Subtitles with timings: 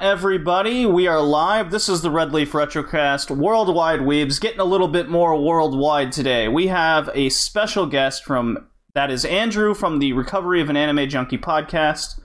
[0.00, 0.86] Everybody.
[0.86, 1.70] We are live.
[1.70, 6.48] This is the Red Leaf Retrocast Worldwide Weebs, getting a little bit more worldwide today.
[6.48, 11.08] We have a special guest from that is Andrew from the Recovery of an Anime
[11.08, 12.20] Junkie podcast.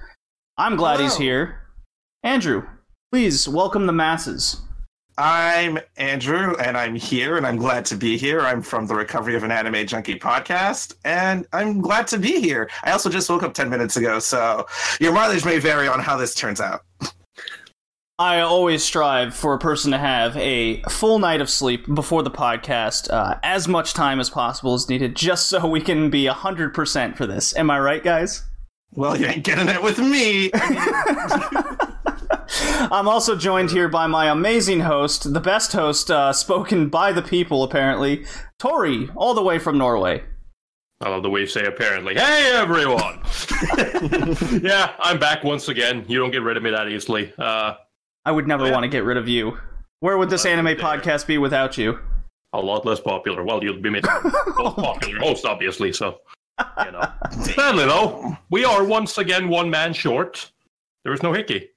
[0.58, 1.68] I'm glad he's here.
[2.24, 2.68] Andrew,
[3.12, 4.62] please welcome the masses.
[5.18, 8.40] I'm Andrew, and I'm here, and I'm glad to be here.
[8.40, 12.70] I'm from the Recovery of an Anime Junkie podcast, and I'm glad to be here.
[12.84, 14.66] I also just woke up 10 minutes ago, so
[15.00, 16.86] your mileage may vary on how this turns out.
[18.20, 22.30] I always strive for a person to have a full night of sleep before the
[22.30, 27.16] podcast, uh, as much time as possible is needed, just so we can be 100%
[27.16, 27.56] for this.
[27.56, 28.44] Am I right, guys?
[28.92, 30.52] Well, you ain't getting it with me.
[32.92, 37.22] I'm also joined here by my amazing host, the best host uh, spoken by the
[37.22, 38.26] people, apparently,
[38.58, 40.26] Tori, all the way from Norway.
[41.00, 42.16] I love the way you say apparently.
[42.16, 43.22] Hey everyone!
[44.62, 46.04] yeah, I'm back once again.
[46.10, 47.32] You don't get rid of me that easily.
[47.38, 47.76] Uh,
[48.30, 48.74] I would never Oh, yeah.
[48.74, 49.58] want to get rid of you.
[50.02, 51.98] Where would this anime podcast be without you?
[52.54, 53.44] a lot less popular.
[53.44, 54.04] Well, you'd be made
[54.58, 55.92] most popular host, obviously.
[55.94, 56.18] So,
[56.86, 57.04] you know.
[57.42, 60.52] Sadly, though, we are once again one man short.
[61.04, 61.70] There is no Hickey.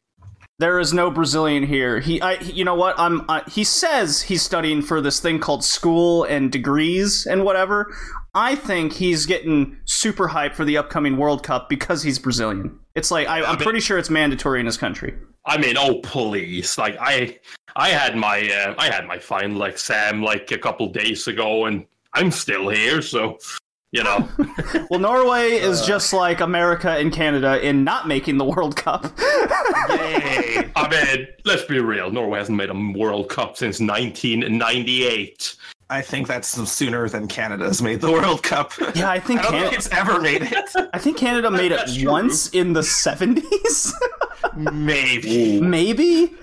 [0.58, 2.00] There is no Brazilian here.
[2.00, 2.98] He, I, you know what?
[2.98, 3.28] I'm.
[3.30, 7.94] Uh, he says he's studying for this thing called school and degrees and whatever.
[8.34, 12.78] I think he's getting super hyped for the upcoming World Cup because he's Brazilian.
[12.94, 15.14] It's like I, I'm pretty sure it's mandatory in his country.
[15.44, 16.78] I mean, oh please!
[16.78, 17.38] Like I,
[17.76, 21.86] I had my, uh, I had my final Sam, like a couple days ago, and
[22.14, 23.02] I'm still here.
[23.02, 23.38] So,
[23.90, 24.28] you know,
[24.90, 29.04] Well, Norway is just like America and Canada in not making the World Cup.
[29.88, 30.70] Yay.
[30.76, 32.10] I mean, let's be real.
[32.10, 35.56] Norway hasn't made a World Cup since 1998.
[35.92, 38.72] I think that's sooner than Canada's made the World Cup.
[38.94, 40.70] yeah, I think I don't think it's ever made it.
[40.92, 42.10] I think Canada made it true.
[42.10, 43.92] once in the 70s.
[44.56, 45.60] Maybe.
[45.76, 46.34] Maybe.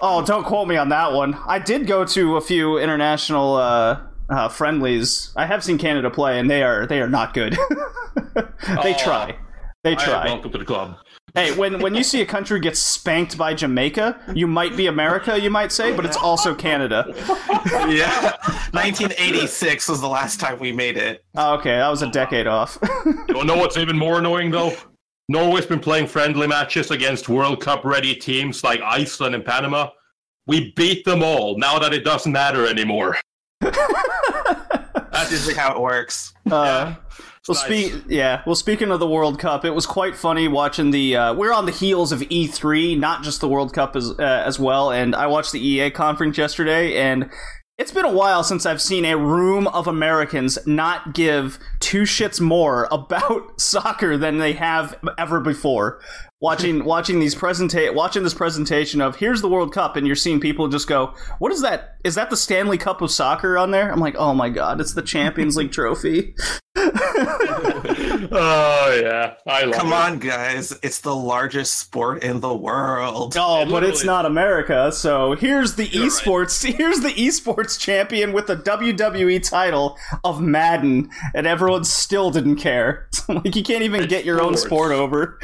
[0.00, 1.34] Oh, don't quote me on that one.
[1.46, 5.32] I did go to a few international uh, uh, friendlies.
[5.36, 7.52] I have seen Canada play, and they are they are not good.
[8.34, 8.98] they Oh.
[8.98, 9.36] try.
[9.84, 10.24] They Hi, try.
[10.26, 10.96] welcome to the club.
[11.36, 15.38] Hey, when when you see a country get spanked by Jamaica, you might be America,
[15.38, 17.12] you might say, but it's also Canada.
[17.88, 18.36] Yeah.
[18.72, 21.24] 1986 was the last time we made it.
[21.36, 22.78] Oh, okay, that was a decade off.
[23.28, 24.72] You know what's even more annoying though?
[25.28, 29.90] Norway's been playing friendly matches against World Cup ready teams like Iceland and Panama.
[30.46, 33.18] We beat them all now that it doesn't matter anymore.
[33.60, 36.32] That's usually how it works.
[36.50, 36.94] Uh,
[37.48, 37.90] well, nice.
[37.90, 38.42] speak, yeah.
[38.46, 41.16] Well, speaking of the World Cup, it was quite funny watching the.
[41.16, 44.58] Uh, we're on the heels of E3, not just the World Cup as uh, as
[44.58, 44.90] well.
[44.90, 47.30] And I watched the EA conference yesterday, and
[47.78, 52.40] it's been a while since I've seen a room of Americans not give two shits
[52.40, 56.00] more about soccer than they have ever before.
[56.40, 60.38] Watching watching these presenta- watching this presentation of here's the World Cup, and you're seeing
[60.40, 61.96] people just go, "What is that?
[62.04, 64.92] Is that the Stanley Cup of soccer on there?" I'm like, "Oh my god, it's
[64.94, 66.34] the Champions League trophy."
[68.28, 69.94] Oh yeah, I love Come it.
[69.94, 70.76] on, guys.
[70.82, 73.34] It's the largest sport in the world.
[73.38, 74.90] Oh, It but it's not America.
[74.92, 76.12] So here's the You're right.
[76.12, 76.74] esports.
[76.76, 83.08] Here's the esports champion with the WWE title of Madden, and everyone still didn't care.
[83.28, 85.38] like you can't even get your own sport over.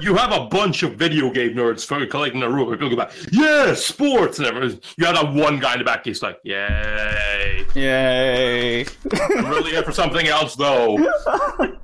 [0.00, 2.70] You have a bunch of video game nerds for collecting the room.
[2.70, 4.80] People go back, yeah, sports and everything.
[4.96, 6.04] You have that one guy in the back.
[6.04, 7.64] He's like, yay.
[7.74, 8.84] Yay!
[8.84, 10.98] I'm really here for something else though.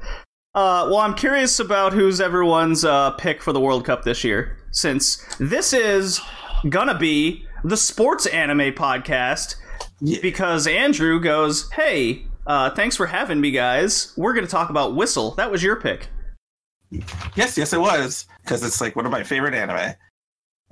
[0.55, 4.57] Uh, well, I'm curious about who's everyone's uh, pick for the World Cup this year,
[4.71, 6.21] since this is
[6.69, 9.57] gonna be the sports anime podcast.
[10.01, 10.21] Yeah.
[10.23, 14.13] Because Andrew goes, "Hey, uh, thanks for having me, guys.
[14.17, 15.33] We're gonna talk about Whistle.
[15.37, 16.09] That was your pick."
[17.35, 18.27] Yes, yes, it was.
[18.43, 19.95] Because it's like one of my favorite anime.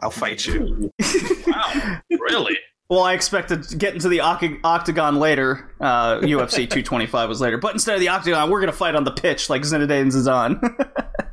[0.01, 0.91] I'll fight you.
[1.47, 2.57] Wow, really?
[2.89, 5.75] Well, I expected to get into the oct- octagon later.
[5.81, 9.11] Uh, UFC 225 was later, but instead of the octagon, we're gonna fight on the
[9.11, 10.61] pitch like Zinedine Zidane,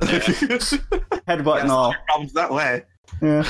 [1.28, 1.94] headbutt and all.
[2.06, 2.82] Problems that way.
[3.22, 3.44] Yeah.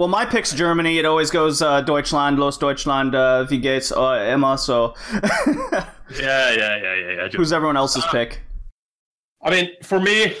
[0.00, 0.96] Well, my pick's Germany.
[0.96, 4.56] It always goes uh, Deutschland, Los Deutschland, uh, wie geht's, uh, Emma.
[4.56, 5.82] So, Yeah,
[6.18, 7.28] yeah, yeah, yeah, yeah.
[7.36, 8.40] who's everyone else's pick?
[9.42, 10.38] I mean, for me,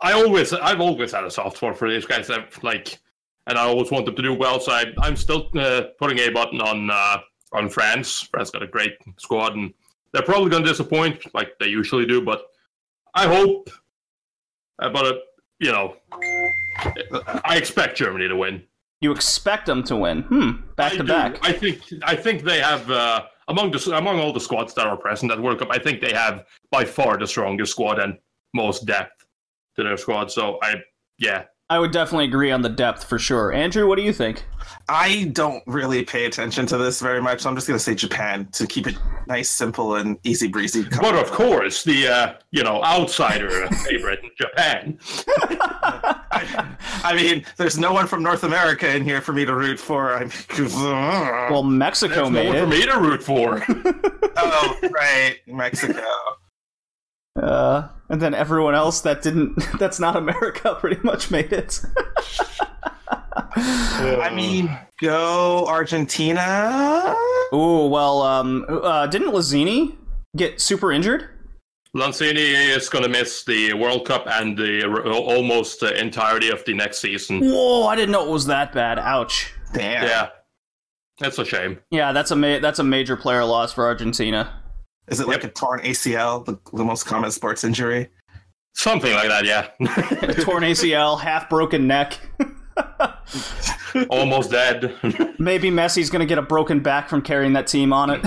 [0.00, 2.28] I always, I've always had a soft spot for these guys.
[2.28, 2.98] I've, like,
[3.46, 4.58] and I always want them to do well.
[4.58, 7.18] So I, I'm still uh, putting a button on uh,
[7.52, 8.22] on France.
[8.22, 9.72] France got a great squad, and
[10.10, 12.20] they're probably going to disappoint, like they usually do.
[12.20, 12.42] But
[13.14, 13.70] I hope.
[14.80, 15.14] Uh, but uh,
[15.60, 15.94] you know,
[17.44, 18.62] I expect Germany to win.
[19.00, 20.22] You expect them to win?
[20.22, 20.50] Hmm.
[20.76, 21.08] Back I to do.
[21.08, 21.38] back.
[21.42, 24.96] I think I think they have uh, among the among all the squads that are
[24.96, 25.68] present at World Cup.
[25.70, 28.18] I think they have by far the strongest squad and
[28.54, 29.26] most depth
[29.76, 30.30] to their squad.
[30.30, 30.76] So I
[31.18, 33.52] yeah, I would definitely agree on the depth for sure.
[33.52, 34.44] Andrew, what do you think?
[34.88, 37.94] I don't really pay attention to this very much, so I'm just going to say
[37.94, 38.96] Japan to keep it
[39.26, 40.84] nice, simple, and easy breezy.
[41.00, 44.98] But of course, the uh, you know outsider favorite, Japan.
[46.36, 49.78] I, I mean, there's no one from North America in here for me to root
[49.78, 50.14] for.
[50.14, 53.64] I'm, Well, Mexico There's no made one for me to root for.
[54.36, 56.02] oh, right, Mexico.
[57.40, 61.80] Uh, and then everyone else that didn't, that's not America, pretty much made it.
[63.58, 67.14] I mean, go Argentina.
[67.54, 69.96] Ooh, well, um, uh, didn't Lanzini
[70.36, 71.28] get super injured?
[71.96, 76.74] Lanzini is going to miss the World Cup and the almost uh, entirety of the
[76.74, 77.40] next season.
[77.40, 78.98] Whoa, I didn't know it was that bad.
[78.98, 79.52] Ouch.
[79.72, 80.04] Damn.
[80.04, 80.28] Yeah,
[81.18, 81.78] that's a shame.
[81.90, 84.62] Yeah, that's a ma- that's a major player loss for Argentina.
[85.08, 88.08] Is it like a torn ACL, the, the most common sports injury?
[88.74, 89.68] Something like that, yeah.
[90.42, 92.18] Torn ACL, half broken neck.
[94.10, 94.94] almost dead.
[95.38, 98.20] Maybe Messi's gonna get a broken back from carrying that team on it.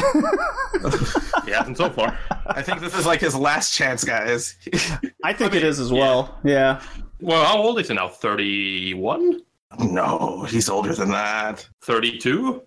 [1.50, 2.18] He hasn't so far.
[2.48, 4.56] I think this is like his last chance, guys.
[5.24, 6.38] I think it is as well.
[6.44, 6.82] Yeah.
[7.20, 8.08] Well, how old is he now?
[8.08, 9.42] 31?
[9.80, 11.68] no, he's older than that.
[11.82, 12.62] 32?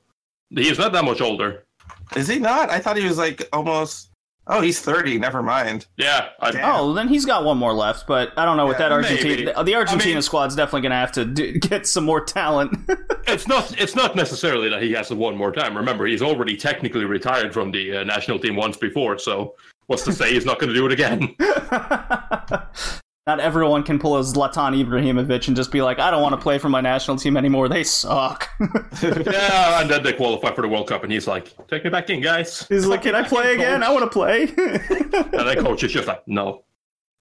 [0.50, 1.64] He's not that much older.
[2.14, 2.70] Is he not?
[2.70, 4.10] I thought he was like almost.
[4.48, 5.18] Oh, he's 30.
[5.18, 5.86] Never mind.
[5.96, 8.90] Yeah, I, Oh, then he's got one more left, but I don't know with that.
[8.90, 9.52] Argentina.
[9.54, 12.76] The, the Argentina I mean- squad's definitely gonna have to do, get some more talent.
[13.28, 13.80] it's not.
[13.80, 15.76] It's not necessarily that he has to one more time.
[15.76, 19.16] Remember, he's already technically retired from the uh, national team once before.
[19.18, 19.54] So,
[19.86, 21.36] what's to say he's not going to do it again?
[23.24, 26.40] Not everyone can pull a Zlatan Ibrahimovic and just be like, I don't want to
[26.40, 27.68] play for my national team anymore.
[27.68, 28.48] They suck.
[29.00, 32.10] yeah, and then they qualify for the World Cup, and he's like, "Take me back
[32.10, 33.84] in, guys." He's like, Can I play again?
[33.84, 34.42] I want to play.
[35.32, 36.64] And the coach is just like, "No."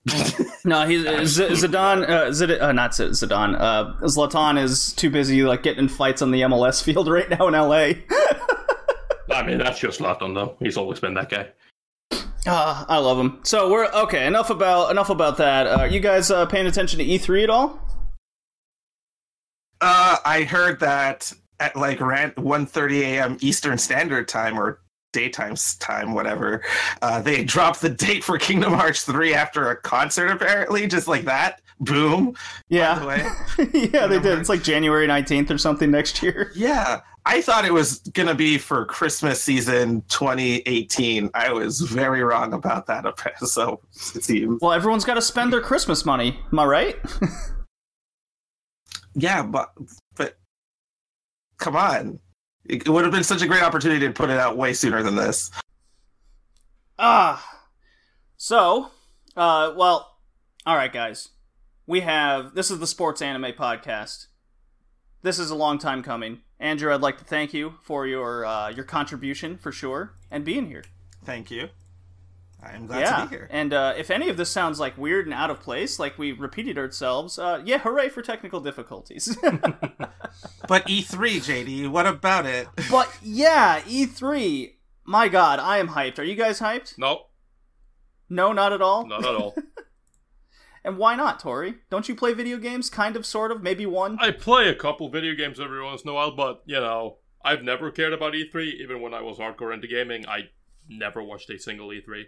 [0.66, 2.10] no, he's Z- Zidane.
[2.10, 3.56] Uh, Zid- uh, not Z- Zidane.
[3.60, 7.48] Uh, Zlatan is too busy like getting in fights on the MLS field right now
[7.48, 7.94] in LA.
[9.32, 10.58] I mean, that's just Zlatan, though.
[10.60, 11.50] He's always been that guy.
[12.48, 13.40] Ah, I love them.
[13.44, 14.26] So we're okay.
[14.26, 15.68] Enough about enough about that.
[15.68, 17.80] Uh, you guys uh, paying attention to E3 at all?
[19.80, 23.38] Uh, I heard that at like ran 1:30 a.m.
[23.42, 24.80] Eastern Standard Time or
[25.14, 26.64] daytime time, whatever.
[27.02, 31.26] Uh, they dropped the date for Kingdom Hearts 3 after a concert, apparently, just like
[31.26, 31.62] that.
[31.82, 32.32] Boom.
[32.32, 33.36] By the Yeah,
[33.74, 34.38] yeah, they did.
[34.40, 36.52] It's like January nineteenth or something next year.
[36.56, 41.30] Yeah, I thought it was gonna be for Christmas season 2018.
[41.34, 43.06] I was very wrong about that.
[43.48, 43.80] So
[44.16, 44.60] it seems.
[44.62, 46.40] Well, everyone's got to spend their Christmas money.
[46.52, 46.96] Am I right?
[49.14, 49.72] Yeah, but
[50.16, 50.38] but
[51.58, 52.20] come on,
[52.66, 55.16] it would have been such a great opportunity to put it out way sooner than
[55.16, 55.52] this.
[56.98, 57.60] Ah.
[58.38, 58.90] So,
[59.36, 60.18] uh, well,
[60.66, 61.30] all right, guys.
[61.88, 64.28] We have this is the Sports Anime Podcast.
[65.24, 66.40] This is a long time coming.
[66.62, 70.68] Andrew, I'd like to thank you for your uh, your contribution for sure and being
[70.68, 70.84] here.
[71.26, 71.70] Thank you.
[72.64, 73.48] I'm glad yeah, to be here.
[73.50, 76.32] and uh, if any of this sounds like weird and out of place, like we
[76.32, 79.36] repeated ourselves, uh, yeah, hooray for technical difficulties.
[80.68, 82.68] But E3, JD, what about it?
[82.90, 84.74] but yeah, E3.
[85.04, 86.20] My God, I am hyped.
[86.20, 86.98] Are you guys hyped?
[86.98, 87.24] No,
[88.30, 89.06] No, not at all.
[89.08, 89.56] not at all.
[90.84, 91.76] And why not, Tori?
[91.90, 92.90] Don't you play video games?
[92.90, 94.18] Kind of, sort of, maybe one.
[94.20, 97.64] I play a couple video games every once in a while, but you know, I've
[97.64, 98.82] never cared about E3.
[98.82, 100.50] Even when I was hardcore into gaming, I
[100.90, 102.26] never watched a single E3.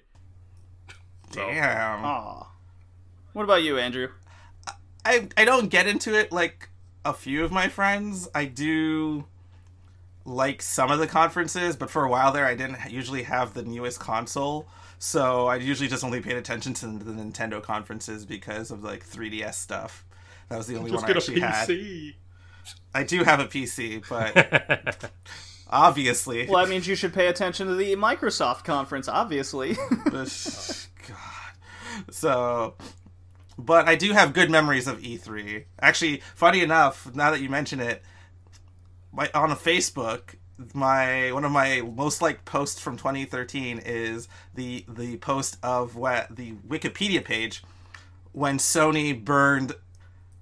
[1.31, 2.05] So, Damn.
[2.05, 2.47] Aw.
[3.33, 4.09] What about you, Andrew?
[5.05, 6.69] I I don't get into it like
[7.03, 8.29] a few of my friends.
[8.33, 9.25] I do
[10.25, 13.63] like some of the conferences, but for a while there, I didn't usually have the
[13.63, 14.67] newest console,
[15.03, 19.55] so I usually just only paid attention to the Nintendo conferences because of like 3DS
[19.55, 20.05] stuff.
[20.47, 22.13] That was the only just one I get a actually had.
[22.95, 25.11] I do have a PC, but
[25.69, 29.75] obviously, Well, that means you should pay attention to the Microsoft conference, obviously.
[31.05, 32.05] God.
[32.09, 32.75] So,
[33.57, 35.65] but I do have good memories of E3.
[35.81, 38.01] Actually, funny enough, now that you mention it,
[39.11, 40.35] my on Facebook,
[40.73, 46.35] my one of my most liked posts from 2013 is the the post of what
[46.35, 47.63] the Wikipedia page
[48.31, 49.73] when Sony burned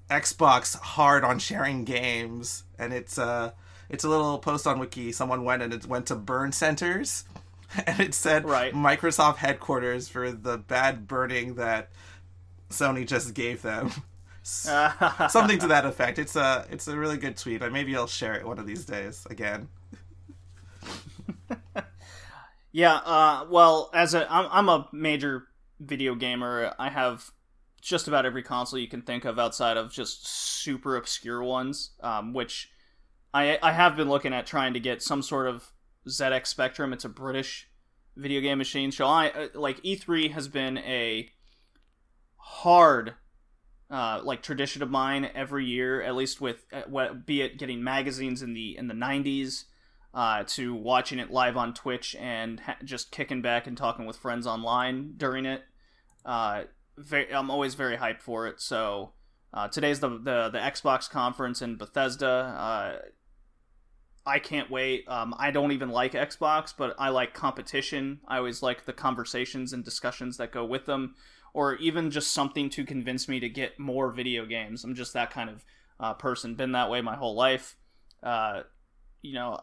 [0.09, 3.51] Xbox hard on sharing games, and it's uh
[3.89, 5.11] it's a little post on Wiki.
[5.11, 7.23] Someone went and it went to burn centers,
[7.85, 8.73] and it said Right.
[8.73, 11.89] Microsoft headquarters for the bad burning that
[12.69, 13.91] Sony just gave them.
[14.43, 16.17] Something to that effect.
[16.17, 17.59] It's a it's a really good tweet.
[17.59, 19.69] But maybe I'll share it one of these days again.
[22.71, 22.95] yeah.
[22.95, 25.47] Uh, well, as a, I'm, I'm a major
[25.79, 26.73] video gamer.
[26.77, 27.31] I have
[27.81, 32.33] just about every console you can think of outside of just super obscure ones, um,
[32.33, 32.69] which
[33.33, 35.71] I I have been looking at trying to get some sort of
[36.07, 36.93] ZX Spectrum.
[36.93, 37.67] It's a British
[38.15, 41.29] video game machine So I uh, like E3 has been a
[42.35, 43.15] hard
[43.89, 48.41] uh, like tradition of mine every year, at least with uh, be it getting magazines
[48.41, 49.65] in the in the '90s,
[50.13, 54.18] uh, to watching it live on Twitch and ha- just kicking back and talking with
[54.18, 55.63] friends online during it.
[56.25, 56.63] Uh,
[56.98, 58.60] very, I'm always very hyped for it.
[58.60, 59.13] So
[59.53, 62.27] uh, today's the, the the Xbox conference in Bethesda.
[62.27, 63.00] Uh,
[64.25, 65.08] I can't wait.
[65.08, 68.20] Um, I don't even like Xbox, but I like competition.
[68.27, 71.15] I always like the conversations and discussions that go with them,
[71.53, 74.84] or even just something to convince me to get more video games.
[74.84, 75.65] I'm just that kind of
[76.00, 76.56] uh, person.
[76.56, 77.75] Been that way my whole life.
[78.22, 78.62] Uh,
[79.22, 79.60] you know,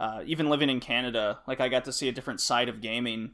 [0.00, 3.32] uh, even living in Canada, like I got to see a different side of gaming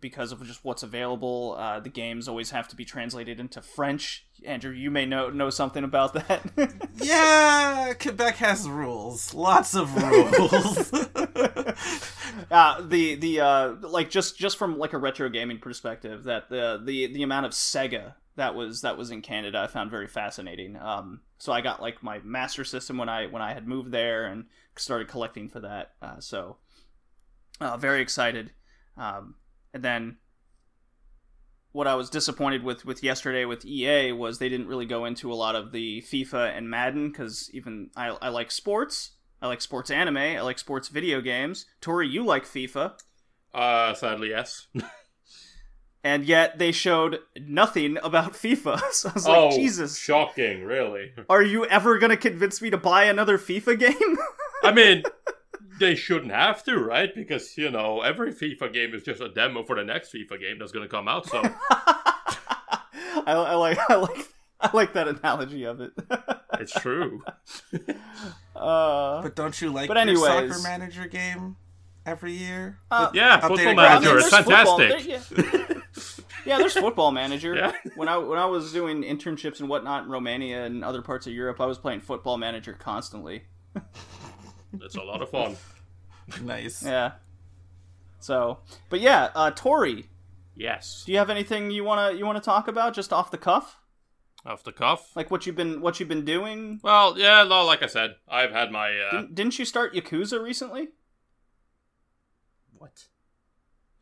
[0.00, 1.54] because of just what's available.
[1.58, 4.26] Uh, the games always have to be translated into French.
[4.46, 6.42] Andrew, you may know know something about that.
[6.96, 10.90] yeah, Quebec has rules, lots of rules.
[12.50, 16.80] uh, the the uh, like just just from like a retro gaming perspective, that the
[16.82, 20.76] the the amount of Sega that was that was in Canada, I found very fascinating.
[20.76, 24.24] Um, so I got like my Master System when I when I had moved there
[24.26, 24.46] and
[24.76, 25.92] started collecting for that.
[26.00, 26.56] Uh, so
[27.60, 28.52] uh, very excited.
[28.96, 29.36] Um,
[29.72, 30.16] and then
[31.76, 35.30] what I was disappointed with with yesterday with EA was they didn't really go into
[35.30, 39.60] a lot of the FIFA and Madden because even I, I like sports, I like
[39.60, 41.66] sports anime, I like sports video games.
[41.82, 42.94] Tori, you like FIFA,
[43.52, 44.68] Uh, sadly, yes.
[46.04, 48.80] and yet they showed nothing about FIFA.
[48.92, 50.64] So I was oh, like, Jesus, shocking!
[50.64, 51.12] Really?
[51.28, 54.16] are you ever gonna convince me to buy another FIFA game?
[54.62, 55.02] I mean,
[55.78, 57.14] they shouldn't have to, right?
[57.14, 60.58] Because you know, every FIFA game is just a demo for the next FIFA game
[60.58, 61.26] that's going to come out.
[61.28, 64.26] So I, I like I like
[64.60, 65.92] I like that analogy of it.
[66.54, 67.22] it's true.
[68.54, 71.56] uh, but don't you like But your anyways- soccer manager game
[72.04, 72.78] every year?
[72.90, 73.74] uh, Yeah, Football.
[73.74, 74.46] Manager I is mean, fantastic.
[74.46, 75.00] Football, there-
[75.66, 75.80] yeah.
[76.46, 77.54] yeah, there's Football Manager.
[77.54, 77.72] Yeah.
[77.96, 81.32] When I when I was doing internships and whatnot in Romania and other parts of
[81.32, 83.42] Europe, I was playing Football Manager constantly.
[84.82, 85.56] It's a lot of fun.
[86.42, 86.82] nice.
[86.82, 87.12] Yeah.
[88.18, 88.58] So,
[88.90, 90.06] but yeah, uh, Tori,
[90.56, 91.02] Yes.
[91.06, 93.78] do you have anything you wanna you wanna talk about just off the cuff,
[94.44, 95.14] Off the cuff.
[95.14, 96.80] like what you've been what you've been doing?
[96.82, 98.90] Well, yeah, no, like I said, I've had my.
[98.98, 100.88] Uh, Didn't, didn't you start Yakuza recently?
[102.78, 103.06] what?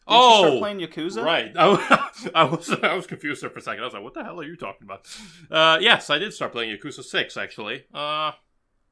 [0.07, 1.25] Didn't you start Oh, playing Yakuza?
[1.25, 1.53] right.
[1.59, 3.83] I, I was I was confused there for a second.
[3.83, 5.07] I was like, "What the hell are you talking about?"
[5.51, 7.85] Uh, yes, I did start playing Yakuza Six actually.
[7.93, 8.33] Uh,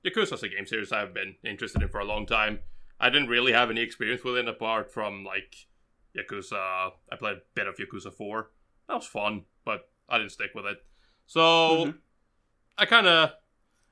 [0.04, 2.61] Yakuza's a game series I've been interested in for a long time.
[3.00, 5.54] I didn't really have any experience with it apart from like
[6.16, 6.90] Yakuza.
[7.11, 8.50] I played a bit of Yakuza Four.
[8.88, 10.78] That was fun, but I didn't stick with it.
[11.26, 11.40] So
[11.87, 11.99] Mhm.
[12.78, 13.32] I kind of,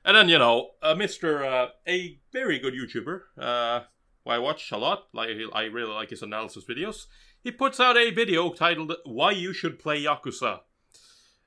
[0.03, 3.81] and then you know, uh, Mister, uh, a very good YouTuber, uh,
[4.23, 5.07] who I watch a lot.
[5.13, 7.07] Like I really like his analysis videos.
[7.43, 10.61] He puts out a video titled "Why You Should Play Yakuza,"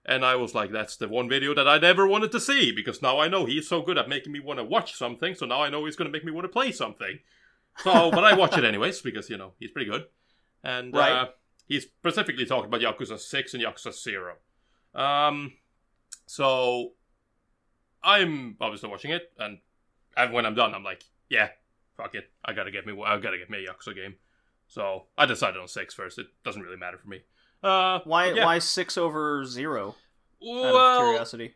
[0.04, 3.00] and I was like, "That's the one video that I never wanted to see because
[3.02, 5.34] now I know he's so good at making me want to watch something.
[5.34, 7.18] So now I know he's going to make me want to play something."
[7.78, 10.04] So, but I watch it anyways because you know he's pretty good,
[10.62, 11.28] and uh, Right.
[11.66, 14.37] he's specifically talking about Yakuza Six and Yakuza Zero.
[14.94, 15.54] Um,
[16.26, 16.92] so
[18.02, 19.58] I'm obviously watching it, and
[20.16, 21.49] and when I'm done, I'm like, yeah,
[21.96, 24.14] fuck it, I gotta get me, I gotta get me a Yakuza game.
[24.68, 26.18] So I decided on six first.
[26.18, 27.23] It doesn't really matter for me.
[27.64, 28.44] Uh, Why yeah.
[28.44, 29.97] why six over zero?
[30.47, 31.54] Out of curiosity.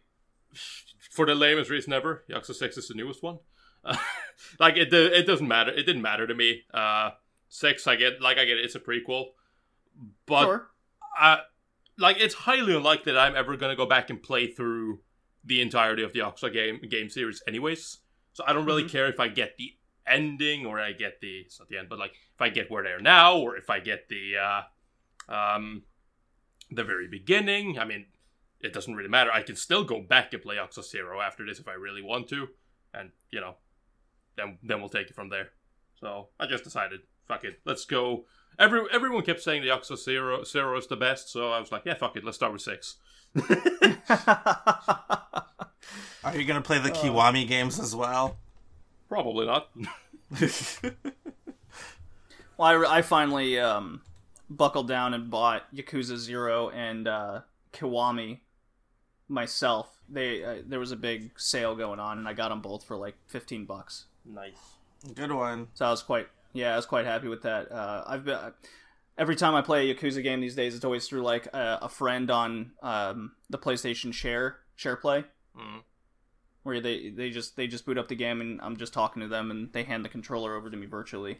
[1.10, 3.38] for the lamest reason ever, Yakuza Six is the newest one.
[3.84, 3.96] Uh,
[4.58, 5.70] like it, it doesn't matter.
[5.70, 6.62] It didn't matter to me.
[6.72, 7.10] Uh,
[7.48, 9.26] six, I get, like I get, it, it's a prequel,
[10.26, 10.68] but sure.
[11.20, 11.38] uh,
[11.98, 15.00] like it's highly unlikely that I'm ever gonna go back and play through
[15.44, 17.98] the entirety of the Yakuza game game series, anyways.
[18.32, 18.90] So I don't really Mhm.
[18.90, 19.72] care if I get the
[20.06, 22.82] ending or I get the it's not the end, but like if I get where
[22.82, 24.62] they are now or if I get the uh,
[25.34, 25.82] um
[26.70, 27.78] the very beginning.
[27.78, 28.06] I mean,
[28.60, 29.30] it doesn't really matter.
[29.32, 32.28] I can still go back and play Yakuza Zero after this if I really want
[32.28, 32.48] to,
[32.92, 33.54] and you know,
[34.36, 35.50] then then we'll take it from there.
[36.00, 38.24] So I just decided, fuck it, let's go.
[38.58, 41.82] Every everyone kept saying the Yakuza Zero Zero is the best, so I was like,
[41.84, 42.96] yeah, fuck it, let's start with six.
[46.24, 46.94] Are you gonna play the Uh.
[46.96, 48.36] Kiwami games as well?
[49.08, 49.70] Probably not.
[52.58, 54.00] Well, I, I finally um,
[54.50, 57.40] buckled down and bought Yakuza Zero and uh,
[57.72, 58.40] Kiwami
[59.28, 60.02] myself.
[60.08, 62.96] They uh, there was a big sale going on, and I got them both for
[62.96, 64.06] like fifteen bucks.
[64.24, 64.52] nice.
[65.14, 65.68] Good one.
[65.74, 67.70] So I was quite yeah, I was quite happy with that.
[67.70, 68.38] Uh, I've been
[69.16, 71.88] every time I play a Yakuza game these days, it's always through like a, a
[71.88, 75.24] friend on um, the PlayStation Share Share Play,
[75.56, 75.78] Mm-hmm.
[76.64, 79.28] where they they just they just boot up the game and I'm just talking to
[79.28, 81.38] them and they hand the controller over to me virtually.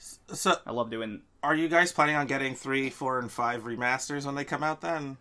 [0.00, 1.22] So, I love doing.
[1.42, 4.80] are you guys planning on getting three, four, and five remasters when they come out?
[4.80, 5.18] Then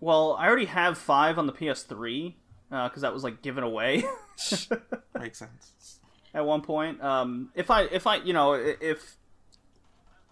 [0.00, 2.34] Well, I already have five on the PS3
[2.70, 4.04] because that was like given away.
[5.18, 6.00] makes sense.
[6.34, 7.02] at one point.
[7.02, 9.16] Um, if I if I you know if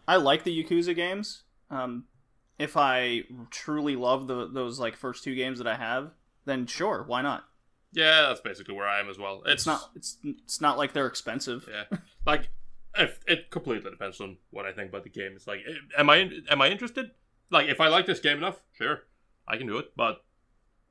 [0.08, 2.04] I like the Yakuza games, um,
[2.58, 6.10] if I truly love the those like first two games that I have,
[6.46, 7.44] then sure, why not?
[7.92, 9.42] Yeah, that's basically where I am as well.
[9.44, 11.68] It's, It's not it's it's not like they're expensive.
[11.70, 12.50] Yeah, like
[12.98, 15.32] if, it completely depends on what I think about the game.
[15.34, 17.10] It's like, eh, am I am I interested?
[17.50, 19.04] Like, if I like this game enough, sure,
[19.46, 19.92] I can do it.
[19.96, 20.24] But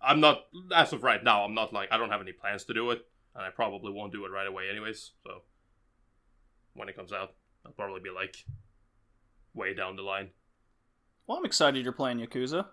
[0.01, 1.43] I'm not as of right now.
[1.43, 4.13] I'm not like I don't have any plans to do it, and I probably won't
[4.13, 5.11] do it right away, anyways.
[5.23, 5.41] So
[6.73, 7.33] when it comes out,
[7.65, 8.45] I'll probably be like
[9.53, 10.29] way down the line.
[11.27, 12.67] Well, I'm excited you're playing Yakuza.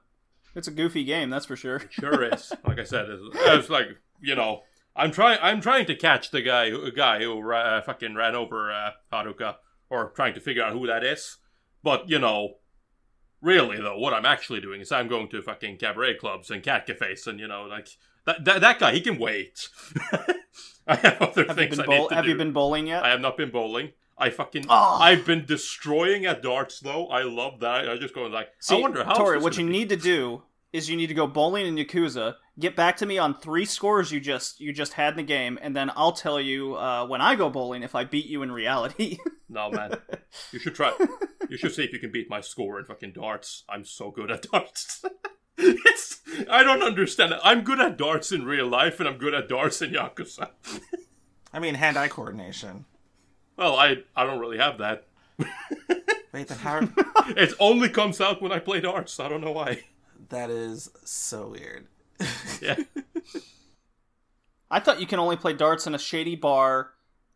[0.54, 1.76] It's a goofy game, that's for sure.
[1.76, 2.52] It Sure is.
[2.66, 3.88] Like I said, it's, it's like
[4.20, 4.62] you know,
[4.94, 5.38] I'm trying.
[5.42, 9.56] I'm trying to catch the guy, who, guy who uh, fucking ran over uh, Haruka,
[9.90, 11.38] or trying to figure out who that is.
[11.82, 12.56] But you know,
[13.40, 16.86] really though, what I'm actually doing is I'm going to fucking cabaret clubs and cat
[16.86, 17.88] cafes, and you know, like
[18.26, 19.68] that that, that guy, he can wait.
[20.86, 22.30] I have other Have you things been I bowl- need to have do.
[22.30, 23.04] you been bowling yet?
[23.04, 23.92] I have not been bowling.
[24.18, 24.66] I fucking.
[24.68, 24.98] Oh.
[25.00, 27.06] I've been destroying at darts though.
[27.06, 27.88] I love that.
[27.88, 28.48] I just going like.
[28.60, 29.14] See, I wonder how.
[29.14, 32.34] Tori, what you need to do is you need to go bowling in Yakuza.
[32.58, 35.58] Get back to me on three scores you just you just had in the game,
[35.62, 38.52] and then I'll tell you uh, when I go bowling if I beat you in
[38.52, 39.18] reality.
[39.48, 39.92] No, man.
[40.50, 40.94] You should try.
[41.50, 43.64] You should see if you can beat my score in fucking darts.
[43.68, 45.04] I'm so good at darts.
[45.58, 47.34] it's, I don't understand.
[47.44, 50.48] I'm good at darts in real life, and I'm good at darts in Yakuza.
[51.52, 52.86] I mean, hand-eye coordination.
[53.58, 55.06] Well, I I don't really have that.
[56.32, 56.88] Wait, then how?
[57.36, 59.20] It only comes out when I play darts.
[59.20, 59.82] I don't know why.
[60.30, 61.88] that is so weird.
[62.62, 62.76] Yeah.
[64.70, 66.92] I thought you can only play darts in a shady bar,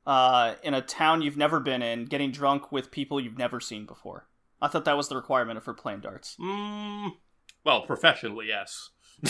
[0.07, 3.85] uh, in a town you've never been in, getting drunk with people you've never seen
[3.85, 4.27] before.
[4.63, 6.37] I thought that was the requirement for playing darts.
[6.41, 7.13] Mm,
[7.65, 8.91] well, professionally, yes.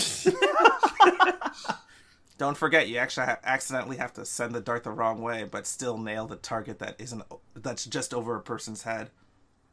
[2.38, 5.66] Don't forget, you actually ha- accidentally have to send the dart the wrong way, but
[5.66, 7.22] still nail the target that isn't
[7.54, 9.10] that's just over a person's head.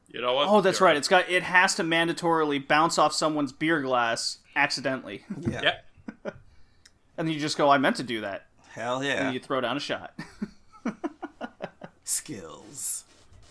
[0.08, 0.48] You know what?
[0.48, 0.98] Oh, that's You're right.
[0.98, 5.62] It's got it has to mandatorily bounce off someone's beer glass accidentally, Yeah.
[5.64, 5.76] Yeah.
[7.18, 9.32] and then you just go, "I meant to do that," Hell and yeah.
[9.32, 10.14] you throw down a shot.
[12.04, 13.04] Skills.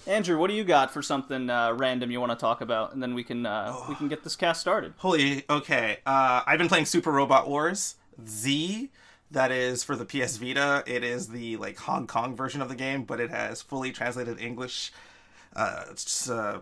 [0.07, 3.03] Andrew, what do you got for something uh, random you want to talk about, and
[3.03, 4.95] then we can uh, we can get this cast started.
[4.97, 5.99] Holy, okay.
[6.05, 7.95] Uh, I've been playing Super Robot Wars
[8.27, 8.91] Z.
[9.31, 10.83] That is for the PS Vita.
[10.87, 14.41] It is the like Hong Kong version of the game, but it has fully translated
[14.41, 14.93] English,
[15.55, 16.61] uh, it's, uh,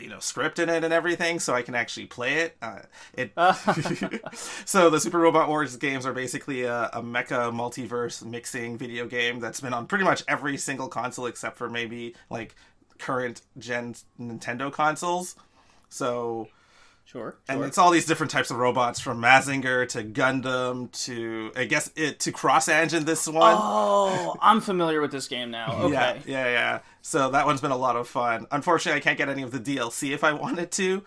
[0.00, 2.56] you know, script in it and everything, so I can actually play it.
[2.60, 2.80] Uh,
[3.14, 3.32] it.
[4.64, 9.38] so the Super Robot Wars games are basically a, a mecha multiverse mixing video game
[9.38, 12.54] that's been on pretty much every single console except for maybe like
[12.98, 15.36] current gen Nintendo consoles.
[15.88, 16.48] So
[17.10, 17.38] Sure.
[17.48, 17.66] and sure.
[17.66, 22.20] it's all these different types of robots from Mazinger to Gundam to I guess it
[22.20, 23.56] to Cross Ange this one.
[23.58, 25.72] Oh, I'm familiar with this game now.
[25.88, 26.20] Okay.
[26.26, 26.78] Yeah, yeah, yeah.
[27.00, 28.46] So that one's been a lot of fun.
[28.50, 31.02] Unfortunately, I can't get any of the DLC if I wanted to,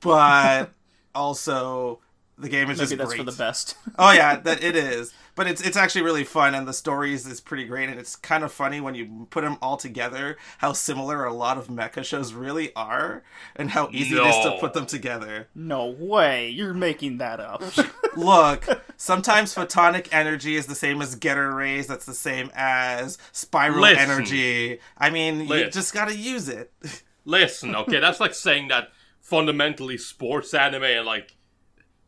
[0.00, 0.70] but
[1.14, 2.00] also
[2.38, 3.18] the game is Maybe just that's great.
[3.18, 3.76] for the best.
[3.98, 5.12] oh yeah, that it is.
[5.38, 8.42] But it's it's actually really fun, and the stories is pretty great, and it's kind
[8.42, 10.36] of funny when you put them all together.
[10.58, 13.22] How similar a lot of mecha shows really are,
[13.54, 15.46] and how easy it is to put them together.
[15.54, 16.48] no way.
[16.48, 17.62] You're making that up.
[18.16, 21.86] Look, sometimes photonic energy is the same as Getter rays.
[21.86, 24.10] That's the same as spiral Listen.
[24.10, 24.80] energy.
[24.98, 26.72] I mean, you just gotta use it.
[27.24, 28.88] Listen, okay, that's like saying that
[29.20, 31.36] fundamentally sports anime and like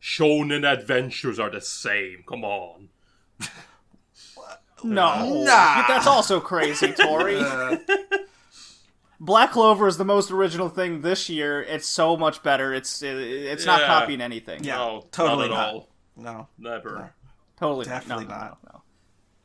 [0.01, 2.25] shonen adventures are the same.
[2.27, 2.89] Come on.
[4.83, 5.43] No.
[5.43, 5.87] Nah.
[5.87, 7.37] That's also crazy, Tori.
[7.39, 7.77] Uh,
[9.19, 11.61] Black Clover is the most original thing this year.
[11.61, 12.73] It's so much better.
[12.73, 14.63] It's it, it's not copying anything.
[14.63, 15.73] Yeah, no, totally not at not.
[15.73, 15.89] all.
[16.17, 17.13] no, Never.
[17.57, 18.39] Totally Definitely not.
[18.39, 18.57] No, not.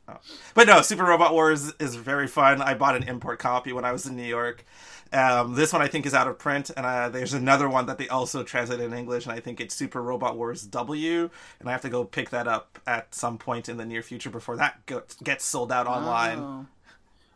[0.07, 0.19] no, no.
[0.55, 2.59] but no, Super Robot Wars is very fun.
[2.63, 4.65] I bought an import copy when I was in New York.
[5.13, 7.97] Um, this one I think is out of print, and uh, there's another one that
[7.97, 11.71] they also translated in English, and I think it's Super Robot Wars W, and I
[11.71, 14.85] have to go pick that up at some point in the near future before that
[14.85, 16.39] go- gets sold out online.
[16.39, 16.65] Oh.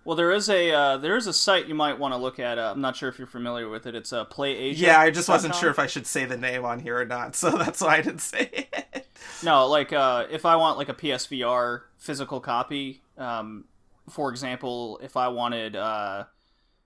[0.04, 2.58] Well, there is a uh, there is a site you might want to look at.
[2.58, 3.94] Uh, I'm not sure if you're familiar with it.
[3.94, 4.88] It's uh, Play Asia.
[4.88, 7.36] Yeah, I just wasn't sure if I should say the name on here or not,
[7.36, 9.08] so that's why I didn't say it.
[9.44, 13.66] No, like uh, if I want like a PSVR physical copy, um,
[14.10, 16.26] for example, if I wanted uh,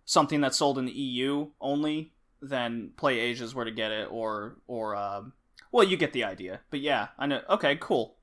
[0.06, 4.58] something that's sold in the EU only, then Play Asia's where to get it, or
[4.68, 5.34] or um,
[5.72, 6.62] well, you get the idea.
[6.70, 7.41] But yeah, I know.
[7.50, 8.15] Okay, cool.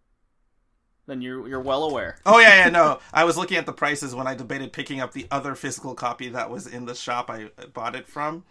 [1.07, 2.17] Then you're you're well aware.
[2.25, 3.01] Oh yeah, yeah, no.
[3.13, 6.29] I was looking at the prices when I debated picking up the other physical copy
[6.31, 8.45] that was in the shop I bought it from.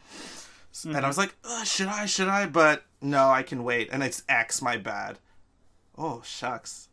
[0.86, 2.06] And I was like, should I?
[2.06, 2.46] Should I?
[2.46, 3.89] But no, I can wait.
[3.91, 5.20] And it's X, my bad.
[5.98, 6.89] Oh shucks.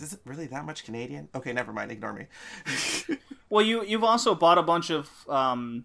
[0.00, 1.28] Is it really that much Canadian?
[1.34, 1.90] Okay, never mind.
[1.92, 2.26] Ignore me.
[3.50, 5.82] Well, you you've also bought a bunch of um,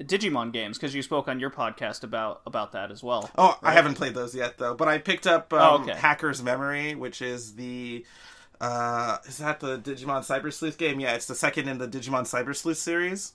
[0.00, 3.28] Digimon games because you spoke on your podcast about about that as well.
[3.36, 4.76] Oh, I haven't played those yet though.
[4.76, 5.98] But I picked up um, Oh, okay.
[5.98, 8.06] Hacker's Memory, which is the
[8.60, 11.00] uh is that the Digimon Cyber Sleuth game?
[11.00, 13.32] Yeah, it's the second in the Digimon Cyber Sleuth series.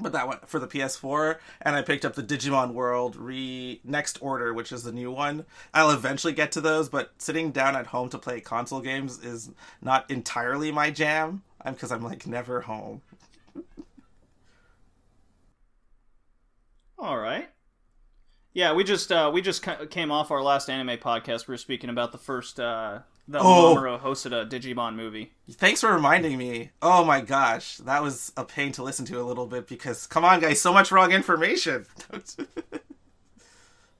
[0.00, 4.16] But that one for the PS4, and I picked up the Digimon World Re Next
[4.22, 5.44] Order, which is the new one.
[5.74, 9.50] I'll eventually get to those, but sitting down at home to play console games is
[9.82, 11.42] not entirely my jam.
[11.60, 13.02] I'm because I'm like never home.
[16.96, 17.48] All right.
[18.54, 21.48] Yeah, we just uh, we just came off our last anime podcast.
[21.48, 23.76] We were speaking about the first uh, the Oh.
[23.76, 25.32] Mamoru Hosoda Digimon movie.
[25.52, 26.70] Thanks for reminding me.
[26.82, 30.24] Oh my gosh, that was a pain to listen to a little bit because come
[30.24, 31.86] on, guys, so much wrong information.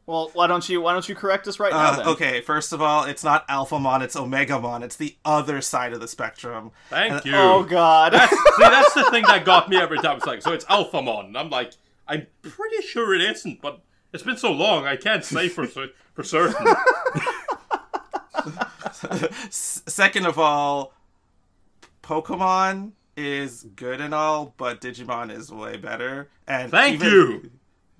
[0.06, 1.78] Well, why don't you why don't you correct us right now?
[1.90, 2.06] Uh, Then?
[2.08, 4.82] okay, first of all, it's not Alphamon, it's Omegamon.
[4.82, 6.70] It's the other side of the spectrum.
[6.88, 7.32] Thank Uh, you.
[7.36, 8.14] Oh God.
[8.14, 8.26] See,
[8.58, 10.16] that's the thing that got me every time.
[10.16, 11.36] It's like, so it's Alphamon.
[11.36, 11.74] I'm like,
[12.06, 13.82] I'm pretty sure it isn't, but
[14.14, 16.66] it's been so long, I can't say for for certain.
[19.04, 20.92] S- second of all,
[22.02, 26.28] Pokemon is good and all, but Digimon is way better.
[26.46, 27.50] And Thank even- you.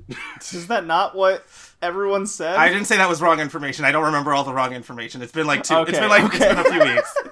[0.41, 1.45] Is that not what
[1.83, 2.57] everyone said?
[2.57, 3.85] I didn't say that was wrong information.
[3.85, 5.21] I don't remember all the wrong information.
[5.21, 5.83] It's been like two.
[5.83, 6.47] It's been like okay.
[6.51, 7.15] it's been a few weeks.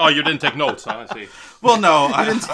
[0.00, 1.06] Oh, you didn't take notes, huh?
[1.08, 1.28] I see.
[1.62, 2.46] Well, no, I didn't.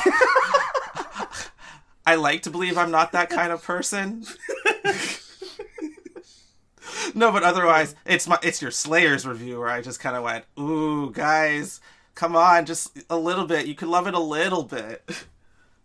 [2.07, 4.25] I like to believe I'm not that kind of person.
[7.15, 10.45] no, but otherwise, it's my it's your Slayers review where I just kind of went,
[10.59, 11.81] "Ooh, guys,
[12.15, 13.67] come on, just a little bit.
[13.67, 15.03] You could love it a little bit."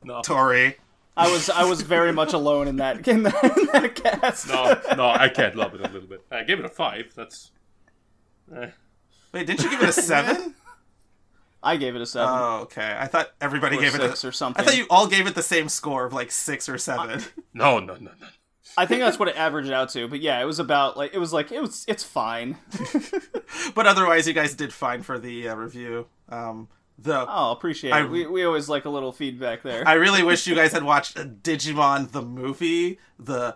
[0.02, 0.78] No, Tori,
[1.18, 4.48] I was I was very much alone in that in that, in that cast.
[4.48, 6.24] no, no, I can't love it a little bit.
[6.32, 7.12] I gave it a five.
[7.14, 7.52] That's.
[8.56, 8.70] Eh.
[9.34, 10.56] wait, didn't you give it a seven?
[11.62, 12.96] I gave it a seven Oh, okay.
[12.98, 14.30] I thought everybody or gave it six a.
[14.30, 14.62] or something.
[14.62, 17.22] I thought you all gave it the same score of like six or seven.
[17.54, 18.28] No, no, no, no.
[18.78, 20.08] I think that's what it averaged out to.
[20.08, 22.58] But yeah, it was about like it was like it was it's fine.
[23.76, 26.08] but otherwise, you guys did fine for the uh, review.
[26.30, 28.10] Um, though Oh, appreciate I- it.
[28.10, 29.88] We we always like a little feedback there.
[29.88, 33.56] I really wish you guys had watched Digimon the movie, the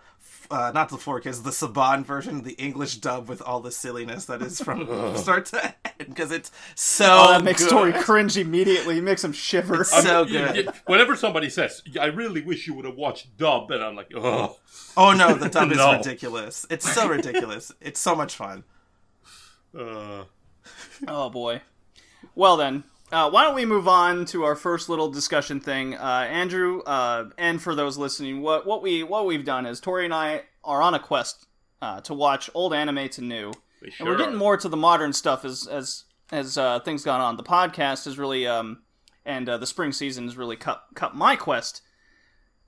[0.51, 4.41] uh, not the 4Kids, the Saban version, the English dub with all the silliness that
[4.41, 7.69] is from start to end because it's so oh, that makes good.
[7.71, 8.99] Tori cringe immediately.
[9.01, 9.81] Makes him shiver.
[9.81, 10.55] It's so You- good.
[10.55, 14.11] you- whenever somebody says, "I really wish you would have watched dub," and I'm like,
[14.15, 14.57] "Oh,
[14.95, 15.93] Oh no, the dub is No.
[15.93, 16.65] ridiculous.
[16.69, 17.71] It's so ridiculous.
[17.81, 18.63] It's so much fun.
[19.77, 20.23] uh,
[21.07, 21.61] Oh boy.
[22.35, 26.27] Well then, uh, why don't we move on to our first little discussion thing, uh,
[26.29, 26.81] Andrew?
[26.81, 30.43] Uh, and for those listening, what what we what we've done is Tori and I
[30.63, 31.45] are on a quest
[31.81, 34.37] uh, to watch old anime to new, we and we're getting are.
[34.37, 37.37] more to the modern stuff as as as uh, things gone on.
[37.37, 38.81] The podcast is really um,
[39.25, 41.81] and uh, the spring season has really cut cut my quest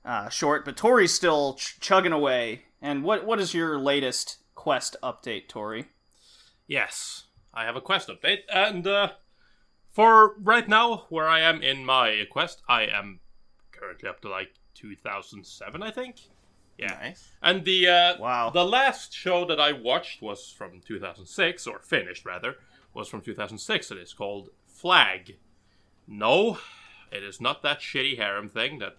[0.04, 2.62] uh, short, but Tori's still ch- chugging away.
[2.80, 5.86] And what what is your latest quest update, Tori?
[6.68, 9.08] Yes, I have a quest update, and uh,
[9.96, 13.20] for right now, where I am in my quest, I am
[13.72, 16.16] currently up to like 2007, I think.
[16.78, 17.32] Yeah, Nice.
[17.42, 18.50] and the uh, Wow.
[18.50, 22.56] the last show that I watched was from 2006, or finished rather,
[22.92, 23.90] was from 2006.
[23.90, 25.36] It is called Flag.
[26.06, 26.58] No,
[27.10, 28.98] it is not that shitty harem thing that.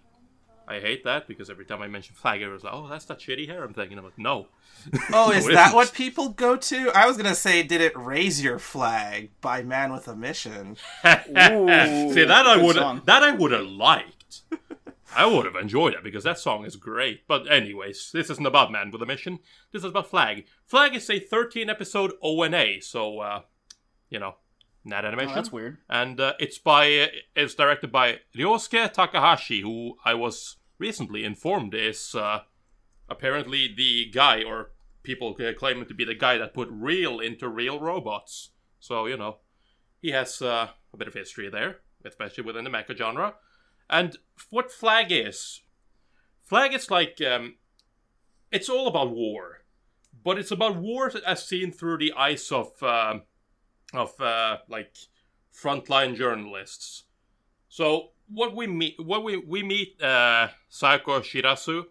[0.67, 3.47] I hate that because every time I mention flag, everyone's like, "Oh, that's that shitty
[3.47, 4.47] harem thing," and I'm like, "No."
[5.13, 5.75] Oh, is No, it that isn't.
[5.75, 6.91] what people go to?
[6.93, 10.77] I was gonna say, did it raise your flag by Man with a Mission?
[11.05, 11.13] Ooh,
[12.13, 12.75] See that I would
[13.05, 14.41] that I would have liked.
[15.15, 17.27] I would have enjoyed it because that song is great.
[17.27, 19.39] But anyways, this isn't about Man with a Mission.
[19.71, 20.45] This is about Flag.
[20.65, 23.41] Flag is a 13 episode ONA, so uh,
[24.09, 24.35] you know,
[24.85, 25.35] that Oh, animation.
[25.35, 25.77] that's weird.
[25.89, 31.73] and uh, it's by uh, it's directed by Ryosuke Takahashi, who I was recently informed
[31.73, 32.41] is uh,
[33.09, 34.71] apparently the guy, or
[35.03, 38.51] people claim him to be the guy that put real into real robots.
[38.79, 39.37] So you know,
[40.01, 43.35] he has uh, a bit of history there, especially within the mecha genre.
[43.89, 44.17] And
[44.49, 45.61] what Flag is,
[46.43, 47.55] Flag is like um,
[48.51, 49.63] it's all about war,
[50.23, 53.23] but it's about war as seen through the eyes of um
[53.93, 54.93] of uh, like
[55.53, 57.03] frontline journalists.
[57.69, 61.85] So what we meet, what we we meet, uh, Saeko Shirasu,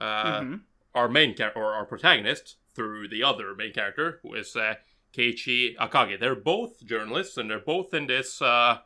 [0.00, 0.60] uh, Mhm.
[0.94, 4.74] our main character or our protagonist, through the other main character, who is uh,
[5.12, 6.20] Keiichi Akage.
[6.20, 8.78] They're both journalists, and they're both in this uh,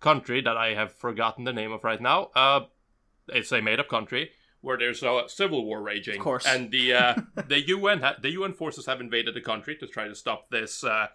[0.00, 2.30] country that I have forgotten the name of right now.
[2.36, 2.66] Uh,
[3.28, 6.46] it's a made-up country where there's a civil war raging, Of course.
[6.46, 7.14] and the uh,
[7.48, 10.84] the UN ha- the UN forces have invaded the country to try to stop this
[10.84, 11.08] uh,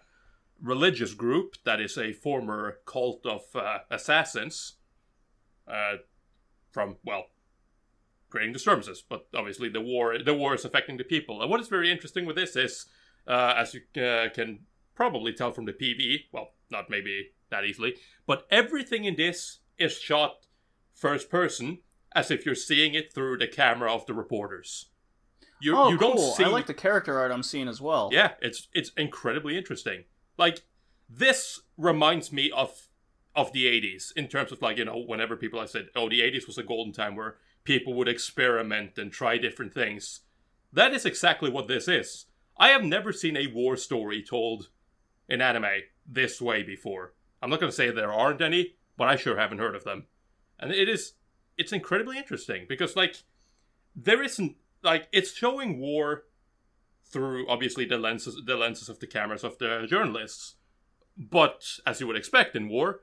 [0.62, 4.74] religious group that is a former cult of uh, assassins
[5.68, 5.96] uh,
[6.70, 7.26] from well
[8.30, 9.02] creating disturbances.
[9.06, 11.42] But obviously, the war the war is affecting the people.
[11.42, 12.86] And what is very interesting with this is,
[13.26, 14.60] uh, as you uh, can
[14.94, 17.94] probably tell from the PV, well, not maybe that easily,
[18.26, 20.46] but everything in this is shot
[20.94, 21.78] first person,
[22.14, 24.86] as if you're seeing it through the camera of the reporters.
[25.60, 26.16] You, oh, you cool.
[26.16, 28.10] don't see I like the character art I'm seeing as well.
[28.12, 30.04] yeah, it's it's incredibly interesting.
[30.38, 30.62] Like
[31.08, 32.88] this reminds me of
[33.34, 36.20] of the 80s in terms of like, you know, whenever people have said, "Oh, the
[36.20, 40.20] 80s was a golden time where people would experiment and try different things."
[40.72, 42.26] That is exactly what this is.
[42.58, 44.68] I have never seen a war story told
[45.28, 47.14] in anime this way before.
[47.40, 50.06] I'm not going to say there aren't any, but I sure haven't heard of them.
[50.58, 51.14] And it is
[51.56, 53.16] it's incredibly interesting because like
[53.94, 56.24] there isn't like it's showing war
[57.12, 60.56] through obviously the lenses the lenses of the cameras of the journalists.
[61.16, 63.00] But as you would expect in war,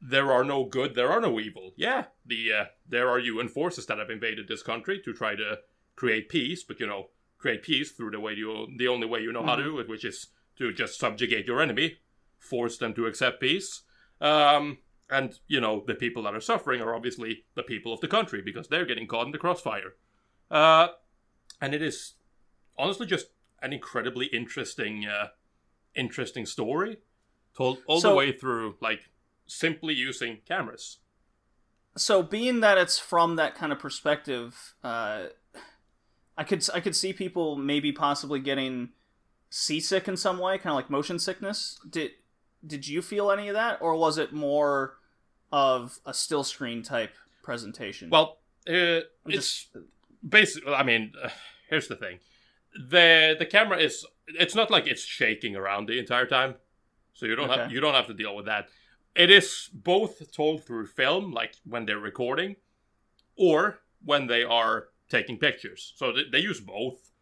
[0.00, 1.72] there are no good, there are no evil.
[1.76, 5.58] Yeah, the uh, there are UN forces that have invaded this country to try to
[5.94, 9.32] create peace, but you know, create peace through the way you the only way you
[9.32, 11.98] know how to do it, which is to just subjugate your enemy,
[12.38, 13.82] force them to accept peace.
[14.20, 14.78] Um,
[15.10, 18.42] and you know, the people that are suffering are obviously the people of the country
[18.42, 19.94] because they're getting caught in the crossfire.
[20.50, 20.88] Uh,
[21.60, 22.14] and it is
[22.78, 23.26] honestly just
[23.62, 25.28] an incredibly interesting uh,
[25.94, 26.98] interesting story
[27.56, 29.08] told all the way through like
[29.46, 30.98] simply using cameras.
[31.96, 35.26] So being that it's from that kind of perspective uh
[36.36, 38.90] i could i could see people maybe possibly getting
[39.48, 41.78] seasick in some way kind of like motion sickness.
[41.88, 42.10] Did
[42.66, 44.98] did you feel any of that or was it more
[45.52, 48.10] of a still screen type presentation?
[48.10, 49.76] Well uh, it's just-
[50.28, 51.28] basically i mean uh,
[51.70, 52.18] here's the thing
[52.78, 56.54] the the camera is it's not like it's shaking around the entire time.
[57.14, 58.68] So you don't have you don't have to deal with that.
[59.14, 62.56] It is both told through film like when they're recording
[63.36, 65.92] or when they are taking pictures.
[65.96, 67.12] So they, they use both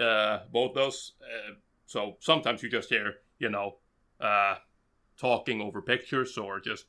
[0.00, 1.54] uh both those uh,
[1.86, 3.76] so sometimes you just hear you know
[4.20, 4.54] uh
[5.18, 6.86] talking over pictures or just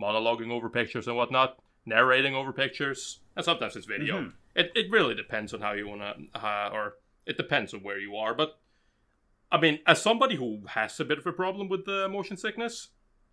[0.00, 3.20] monologuing over pictures and whatnot narrating over pictures.
[3.36, 4.22] And sometimes it's video.
[4.22, 4.32] Mhm.
[4.54, 6.14] it, it really depends on how you want to
[6.46, 6.94] uh, or
[7.26, 8.58] it depends on where you are but
[9.50, 12.88] i mean as somebody who has a bit of a problem with the motion sickness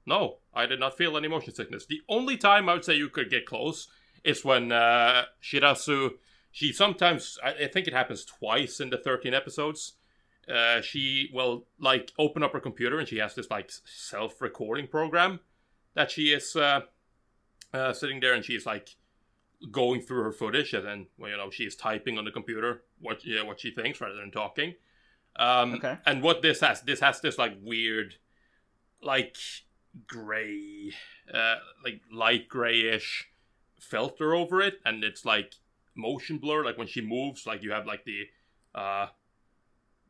[0.05, 1.85] no i did not feel any motion sickness.
[1.85, 3.87] The only time i would say you could get close
[4.23, 6.11] is when uh, shirasu
[6.53, 9.93] she sometimes I, think it happens twice in the 13 episodes.
[10.47, 15.39] Uh, she will like open up her computer and she has this like self-recording program
[15.95, 16.81] that she is uh,
[17.73, 18.95] uh, sitting there and she's like
[19.71, 23.25] going through her footage and then well, you know she's typing on the computer what
[23.25, 24.73] yeah what she thinks rather than talking
[25.37, 25.97] um Okay.
[26.05, 28.15] and what this has this has this like weird
[29.01, 29.35] like
[30.07, 30.91] gray
[31.33, 33.29] uh like light grayish
[33.79, 35.53] filter over it and it's like
[35.95, 38.23] motion blur like when she moves like you have like the
[38.75, 39.07] uh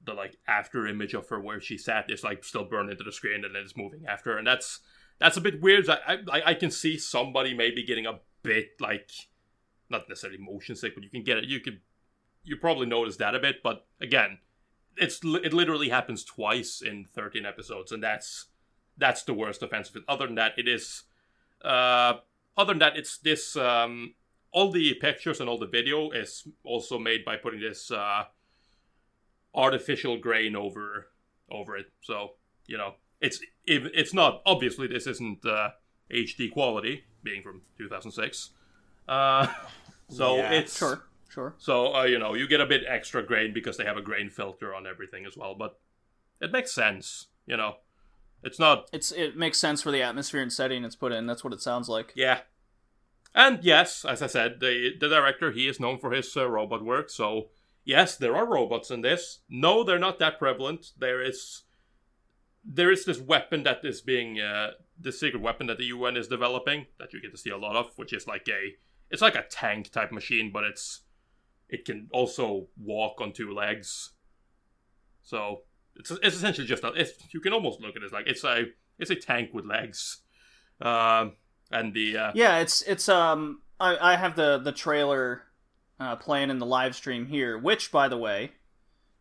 [0.05, 3.11] the like after image of her where she sat is like still burned into the
[3.11, 4.37] screen and then it's moving after her.
[4.37, 4.79] and that's
[5.19, 9.09] that's a bit weird I, I I can see somebody maybe getting a bit like
[9.93, 11.45] not necessarily motion sick but you can get it.
[11.45, 11.79] You could
[12.43, 14.39] you probably notice that a bit but again
[14.97, 18.47] it's it literally happens twice in 13 episodes and that's
[18.97, 20.03] that's the worst offense of it.
[20.07, 21.03] Other than that it is
[21.63, 22.15] uh
[22.57, 24.15] other than that it's this um
[24.51, 28.25] all the pictures and all the video is also made by putting this uh
[29.55, 31.07] artificial grain over
[31.49, 31.87] over it.
[32.01, 32.33] So
[32.67, 35.69] you know it's it's not obviously this isn't uh
[36.11, 38.49] hd quality being from 2006
[39.07, 39.47] uh
[40.13, 43.53] so Yeah, it's sure sure so uh, you know you get a bit extra grain
[43.53, 45.79] because they have a grain filter on everything as well, but
[46.41, 47.27] it makes sense.
[47.45, 47.75] You know,
[48.43, 51.43] it's not it's it makes sense for the atmosphere and setting it's put in that's
[51.43, 52.41] what it sounds like yeah.
[53.35, 56.85] And yes, as I said, the the director he is known for his uh, robot
[56.85, 57.09] work.
[57.09, 57.49] So
[57.83, 59.39] yes, there are robots in this.
[59.49, 60.91] No, they're not that prevalent.
[60.97, 61.63] There is
[62.63, 66.27] there is this weapon that is being uh, the secret weapon that the UN is
[66.27, 68.75] developing that you get to see a lot of, which is like a
[69.13, 71.01] it's like a tank type machine, but it's
[71.69, 74.09] it can also walk on two legs.
[75.21, 75.61] So
[75.95, 78.43] it's it's essentially just a, it's, you can almost look at it as like it's
[78.43, 78.65] a
[78.97, 80.23] it's a tank with legs.
[80.81, 81.33] Um,
[81.71, 85.43] and the uh, Yeah, it's it's um I, I have the the trailer
[85.99, 88.53] uh, playing in the live stream here, which by the way,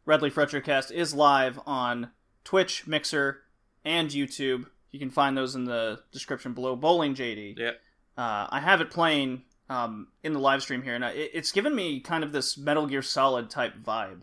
[0.07, 2.11] Red Leaf Retrocast is live on
[2.45, 3.43] Twitch, Mixer,
[3.85, 4.67] and YouTube.
[4.91, 6.77] You can find those in the description below.
[6.77, 7.59] Bowling JD.
[7.59, 7.73] yeah,
[8.17, 11.53] Uh, I have it playing um, in the live stream here, and I- it, it's
[11.53, 14.23] given me kind of this Metal Gear Solid type vibe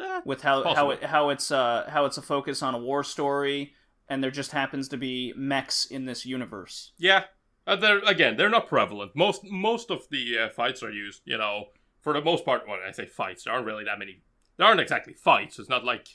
[0.00, 3.02] eh, with how how it, how it's uh, how it's a focus on a war
[3.02, 3.72] story,
[4.08, 6.92] and there just happens to be mechs in this universe.
[6.98, 7.24] yeah.
[7.68, 9.10] Uh, they're again, they're not prevalent.
[9.16, 11.64] Most most of the uh, fights are used, you know,
[12.00, 12.68] for the most part.
[12.68, 14.22] When I say fights, there aren't really that many.
[14.56, 15.58] There aren't exactly fights.
[15.58, 16.06] It's not like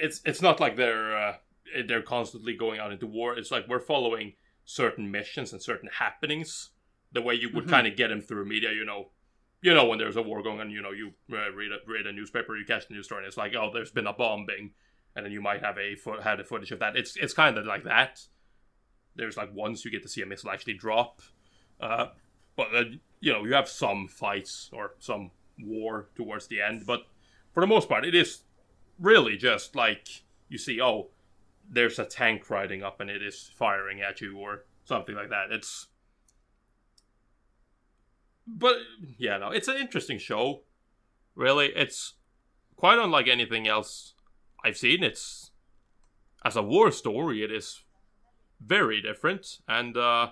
[0.00, 1.34] it's it's not like they're uh,
[1.86, 3.36] they're constantly going out into war.
[3.36, 4.32] It's like we're following
[4.64, 6.70] certain missions and certain happenings
[7.12, 7.70] the way you would Mhm.
[7.70, 8.72] kind of get them through media.
[8.72, 9.10] You know,
[9.62, 10.70] you know when there's a war going on.
[10.70, 13.26] You know, you uh, read a read a newspaper, you catch the news story, and
[13.28, 14.72] it's like, oh, there's been a bombing,
[15.14, 16.96] and then you might have a fo- had a footage of that.
[16.96, 18.26] It's it's kind of like that.
[19.16, 21.20] There's like once you get to see a missile actually drop,
[21.80, 22.08] uh,
[22.56, 22.84] but uh,
[23.20, 27.06] you know you have some fights or some war towards the end, but
[27.52, 28.42] for the most part, it is
[28.98, 31.10] really just like you see, oh,
[31.68, 35.52] there's a tank riding up and it is firing at you or something like that.
[35.52, 35.86] It's
[38.58, 38.76] but
[39.18, 40.62] yeah, no, it's an interesting show.
[41.34, 42.14] Really, it's
[42.76, 44.14] quite unlike anything else
[44.64, 45.02] I've seen.
[45.02, 45.50] It's
[46.44, 47.82] as a war story, it is
[48.60, 50.30] very different, and uh,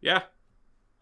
[0.00, 0.22] yeah,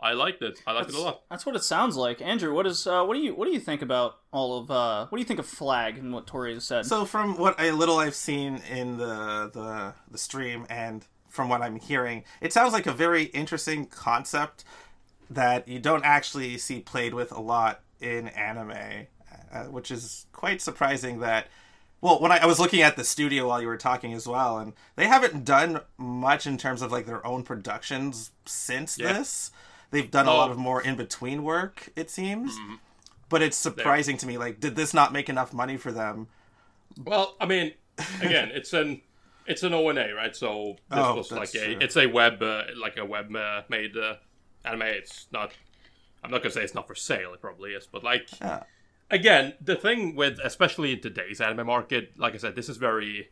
[0.02, 0.62] I liked it.
[0.66, 1.22] I liked it a lot.
[1.30, 2.22] That's what it sounds like.
[2.22, 5.06] Andrew, what is uh, what do you what do you think about all of uh,
[5.06, 6.86] what do you think of Flag and what Tori has said?
[6.86, 11.62] So from what a little I've seen in the the the stream and from what
[11.62, 14.64] I'm hearing, it sounds like a very interesting concept
[15.30, 19.06] that you don't actually see played with a lot in anime,
[19.52, 21.20] uh, which is quite surprising.
[21.20, 21.46] That
[22.00, 24.58] well, when I, I was looking at the studio while you were talking as well,
[24.58, 29.12] and they haven't done much in terms of like their own productions since Yeah.
[29.14, 29.50] this.
[29.92, 30.36] They've done a Oh.
[30.36, 32.56] lot of more in between work, it seems.
[33.28, 34.38] But it's surprising to me.
[34.38, 36.26] Like, did this not make enough money for them?
[37.04, 37.74] Well, I mean,
[38.20, 39.02] again, it's an
[39.46, 40.34] it's an ONA, right?
[40.34, 41.78] So this Oh, was like a true.
[41.80, 44.14] it's a web uh, like a web uh, made uh,
[44.64, 44.82] anime.
[44.82, 45.52] It's not.
[46.22, 47.32] I'm not gonna say it's not for sale.
[47.34, 48.64] It probably is, but like Yeah.
[49.10, 53.30] again, the thing with especially in today's anime market, like I said, this is very.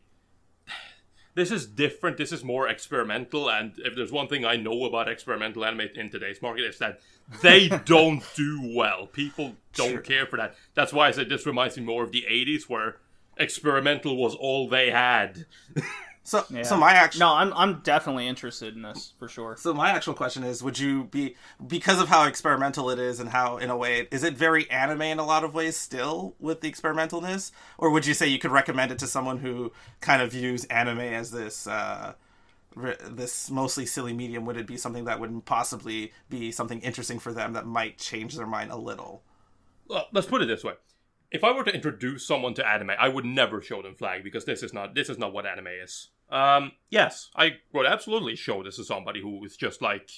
[1.35, 2.17] This is different.
[2.17, 6.11] This is more experimental, and if there's one thing I know about experimental anime in
[6.11, 7.01] today's market, is that
[7.43, 9.07] they don't do well.
[9.07, 10.01] People don't Sure.
[10.01, 10.57] care for that.
[10.75, 12.97] That's why I said this reminds me more of the '80s, where
[13.37, 15.47] experimental was all they had.
[16.29, 16.63] So, Yeah.
[16.63, 19.57] so my actual no, I'm I'm definitely interested in this for sure.
[19.59, 21.37] so my actual question is: Would you be
[21.67, 25.01] because of how experimental it is and how, in a way, is it very anime
[25.01, 28.51] in a lot of ways still with the experimentalness, or would you say you could
[28.51, 29.73] recommend it to someone who
[30.03, 32.13] kind of views anime as this uh,
[32.75, 34.45] re- this mostly silly medium?
[34.45, 38.37] Would it be something that would possibly be something interesting for them that might change
[38.37, 39.23] their mind a little?
[39.89, 40.75] Well, let's put it this way:
[41.31, 44.45] if I were to introduce someone to anime, I would never show them Flag because
[44.45, 46.11] this is not this is not what anime is.
[46.31, 50.11] Um, yes, I would absolutely show this to somebody who is just like,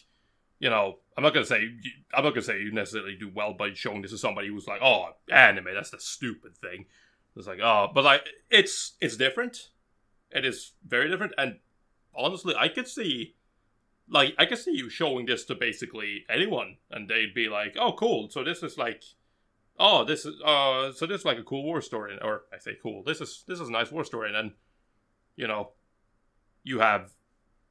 [0.58, 1.68] you know, I'm not gonna say
[2.14, 4.80] I'm not gonna say you necessarily do well by showing this to somebody who's like,
[4.82, 6.86] oh, anime, that's the stupid thing.
[7.36, 9.70] It's like, oh, but like, it's it's different.
[10.30, 11.58] It is very different, and
[12.14, 13.36] honestly, I could see.
[14.12, 17.92] Like I could see you showing this to basically anyone, and they'd be like, "Oh,
[17.92, 18.28] cool!
[18.28, 19.04] So this is like
[19.80, 22.76] oh, this is uh, so this is like a cool war story, or I say
[22.80, 23.02] cool.
[23.02, 24.54] This is this is a nice war story, and then
[25.34, 25.70] you know,
[26.62, 27.12] you have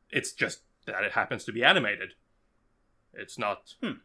[0.10, 2.14] it's just that it happens to be animated.
[3.14, 3.76] It's not.
[3.82, 4.00] Hmm.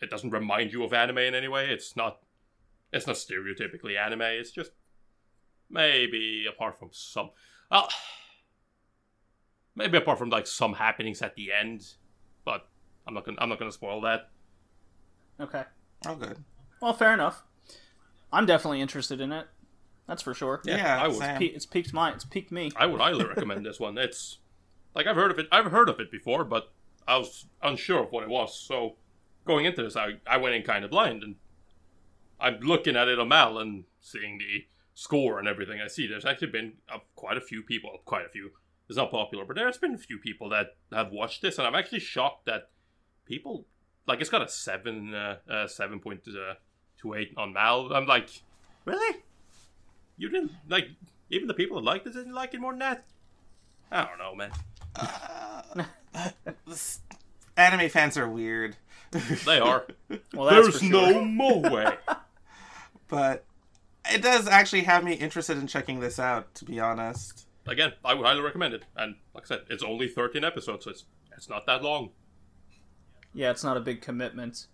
[0.00, 1.68] It doesn't remind you of anime in any way.
[1.68, 2.20] It's not.
[2.92, 4.22] It's not stereotypically anime.
[4.22, 4.72] It's just
[5.70, 7.30] maybe apart from some.
[7.70, 7.86] Uh,
[9.74, 11.94] maybe apart from like some happenings at the end,
[12.44, 12.68] but
[13.06, 14.30] I'm not gonna I'm not gonna spoil that.
[15.40, 15.64] Okay.
[16.06, 16.38] Oh, good.
[16.80, 17.44] Well, fair enough.
[18.32, 19.46] I'm definitely interested in it.
[20.06, 20.60] That's for sure.
[20.64, 21.16] Yeah, I would.
[21.16, 21.38] same.
[21.38, 22.72] Pe- It's piqued my it's piqued me.
[22.76, 23.96] I would highly recommend this one.
[23.98, 24.38] It's
[24.94, 25.46] like I've heard of it.
[25.52, 26.72] I've heard of it before, but
[27.06, 28.58] I was unsure of what it was.
[28.58, 28.96] So
[29.46, 31.36] going into this, I I went in kind of blind, and
[32.40, 35.80] I'm looking at it on Mal and seeing the score and everything.
[35.80, 38.50] I see there's actually been uh, quite a few people, quite a few.
[38.88, 41.74] It's not popular, but there's been a few people that have watched this, and I'm
[41.74, 42.70] actually shocked that
[43.24, 43.66] people
[44.06, 46.54] like it's got a seven uh, uh seven point uh,
[47.00, 47.92] two eight on Mal.
[47.94, 48.28] I'm like,
[48.84, 49.22] really?
[50.22, 50.88] You didn't like
[51.30, 53.04] even the people that liked it didn't like it more than that.
[53.90, 55.86] I don't know, man.
[56.66, 57.00] This-
[57.56, 58.76] anime fans are weird.
[59.44, 59.84] They are.
[60.32, 61.12] Well, that's There's for sure.
[61.12, 61.96] no more way.
[63.08, 63.44] but
[64.08, 68.14] it does actually have me interested in checking this out to be honest again, I
[68.14, 68.84] would highly recommend it.
[68.96, 71.04] And like I said, it's only 13 episodes, so it's
[71.36, 72.10] it's not that long.
[73.34, 74.66] Yeah, it's not a big commitment.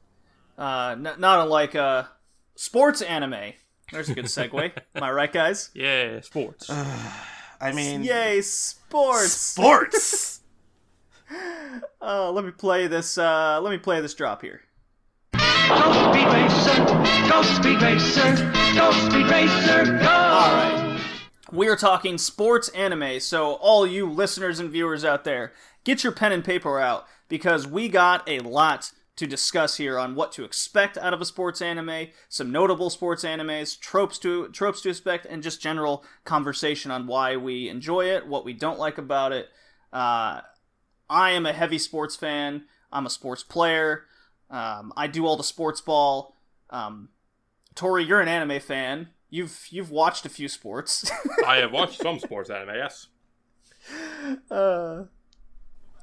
[0.59, 2.05] Uh, n- not unlike uh,
[2.55, 3.55] sports anime.
[3.93, 4.73] There's a good segue.
[4.95, 5.71] Am I right, guys?
[5.75, 6.69] Yeah, sports.
[7.61, 9.33] I mean, Yay, sports!
[9.33, 10.35] sports.
[12.01, 13.19] Uh, let me play this.
[13.19, 14.63] Uh, let me play this drop here.
[15.35, 16.85] Go Speed Racer,
[17.29, 20.09] go Speed Racer, go Speed Racer, go!
[20.09, 21.01] All right.
[21.53, 25.53] We are talking sports anime, so all you listeners and viewers out there,
[25.85, 30.15] get your pen and paper out because we got a lot to discuss here on
[30.15, 34.81] what to expect out of a sports anime, some notable sports animes, tropes to tropes
[34.83, 38.97] to expect, and just general conversation on why we enjoy it, what we don't like
[38.97, 39.49] about it.
[39.93, 40.41] Uh,
[41.11, 42.65] I am a heavy sports fan.
[42.93, 44.05] I'm a sports player.
[44.51, 46.37] Um, I do all the sports ball.
[46.71, 47.09] Um,
[47.75, 49.09] Tori, you're an anime fan.
[49.31, 51.11] You've you've watched a few sports.
[51.47, 53.09] I have watched some sports anime, yes.
[54.51, 55.05] uh,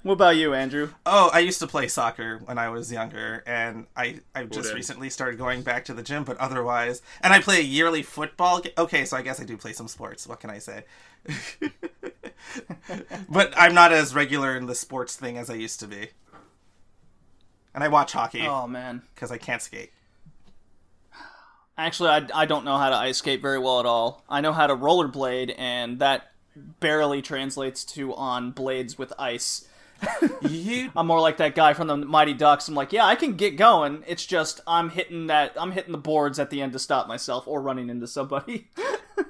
[0.06, 0.92] what about you, Andrew?
[1.04, 4.76] Oh, I used to play soccer when I was younger, and I I've just did?
[4.76, 6.24] recently started going back to the gym.
[6.24, 8.62] But otherwise, and I play a yearly football.
[8.62, 10.28] Ga- okay, so I guess I do play some sports.
[10.28, 10.84] What can I say?
[13.30, 16.10] but I'm not as regular in the sports thing as I used to be.
[17.74, 19.92] And I watch hockey Oh man, because I can't skate.
[21.78, 24.24] actually, I, I don't know how to ice skate very well at all.
[24.30, 26.32] I know how to rollerblade, and that
[26.80, 29.68] barely translates to on blades with ice.
[30.42, 32.68] You I'm more like that guy from the Mighty Ducks.
[32.68, 34.04] I'm like, yeah, I can get going.
[34.08, 37.48] It's just I'm hitting that I'm hitting the boards at the end to stop myself
[37.48, 38.68] or running into somebody.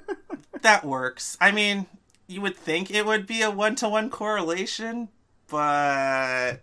[0.62, 1.36] that works.
[1.40, 1.86] I mean,
[2.26, 5.08] you would think it would be a one to one correlation,
[5.48, 6.60] but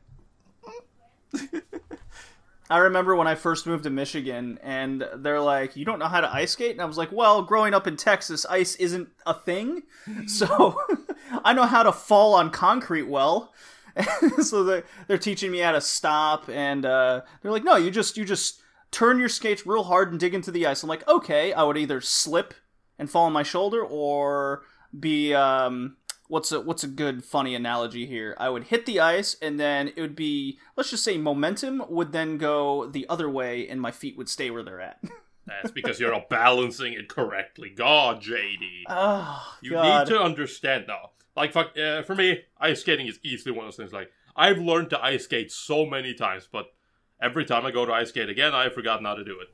[2.70, 6.22] I remember when I first moved to Michigan, and they're like, "You don't know how
[6.22, 9.34] to ice skate," and I was like, "Well, growing up in Texas, ice isn't a
[9.34, 9.84] thing,
[10.26, 10.80] so
[11.44, 13.54] I know how to fall on concrete well."
[14.42, 18.18] so they they're teaching me how to stop, and uh, they're like, "No, you just
[18.18, 21.54] you just turn your skates real hard and dig into the ice." I'm like, "Okay."
[21.54, 22.54] I would either slip
[22.98, 24.64] and fall on my shoulder, or
[24.98, 28.36] be um, what's a what's a good funny analogy here?
[28.40, 32.12] I would hit the ice and then it would be let's just say momentum would
[32.12, 35.00] then go the other way and my feet would stay where they're at.
[35.46, 37.70] That's because you're not balancing it correctly.
[37.76, 38.84] God, JD.
[38.88, 40.08] oh, You God.
[40.08, 41.12] need to understand now.
[41.36, 43.92] Like, fuck, uh, for me, ice skating is easily one of those things.
[43.94, 46.74] Like, I've learned to ice skate so many times, but
[47.22, 49.48] every time I go to ice skate again, I've forgotten how to do it.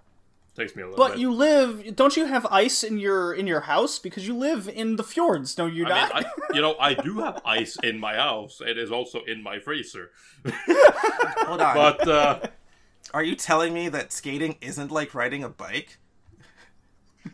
[0.56, 1.20] Takes me a little But bit.
[1.20, 4.98] you live don't you have ice in your in your house because you live in
[4.98, 6.14] the fjords, don't you I not?
[6.16, 8.60] mean, I, you know, I do have ice in my house.
[8.66, 10.12] It is also in my freezer.
[10.48, 11.76] hold on.
[11.76, 12.40] But uh,
[13.14, 15.98] Are you telling me that skating isn't like riding a bike?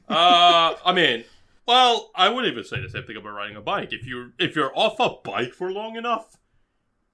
[0.09, 1.23] uh, I mean,
[1.67, 3.91] well, I wouldn't even say the same thing about riding a bike.
[3.91, 6.37] If you if you're off a bike for long enough,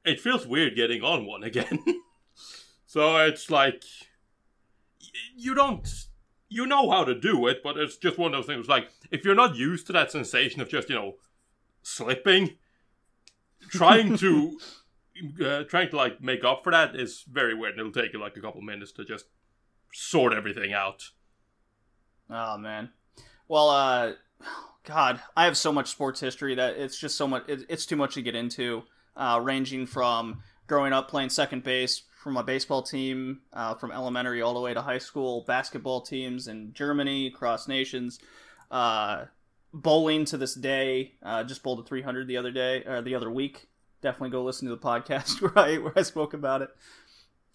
[0.03, 1.83] it feels weird getting on one again.
[2.85, 3.83] so it's like
[5.35, 5.87] you don't
[6.49, 8.67] you know how to do it, but it's just one of those things.
[8.67, 11.15] Like if you're not used to that sensation of just you know
[11.81, 12.57] slipping,
[13.69, 14.59] trying to
[15.45, 17.73] uh, trying to like make up for that is very weird.
[17.73, 19.25] And it'll take you like a couple minutes to just
[19.93, 21.11] sort everything out.
[22.29, 22.89] Oh man.
[23.47, 24.11] Well, uh
[24.83, 27.43] God, I have so much sports history that it's just so much.
[27.47, 28.83] It, it's too much to get into.
[29.15, 34.41] Uh, ranging from growing up playing second base from my baseball team, uh, from elementary
[34.41, 38.19] all the way to high school, basketball teams in Germany, across nations,
[38.69, 39.25] uh,
[39.73, 41.13] bowling to this day.
[41.21, 43.67] Uh, just bowled a 300 the other day, or the other week.
[44.01, 46.69] Definitely go listen to the podcast where I where I spoke about it.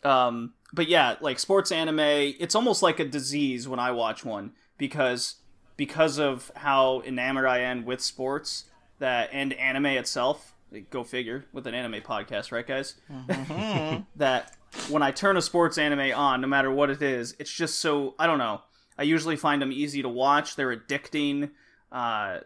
[0.05, 4.53] Um, but yeah, like sports anime, it's almost like a disease when I watch one
[4.79, 5.37] because
[5.77, 8.65] because of how enamored I am with sports
[8.99, 10.55] that and anime itself.
[10.91, 12.95] Go figure with an anime podcast, right, guys?
[14.17, 14.57] that
[14.89, 18.15] when I turn a sports anime on, no matter what it is, it's just so
[18.19, 18.63] I don't know.
[18.99, 20.57] I usually find them easy to watch.
[20.57, 21.51] They're addicting.
[21.93, 22.39] Uh,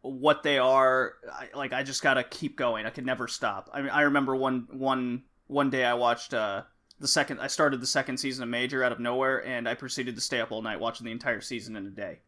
[0.00, 2.86] what they are, I, like I just gotta keep going.
[2.86, 3.70] I could never stop.
[3.72, 6.62] I mean, I remember one one one day I watched uh,
[6.98, 7.40] the second.
[7.40, 10.40] I started the second season of Major out of nowhere, and I proceeded to stay
[10.40, 12.20] up all night watching the entire season in a day.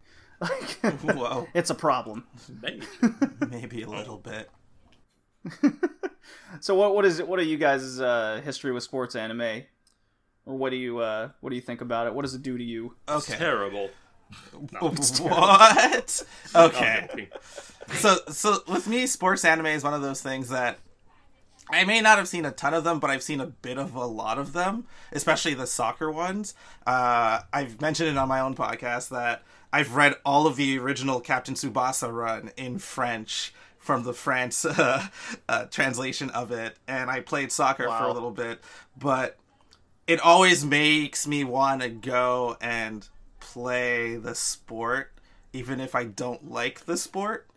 [0.51, 2.25] Like, Whoa, it's a problem.
[2.63, 2.87] Maybe.
[3.51, 4.51] maybe a little bit.
[6.61, 7.29] So what what is it?
[7.29, 9.65] What are you guys' uh, history with sports anime,
[10.47, 12.15] or what do you uh, what do you think about it?
[12.15, 12.95] What does it do to you?
[13.09, 13.37] Okay.
[13.37, 13.91] Terrible.
[14.81, 16.23] What?
[16.55, 17.29] I'm Okay.
[17.93, 20.79] so so with me sports anime is one of those things that
[21.71, 23.95] I may not have seen a ton of them, but I've seen a bit of
[23.95, 26.55] a lot of them, especially the soccer ones.
[26.87, 29.43] Uh, I've mentioned it on my own podcast that
[29.75, 35.09] I've read all of the original Captain Tsubasa run in French from the France uh,
[35.49, 38.61] uh, translation of it, and I played soccer for a little bit,
[38.97, 39.37] but
[40.07, 43.09] it always makes me want to go and
[43.41, 45.11] play the sport,
[45.53, 47.49] even if I don't like the sport.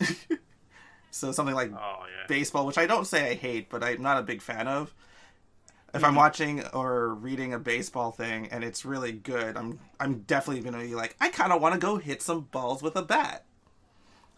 [1.11, 2.26] so something like Oh yeah.
[2.28, 4.91] baseball, which I don't say I hate, but I'm not a big fan of.
[5.94, 10.64] If I'm watching or reading a baseball thing and it's really good, I'm I'm definitely
[10.64, 13.46] gonna be like, I kind of want to go hit some balls with a bat.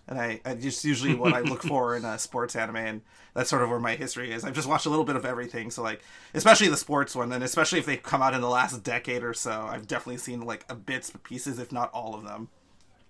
[0.08, 3.02] And I, I just usually what I look for in a sports anime, and
[3.36, 4.44] that's sort of where my history is.
[4.44, 6.02] I've just watched a little bit of everything, so like,
[6.34, 9.36] especially the sports one, and especially if they come out in the last decade or
[9.36, 12.50] so, I've definitely seen like a bits, pieces, if not all of them.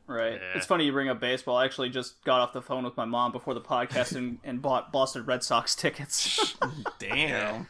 [0.09, 0.33] Right.
[0.33, 0.57] Yeah.
[0.57, 1.55] It's funny you bring up baseball.
[1.55, 4.59] I actually just got off the phone with my mom before the podcast and, and
[4.59, 6.57] bought Boston Red Sox tickets.
[6.99, 7.67] Damn.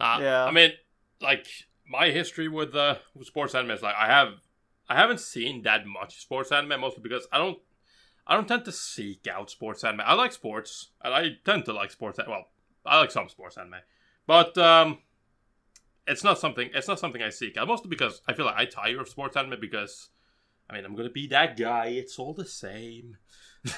[0.00, 0.44] Nah, Yeah.
[0.44, 0.72] I mean,
[1.20, 1.46] like
[1.86, 4.34] my history with uh with sports anime is like I have
[4.88, 7.58] I haven't seen that much sports anime mostly because I don't
[8.26, 10.02] I don't tend to seek out sports anime.
[10.04, 12.18] I like sports and I tend to like sports.
[12.26, 12.46] Well,
[12.86, 13.80] I like some sports anime,
[14.26, 14.98] but um,
[16.06, 18.64] it's not something it's not something I seek out mostly because I feel like I
[18.64, 20.08] tire of sports anime because
[20.68, 21.86] I mean I'm gonna be that guy.
[21.88, 23.18] It's all the same.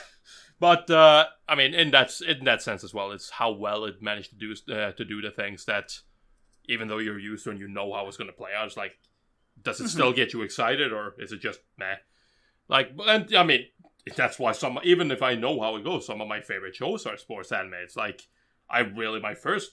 [0.62, 4.00] But uh, I mean, in that in that sense as well, it's how well it
[4.00, 5.98] managed to do uh, to do the things that,
[6.72, 8.76] even though you're used to and you know how it's going to play out, it's
[8.76, 8.92] like,
[9.62, 11.96] does it still get you excited or is it just meh?
[12.68, 13.66] Like, and I mean,
[14.16, 17.06] that's why some even if I know how it goes, some of my favorite shows
[17.06, 17.74] are sports anime.
[17.82, 18.28] It's like
[18.68, 19.72] I really my first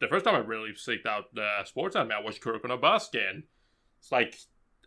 [0.00, 3.22] the first time I really seeked out uh, sports anime, I watched Kuroko no Basket.
[3.28, 3.42] And
[3.98, 4.38] it's like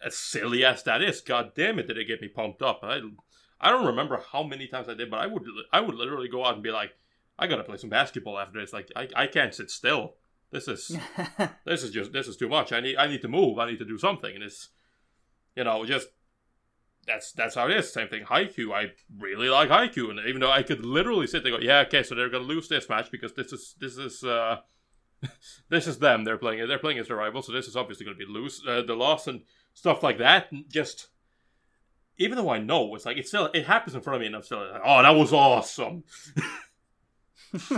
[0.06, 2.80] as silly as that is, god damn it, did it get me pumped up?
[2.84, 3.02] I
[3.60, 6.46] I don't remember how many times I did, but I would I would literally go
[6.46, 6.92] out and be like,
[7.40, 8.74] I gotta play some basketball after this.
[8.74, 10.16] Like I, I can't sit still.
[10.52, 10.98] This is
[11.66, 12.72] this is just this is too much.
[12.72, 13.60] I need I need to move.
[13.60, 14.34] I need to do something.
[14.34, 14.70] And it's
[15.56, 16.08] you know just
[17.06, 17.92] that's that's how it is.
[17.92, 18.26] Same thing.
[18.26, 18.74] Haikyuu.
[18.74, 21.80] I really like Haikyuu, and even though I could literally sit there and go, yeah,
[21.88, 24.58] okay, so they're gonna lose this match because this is this is uh
[25.70, 26.26] this is them.
[26.26, 28.82] They're playing they're playing as their rival, so this is obviously gonna be lose uh,
[28.82, 29.42] the loss and
[29.74, 30.52] stuff like that.
[30.52, 31.08] And just
[32.18, 34.36] even though I know it's like it still it happens in front of me, and
[34.36, 36.04] I'm still like, oh, that was awesome.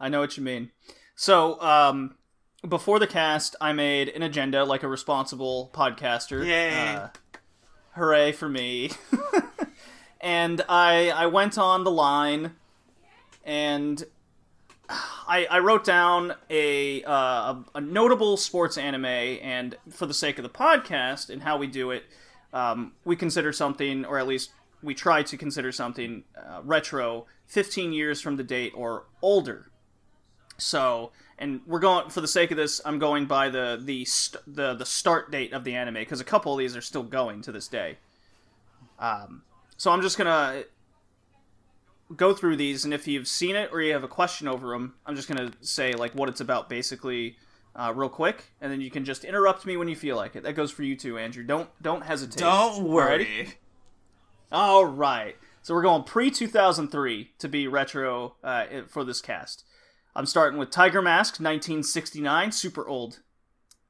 [0.00, 0.70] I know what you mean.
[1.16, 2.14] So, um,
[2.66, 6.46] before the cast, I made an agenda like a responsible podcaster.
[6.46, 6.94] Yay.
[6.94, 7.08] Uh,
[7.92, 8.90] hooray for me.
[10.20, 12.52] and I I went on the line
[13.44, 14.04] and
[14.88, 20.38] I, I wrote down a, uh, a a notable sports anime, and for the sake
[20.38, 22.04] of the podcast and how we do it,
[22.52, 24.50] um, we consider something, or at least
[24.82, 29.70] we try to consider something uh, retro, 15 years from the date or older.
[30.58, 32.80] So, and we're going for the sake of this.
[32.84, 36.24] I'm going by the the st- the the start date of the anime because a
[36.24, 37.98] couple of these are still going to this day.
[38.98, 39.42] Um,
[39.76, 40.64] so I'm just gonna
[42.14, 44.94] go through these, and if you've seen it or you have a question over them,
[45.04, 47.36] I'm just gonna say like what it's about basically,
[47.74, 50.42] uh, real quick, and then you can just interrupt me when you feel like it.
[50.42, 51.44] That goes for you too, Andrew.
[51.44, 52.38] Don't don't hesitate.
[52.38, 53.58] Don't worry.
[54.50, 55.36] All right.
[55.62, 59.64] So we're going pre 2003 to be retro uh, for this cast.
[60.16, 63.20] I'm starting with Tiger Mask, 1969, super old.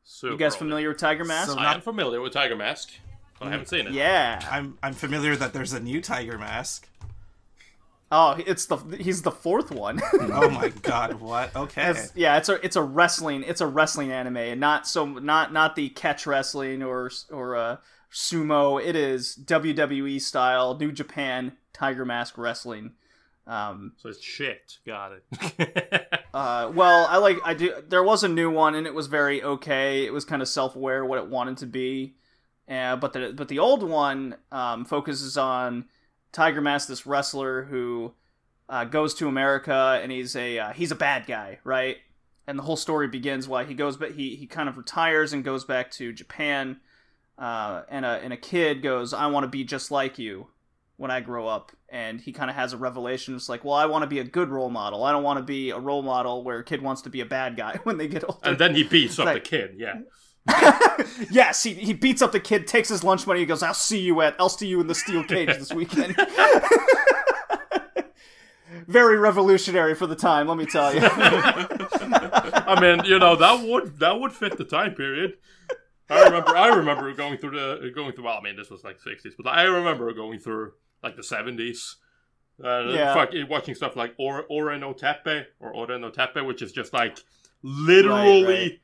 [0.04, 0.58] Super You guys old.
[0.58, 1.52] familiar with Tiger Mask?
[1.52, 2.90] So- I am familiar with Tiger Mask,
[3.38, 3.92] but I haven't seen it.
[3.92, 4.40] yeah.
[4.50, 6.88] I'm I'm familiar that there's a new Tiger Mask.
[8.12, 10.00] Oh, it's the he's the fourth one.
[10.20, 11.54] Oh my god, what?
[11.56, 11.90] Okay.
[11.90, 15.52] It's- yeah, it's a it's a wrestling it's a wrestling anime, and not so not
[15.52, 17.76] not the catch wrestling or or uh,
[18.12, 18.80] sumo.
[18.84, 22.92] It is WWE style, New Japan Tiger Mask wrestling.
[23.46, 24.78] Um, So it's shit.
[24.86, 26.08] Got it.
[26.36, 27.72] Uh, well, I like I do.
[27.88, 30.04] There was a new one, and it was very okay.
[30.04, 32.16] It was kind of self-aware what it wanted to be,
[32.68, 35.86] uh, but the but the old one um, focuses on
[36.32, 38.12] Tiger Mask, this wrestler who
[38.68, 41.96] uh, goes to America, and he's a uh, he's a bad guy, right?
[42.46, 45.42] And the whole story begins why he goes, but he he kind of retires and
[45.42, 46.80] goes back to Japan,
[47.38, 50.48] uh, and a and a kid goes, I want to be just like you
[50.96, 51.72] when I grow up.
[51.88, 53.34] And he kind of has a revelation.
[53.36, 55.04] It's like, well, I want to be a good role model.
[55.04, 57.26] I don't want to be a role model where a kid wants to be a
[57.26, 58.38] bad guy when they get older.
[58.42, 59.74] and then he beats up Like- the kid.
[59.78, 60.00] Yeah.
[61.30, 63.98] yes, he, he beats up the kid, takes his lunch money, he goes, I'll see
[63.98, 66.14] you at, I'll see you in the steel cage this weekend.
[68.86, 71.00] Very revolutionary for the time, let me tell you.
[71.02, 75.34] I mean, you know that would that would fit the time period.
[76.08, 76.56] I remember.
[76.56, 78.24] I remember going through the going through.
[78.24, 80.72] Well, I mean, this was like sixties, but I remember going through
[81.02, 81.96] like the seventies.
[82.62, 83.12] Uh, Yeah.
[83.14, 86.92] fuck, watching stuff like or Ore no Teppei or Ore no Teppei, which is just
[86.92, 87.18] like
[87.62, 88.42] literally.
[88.44, 88.80] Right, right.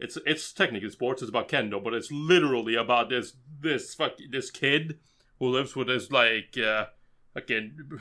[0.00, 1.22] It's it's technically sports.
[1.22, 4.98] It's about kendo, but it's literally about this this fuck this kid
[5.40, 6.86] who lives with his like uh,
[7.34, 8.00] again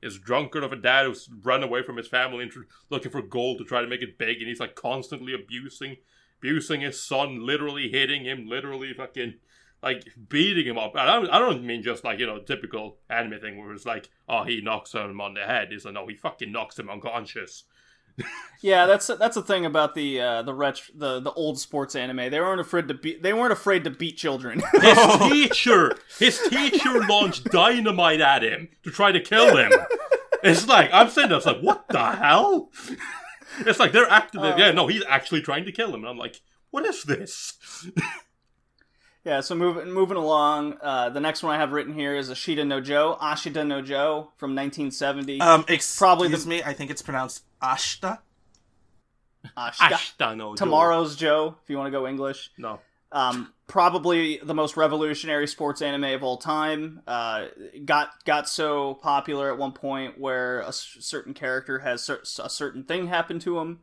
[0.00, 3.22] his drunkard of a dad who's run away from his family and tr- looking for
[3.22, 5.96] gold to try to make it big, and he's like constantly abusing,
[6.38, 9.34] abusing his son, literally hitting him, literally fucking
[9.82, 10.92] like beating him up.
[10.96, 14.08] I don't, I don't mean just like you know typical anime thing where it's like,
[14.28, 15.72] oh, he knocks him on the head.
[15.72, 17.64] It's like no, he fucking knocks him unconscious.
[18.64, 22.30] Yeah, that's that's the thing about the uh, the ret- the the old sports anime.
[22.30, 23.20] They weren't afraid to beat.
[23.20, 24.62] They weren't afraid to beat children.
[24.80, 29.72] His teacher, his teacher launched dynamite at him to try to kill him.
[30.44, 32.70] It's like I'm sitting there, it's like, what the hell?
[33.66, 34.42] It's like they're acting.
[34.42, 37.58] yeah, no, he's actually trying to kill him, and I'm like, what is this?
[39.24, 39.40] Yeah.
[39.40, 42.80] So moving moving along, uh, the next one I have written here is Ashita no
[42.80, 45.40] Joe, Ashita no Joe from 1970.
[45.40, 46.62] Um, excuse Probably the- me.
[46.62, 48.18] I think it's pronounced Ashta.
[49.56, 49.72] Ashita.
[49.90, 50.54] Ashita no Joe.
[50.64, 52.50] Tomorrow's Joe, if you want to go English.
[52.58, 52.80] No.
[53.10, 57.02] Um, probably the most revolutionary sports anime of all time.
[57.06, 57.46] Uh,
[57.84, 62.48] got got so popular at one point where a s- certain character has cer- a
[62.48, 63.80] certain thing happen to him,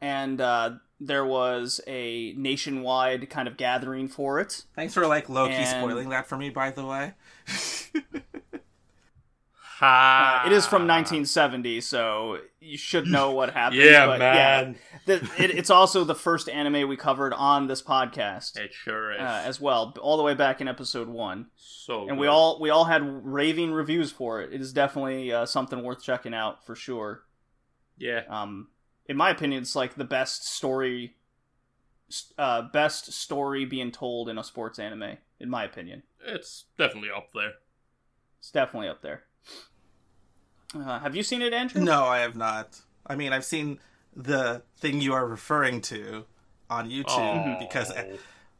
[0.00, 0.70] and uh,
[1.04, 4.64] there was a nationwide kind of gathering for it.
[4.76, 7.12] Thanks for like low key And- spoiling that for me, by the way.
[9.78, 10.42] Ha.
[10.44, 13.80] Uh, it is from 1970, so you should know what happened.
[13.80, 14.76] Yeah, but man.
[15.08, 19.12] Yeah, the, it, it's also the first anime we covered on this podcast It sure
[19.12, 19.20] is.
[19.20, 21.46] uh, as well, all the way back in episode one.
[21.56, 24.52] so and we all we all had raving reviews for it.
[24.52, 27.24] It is definitely uh, something worth checking out for sure.
[27.98, 28.20] yeah.
[28.28, 28.68] Um,
[29.06, 31.14] in my opinion, it's like the best story,
[32.38, 35.16] uh, best story being told in a sports anime.
[35.40, 37.54] In my opinion, It's definitely up there.
[38.38, 39.24] it's definitely up there.
[40.74, 41.82] Uh, have you seen it, Andrew?
[41.82, 42.80] No, I have not.
[43.06, 43.78] I mean, I've seen
[44.14, 46.24] the thing you are referring to
[46.70, 47.56] on YouTube Oh.
[47.58, 47.92] because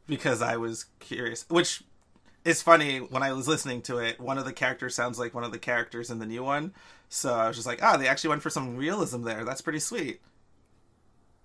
[0.05, 1.45] because I was curious.
[1.49, 1.83] Which
[2.43, 4.19] is funny when I was listening to it.
[4.19, 6.73] One of the characters sounds like one of the characters in the new one,
[7.07, 9.45] so I was just like, "Ah, they actually went for some realism there.
[9.45, 10.21] That's pretty sweet."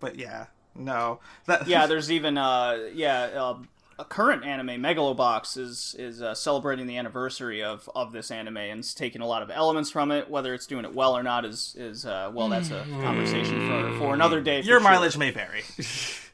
[0.01, 3.59] But yeah, no, that yeah, there's even uh, yeah, uh,
[3.99, 8.81] a current anime, Megalobox, is is uh, celebrating the anniversary of of this anime and
[8.81, 10.31] it's taking a lot of elements from it.
[10.31, 13.99] Whether it's doing it well or not is is uh, well, that's a conversation for
[13.99, 14.63] for another day.
[14.63, 14.91] for your sure.
[14.91, 15.63] mileage may vary.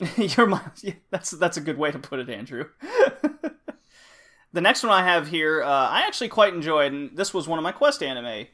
[0.16, 0.82] Your mileage.
[0.82, 2.66] Yeah, that's that's a good way to put it, Andrew.
[4.52, 7.58] the next one I have here, uh, I actually quite enjoyed, and this was one
[7.58, 8.46] of my Quest anime,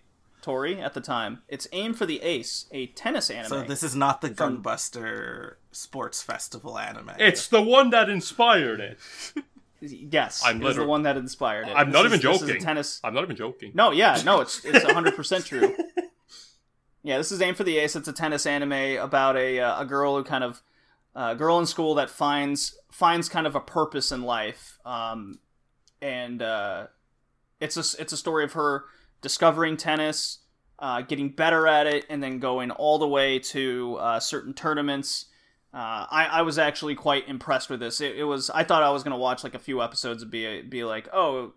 [0.43, 1.43] Tori, at the time.
[1.49, 3.49] It's Aim for the Ace, a tennis anime.
[3.49, 7.13] so this is not the Gunbuster Sports Festival anime.
[7.19, 8.99] It's the one that inspired it.
[9.81, 11.73] yes, I'm it is the one that inspired it.
[11.75, 12.63] I'm not This even is- this is a joking.
[12.65, 13.01] tennis.
[13.05, 13.73] I'm not even joking.
[13.75, 15.75] No, yeah, no, it's it's 100 percent true.
[17.03, 17.97] Yeah, this is Aim for the Ace.
[17.97, 20.61] It's a tennis anime about a uh, a girl who kind of
[21.15, 25.39] a girl in school that finds finds kind of a purpose in life, um,
[26.03, 26.89] and uh,
[27.59, 28.85] it's a it's a story of her
[29.21, 30.39] discovering tennis,
[30.79, 35.27] uh, getting better at it, and then going all the way to uh, certain tournaments.
[35.73, 38.01] Uh, I, I was actually quite impressed with this.
[38.01, 40.63] It, it was I thought I was gonna watch like a few episodes and be
[40.63, 41.53] be like, oh,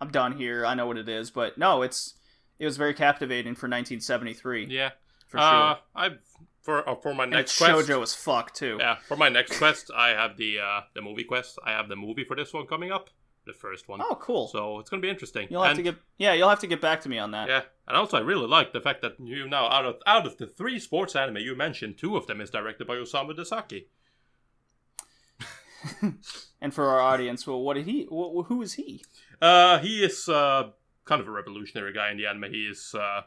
[0.00, 0.66] I'm done here.
[0.66, 2.14] I know what it is, but no, it's
[2.58, 4.90] it was very captivating for 1973 Yeah.
[5.28, 5.44] for sure.
[5.46, 6.18] Uh, I've
[6.62, 7.88] for uh, for my next it's quest.
[7.88, 8.78] shojo as fuck too.
[8.80, 11.58] Yeah, for my next quest, I have the uh, the movie quest.
[11.64, 13.08] I have the movie for this one coming up,
[13.46, 14.00] the first one.
[14.02, 14.48] Oh, cool.
[14.48, 15.48] So it's gonna be interesting.
[15.50, 17.48] you'll have And- to get yeah, you'll have to get back to me on that.
[17.48, 20.36] Yeah, and also I really like the fact that you now out of out of
[20.36, 23.86] the three sports anime you mentioned, two of them is directed by Osamu Dezaki.
[26.60, 28.04] And for our audience, well, what did he?
[28.04, 29.04] Wh- who is he?
[29.40, 30.70] Uh, he is uh
[31.04, 32.50] kind of a revolutionary guy in the anime.
[32.50, 33.22] He is uh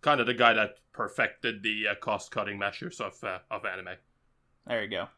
[0.00, 3.96] kind of the guy that perfected the uh, cost cutting measures of uh, of anime.
[4.66, 5.08] There you go.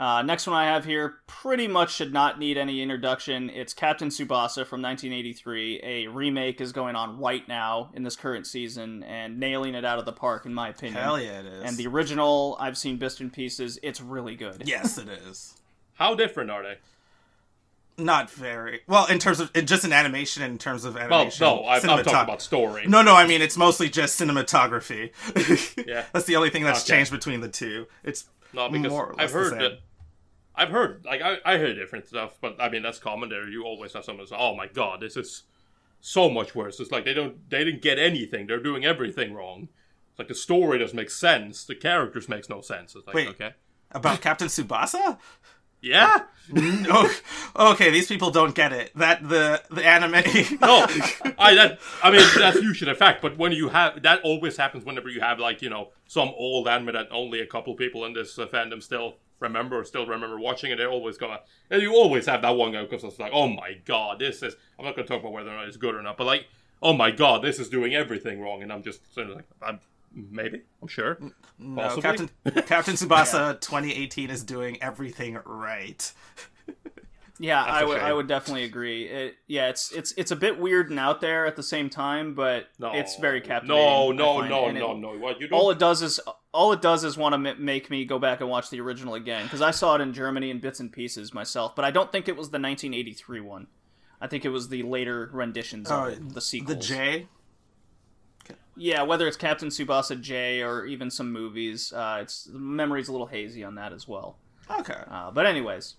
[0.00, 3.50] Uh, next one I have here pretty much should not need any introduction.
[3.50, 5.80] It's Captain Tsubasa from 1983.
[5.84, 9.98] A remake is going on right now in this current season and nailing it out
[9.98, 11.02] of the park, in my opinion.
[11.02, 11.64] Hell yeah, it is.
[11.64, 13.78] And the original, I've seen bits and pieces.
[13.82, 14.62] It's really good.
[14.64, 15.52] yes, it is.
[15.96, 16.78] How different are they?
[18.02, 20.42] Not very well in terms of just in animation.
[20.42, 22.86] In terms of animation, Well, animation, no, I'm, I'm talking about story.
[22.86, 25.10] No, no, I mean it's mostly just cinematography.
[25.86, 26.04] Yeah.
[26.14, 26.96] that's the only thing that's Okay.
[26.96, 27.86] changed between the two.
[28.02, 28.24] It's
[28.54, 29.58] No, because more I've heard same.
[29.58, 29.80] that.
[30.60, 33.30] I've heard like I, I heard different stuff, but I mean that's common.
[33.30, 35.44] There, you always have someone say, "Oh my god, this is
[36.00, 38.46] so much worse." It's like they don't they didn't get anything.
[38.46, 39.68] They're doing everything wrong.
[40.10, 41.64] It's like the story doesn't make sense.
[41.64, 42.94] The characters makes no sense.
[42.94, 43.28] It's like Wait.
[43.28, 43.54] okay,
[43.90, 45.18] about Captain Tsubasa.
[45.80, 47.10] yeah, no,
[47.56, 48.92] okay, these people don't get it.
[48.96, 50.12] That the the anime.
[50.60, 50.84] no,
[51.38, 53.22] I that I mean that's usually a fact.
[53.22, 56.68] But when you have that, always happens whenever you have like you know some old
[56.68, 60.38] anime that only a couple people in this uh, fandom still remember or still remember
[60.38, 60.76] watching, it.
[60.76, 63.74] they're always gonna and you always have that one guy because it's like, oh my
[63.84, 64.54] god, this is.
[64.78, 66.46] I'm not gonna talk about whether or not it's good or not, but like
[66.82, 69.80] oh my god, this is doing everything wrong, and I'm just sort of like, I'm
[70.12, 72.02] maybe, I'm sure, mm, No, possibly.
[72.02, 76.12] Captain Captain Tsubasa 2018 is doing everything right.
[77.42, 77.98] Yeah, That's I a would.
[78.00, 79.04] I would definitely agree.
[79.06, 82.34] It, yeah, it's it's it's a bit weird and out there at the same time,
[82.34, 83.82] but No, it's very captivating.
[83.82, 85.18] No, I no, find, no, it- no, no.
[85.18, 85.58] What you don't?
[85.58, 86.20] All it does is
[86.52, 89.14] all it does is want to m- make me go back and watch the original
[89.14, 92.12] again because I saw it in Germany in bits and pieces myself, but I don't
[92.12, 93.68] think it was the 1983 one.
[94.20, 96.76] I think it was the later renditions Oh, of the sequels.
[96.76, 97.26] The J.
[98.76, 103.12] Yeah, whether it's Captain Tsubasa J or even some movies, uh, it's the memory's a
[103.12, 104.36] little hazy on that as well.
[104.70, 104.96] Okay.
[105.10, 105.96] Uh, but anyways,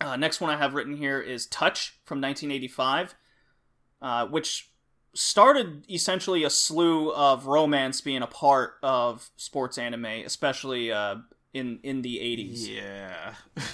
[0.00, 3.14] uh, next one I have written here is Touch from 1985,
[4.02, 4.70] uh, which
[5.14, 11.16] started essentially a slew of romance being a part of sports anime, especially uh,
[11.52, 12.68] in in the 80s.
[12.68, 13.34] Yeah.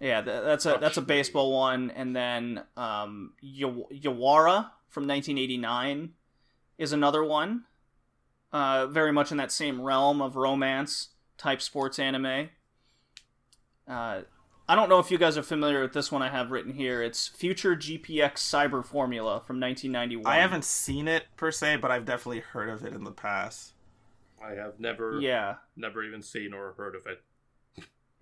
[0.00, 6.10] Yeah, th- that's a that's a baseball one, and then um, Yaw- Yawara from 1989
[6.78, 7.64] is another one,
[8.52, 12.50] uh, very much in that same realm of romance type sports anime.
[13.88, 14.20] Uh,
[14.70, 17.02] I don't know if you guys are familiar with this one I have written here.
[17.02, 20.30] It's Future GPX Cyber Formula from 1991.
[20.30, 23.72] I haven't seen it per se, but I've definitely heard of it in the past.
[24.44, 27.22] I have never, Yeah, never even seen or heard of it.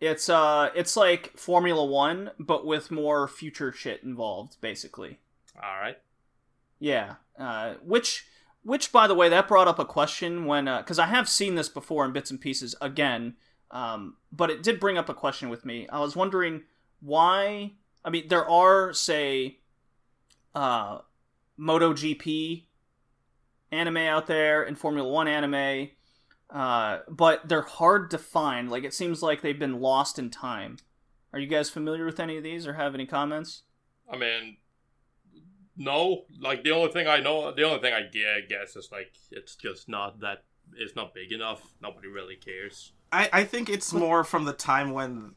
[0.01, 5.19] it's uh, it's like Formula One, but with more future shit involved, basically.
[5.61, 5.99] All right.
[6.79, 8.25] Yeah, uh, which
[8.63, 11.57] which by the way that brought up a question when uh, because I have seen
[11.57, 13.35] this before in bits and pieces again,
[13.71, 15.89] um, but it did bring up a question with me.
[15.89, 16.63] I was wondering
[17.01, 17.73] why.
[18.05, 19.59] I mean, there are say,
[20.55, 20.99] uh,
[21.59, 22.65] MotoGP
[23.73, 25.89] anime out there and Formula One anime,
[26.51, 28.71] uh, but they're hard to find.
[28.71, 30.79] Like it seems like they've been lost in time.
[31.33, 33.63] Are you guys familiar with any of these or have any comments?
[34.11, 34.57] I mean,
[35.77, 36.25] no.
[36.41, 39.57] Like the only thing I know, the only thing I gue- guess is like it's
[39.57, 40.45] just not that.
[40.77, 41.63] It's not big enough.
[41.81, 42.93] Nobody really cares.
[43.13, 45.33] I, I think it's more from the time when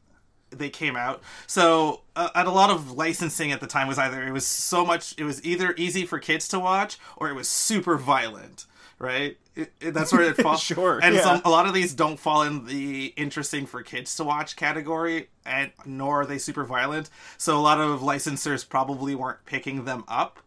[0.50, 1.22] they came out.
[1.46, 4.84] So, uh, at a lot of licensing at the time was either it was so
[4.84, 8.66] much it was either easy for kids to watch or it was super violent,
[8.98, 9.36] right?
[9.54, 10.60] It, it- that's where it falls.
[10.60, 11.22] Sure, And yeah.
[11.22, 15.28] some a lot of these don't fall in the interesting for kids to watch category,
[15.46, 17.10] and nor are they super violent.
[17.38, 20.40] So a lot of licensors probably weren't picking them up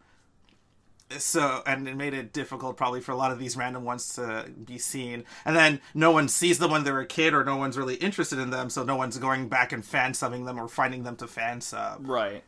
[1.20, 4.49] so and it made it difficult probably for a lot of these random ones to
[4.66, 7.78] be seen and then no one sees them when they're a kid or no one's
[7.78, 11.03] really interested in them so no one's going back and fan subbing them or finding
[11.03, 12.43] them to fan sub Right.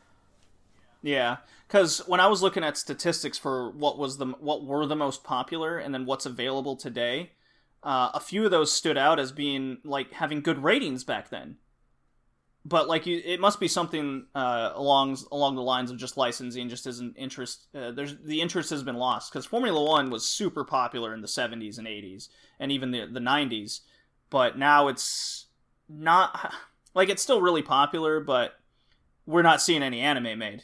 [1.06, 1.38] Yeah,
[1.68, 5.24] because when I was looking at statistics for what was the what were the most
[5.24, 7.30] popular and then what's available today,
[7.84, 11.58] uh, a few of those stood out as being like having good ratings back then.
[12.68, 16.68] But like you, it must be something uh, along along the lines of just licensing
[16.68, 17.68] just isn't interest.
[17.76, 21.28] Uh, there's the interest has been lost because Formula One was super popular in the
[21.28, 23.82] '70s and '80s and even the the '90s,
[24.32, 25.46] but now it's
[25.88, 26.54] not
[26.96, 28.60] like it's still really popular, but
[29.28, 30.64] we're not seeing any anime made.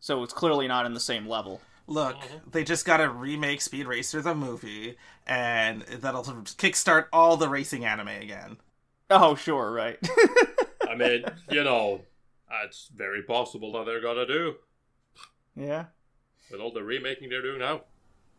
[0.00, 1.60] So it's clearly not in the same level.
[1.86, 2.16] look
[2.50, 8.08] they just gotta remake speed racer the movie and that'll kickstart all the racing anime
[8.08, 8.56] again
[9.10, 9.98] Oh, sure, right.
[10.94, 12.02] I mean, you know,
[12.64, 14.54] it's very possible that they're gonna do
[15.56, 15.86] yeah.
[16.50, 17.82] with all the remaking they're doing now.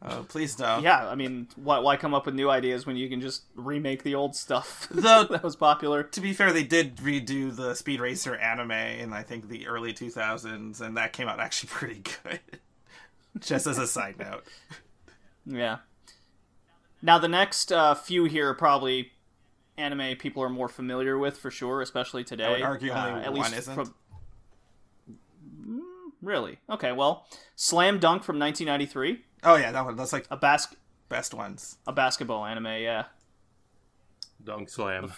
[0.02, 3.10] oh please don't Yeah, I mean, why, why come up with new ideas when you
[3.10, 6.04] can just remake the old stuff though that was popular?
[6.04, 9.94] to be fair they did redo the speed racer anime in i think the early
[9.94, 12.40] 2000s and that came out actually pretty good
[13.40, 14.44] just as a side note
[15.46, 15.78] Yeah.
[17.02, 19.12] Now, the next uh, few here are probably
[19.78, 22.46] anime people are more familiar with for sure, especially today.
[22.46, 23.76] I would argue only Uh, at one least isn't.
[23.76, 23.96] from-
[25.68, 25.80] Mm,
[26.22, 26.60] Really?
[26.70, 29.96] Okay, well, Slam Dunk from 1993, Oh yeah, that one.
[29.96, 30.74] That's like a bas-
[31.10, 31.78] best ones.
[31.86, 33.06] a basketball anime, yeah.
[34.44, 35.14] Dunk Slam.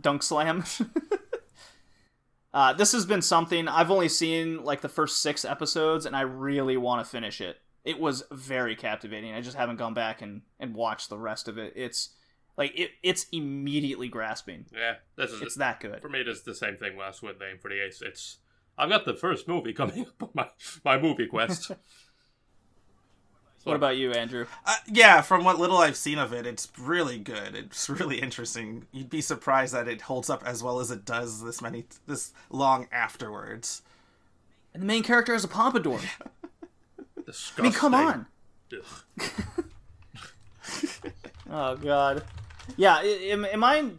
[0.00, 0.64] Dunk Slam.
[2.54, 6.22] uh, this has been something I've only seen like the first six episodes, and I
[6.22, 7.58] really want to finish it.
[7.84, 9.32] It was very captivating.
[9.34, 11.72] I just haven't gone back and, and watched the rest of it.
[11.76, 12.10] It's
[12.56, 14.66] like it, it's immediately grasping.
[14.74, 16.00] Yeah, this is It's that good.
[16.00, 16.20] for me.
[16.20, 18.02] It's the same thing last with Aim for the Ace.
[18.02, 18.38] It's
[18.78, 20.48] I've got the first movie coming up on my
[20.84, 21.70] my movie quest.
[23.64, 24.46] What about you, Andrew?
[24.64, 27.56] Uh, yeah, from what little I've seen of it, it's really good.
[27.56, 28.86] It's really interesting.
[28.92, 32.32] You'd be surprised that it holds up as well as it does this many this
[32.48, 33.82] long afterwards.
[34.72, 35.98] And the main character has a pompadour.
[37.26, 37.58] Disgusting.
[37.58, 38.26] I mean, come on.
[38.72, 39.64] Ugh.
[41.50, 42.22] Oh God.
[42.76, 43.90] Yeah, am, am I?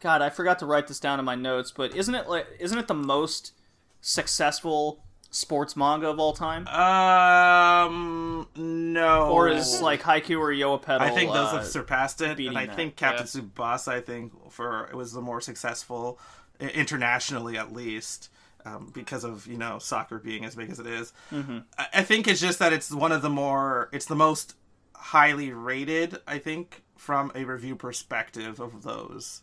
[0.00, 1.72] God, I forgot to write this down in my notes.
[1.72, 3.52] But isn't it like isn't it the most
[4.00, 6.66] successful sports manga of all time?
[6.68, 9.30] Um, no.
[9.30, 11.06] or is like Haikyuu or Yoa Pedal?
[11.06, 13.88] I think those uh, have surpassed it, and I that, think Captain Tsubasa.
[13.88, 16.18] I think for it was the more successful
[16.60, 18.30] internationally, at least,
[18.64, 21.12] um, because of you know soccer being as big as it is.
[21.32, 21.58] Mm-hmm.
[21.78, 24.54] I, I think it's just that it's one of the more, it's the most
[24.94, 26.18] highly rated.
[26.26, 29.42] I think from a review perspective of those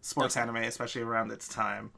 [0.00, 1.92] sports anime, especially around its time.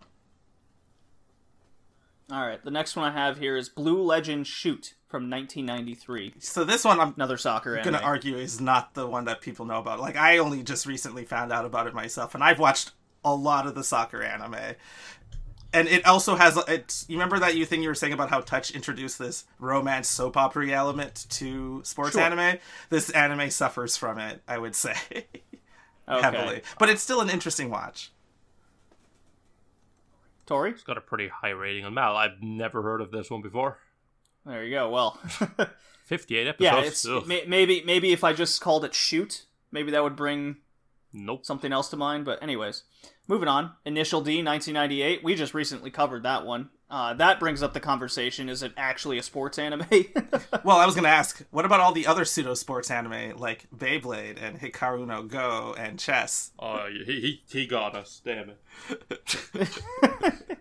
[2.30, 6.34] All right, the next one I have here is Blue Legend Shoot from 1993.
[6.40, 7.76] So this one, I'm Another soccer.
[7.76, 10.00] I'm gonna argue is not the one that people know about.
[10.00, 12.90] Like I only just recently found out about it myself, and I've watched
[13.24, 14.74] a lot of the soccer anime.
[15.76, 17.04] And it also has it's.
[17.08, 20.36] You remember that you thing you were saying about how Touch introduced this romance soap
[20.36, 22.22] opera element to sports Sure.
[22.22, 22.58] anime?
[22.88, 24.94] This anime suffers from it, I would say,
[26.08, 26.22] Okay.
[26.22, 26.62] heavily.
[26.78, 28.10] But it's still an interesting watch.
[30.46, 32.16] Tori, It's got a pretty high rating on Mal.
[32.16, 33.78] I've never heard of this one before.
[34.44, 34.88] there you go.
[34.90, 35.18] Well,
[36.06, 36.60] 58 episodes.
[36.60, 37.26] yeah, it's Ugh.
[37.26, 40.56] may, maybe maybe if I just called it Shoot, maybe that would bring
[41.12, 41.44] Nope.
[41.44, 42.24] something else to mind.
[42.24, 42.84] But anyways,
[43.28, 43.72] moving on.
[43.84, 45.22] Initial D, 1998.
[45.24, 46.70] We just recently covered that one.
[46.88, 49.86] Uh, that brings up the conversation: Is it actually a sports anime?
[50.64, 54.42] Well, I was gonna ask, what about all the other pseudo sports anime like Beyblade
[54.42, 56.50] and Hikaru no Go and Chess?
[56.58, 58.20] Oh, he, he, he got us.
[58.24, 59.82] Damn it.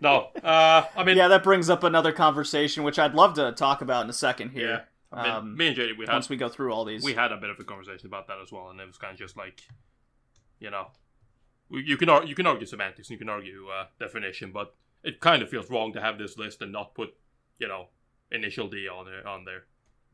[0.00, 0.28] no.
[0.44, 4.04] Uh, I mean, yeah, that brings up another conversation, which I'd love to talk about
[4.04, 4.60] in a second yeah.
[4.60, 4.84] here.
[5.12, 7.02] I mean, Um, me and JD, we had, once we go through all these.
[7.02, 9.12] we had a bit of a conversation about that as well, and it was kind
[9.12, 9.62] of just like,
[10.60, 11.05] you know, we-
[11.70, 15.42] you can you can argue semantics, and you can argue uh, definition, but it kind
[15.42, 17.14] of feels wrong to have this list and not put,
[17.58, 17.86] you know,
[18.30, 19.26] initial D on there.
[19.26, 19.64] On there.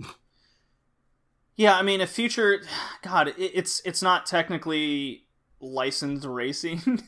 [1.55, 2.63] Yeah, I mean, a future,
[3.03, 5.27] God, it, it's it's not technically
[5.61, 7.03] licensed racing.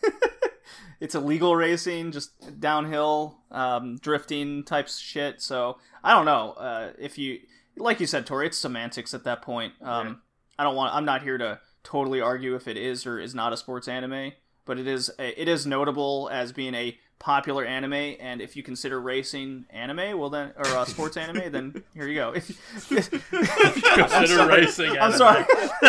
[1.01, 5.41] it's illegal racing, just downhill, um, drifting type shit.
[5.41, 7.41] So I don't know uh, if you,
[7.77, 9.73] like you said, Tori, it's semantics at that point.
[9.81, 10.15] Um, Yeah.
[10.57, 10.95] I don't want.
[10.95, 14.33] I'm not here to totally argue if it is or is not a sports anime,
[14.65, 18.17] but it is a, it is notable as being a popular anime.
[18.21, 22.15] And if you consider racing anime, well then, or uh, sports anime, then here you
[22.17, 22.33] go.
[22.89, 24.61] Consider sorry.
[24.63, 24.91] racing.
[24.93, 25.19] I'm anime.
[25.19, 25.45] sorry.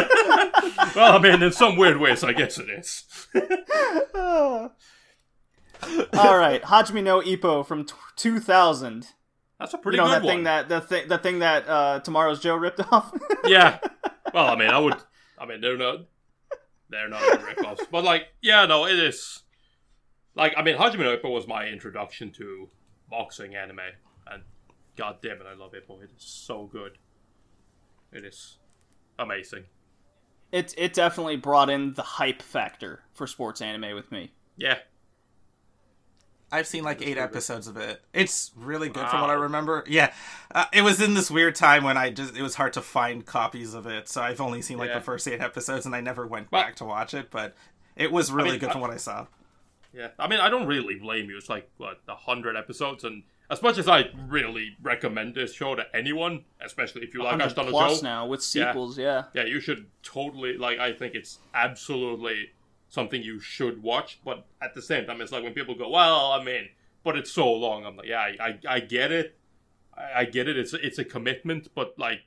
[0.95, 3.03] well, I mean, in some weird ways, I guess it is.
[6.13, 9.07] All right, Hajime no Ippo from t- 2000.
[9.59, 10.35] That's a pretty you know good that one.
[10.35, 13.13] thing that the thing the thing that uh, Tomorrow's Joe ripped off.
[13.45, 13.79] yeah.
[14.33, 14.95] Well, I mean, I would.
[15.37, 16.05] I mean, they're not.
[16.89, 19.41] They're not ripoffs, but like, yeah, no, it is.
[20.35, 22.69] Like, I mean, Hajime no Ippo was my introduction to
[23.09, 23.79] boxing anime,
[24.31, 24.43] and
[24.95, 26.03] god damn it, I love Ippo.
[26.03, 26.99] It is so good.
[28.11, 28.59] It is
[29.17, 29.63] amazing.
[30.51, 34.33] it it definitely brought in the hype factor for sports anime with me.
[34.55, 34.77] Yeah,
[36.51, 38.01] I've seen like eight episodes of it.
[38.13, 39.83] It's really good from what I remember.
[39.87, 40.13] Yeah,
[40.53, 43.25] uh, it was in this weird time when I just it was hard to find
[43.25, 44.99] copies of it, so I've only seen like Yeah.
[44.99, 47.31] the first eight episodes, and I never went Well- back to watch it.
[47.31, 47.55] But
[47.95, 49.27] it was really mean, good I- from what I saw.
[49.93, 50.09] yeah.
[50.19, 51.37] I mean, I don't really blame you.
[51.37, 55.75] It's like what a hundred episodes, and as much as I really recommend this show
[55.75, 58.69] to anyone, especially if you like 100 Ashton plus Joe, now with Yeah.
[58.71, 58.97] sequels.
[58.97, 59.23] Yeah.
[59.33, 60.79] yeah, you should totally like.
[60.79, 62.51] I think it's absolutely
[62.95, 64.19] something you should watch.
[64.25, 66.69] But at the same time, it's like when people go, "Well, I mean,
[67.03, 69.37] but it's so long." I'm like, yeah, I, I, I get it.
[69.95, 70.57] I, I get it.
[70.57, 72.21] It's it's a commitment, but like,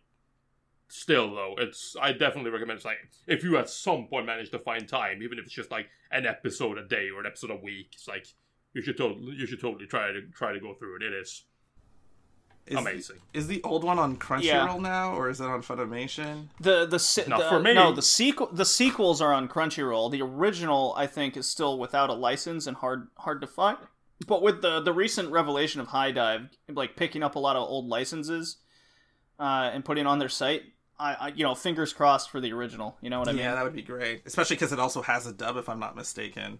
[0.86, 2.76] still though, it's I definitely recommend.
[2.76, 5.72] It's like if you at some point manage to find time, even if it's just
[5.72, 8.26] like an episode a day or an episode a week, it's like
[8.74, 11.02] you should totally you should totally try to try to go through it.
[11.02, 11.44] It is
[12.68, 13.16] Is, amazing.
[13.32, 14.76] Is the old one on Crunchyroll Yeah.
[14.78, 16.48] now, or is it on Funimation?
[16.60, 20.10] The the, se- No, the for me- no the sequel the sequels are on Crunchyroll.
[20.10, 23.78] The original I think is still without a license and hard hard to find.
[24.26, 27.86] But with the the recent revelation of HIDIVE, like picking up a lot of old
[27.86, 28.56] licenses
[29.38, 30.62] uh, and putting on their site,
[30.98, 32.96] I, I you know fingers crossed for the original.
[33.00, 33.42] You know what I mean?
[33.42, 35.94] yeah, that would be great, especially because it also has a dub, if I'm not
[35.96, 36.58] mistaken.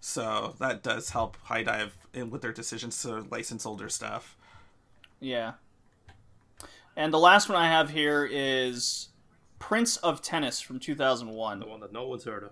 [0.00, 4.35] So that does help HIDIVE in with their decisions to license older stuff.
[5.20, 5.52] Yeah.
[6.96, 9.08] And the last one I have here is
[9.58, 11.60] Prince of Tennis from 2001.
[11.60, 12.50] The one that no one's heard of.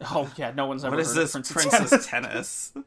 [0.00, 2.70] Oh yeah, no one's ever What is heard this of Prince of Princess Tennis.
[2.70, 2.72] Tennis?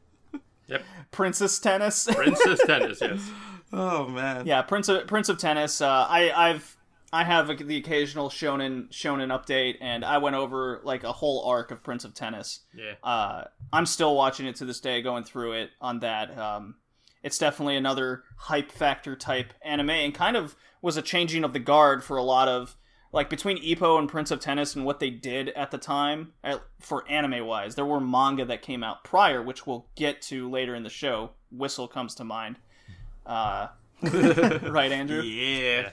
[0.68, 0.82] Yep,
[1.12, 2.04] Princess Tennis.
[2.14, 2.98] Princess Tennis.
[3.00, 3.30] Yes.
[3.72, 4.46] Oh man.
[4.46, 5.80] yeah, Prince of Prince of Tennis.
[5.80, 6.76] Uh, I I've
[7.10, 11.70] I have the occasional shonen shonen update, and I went over like a whole arc
[11.70, 12.60] of Prince of Tennis.
[12.76, 12.92] Yeah.
[13.02, 16.36] Uh, I'm still watching it to this day, going through it on that.
[16.38, 16.74] Um,
[17.22, 21.58] it's definitely another hype factor type anime, and kind of was a changing of the
[21.58, 22.76] guard for a lot of
[23.12, 26.32] like between Ippo and Prince of Tennis and what they did at the time
[26.78, 27.74] for anime wise.
[27.74, 31.30] There were manga that came out prior, which we'll get to later in the show.
[31.50, 32.56] Whistle comes to mind.
[33.24, 33.68] Uh,
[34.02, 35.22] right, Andrew?
[35.22, 35.90] Yeah.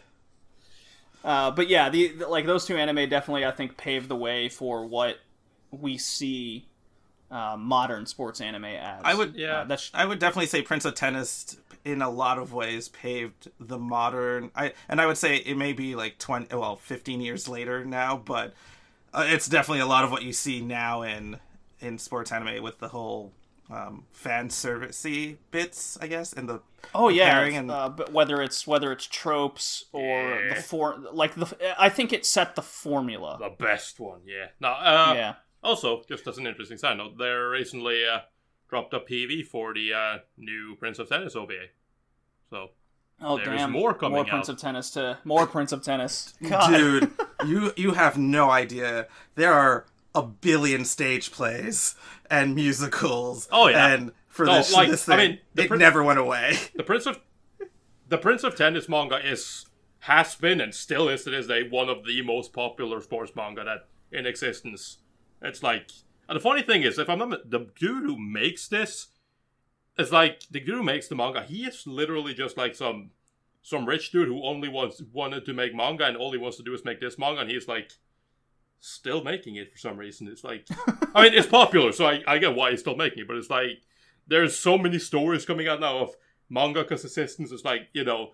[1.24, 4.50] Uh, but yeah, the, the- like those two anime definitely I think paved the way
[4.50, 5.18] for what
[5.72, 6.68] we see
[7.36, 9.02] uh, modern sports anime as.
[9.04, 9.60] I would Yeah.
[9.60, 13.50] Uh, that's I would definitely say Prince of Tennis in a lot of ways paved
[13.60, 17.48] the modern I and I would say it may be like 20 well 15 years
[17.48, 18.54] later now but
[19.14, 21.40] uh, it's definitely a lot of what you see now in
[21.80, 23.34] in sports anime with the whole
[23.70, 26.62] um, fan servicey bits I guess and the
[26.94, 31.36] oh yeah, pairing and- uh, but whether it's whether it's tropes or the for like
[31.36, 31.48] the
[31.80, 33.38] I think it set the formula.
[33.40, 34.48] The best one, yeah.
[34.60, 35.34] No, uh, yeah.
[35.66, 38.20] Also, just as an interesting side note, they recently uh,
[38.70, 41.68] dropped a PV for the uh, new Prince of Tennis OVA.
[42.50, 42.70] So
[43.22, 43.72] Oh There's damn!
[43.72, 44.56] more coming More Prince out.
[44.56, 46.34] of Tennis to more Prince of Tennis.
[46.48, 46.70] God.
[46.70, 47.12] dude
[47.48, 51.96] you you have no idea there are a billion stage plays
[52.30, 53.94] and musicals Oh, yeah.
[53.94, 56.58] and for No, this, like, this I thing mean, the it prin- never went away
[56.76, 57.20] the Prince of
[58.10, 59.66] the Prince of Tennis manga is
[60.00, 63.64] has been and still is to this day one of the most popular sports manga
[63.64, 64.98] that in existence.
[65.46, 65.90] It's like
[66.28, 69.08] and the funny thing is, if I'm not the dude who makes this,
[69.98, 71.44] it's like the dude who makes the manga.
[71.44, 73.12] He is literally just like some
[73.62, 76.64] some rich dude who only wants wanted to make manga and all he wants to
[76.64, 77.92] do is make this manga, and he's like
[78.80, 80.28] still making it for some reason.
[80.28, 80.68] It's like
[81.14, 83.50] I mean, it's popular, so I, I get why he's still making it, but it's
[83.50, 83.84] like
[84.28, 86.16] there's so many stories coming out now of
[86.52, 87.52] mangaka's assistants.
[87.52, 88.32] It's like you know,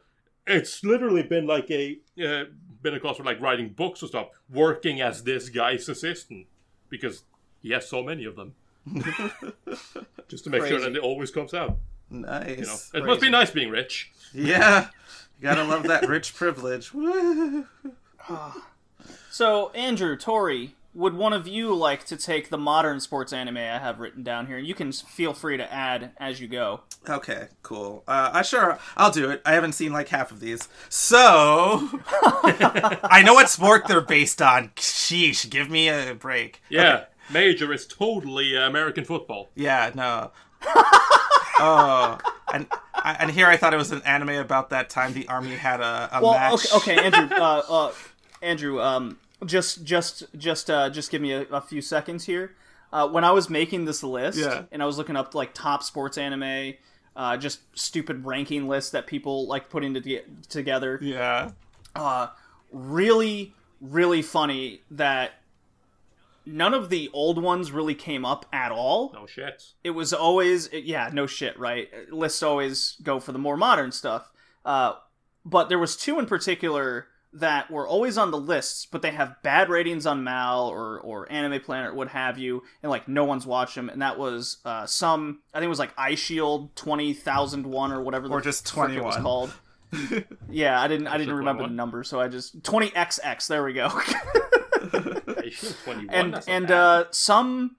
[0.48, 2.46] it's literally been like a uh,
[2.82, 6.48] been across for like writing books or stuff, working as this guy's assistant
[6.92, 7.24] because
[7.64, 8.54] he has so many of them.
[10.28, 10.84] Just to make sure Crazy.
[10.84, 11.78] that it always comes out.
[12.10, 14.12] nice You know, it must be nice being rich.
[14.34, 14.88] yeah
[15.38, 17.66] you gotta love that rich privilege Woo.
[19.32, 23.80] So Andrew, Tori, would one of you like to take the modern sports anime I
[23.80, 24.58] have written down here?
[24.58, 26.82] You can feel free to add as you go.
[27.10, 28.04] Okay, cool.
[28.08, 29.42] Uh, I sure I'll do it.
[29.46, 34.70] I haven't seen like half of these, so I know what sport they're based on.
[34.76, 36.62] Sheesh, give me a break.
[36.70, 39.50] Yeah, Major is totally uh, American football.
[39.56, 40.32] Yeah, no.
[41.60, 42.18] oh,
[42.54, 42.68] and
[43.04, 46.10] and here I thought it was an anime about that time the army had a,
[46.12, 46.72] a Well, match.
[46.74, 47.92] okay, okay, Andrew, uh, uh,
[48.42, 52.56] Andrew, um, just, just, just, uh, just give me a, a few seconds here.
[52.94, 54.64] Uh, when I was making this list, Yeah.
[54.72, 56.74] and I was looking up like top sports anime,
[57.16, 61.00] uh, just stupid ranking lists that people like putting to together.
[61.02, 61.52] Yeah.
[61.96, 62.28] uh,
[62.72, 65.32] really, really funny that
[66.46, 69.12] none of the old ones really came up at all.
[69.14, 69.64] No shit.
[69.84, 71.90] It was always, yeah, no shit, right?
[72.12, 74.32] Lists always go for the more modern stuff.
[74.66, 74.94] Uh,
[75.46, 79.42] but there was two in particular that were always on the lists, but they have
[79.42, 83.24] bad ratings on Mal or or Anime Planet, or what have you, and like no
[83.24, 83.90] one's watched them.
[83.90, 88.02] And that was uh, some, I think it was like Eyeshield twenty thousand one or
[88.02, 89.22] whatever, the Or just frick it was 21.
[89.24, 89.54] called.
[90.50, 93.48] yeah, I didn't, I didn't remember the number, so I just twenty XX.
[93.48, 93.90] There we go.
[95.44, 96.10] Asian 21.
[96.10, 97.76] and and uh, some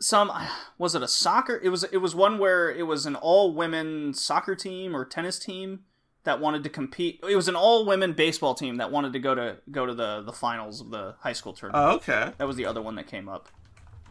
[0.00, 0.30] some
[0.78, 1.60] was it a soccer?
[1.62, 5.38] It was it was one where it was an all women soccer team or tennis
[5.38, 5.80] team
[6.26, 7.20] that wanted to compete.
[7.28, 10.22] It was an all women baseball team that wanted to go to go to the
[10.22, 11.84] the finals of the high school tournament.
[11.84, 12.32] Oh, okay.
[12.36, 13.48] that was the other one that came up.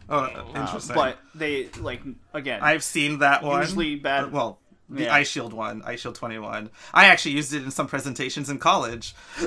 [0.08, 0.94] Oh, Uh, interesting.
[0.94, 2.02] but they like
[2.34, 2.60] again.
[2.62, 3.62] I've seen that one.
[3.62, 4.58] Usually bad- Uh, Well,
[4.88, 5.18] the Yeah.
[5.18, 6.70] Eyeshield one, Eyeshield 21.
[6.94, 9.14] I actually used it in some presentations in college.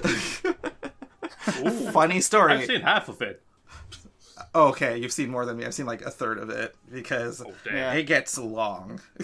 [1.94, 2.54] Funny story.
[2.54, 3.42] I've seen half of it.
[4.54, 5.66] Oh, okay, you've seen more than me.
[5.66, 9.00] I've seen like a third of it because Oh it gets long.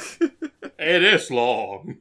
[0.79, 1.97] it is long.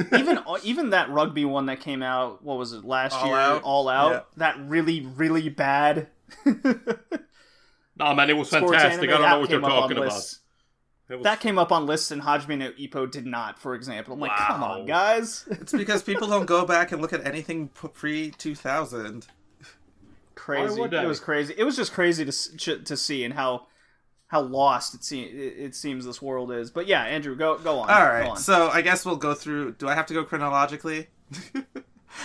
[0.18, 2.42] even even that rugby one that came out.
[2.44, 3.36] What was it last All year?
[3.36, 3.62] Out?
[3.62, 4.12] All out.
[4.12, 4.20] Yeah.
[4.36, 6.08] That really really bad.
[7.96, 9.10] Nah, man, it was sports fantastic.
[9.10, 10.06] anime, I don't know what you're came up on talking about.
[10.12, 10.40] lists.
[11.10, 14.14] Was- That came up on lists and Hajime no Ippo did not, for example.
[14.14, 15.44] I'm like, come on, guys.
[15.50, 19.26] It's because people don't go back and look at anything pre 2000.
[20.34, 20.80] crazy.
[20.82, 21.54] It was crazy.
[21.58, 23.66] It was just crazy to to see and how
[24.30, 26.70] how lost it, se- it it seems this world is.
[26.70, 27.90] But yeah, Andrew, go go on.
[27.90, 28.28] All right.
[28.28, 28.36] On.
[28.36, 29.72] so I guess we'll go through.
[29.72, 31.08] Do I have to go chronologically?
[31.56, 31.62] All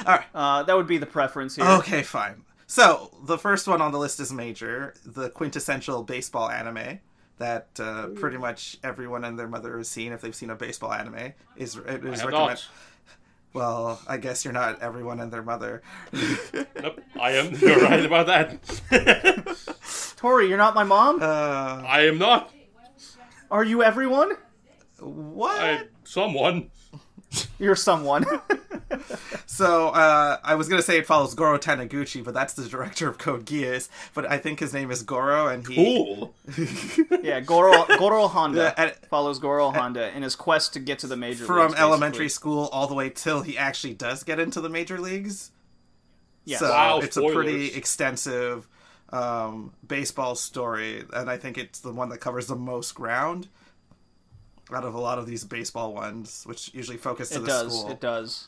[0.06, 0.26] right.
[0.34, 1.66] uh, that would be the preference here.
[1.66, 2.44] Okay, fine.
[2.68, 7.00] So the first one on the list is Major, the quintessential baseball anime
[7.38, 10.92] that uh, pretty much everyone and their mother has seen if they've seen a baseball
[10.94, 11.34] anime.
[11.58, 12.64] Is it I is have recommend-
[13.54, 15.82] Well, I guess you're not everyone and their mother.
[16.14, 17.54] Nope, I am.
[17.56, 19.68] You're right about that.
[20.16, 21.22] Tori, you're not my mom.
[21.22, 22.52] uh, I am not.
[23.52, 24.34] Are you everyone?
[25.00, 25.62] what?
[25.62, 26.72] I, someone.
[27.60, 28.26] You're someone.
[29.48, 33.18] So uh, I was gonna say it follows Goro Taniguchi, but that's the director of
[33.18, 33.88] Code Geass.
[34.14, 36.36] But I think his name is Goro, and he Cool.
[37.24, 41.08] Yeah, Goro Goro Honda Yeah, and- follows Goro Honda in his quest to get to
[41.08, 44.60] the major from leagues, elementary school all the way till he actually does get into
[44.60, 45.52] the major leagues.
[46.44, 46.60] Yes.
[46.60, 48.68] So Wow, it's a pretty extensive
[49.12, 53.48] um, baseball story, and I think it's the one that covers the most ground
[54.74, 57.80] out of a lot of these baseball ones, which usually focus to It the does.
[57.80, 57.92] school.
[57.92, 58.48] It does.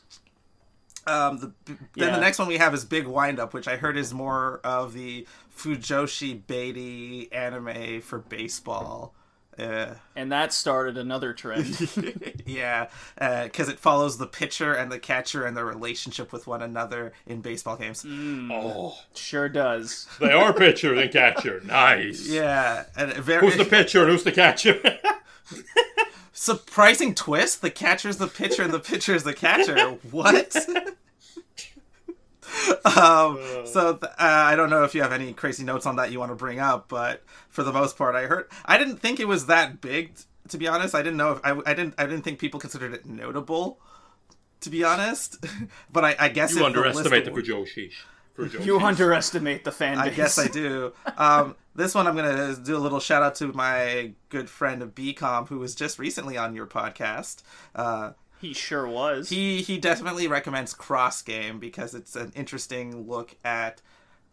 [1.06, 2.10] Um, the, then Yeah.
[2.16, 5.26] the next one we have is Big Windup, which I heard is more of the
[5.56, 9.14] Fujoshi Beatty anime for baseball.
[9.58, 11.90] Uh, And that started another trend.
[12.46, 17.12] yeah, because it follows the pitcher and the catcher and their relationship with one another
[17.26, 18.06] in baseball games.
[18.08, 20.06] Oh, sure does.
[20.20, 21.60] they are pitcher and catcher.
[21.64, 22.28] Nice.
[22.28, 24.80] Yeah, and very Who's the pitcher and who's the catcher?
[26.32, 29.76] surprising twist: the catcher's the pitcher and the pitcher is the catcher.
[30.10, 30.56] What?
[32.84, 36.12] Um, so th- uh, I don't know if you have any crazy notes on that
[36.12, 39.20] you want to bring up, but for the most part, I heard I didn't think
[39.20, 40.14] it was that big.
[40.16, 42.60] t- To be honest, I didn't know if I, I didn't I didn't think people
[42.60, 43.78] considered it notable.
[44.62, 45.44] To be honest,
[45.92, 47.92] but I, I guess you if the underestimate the of- Fujoshi.
[48.36, 48.64] Fujoshi.
[48.66, 50.06] You underestimate the fan base.
[50.06, 50.92] I guess I do.
[51.18, 54.94] Um, this one I'm gonna do a little shout out to my good friend of
[54.94, 57.42] BCom who was just recently on your podcast.
[57.74, 59.28] Uh, He sure was.
[59.28, 63.82] he he definitely recommends Cross Game because it's an interesting look at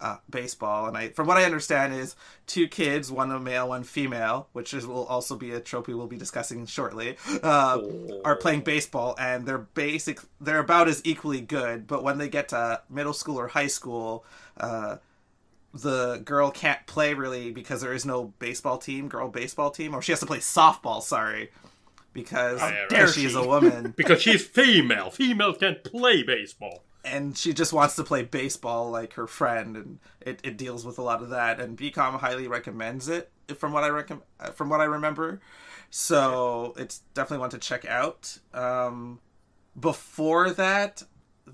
[0.01, 0.87] uh, baseball.
[0.87, 2.15] And I, from what I understand, is
[2.47, 5.93] two kids, one a male, one female, which is, will also be a trope we
[5.93, 7.17] will be discussing shortly.
[7.41, 7.81] Uh,
[8.23, 10.19] Are playing baseball, and they're basic.
[10.39, 14.25] They're about as equally good, but when they get to middle school or high school.
[14.57, 14.97] Uh,
[15.73, 20.01] the girl can't play really because there is no baseball team, girl baseball team, or
[20.01, 21.01] she has to play softball.
[21.01, 21.51] Sorry,
[22.15, 23.93] because How dare because she is a woman.
[23.97, 25.11] Because she's female.
[25.11, 26.83] Females can play baseball.
[27.03, 30.97] and she just wants to play baseball like her friend and it, it deals with
[30.97, 34.23] a lot of that and bcom highly recommends it from what i recommend
[34.55, 35.39] from what i remember
[35.91, 39.19] so it's definitely one to check out um
[39.79, 41.03] before that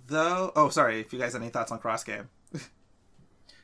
[0.08, 2.30] though oh sorry if you guys have any thoughts on cross game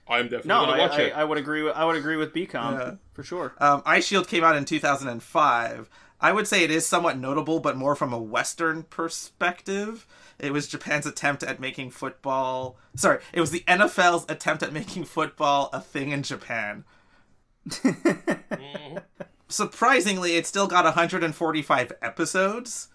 [0.10, 1.14] I'm definitely no, gonna I, watch I, it.
[1.14, 2.92] I would agree with I would agree with BCom Yeah.
[3.14, 3.54] for sure.
[3.60, 7.96] um Eyeshield came out in 2005 i would say it is somewhat notable but more
[7.96, 10.08] from a western perspective
[10.40, 15.04] it was japan's attempt at making football sorry it was the nfl's attempt at making
[15.04, 16.84] football a thing in japan.
[19.50, 22.90] Surprisingly, it still got 145 episodes,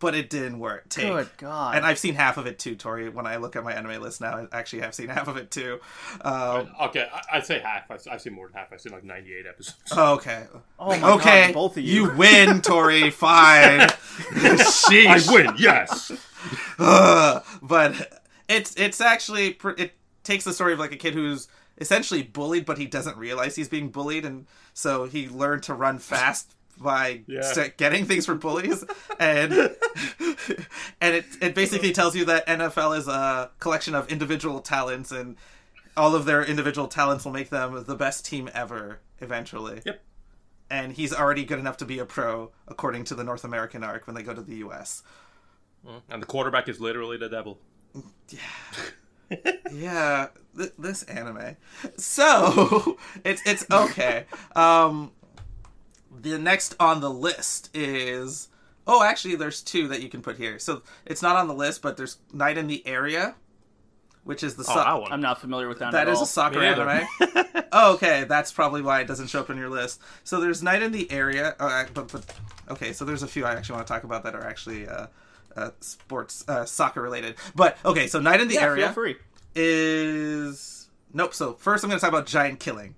[0.00, 0.88] but it didn't work.
[0.88, 1.08] Take.
[1.08, 1.76] Good God.
[1.76, 3.08] And I've seen half of it too, Tori.
[3.08, 5.50] When I look at my anime list now, I actually have seen half of it
[5.50, 5.80] too.
[6.20, 7.90] Um, okay, I- I'd say half.
[7.90, 8.72] I've I've seen more than half.
[8.72, 9.92] I've seen like 98 episodes.
[9.92, 10.44] okay.
[10.78, 11.46] oh my okay.
[11.46, 12.04] God, both of you.
[12.04, 13.10] You win, Tori.
[13.24, 13.88] Fine.
[14.36, 16.12] I win, yes.
[16.78, 17.44] Ugh.
[17.62, 19.92] but it's it's actually pr- it
[20.22, 21.48] takes the story of like a kid who's
[21.78, 25.98] essentially bullied, but he doesn't realize he's being bullied, and so he learned to run
[25.98, 27.68] fast by Yeah.
[27.76, 28.84] getting things for bullies,
[29.18, 29.52] and
[31.00, 35.36] and it it basically tells you that NFL is a collection of individual talents, and
[35.96, 39.80] all of their individual talents will make them the best team ever eventually.
[39.84, 40.02] Yep.
[40.70, 44.06] And he's already good enough to be a pro, according to the North American arc
[44.06, 45.02] when they go to the U.S.
[46.08, 47.58] And the quarterback is literally the devil.
[49.72, 51.56] yeah th- this anime
[51.96, 54.24] so it's it's okay
[54.54, 55.10] um
[56.22, 58.48] the next on the list is
[58.86, 61.82] oh actually there's two that you can put here so it's not on the list
[61.82, 63.34] but there's Knight in the area
[64.24, 65.12] which is the Oh, so- that one.
[65.12, 65.92] I'm not familiar with that.
[65.92, 66.24] that at is all.
[66.24, 66.88] a soccer Me neither.
[66.88, 67.64] anime.
[67.72, 68.24] oh, okay.
[68.24, 70.00] That's probably why it doesn't show up in your list.
[70.22, 71.54] So there's Knight in the Area.
[71.60, 72.24] Oh, I- but, but
[72.70, 72.94] okay.
[72.94, 75.08] So there's a few I actually want to talk about that are actually uh,
[75.56, 77.34] uh, sports, uh, soccer related.
[77.54, 78.06] But okay.
[78.06, 79.16] So Knight in the yeah, Area feel free.
[79.54, 81.34] is nope.
[81.34, 82.94] So first I'm going to talk about Giant Killing.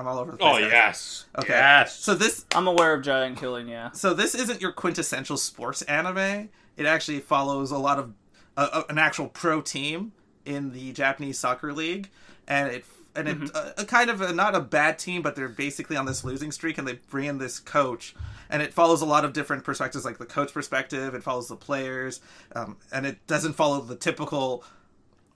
[0.00, 0.56] I'm all over the place.
[0.56, 0.72] Oh, guys.
[0.72, 1.24] yes.
[1.38, 1.52] Okay.
[1.52, 1.96] Yes.
[1.96, 3.68] So this I'm aware of Giant Killing.
[3.68, 3.90] Yeah.
[3.92, 6.48] so this isn't your quintessential sports anime.
[6.76, 8.14] It actually follows a lot of
[8.56, 10.12] uh, an actual pro team
[10.46, 12.08] in the Japanese soccer league,
[12.48, 15.48] and it and it uh, a kind of a, not a bad team, but they're
[15.48, 18.14] basically on this losing streak, and they bring in this coach,
[18.48, 21.14] and it follows a lot of different perspectives, like the coach perspective.
[21.14, 22.20] It follows the players,
[22.54, 24.64] um, and it doesn't follow the typical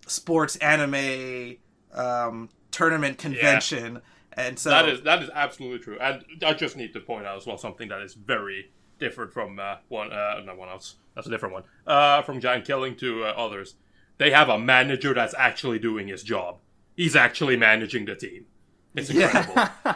[0.06, 1.56] sports anime
[1.94, 4.00] um, tournament convention.
[4.36, 5.98] And so that is that is absolutely true.
[6.01, 9.59] And I just need to point out as well something that is very different from
[9.59, 10.97] uh, one uh, not one else.
[11.15, 11.62] That's a different one.
[11.86, 13.77] Uh, from Giant Killing to uh, others,
[14.19, 16.59] they have a manager that's actually doing his job.
[16.97, 18.47] He's actually managing the team.
[18.94, 19.69] It's incredible.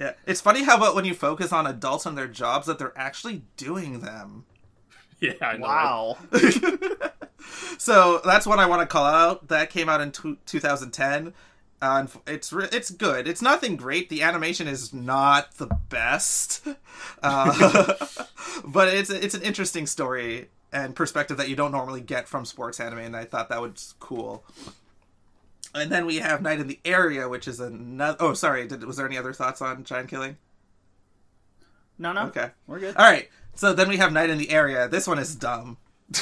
[0.00, 2.96] Yeah, it's funny how about when you focus on adults and their jobs that they're
[2.96, 4.46] actually doing them.
[5.20, 5.66] yeah, I know.
[5.66, 6.16] right?
[6.32, 7.08] Wow.
[7.78, 9.48] so that's one I want to call out.
[9.48, 11.34] That came out in two 2010.
[11.82, 13.26] Uh, and it's re- it's good.
[13.26, 14.08] It's nothing great.
[14.08, 16.66] The animation is not the best,
[17.22, 17.94] uh,
[18.64, 22.80] but it's it's an interesting story and perspective that you don't normally get from sports
[22.80, 24.44] anime, and I thought that was cool.
[25.74, 28.16] And then we have Knight in the Area, which is another.
[28.20, 28.66] Oh, sorry.
[28.66, 30.36] Did, was there any other thoughts on Giant Killing?
[31.98, 32.22] No, no.
[32.26, 32.50] Okay.
[32.66, 32.96] We're good.
[32.96, 33.28] All right.
[33.54, 34.88] So then we have Knight in the Area.
[34.88, 35.76] This one is dumb.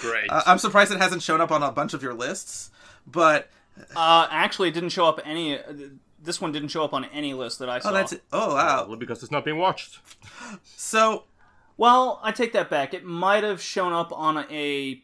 [0.00, 0.30] Great.
[0.30, 2.70] Uh, I'm surprised it hasn't shown up on a bunch of your lists,
[3.06, 3.48] but
[3.94, 5.58] Uh, actually, it didn't show up any.
[5.58, 5.62] Uh,
[6.22, 7.90] this one didn't show up on any list that I saw.
[7.90, 8.22] oh, that's it.
[8.32, 8.76] oh wow.
[8.78, 10.00] Probably because it's not being watched.
[10.64, 11.24] So
[11.76, 12.94] Well, I take that back.
[12.94, 15.02] It might have shown up on a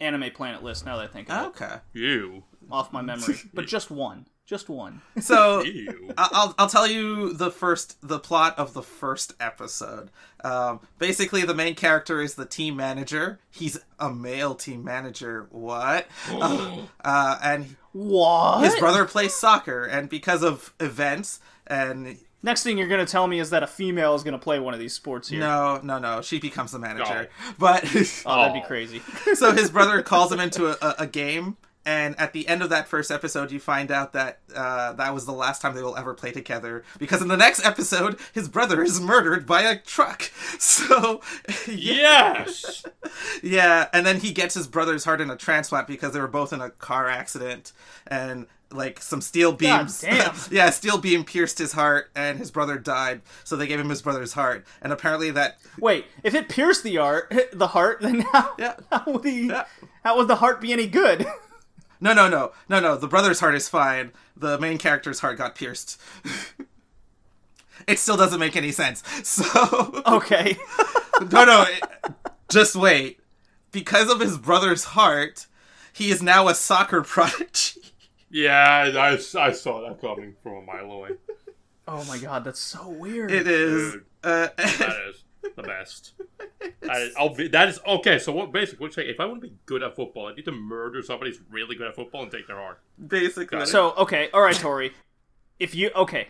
[0.00, 0.84] Anime Planet list.
[0.84, 1.76] Now that I think of it, okay.
[1.92, 2.42] You.
[2.70, 5.02] off my memory, but just one, just one.
[5.20, 10.10] So I- I'll I'll tell you the first the plot of the first episode.
[10.42, 13.38] Um, basically, the main character is the team manager.
[13.50, 15.46] He's a male team manager.
[15.50, 16.06] What?
[16.30, 18.64] Uh, uh, and What?
[18.64, 23.38] his brother plays soccer, and because of events and Next thing you're gonna tell me
[23.38, 25.40] is that a female is gonna play one of these sports here.
[25.40, 27.28] no, no, no, she becomes the manager.
[27.58, 27.84] But
[28.24, 29.02] Oh, that'd be crazy.
[29.34, 32.68] so his brother calls him into a, a, a game, and at the end of
[32.70, 35.96] that first episode, you find out that uh, that was the last time they will
[35.96, 36.84] ever play together.
[36.98, 40.30] Because in the next episode, his brother is murdered by a truck.
[40.58, 41.20] So
[41.68, 42.84] Yes.
[43.42, 46.52] yeah, and then he gets his brother's heart in a transplant because they were both
[46.52, 47.72] in a car accident,
[48.06, 50.00] and like some steel beams.
[50.02, 50.34] damn.
[50.50, 53.20] yeah, steel beam pierced his heart, and his brother died.
[53.44, 56.98] So they gave him his brother's heart, and apparently that Wait, if it pierced the
[56.98, 58.76] art, the heart, then how, Yeah.
[58.92, 59.64] how would he Yeah.
[60.04, 61.26] how would the heart be any good?
[62.00, 62.96] No, no, no, no, no.
[62.96, 64.12] The brother's heart is fine.
[64.36, 66.00] The main character's heart got pierced.
[67.86, 69.02] it still doesn't make any sense.
[69.24, 70.56] So Okay.
[71.30, 71.64] no, no.
[71.68, 71.84] it-
[72.48, 73.20] just wait.
[73.70, 75.46] Because of his brother's heart,
[75.92, 77.80] he is now a soccer prodigy.
[78.28, 81.10] Yeah, I, I saw that coming from a mile away.
[81.86, 83.30] oh my god, that's so weird.
[83.30, 83.92] It is.
[83.92, 84.04] Dude.
[84.24, 85.22] Uh, That is
[85.56, 86.12] the best.
[86.82, 88.18] That is, I'll be, that is okay.
[88.18, 88.52] So what?
[88.52, 89.14] Basically, what you're saying?
[89.14, 91.74] If I want to be good at football, I need to murder somebody who's really
[91.76, 92.80] good at football and take their heart.
[93.06, 93.64] basically.
[93.66, 94.92] So okay, all right, Tori.
[95.58, 96.28] If you okay,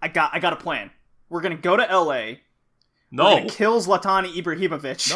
[0.00, 0.90] I got I got a plan.
[1.28, 2.40] We're gonna go to L.A.
[3.10, 5.10] No, We're kill Zlatan Ibrahimovic.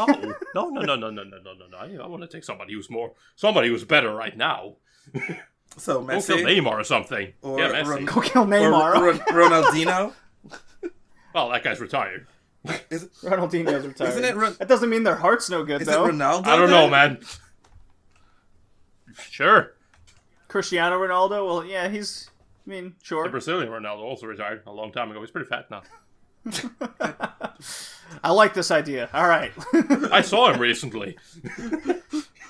[0.54, 1.76] no, no, no, no, no, no, no, no, no, no.
[1.76, 4.76] I, I want to take somebody who's more, somebody who's better right now.
[5.76, 7.32] so Messi, Go kill Neymar or something.
[7.42, 7.86] Or yeah, Messi.
[7.86, 8.92] Ron- Go kill or Neymar.
[8.94, 9.18] Ron-
[9.62, 10.12] Ronaldinho.
[11.34, 12.26] well, that guy's retired.
[12.90, 14.08] Is, Ronaldinho's retired.
[14.10, 16.08] Isn't it Ron- that doesn't mean their heart's no good is it though.
[16.08, 16.46] Ronaldo?
[16.46, 17.18] I don't know, man.
[19.30, 19.74] Sure,
[20.48, 21.46] Cristiano Ronaldo.
[21.46, 22.30] Well, yeah, he's.
[22.66, 23.24] I mean, sure.
[23.24, 23.30] the.
[23.30, 25.20] Brazilian Ronaldo also retired a long time ago.
[25.20, 25.82] He's pretty fat now.
[28.22, 29.10] I like this idea.
[29.12, 29.52] All right.
[30.10, 31.16] I saw him recently.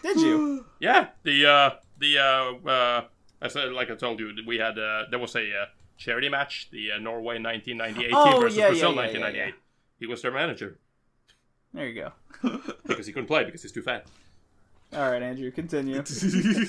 [0.03, 0.66] Did you?
[0.81, 3.05] Yeah, the uh, the uh, uh,
[3.43, 5.66] I said like I told you, we had uh, there was a uh,
[5.97, 9.55] charity match, the uh, Norway 1998 Oh, team versus yeah, yeah, Brazil yeah, yeah, 1998.
[10.01, 10.06] Yeah.
[10.06, 10.78] He was their manager
[11.74, 12.12] There you go.
[12.86, 14.06] because he couldn't play because he's too fat.
[14.93, 16.02] All right, Andrew, continue.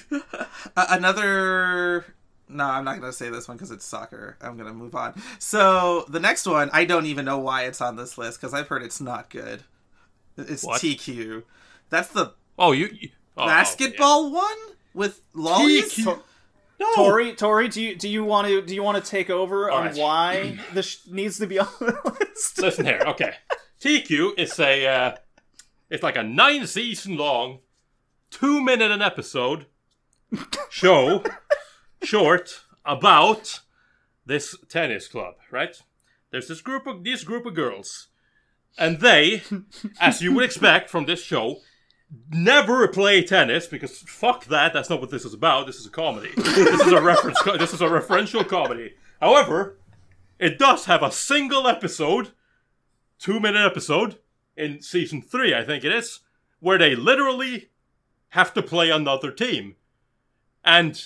[0.77, 2.05] Another.
[2.47, 4.37] No, I'm not gonna say this one because it's soccer.
[4.41, 5.19] I'm gonna move on.
[5.39, 8.67] So the next one, I don't even know why it's on this list because I've
[8.67, 9.63] heard it's not good.
[10.37, 10.81] It's What?
[10.81, 11.43] Teekyu.
[11.89, 14.57] That's the Oh, you, you oh, oh basketball one
[14.93, 15.95] with lollies.
[15.95, 16.21] Teekyu.
[16.81, 19.69] No, Tori, Tori, do you do you want to do you want to take over
[19.69, 19.95] on right.
[19.95, 22.59] why this needs to be on the list?
[22.59, 23.35] Listen here, okay.
[23.79, 25.15] Teekyu is a uh,
[25.91, 27.59] it's like a nine season long,
[28.31, 29.67] two minute an episode
[30.71, 31.23] show,
[32.03, 33.59] short about
[34.25, 35.35] this tennis club.
[35.51, 35.79] Right?
[36.31, 38.07] There's this group of this group of girls,
[38.75, 39.43] and they,
[39.99, 41.57] as you would expect from this show,
[42.31, 44.73] never play tennis because fuck that.
[44.73, 45.67] That's not what this is about.
[45.67, 46.31] This is a comedy.
[46.35, 47.39] this is a reference.
[47.41, 48.93] Co- this is a referential comedy.
[49.19, 49.77] However,
[50.39, 52.31] it does have a single episode
[53.19, 54.17] two minute episode
[54.57, 56.21] in season three, I think it is,
[56.59, 57.69] where they literally
[58.29, 59.75] have to play another team.
[60.65, 61.03] And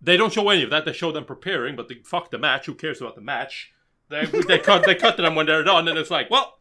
[0.00, 0.84] they don't show any of that.
[0.84, 2.66] They show them preparing, but they fuck the match.
[2.66, 3.72] Who cares about the match?
[4.08, 6.57] They, they cut they cut to them when they're done, and it's like, well,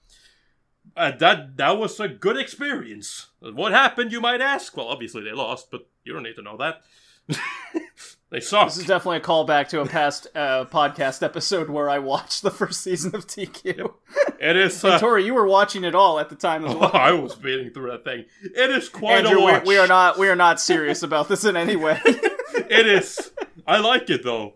[0.95, 3.27] uh, that that was a good experience.
[3.39, 4.75] What happened, you might ask?
[4.75, 6.81] Well, obviously they lost, but you don't need to know that.
[8.29, 8.67] they suck.
[8.67, 12.51] This is definitely a callback to a past uh, podcast episode where I watched the
[12.51, 13.93] first season of Teekyu.
[14.39, 14.83] It is.
[14.83, 16.91] Uh, Tori, you were watching it all at the time as well.
[16.93, 18.25] I was beating through that thing.
[18.43, 19.65] It is quite Andrew, a we, watch.
[19.65, 21.99] we are not we are not serious about this in any way.
[22.69, 23.31] It is.
[23.67, 24.55] I like it though.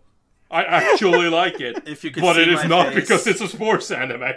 [0.51, 1.83] I actually like it.
[1.87, 2.95] If you could but see it is my not face.
[2.95, 4.23] because it's a sports anime.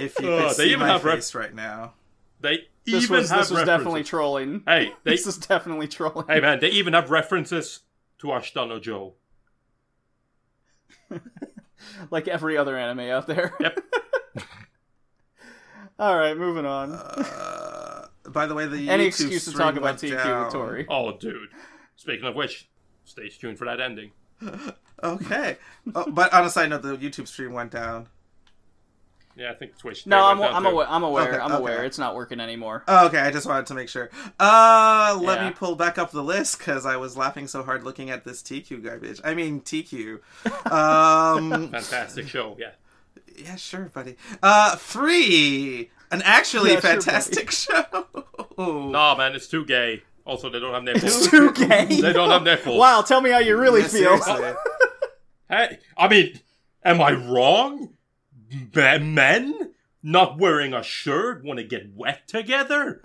[0.00, 1.94] If you Uh, could they see even my have rep- face right now.
[2.40, 4.62] They This even was have this was definitely trolling.
[4.66, 6.26] Hey, they, This is definitely trolling.
[6.28, 7.80] hey man, they even have references
[8.20, 9.14] to Ashita no Joe.
[12.10, 13.54] like every other anime out there.
[13.60, 13.80] Yep.
[15.98, 16.92] All right, moving on.
[16.92, 20.86] Uh, by the way, the Any YouTube excuse to talk about went Teekyu with Tori.
[20.88, 21.48] Oh, dude.
[21.96, 22.68] Speaking of which,
[23.04, 24.12] stay tuned for that ending.
[25.00, 25.56] Okay,
[25.94, 28.08] oh, but on a side note, the YouTube stream went down.
[29.36, 30.04] Yeah, I think Twitch.
[30.08, 30.70] No, I'm, I'm too.
[30.70, 30.88] aware.
[30.90, 31.28] I'm aware.
[31.28, 31.60] Okay, I'm okay.
[31.60, 31.84] aware.
[31.84, 32.82] It's not working anymore.
[32.88, 34.10] Oh, okay, I just wanted to make sure.
[34.40, 35.50] Uh, let Yeah.
[35.50, 38.42] me pull back up the list because I was laughing so hard looking at this
[38.42, 39.20] Teekyu garbage.
[39.22, 40.18] I mean Teekyu.
[40.72, 42.70] Um, Fantastic show, yeah.
[43.36, 44.16] yeah, sure, buddy.
[44.42, 47.84] Uh, three, an actually Yeah, sure, fantastic show.
[48.58, 50.02] No, man, it's too gay.
[50.28, 51.04] Also, they don't have nipples.
[51.04, 51.86] It's too gay.
[51.86, 52.78] They don't have nipples.
[52.78, 54.18] Wow, tell me how you really Yeah, feel.
[54.18, 54.52] seriously.
[55.50, 56.38] Hey, I mean,
[56.84, 57.94] am I wrong?
[58.74, 59.72] Men
[60.02, 63.00] not wearing a shirt want to get wet together?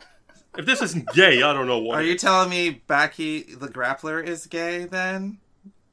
[0.58, 1.96] If this isn't gay, I don't know what.
[2.00, 5.38] Are you telling me Baki the Grappler is gay then?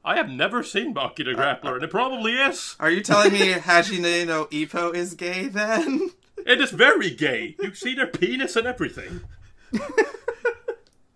[0.05, 2.75] I have never seen Baki the Grappler, and it probably is.
[2.81, 6.11] Are you telling me Hajime no Ippo is gay then?
[6.45, 7.55] It is very gay.
[7.61, 9.21] You see their penis and everything.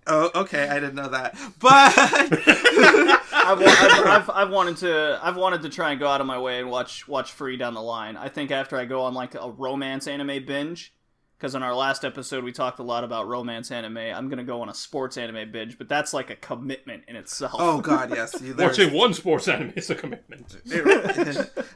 [0.06, 1.34] Oh, okay, I didn't know that.
[1.60, 3.62] But I've, I've,
[4.06, 6.70] I've, I've wanted to I've wanted to try and go out of my way and
[6.70, 8.16] watch watch Free down the line.
[8.16, 10.92] I think after I go on like a romance anime binge,
[11.38, 13.96] because in our last episode we talked a lot about romance anime.
[13.96, 17.54] I'm gonna go on a sports anime binge, but that's like a commitment in itself.
[17.58, 18.34] oh god, yes.
[18.42, 20.56] You, there's- Watching one sports anime is a commitment.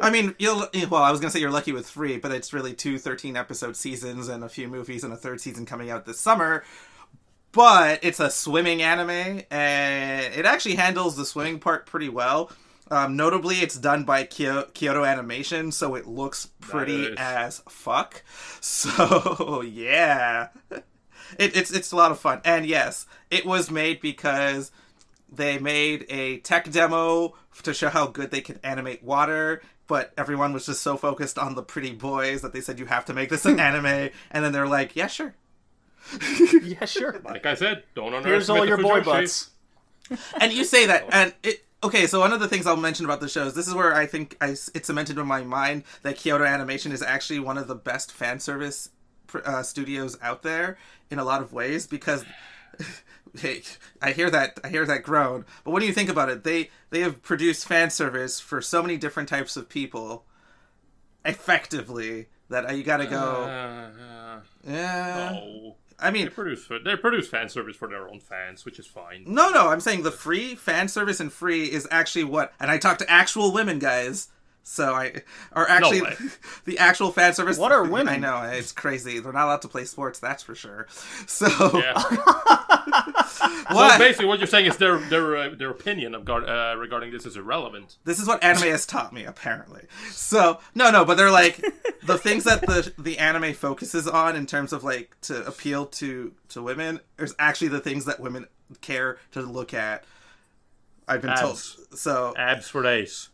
[0.01, 2.53] I mean, you'll eh, well, I was gonna say you're lucky with three, but it's
[2.53, 6.05] really two 13 episode seasons and a few movies and a third season coming out
[6.07, 6.65] this summer.
[7.53, 12.51] But it's a swimming anime, and it actually handles the swimming part pretty well.
[12.91, 17.17] Um, notably, it's done by Kyo- Kyoto Animation, so it looks pretty is.
[17.19, 18.23] as fuck.
[18.61, 22.41] So yeah, it, it's it's a lot of fun.
[22.45, 24.71] And yes, it was made because
[25.31, 30.53] they made a tech demo to show how good they could animate water but everyone
[30.53, 33.29] was just so focused on the pretty boys that they said you have to make
[33.31, 35.35] this an anime and then they're like yeah sure
[36.63, 37.21] yeah, sure.
[37.25, 39.51] Like I said, don't underestimate Here's all the your boy butts.
[40.41, 43.21] and you say that and it okay so one of the things i'll mention about
[43.21, 46.45] the shows this is where i think I, it cemented in my mind that kyoto
[46.45, 48.89] animation is actually one of the best fan service
[49.45, 50.79] uh, studios out there
[51.11, 52.25] in a lot of ways because
[53.39, 53.61] hey
[54.01, 56.71] i hear that i hear that groan but what do you think about it they
[56.89, 60.25] they have produced fan service for so many different types of people
[61.25, 65.77] effectively that uh, you gotta go Uh, yeah no.
[65.99, 69.25] I They mean produce they produce fan service for their own fans, which is fine.
[69.27, 72.79] No, no, I'm saying the free fan service and free is actually what, and I
[72.79, 74.29] talk to actual women, guys.
[74.71, 75.23] So I
[75.55, 76.15] are actually way.
[76.67, 77.57] the actual fan service.
[77.57, 78.09] What are women?
[78.09, 79.19] I know it's crazy.
[79.19, 80.87] They're not allowed to play sports, that's for sure.
[81.27, 81.47] So
[81.79, 81.99] Yeah.
[83.69, 87.11] so basically, what you're saying is their their uh, their opinion of gar- uh, regarding
[87.13, 87.97] this is irrelevant.
[88.05, 89.87] this is what anime has taught me, apparently.
[90.11, 91.65] So no, no, but they're like
[92.03, 96.35] the things that the the anime focuses on in terms of like to appeal to
[96.51, 98.47] to women is actually the things that women
[98.83, 100.05] care to look at.
[101.09, 101.41] I've been Abs.
[101.41, 101.99] told.
[101.99, 103.31] So Abs for days.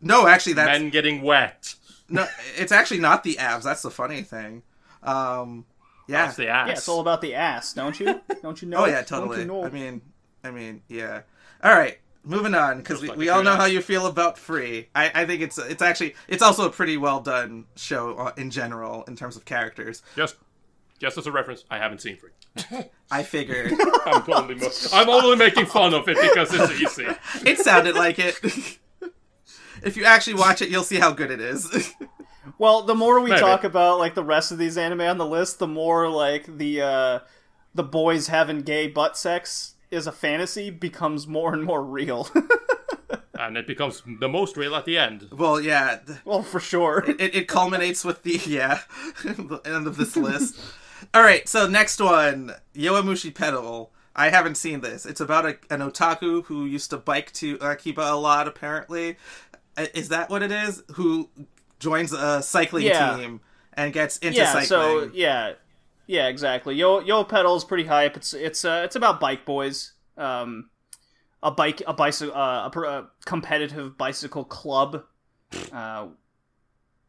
[0.00, 1.74] No, actually, that's Men getting wet.
[2.08, 3.64] No, it's actually not the abs.
[3.64, 4.62] That's the funny thing.
[5.02, 5.64] Um,
[6.08, 6.26] yeah.
[6.26, 6.66] That's the ass.
[6.68, 8.20] Yeah, it's all about the ass, don't you?
[8.42, 8.78] Don't you know?
[8.78, 9.40] oh yeah, totally.
[9.40, 9.64] you know?
[9.64, 10.02] I mean,
[10.44, 11.22] I mean, yeah.
[11.64, 13.58] All right, moving on because we, like we all know ass.
[13.58, 14.88] how you feel about Free.
[14.94, 18.50] I, I think it's it's actually it's also a pretty well done show uh, in
[18.50, 20.02] general in terms of characters.
[20.14, 20.36] just
[20.98, 22.30] just as a reference, I haven't seen Free.
[23.10, 23.72] I figured
[24.06, 27.06] I'm totally mo- I'm only making fun of it because it's easy.
[27.48, 28.36] it sounded like it.
[29.82, 31.94] if you actually watch it, you'll see how good it is.
[32.58, 33.40] Well, the more we Maybe.
[33.40, 36.80] talk about like the rest of these anime on the list, the more like the
[36.80, 37.18] uh
[37.74, 42.28] the boys having gay butt sex is a fantasy becomes more and more real.
[43.38, 45.28] And it becomes the most real at the end.
[45.30, 45.98] well, yeah.
[46.06, 47.04] th- well, for sure.
[47.06, 48.80] it, it culminates with the yeah
[49.24, 50.58] the end of this list
[51.12, 55.80] all right so next one Yowamushi Pedal i haven't seen this it's about a, an
[55.80, 59.16] otaku who used to bike to akiba a lot apparently
[59.94, 61.28] is that what it is who
[61.78, 63.16] joins a cycling Yeah.
[63.16, 63.40] team
[63.74, 65.52] and gets into yeah, cycling so yeah.
[66.08, 66.76] Yeah, exactly.
[66.76, 68.16] Yo Yo Pedal's pretty hype.
[68.16, 69.92] It's it's uh it's about bike boys.
[70.16, 70.70] Um
[71.42, 75.02] a bike a bicycle uh, a, a competitive bicycle club.
[75.72, 76.08] Uh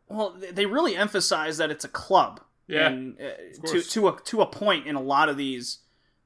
[0.10, 2.40] well, they- they really emphasize that it's a club.
[2.68, 5.80] Yeah, and, uh, to to a to a point in a lot of these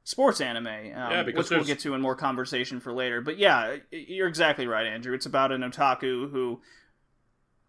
[0.04, 3.22] sports anime, um, Yeah, because which we'll get to in more conversation for later.
[3.22, 5.14] But yeah, you're exactly right, Andrew.
[5.14, 6.62] It's about an otaku who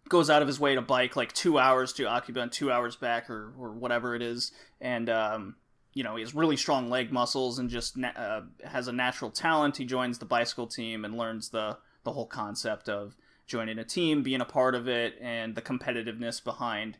[0.09, 2.97] goes out of his way to bike like two hours to Akiba and two hours
[2.97, 5.57] back, or or whatever it is, and um,
[5.95, 9.31] you know he has really strong leg muscles and just na- uh, has a natural
[9.31, 9.77] talent.
[9.77, 14.23] He joins the bicycle team and learns the the whole concept of joining a team,
[14.23, 16.97] being a part of it, and the competitiveness behind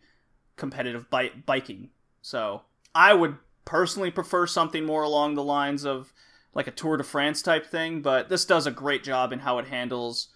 [0.57, 1.91] competitive bi- biking.
[2.21, 2.63] So
[2.95, 6.13] I would personally prefer something more along the lines of
[6.55, 9.59] like a Tour de France type thing, but this does a great job in how
[9.59, 10.29] it handles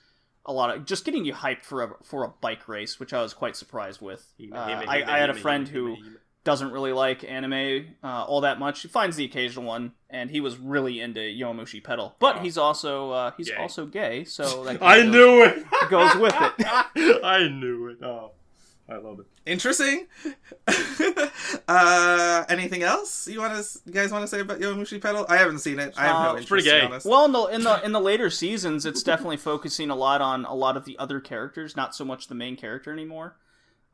[0.46, 3.20] a lot of just getting you hyped for a for a bike race, which I
[3.20, 4.32] was quite surprised with.
[4.52, 5.96] Uh, I, I had a friend who
[6.44, 8.80] doesn't really like anime uh, all that much.
[8.82, 12.14] He finds the occasional one, and he was really into Yowamushi Pedal.
[12.20, 13.56] But he's also uh, he's Gay.
[13.56, 15.64] also gay, so that I knew it.
[15.90, 17.20] goes with it.
[17.24, 18.02] I knew it.
[18.02, 18.30] Oh,
[18.88, 19.26] I love it.
[19.46, 20.06] Interesting.
[21.68, 25.26] uh, anything else you want to, you guys want to say about Yowamushi Pedal?
[25.28, 25.94] I haven't seen it.
[25.96, 26.48] I have Uh, no it's interest.
[26.48, 26.86] pretty to be gay.
[26.86, 27.06] honest.
[27.06, 30.44] Well, in the in the in the later seasons, it's definitely focusing a lot on
[30.44, 33.36] a lot of the other characters, not so much the main character anymore.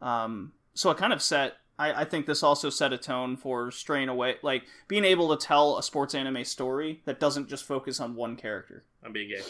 [0.01, 1.55] Um, so it kind of set.
[1.79, 5.43] I, I think this also set a tone for straying away, like being able to
[5.47, 9.41] tell a sports anime story that doesn't just focus on one character I'm being gay.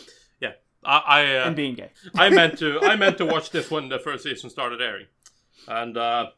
[0.41, 0.53] Yeah,
[0.85, 1.91] I I, uh, and being gay.
[2.15, 5.07] I meant to I meant to watch this when the first season started airing,
[5.69, 6.31] and uh,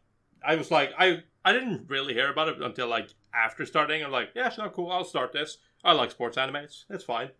[0.45, 4.03] I was like I I didn't really hear about it until like after starting.
[4.05, 5.59] I'm like, yeah, sure, cool, I'll start this.
[5.83, 6.85] I like sports animes.
[6.89, 7.31] It's fine.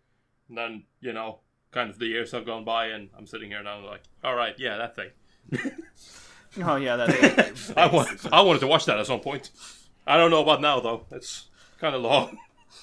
[0.49, 1.39] And then you know,
[1.71, 4.55] kind of the years have gone by, and I'm sitting here now like, all right,
[4.57, 5.09] yeah, that thing.
[6.63, 9.51] Oh yeah, that I want I wanted to watch that at some point.
[10.07, 11.05] I don't know about now though.
[11.11, 11.49] It's
[11.79, 12.37] kind of long.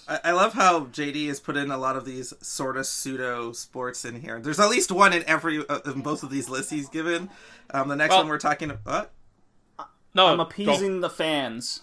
[0.08, 3.52] I, I love how JD has put in a lot of these sort of pseudo
[3.52, 4.40] sports in here.
[4.40, 7.30] There's at least one in every uh, in both of these lists he's given.
[7.70, 9.10] Um, the next Well- one we're talking about.
[9.76, 9.88] What?
[10.14, 10.42] No, I'm go.
[10.42, 11.80] appeasing the fans.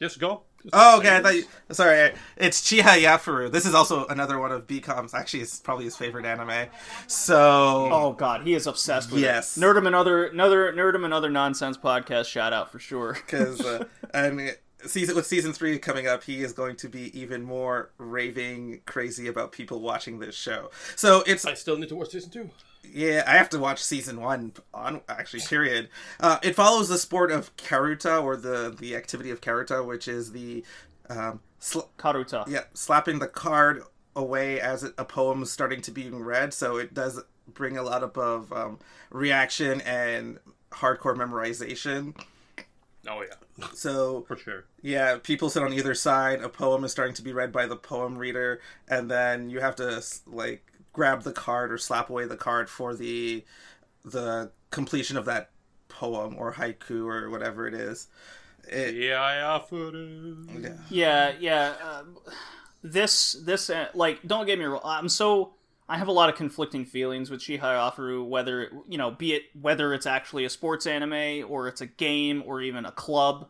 [0.00, 0.42] Just go.
[0.62, 1.16] Just Oh, okay.
[1.16, 2.12] I thought you, sorry.
[2.36, 3.52] It's Chihayafuru.
[3.52, 5.12] This is also another one of BCom's.
[5.14, 6.68] Actually, it's probably his favorite anime.
[7.06, 9.56] So, Oh god, he is obsessed with Yes.
[9.56, 9.60] it.
[9.60, 13.12] Nerdum and other another Nerdum and other nonsense podcast shout out for sure.
[13.26, 13.84] because uh,
[14.14, 14.56] and
[14.86, 19.26] season with season three coming up, he is going to be even more raving crazy
[19.28, 20.70] about people watching this show.
[20.96, 22.50] So it's I still need to watch season two.
[22.90, 25.40] Yeah, I have to watch season one on actually.
[25.40, 25.88] Period.
[26.20, 30.32] Uh, it follows the sport of karuta or the the activity of karuta, which is
[30.32, 30.64] the
[31.10, 32.46] um, sl- Karuta.
[32.48, 33.82] yeah slapping the card
[34.14, 36.52] away as a poem is starting to be read.
[36.52, 38.78] So it does bring a lot of, of um,
[39.10, 40.38] reaction and
[40.70, 42.14] hardcore memorization.
[43.08, 44.64] Oh yeah, So for sure.
[44.82, 46.40] yeah, people sit on either side.
[46.42, 49.76] A poem is starting to be read by the poem reader, and then you have
[49.76, 53.44] to like grab the card or slap away the card for the
[54.04, 55.50] the completion of that
[55.88, 58.08] poem or haiku or whatever it is.
[58.70, 59.38] It, Yeah,
[60.60, 60.74] yeah, yeah.
[60.90, 61.74] Yeah, yeah.
[61.82, 62.02] Uh,
[62.82, 64.80] this this uh, like don't get me wrong.
[64.84, 65.54] I'm so
[65.88, 69.94] I have a lot of conflicting feelings with Chihayafuru, whether you know, be it whether
[69.94, 73.48] it's actually a sports anime or it's a game or even a club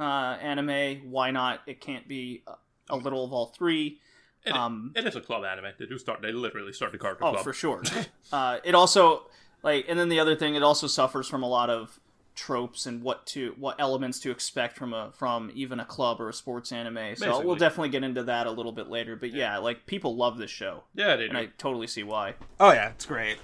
[0.00, 1.10] uh, anime.
[1.10, 1.60] Why not?
[1.66, 2.54] It can't be a,
[2.94, 3.98] a little of all three.
[4.44, 5.72] It, Um, it is a club anime.
[5.78, 6.22] They do start.
[6.22, 7.44] They literally start the card Oh, club.
[7.44, 7.82] for sure.
[8.32, 9.26] uh, it also
[9.62, 11.99] like, and then the other thing, it also suffers from a lot of
[12.34, 16.28] tropes and what to what elements to expect from a from even a club or
[16.28, 16.94] a sports anime.
[17.16, 17.46] So Basically.
[17.46, 19.16] we'll definitely get into that a little bit later.
[19.16, 21.28] But yeah, like people love this show, Yeah, they do.
[21.30, 22.34] and I totally see why.
[22.58, 23.38] Oh yeah, it's great.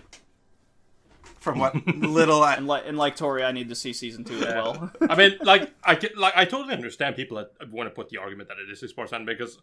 [1.41, 4.37] From what little I, And like and like Tori, I need to see season two
[4.39, 4.91] as well.
[5.09, 8.19] I mean, like I get, like I totally understand people that want to put the
[8.19, 9.59] argument that it is a sports anime because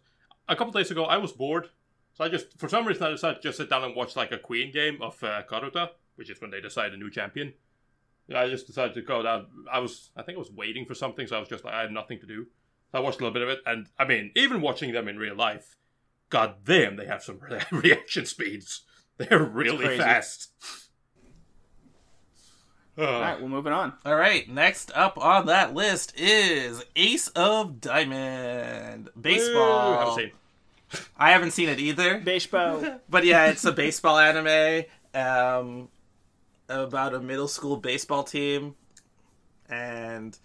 [0.48, 1.68] a couple days ago I was bored,
[2.14, 4.32] so I just for some reason I decided to just sit down and watch like
[4.32, 7.52] a Queen game of uh, Karuta, which is when they decide a new champion.
[8.28, 9.46] Yeah, I just decided to go down.
[9.70, 11.82] I was, I think I was waiting for something, so I was just like, I
[11.82, 12.46] had nothing to do.
[12.90, 15.18] So I watched a little bit of it, and I mean, even watching them in
[15.18, 15.76] real life,
[16.30, 17.40] god damn, they have some
[17.70, 18.82] reaction speeds.
[19.18, 20.48] They're really fast.
[22.96, 23.92] Uh, All right, well, moving on.
[24.04, 29.98] All right, next up on that list is Ace of Diamond woo, baseball.
[29.98, 30.32] haven't seen.
[31.16, 32.18] I haven't seen it either.
[32.18, 33.00] Baseball.
[33.08, 34.84] But yeah, it's a baseball anime
[35.14, 35.88] um,
[36.68, 38.74] about a middle school baseball team,
[39.68, 40.36] and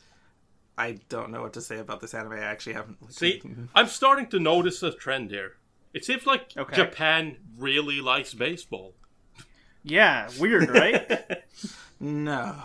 [0.77, 2.33] I don't know what to say about this anime.
[2.33, 3.13] I actually haven't.
[3.13, 3.41] See,
[3.75, 5.53] I'm starting to notice a trend here.
[5.93, 6.75] It seems like Okay.
[6.75, 8.93] Japan really likes baseball.
[9.83, 11.41] yeah, weird, right?
[11.99, 12.55] no.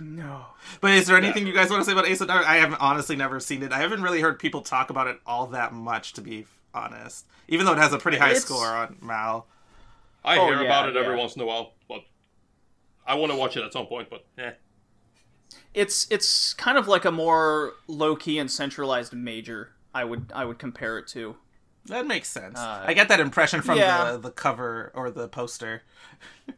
[0.00, 0.46] no.
[0.80, 2.46] But is there anything you guys want to say about Ace of Diamond?
[2.46, 3.72] I haven't honestly never seen it.
[3.72, 7.26] I haven't really heard people talk about it all that much, to be honest.
[7.48, 9.46] Even though it has a pretty high It's- score on Mal.
[10.24, 11.20] I Oh, hear yeah, about it every yeah.
[11.20, 12.00] once in a while, but
[13.06, 14.08] I want to watch it at some point.
[14.10, 14.52] But eh.
[15.74, 19.72] It's it's kind of like a more low key and centralized major.
[19.94, 21.36] I would I would compare it to.
[21.86, 22.58] That makes sense.
[22.58, 24.12] Uh, I get that impression from yeah.
[24.12, 25.82] the, the cover or the poster.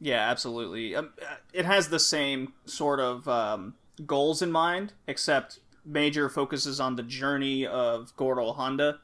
[0.00, 0.94] Yeah, absolutely.
[0.94, 3.74] Um, uh, it has the same sort of um,
[4.06, 9.00] goals in mind, except major focuses on the journey of Goro Honda.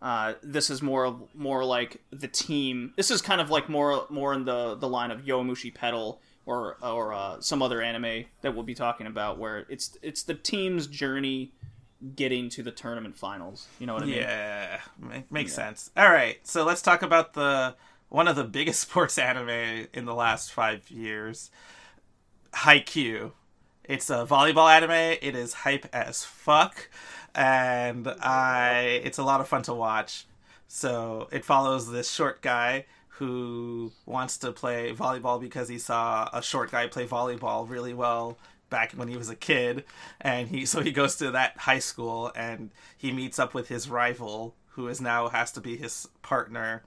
[0.00, 2.92] Uh, this is more more like the team.
[2.96, 6.76] This is kind of like more more in the the line of Yowamushi Pedal or
[6.82, 10.86] or uh, some other anime that we'll be talking about, where it's it's the team's
[10.86, 11.52] journey
[12.14, 13.66] getting to the tournament finals.
[13.78, 14.14] You know what I mean?
[14.16, 15.90] Yeah, ma- makes sense.
[15.96, 17.74] All right, so let's talk about the
[18.08, 21.50] one of the biggest sports anime in the last five years,
[22.52, 23.32] Haikyuu.
[23.84, 25.18] It's a volleyball anime.
[25.22, 26.90] It is hype as fuck,
[27.34, 30.26] and I it's a lot of fun to watch.
[30.66, 32.84] So it follows this short guy
[33.18, 38.38] who wants to play volleyball because he saw a short guy play volleyball really well
[38.70, 39.84] back when he was a kid.
[40.20, 43.88] And he so he goes to that high school and he meets up with his
[43.88, 46.82] rival who is now has to be his partner.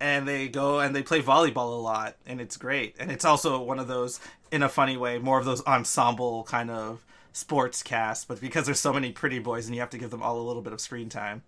[0.00, 2.96] And they go and they play volleyball a lot and it's great.
[2.98, 4.18] And it's also one of those
[4.50, 7.04] in a funny way more of those ensemble kind of
[7.34, 10.22] sports cast but because there's so many pretty boys and you have to give them
[10.22, 11.42] all a little bit of screen time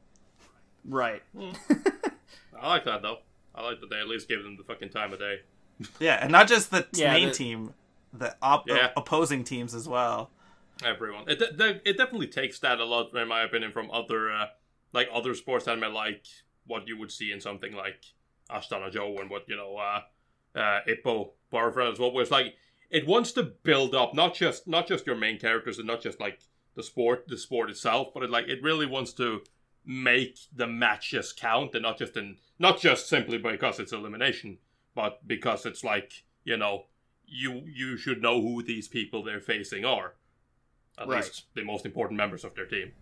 [0.88, 1.22] Right.
[2.60, 3.18] I like that though.
[3.54, 5.40] I like that they at least gave them the fucking time of day.
[5.98, 7.74] yeah and not just the t- Yeah, main the- team
[8.12, 8.90] the op- Yeah.
[8.96, 10.30] opposing teams as well
[10.84, 11.24] Everyone.
[11.26, 14.48] It, de- de- it definitely takes that a lot, in my opinion, from other uh,
[14.92, 16.26] like other sports anime, like
[16.66, 18.04] what you would see in something like
[18.50, 20.00] Ashita no Joe and what you know, uh,
[20.58, 22.12] uh, Ippo Barfra as well.
[22.12, 22.56] Where it's like
[22.90, 26.20] it wants to build up not just not just your main characters and not just
[26.20, 26.40] like
[26.74, 29.42] the sport, the sport itself, but it like it really wants to
[29.84, 34.58] make the matches count and not just in not just simply because it's elimination,
[34.94, 36.86] but because it's like you know
[37.26, 40.14] you you should know who these people they're facing are.
[40.98, 41.24] At Right.
[41.24, 42.92] least the most important members of their team.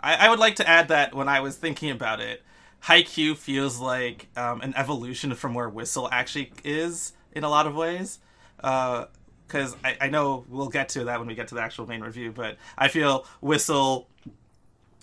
[0.00, 2.42] I, I would like to add that when I was thinking about it,
[2.84, 7.74] Haikyuu feels like um, an evolution from where Whistle actually is in a lot of
[7.74, 8.20] ways.
[8.56, 12.00] Because I, I know we'll get to that when we get to the actual main
[12.00, 14.08] review, but I feel Whistle,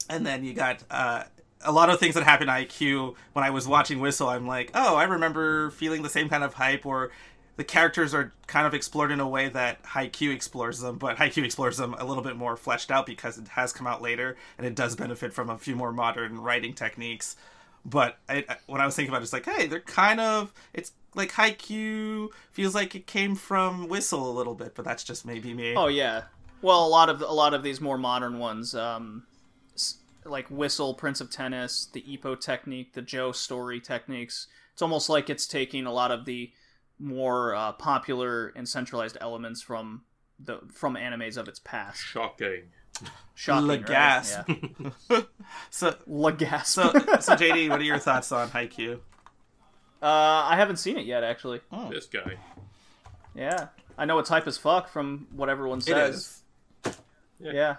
[0.09, 1.23] and then you got uh,
[1.61, 3.15] a lot of things that happen in Haikyuu.
[3.33, 6.55] When I was watching Whistle, I'm like, oh, I remember feeling the same kind of
[6.55, 7.11] hype, or
[7.55, 11.45] the characters are kind of explored in a way that Haikyuu explores them, but Haikyuu
[11.45, 14.65] explores them a little bit more fleshed out because it has come out later and
[14.65, 17.35] it does benefit from a few more modern writing techniques.
[17.85, 20.93] But I- when I was thinking about it, it's like, hey, they're kind of it's
[21.15, 25.53] like Haikyuu feels like it came from Whistle a little bit, but that's just maybe
[25.53, 25.75] me.
[25.75, 26.23] Oh yeah.
[26.61, 29.23] Well, a lot of a lot of these more modern ones, um,
[30.25, 34.47] like Whistle, Prince of Tennis, the Ippo technique, the Joe story techniques.
[34.71, 36.51] It's almost like it's taking a lot of the
[36.99, 40.03] more uh, popular and centralized elements from
[40.39, 42.01] the from animes of its past.
[42.01, 42.63] Shocking.
[43.35, 44.45] Shocking, Le right?
[45.09, 45.21] Yeah.
[45.69, 46.75] So, Le gasp.
[46.79, 48.99] so, so JD, what are your thoughts on Haikyuu?
[50.03, 51.61] Uh, I haven't seen it yet, actually.
[51.89, 52.37] This guy.
[53.35, 53.67] Yeah,
[53.97, 56.41] I know it's hype as fuck from what everyone says.
[56.85, 56.95] is.
[57.39, 57.77] Yeah.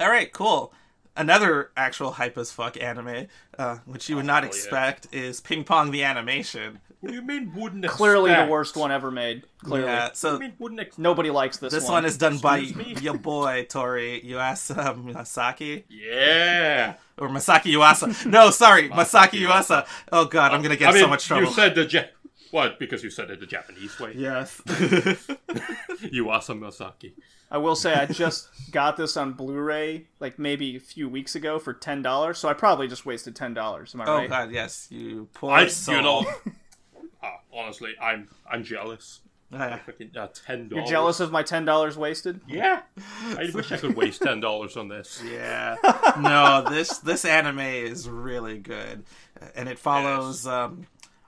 [0.00, 0.72] All right, cool.
[1.16, 3.26] Another actual hype as fuck anime,
[3.58, 4.48] uh, which you would not Oh, yeah.
[4.48, 6.80] expect, is Ping Pong the Animation.
[7.00, 8.46] What do you mean wouldn't Clearly expect?
[8.48, 9.44] the worst one ever made.
[9.64, 9.86] Clearly.
[9.88, 10.98] Yeah, What do so you mean wouldn't expect?
[10.98, 12.02] Nobody likes this, this one.
[12.04, 12.94] This one is done by me?
[13.00, 16.94] your boy Tori Yuasa um, Masaki Yeah.
[17.16, 18.26] or Masaki Yuasa.
[18.26, 19.86] No, sorry, Masaki Yuasa.
[20.12, 21.46] Oh god, I'm gonna get I mean, so much trouble.
[21.46, 22.04] you said the ja-
[22.50, 22.78] what?
[22.78, 24.12] Because you said it the Japanese way.
[24.16, 24.60] yes.
[26.10, 27.12] You awesome Masaki.
[27.50, 31.58] I will say I just got this on Blu-ray like maybe a few weeks ago
[31.58, 33.94] for ten dollars, so I probably just wasted ten dollars.
[33.94, 34.28] Am I oh right?
[34.28, 34.86] god, yes.
[34.90, 35.96] You poor I, soul.
[35.96, 36.24] you know,
[37.22, 39.20] uh, honestly, I'm I'm jealous.
[39.52, 40.88] Ah, Fucking uh, ten dollars.
[40.88, 42.40] You're jealous of my ten dollars wasted?
[42.46, 42.82] Yeah.
[43.36, 45.22] I wish I could waste ten dollars on this.
[45.28, 45.76] Yeah.
[46.20, 49.04] no, this this anime is really good,
[49.56, 50.46] and it follows.
[50.46, 50.86] Um,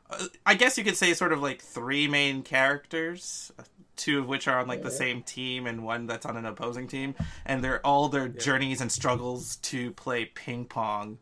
[0.09, 3.51] uh, I guess you could say sort of like three main characters,
[3.97, 6.87] two of which are on like the same team, and one that's on an opposing
[6.87, 11.19] team, and they're all their journeys and struggles to play ping pong.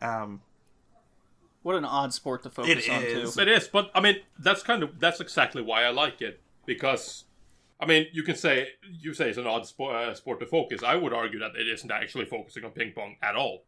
[0.00, 0.40] Um,
[1.62, 3.34] What an odd sport to focus It on is.
[3.34, 3.40] too.
[3.40, 7.24] It is, but I mean, that's kind of that's exactly why I like it because,
[7.80, 10.82] I mean, you can say you say it's an odd sport, uh, sport to focus.
[10.82, 13.64] I would argue that it isn't actually focusing on ping pong at all.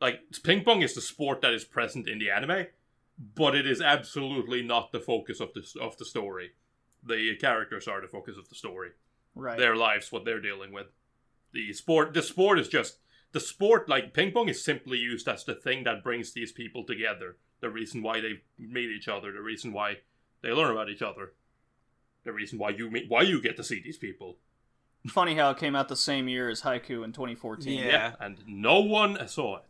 [0.00, 2.66] Like ping pong is the sport that is present in the anime,
[3.34, 6.52] but it is absolutely not the focus of the of the story.
[7.04, 8.90] The characters are the focus of the story.
[9.34, 9.58] Right.
[9.58, 10.88] Their lives, what they're dealing with.
[11.52, 12.98] The sport, the sport is just
[13.32, 13.88] the sport.
[13.88, 17.36] Like ping pong is simply used as the thing that brings these people together.
[17.60, 19.32] The reason why they meet each other.
[19.32, 19.98] The reason why
[20.42, 21.32] they learn about each other.
[22.24, 24.36] The reason why you meet, why you get to see these people.
[25.08, 27.84] Funny how it came out the same year as Haikyuu in 2014.
[27.84, 28.12] Yeah.
[28.20, 29.62] and no one saw it.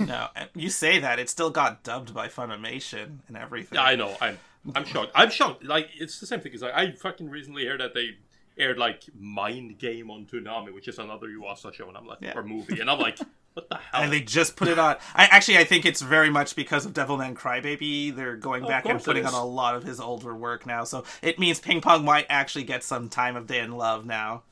[0.00, 3.76] no, you say that it still got dubbed by Funimation and everything.
[3.76, 4.14] Yeah, I know.
[4.20, 4.38] I'm
[4.74, 5.12] I'm shocked.
[5.14, 5.64] I'm shocked.
[5.64, 6.52] Like it's the same thing.
[6.52, 8.16] It's like I fucking recently heard that they
[8.58, 12.32] aired like Mind Game on Toonami, which is another Yuasa show, and I'm like, Yeah.
[12.36, 13.18] or movie, and I'm like,
[13.54, 14.02] what the hell?
[14.02, 14.96] and they just put it on.
[15.14, 18.14] I actually I think it's very much because of Devilman Crybaby.
[18.14, 20.84] They're going Of back and putting on a lot of his older work now.
[20.84, 24.42] So it means Ping Pong might actually get some time of day in love now.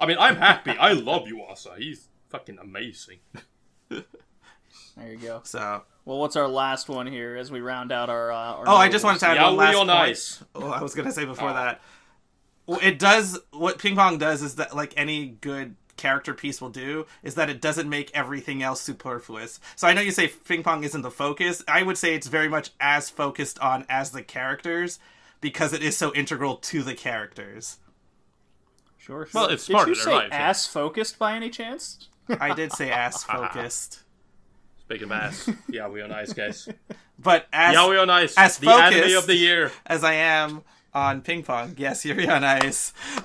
[0.00, 0.72] I mean, I'm happy.
[0.72, 1.78] I love Yuasa.
[1.78, 3.20] He's fucking amazing.
[4.96, 5.40] There you go.
[5.44, 8.30] So Well, what's our last one here as we round out our?
[8.30, 9.98] Uh, our oh, I just wanted to add one Yaoi last on point.
[9.98, 10.44] Ice.
[10.54, 11.54] Oh, I was gonna say before Oh.
[11.54, 11.80] that.
[12.66, 16.70] Well, it does what ping pong does is that like any good character piece will
[16.70, 19.60] do is that it doesn't make everything else superfluous.
[19.76, 21.62] So I know you say ping pong isn't the focus.
[21.68, 24.98] I would say it's very much as focused on as the characters
[25.40, 27.78] because it is so integral to the characters.
[28.98, 29.26] Sure.
[29.26, 29.40] sure.
[29.40, 30.36] Well, it's Did smart you in their say life, yeah.
[30.38, 32.08] ass focused by any chance?
[32.40, 34.02] I did say as focused,
[34.82, 36.68] Speaking of ass, yeah, we on Ice, guys.
[37.18, 39.72] but as Yaoi on Ice, as the anime focused- of the year.
[39.86, 40.62] as I am
[40.94, 42.92] on ping pong, yes, you're on ice.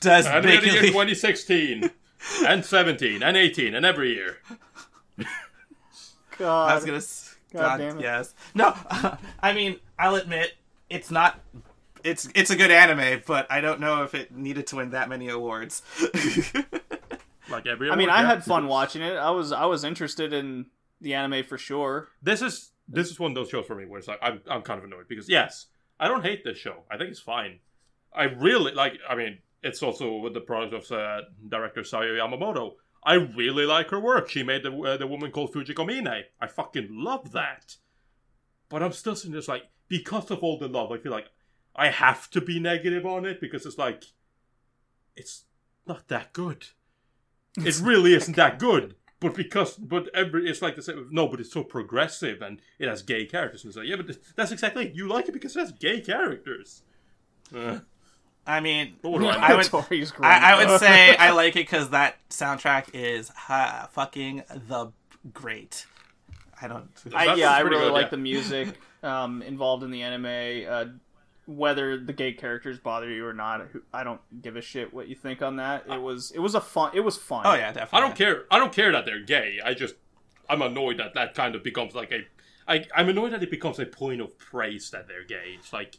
[0.00, 1.90] does Anime of the year basically 2016,
[2.46, 4.38] and 17, and 18, and every year.
[6.38, 6.70] God.
[6.70, 7.02] I was gonna.
[7.52, 8.02] God God, damn it.
[8.02, 8.34] yes.
[8.54, 8.74] No,
[9.40, 10.54] I mean, I'll admit
[10.90, 11.40] it's not.
[12.04, 15.08] It's it's a good anime, but I don't know if it needed to win that
[15.08, 15.82] many awards.
[17.48, 17.90] Like every.
[17.90, 19.14] I mean, award, I had fun watching it.
[19.14, 20.66] I was I was interested in
[21.00, 22.08] the anime for sure.
[22.22, 24.62] This is this is one of those shows for me where it's like I'm I'm
[24.62, 25.66] kind of annoyed because yes,
[25.98, 26.84] I don't hate this show.
[26.90, 27.60] I think it's fine.
[28.14, 28.94] I really like.
[29.08, 32.74] I mean, it's also with the product of uh, director Sayo Yamamoto.
[33.02, 34.28] I really like her work.
[34.28, 36.24] She made the uh, the woman called Fujiko Mine.
[36.40, 37.76] I fucking love that.
[38.68, 41.28] But I'm still sitting there like because of all the love, I feel like
[41.74, 44.04] I have to be negative on it because it's like
[45.14, 45.44] it's
[45.86, 46.66] not that good.
[47.58, 48.96] It really isn't that good.
[49.18, 51.08] But because, but every, it's like the same.
[51.10, 53.64] No, but it's so progressive and it has gay characters.
[53.64, 54.94] And it's like, yeah, but that's exactly it.
[54.94, 56.82] You like it because it has gay characters.
[57.54, 57.78] Uh,
[58.46, 59.74] I mean, but what do I would-
[60.20, 64.92] I, I would say I like it because that soundtrack is ha, fucking the
[65.32, 65.86] great.
[66.60, 66.88] I don't.
[67.14, 68.10] I, yeah, I really good, like yeah.
[68.10, 68.68] the music
[69.02, 70.66] um, involved in the anime.
[70.68, 70.84] Uh,
[71.46, 75.14] whether the gay characters bother you or not, I don't give a shit what you
[75.14, 75.84] think on that.
[75.88, 76.90] It was it was a fun.
[76.94, 77.42] It was fun.
[77.46, 77.98] Oh yeah, definitely.
[77.98, 78.44] I don't care.
[78.50, 79.60] I don't care that they're gay.
[79.64, 79.94] I just,
[80.50, 82.26] I'm annoyed that that kind of becomes like a.
[82.68, 85.54] I, I'm annoyed that it becomes a point of praise that they're gay.
[85.56, 85.98] It's like,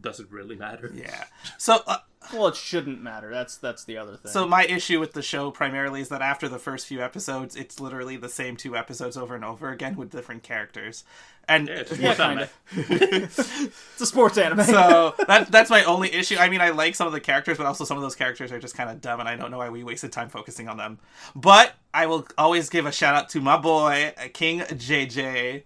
[0.00, 0.90] does it really matter?
[0.94, 1.24] Yeah.
[1.56, 1.98] So uh,
[2.32, 3.30] Well, it shouldn't matter.
[3.30, 4.30] That's that's the other thing.
[4.32, 7.80] So my issue with the show primarily is that after the first few episodes, it's
[7.80, 11.04] literally the same two episodes over and over again with different characters,
[11.48, 12.50] and Yeah, it's yeah, more kind anime.
[12.76, 12.90] of.
[12.90, 14.64] it's a sports anime.
[14.64, 16.36] so that that's my only issue.
[16.36, 18.58] I mean, I like some of the characters, but also some of those characters are
[18.60, 20.98] just kind of dumb, and I don't know why we wasted time focusing on them.
[21.34, 25.62] But I will always give a shout out to my boy King JJ,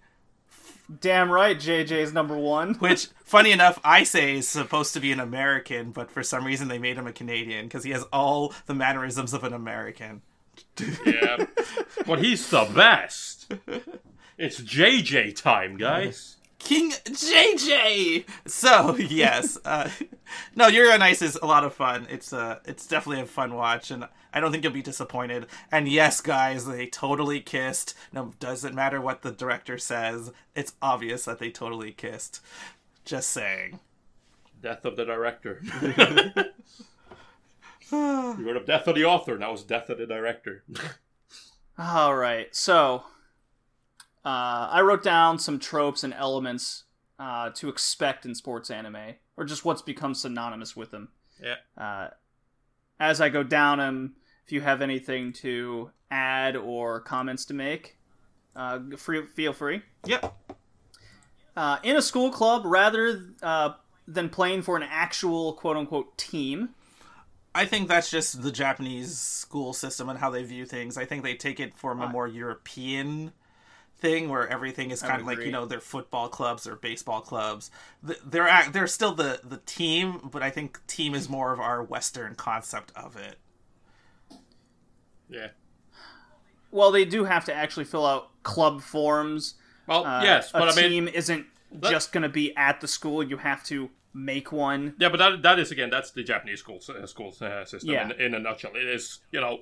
[0.99, 2.73] Damn right, JJ's number one.
[2.79, 6.67] which funny enough I say is supposed to be an American, but for some reason
[6.67, 10.21] they made him a Canadian because he has all the mannerisms of an American.
[11.05, 11.45] Yeah.
[12.05, 13.53] but he's the best.
[14.37, 16.37] It's JJ time, guys.
[16.63, 18.25] King JJ.
[18.47, 19.89] So yes, uh,
[20.55, 22.07] no, Yuri on Ice is a lot of fun.
[22.09, 25.45] It's uh, it's definitely a fun watch, and I don't think you'll be disappointed.
[25.71, 27.93] And yes, guys, they totally kissed.
[28.11, 30.31] No, doesn't matter what the director says.
[30.55, 32.41] It's obvious that they totally kissed.
[33.05, 33.79] Just saying.
[34.61, 35.61] Death of the director.
[37.91, 40.63] you heard of Death of the author, now it's Death of the director.
[41.77, 43.03] All right, so
[44.25, 46.83] uh, I wrote down some tropes and elements
[47.19, 51.09] uh, to expect in sports anime, or just what's become synonymous with them.
[51.41, 51.55] yeah.
[51.77, 52.09] Uh,
[52.99, 54.15] as I go down them,
[54.45, 57.97] if you have anything to add or comments to make,
[58.55, 59.81] uh, free, feel free.
[60.05, 60.33] Yep.
[61.55, 63.73] Uh, in a school club, rather uh,
[64.07, 66.69] than playing for an actual quote unquote team,
[67.55, 70.97] I think that's just the Japanese school system and how they view things.
[70.97, 73.31] I think they take it from a more European
[73.97, 77.69] thing where everything is kind of like you know their football clubs or baseball clubs.
[78.01, 82.35] They're they're still the the team, but I think team is more of our Western
[82.35, 83.37] concept of it.
[85.33, 85.47] Yeah.
[86.71, 89.55] well, they do have to actually fill out club forms.
[89.87, 91.45] Well, Uh, yes, a but I mean, team isn't
[91.81, 93.23] just going to be at the school.
[93.23, 94.93] You have to make one.
[94.99, 98.05] yeah, but that that is again that's the Japanese school uh, school uh, system Yeah.
[98.11, 98.75] in, in a nutshell.
[98.75, 99.61] It is you know,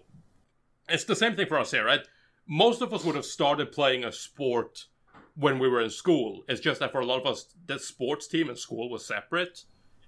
[0.89, 2.02] it's the same thing for us here, right?
[2.48, 4.88] Most of us would have started playing a sport
[5.35, 6.43] when we were in school.
[6.49, 9.64] It's just that for a lot of us, the sports team in school was separate.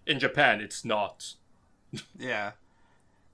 [0.05, 1.35] In Japan, it's not.
[2.17, 2.51] Yeah,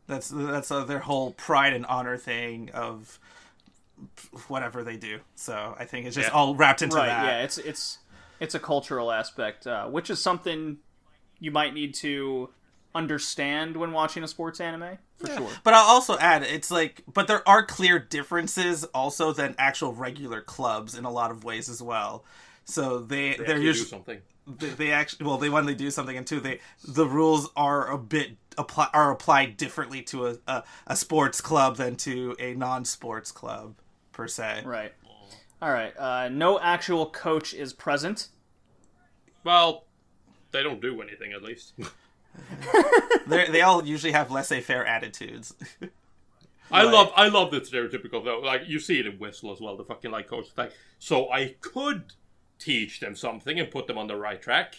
[0.10, 3.18] that's that's uh, their whole pride and honor thing of
[4.48, 5.19] whatever they do.
[5.36, 6.34] So I think it's just Yeah.
[6.36, 7.07] all wrapped into right?
[7.07, 7.26] that.
[7.26, 7.99] Yeah, it's it's
[8.40, 10.77] it's a cultural aspect, uh, which is something
[11.40, 12.49] you might need to
[12.95, 15.52] understand when watching a sports anime for sure.
[15.64, 20.41] But I'll also add, it's like, but there are clear differences also than actual regular
[20.41, 22.26] clubs in a lot of ways as well.
[22.70, 24.22] So they, They they're actually do usually something.
[24.48, 27.90] they, they actually well they when they do something and two they the rules are
[27.91, 32.54] a bit apply are applied differently to a, a, a sports club than to a
[32.54, 33.76] non-sports club
[34.12, 34.62] per se.
[34.66, 34.94] Right.
[35.62, 35.94] All right.
[35.98, 38.28] Uh, no actual coach is present.
[39.44, 39.86] Well,
[40.52, 41.74] they don't do anything at least.
[43.28, 45.54] They they all usually have laissez-faire attitudes.
[46.72, 46.94] I Right.
[46.94, 48.40] love I love the stereotypical though.
[48.40, 49.76] Like you see it in Whistle as well.
[49.76, 52.14] The fucking like coach like so I could
[52.60, 54.76] teach them something and put them on the right track.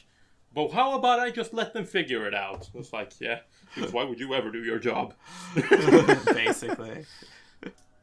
[0.52, 2.68] But how about I just let them figure it out?
[2.74, 3.40] It's like, yeah,
[3.74, 5.14] because why would you ever do your job?
[5.54, 7.06] basically.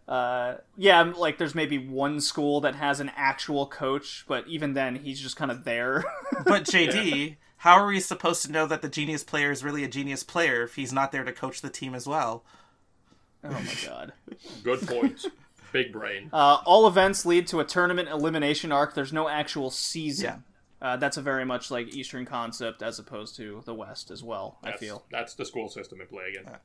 [0.07, 4.95] Uh, yeah, like there's maybe one school that has an actual coach, but even then,
[4.95, 6.05] he's just kind of there.
[6.45, 9.89] But JD, how are we supposed to know that the genius player is really a
[9.89, 12.45] genius player if he's not there to coach the team as well?
[13.43, 14.13] oh my god.
[14.63, 15.25] Good point.
[15.71, 16.29] Big brain.
[16.31, 18.93] Uh, all events lead to a tournament elimination arc.
[18.93, 20.43] There's no actual season.
[20.81, 24.59] Uh, that's a very much like Eastern concept as opposed to the West as well.
[24.63, 25.03] I feel.
[25.11, 26.57] that's the school system in play again.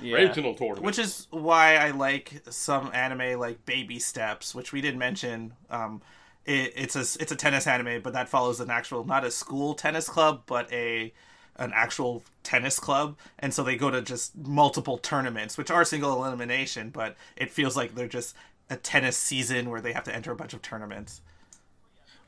[0.00, 0.16] Yeah.
[0.16, 0.84] Regional tournament.
[0.84, 5.54] Which is why I like some anime like Baby Steps, which we didn't mention.
[5.70, 6.00] Um,
[6.46, 9.74] it, it's a it's a tennis anime, but that follows an actual not a school
[9.74, 11.12] tennis club, but a
[11.58, 16.24] an actual tennis club, and so they go to just multiple tournaments, which are single
[16.24, 18.34] elimination, but it feels like they're just
[18.70, 21.20] a tennis season where they have to enter a bunch of tournaments.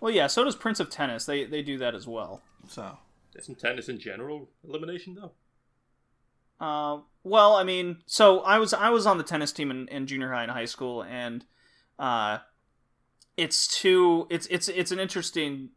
[0.01, 0.27] Well, yeah.
[0.27, 1.27] So does Prince of Tennis.
[1.27, 2.41] They they do that as well.
[2.69, 2.99] So
[3.37, 5.33] Isn't tennis in general elimination though?
[6.65, 10.07] Uh, well, I mean, so I was I was on the tennis team in, in
[10.07, 11.45] junior high and high school, and
[11.99, 12.39] uh,
[13.37, 15.71] it's too it's it's it's an interesting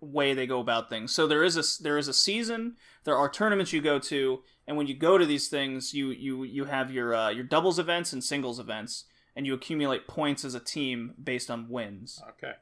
[0.00, 1.12] way they go about things.
[1.12, 2.76] So there is a there is a season.
[3.04, 6.44] There are tournaments you go to, and when you go to these things, you you
[6.44, 9.04] you have your uh, your doubles events and singles events,
[9.34, 12.22] and you accumulate points as a team based on wins.
[12.30, 12.52] Okay.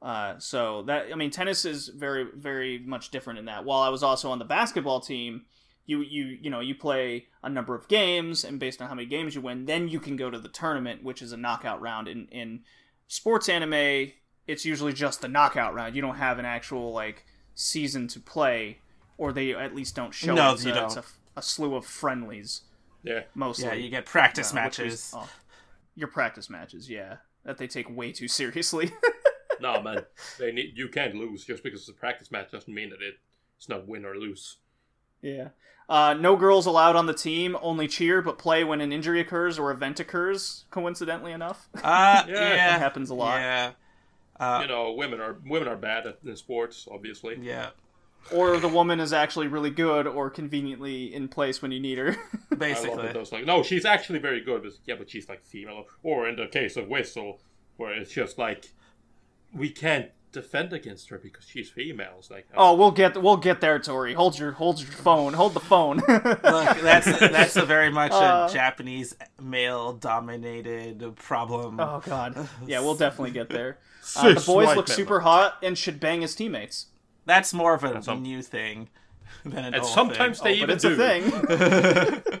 [0.00, 3.64] Uh, so that I mean, tennis is very very much different in that.
[3.64, 5.46] While I was also on the basketball team,
[5.86, 9.06] you you you know you play a number of games, and based on how many
[9.06, 12.08] games you win, then you can go to the tournament, which is a knockout round.
[12.08, 12.64] In in
[13.06, 14.12] sports anime,
[14.46, 15.94] it's usually just the knockout round.
[15.96, 18.78] You don't have an actual like season to play,
[19.18, 20.54] or they at least don't show No, it.
[20.54, 20.96] It's you a, don't.
[20.96, 21.04] a,
[21.36, 22.62] a slew of friendlies
[23.02, 23.22] Yeah.
[23.34, 23.66] mostly.
[23.66, 24.92] yeah, you get practice uh, matches.
[24.94, 25.28] is- oh,
[25.96, 28.92] your practice matches, yeah, that they take way too seriously.
[29.60, 30.04] No man,
[30.38, 33.14] they need you can't lose just because it's a practice match doesn't mean that it,
[33.56, 34.56] it's not win or lose.
[35.22, 35.50] Yeah.
[35.88, 37.56] Uh, no girls allowed on the team.
[37.62, 40.64] Only cheer, but play when an injury occurs or event occurs.
[40.70, 42.32] Coincidentally enough, Uh, Yeah.
[42.34, 43.36] yeah, that happens a lot.
[43.40, 43.70] Yeah,
[44.40, 47.38] uh, you know, women are women are bad at in sports, obviously.
[47.40, 47.70] yeah.
[48.32, 52.10] Or the woman is actually really good or conveniently in place when you need her.
[52.16, 52.16] I
[52.50, 55.44] love Basically, that those like no, she's actually very good, but yeah, but she's like
[55.44, 55.84] female.
[56.02, 57.40] Or in the case of Whistle,
[57.76, 58.70] where it's just like
[59.52, 62.14] we can't defend against her because she's female.
[62.18, 64.14] It's like oh, we'll get we'll get there, Tori.
[64.14, 65.34] Hold your hold your phone.
[65.34, 65.98] Hold the phone.
[66.08, 66.40] Look,
[66.80, 71.78] that's that's a very much Uh, a Japanese male-dominated problem.
[71.80, 72.48] oh God.
[72.66, 73.78] Yeah, we'll definitely get there.
[74.16, 74.96] Uh, the boys look men.
[74.96, 76.86] super hot and should bang his teammates.
[77.26, 78.88] That's more of a That's a- new thing
[79.44, 80.60] than an and old sometimes thing.
[80.60, 80.92] they but even it's do.
[80.92, 82.40] a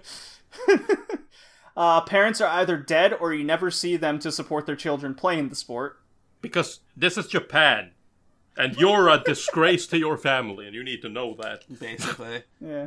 [1.76, 5.48] uh, parents are either dead or you never see them to support their children playing
[5.48, 6.00] the sport.
[6.40, 7.92] because this is Japan,
[8.56, 11.64] and you're a disgrace to your family, and you need to know that.
[11.80, 12.42] basically.
[12.60, 12.86] Yeah.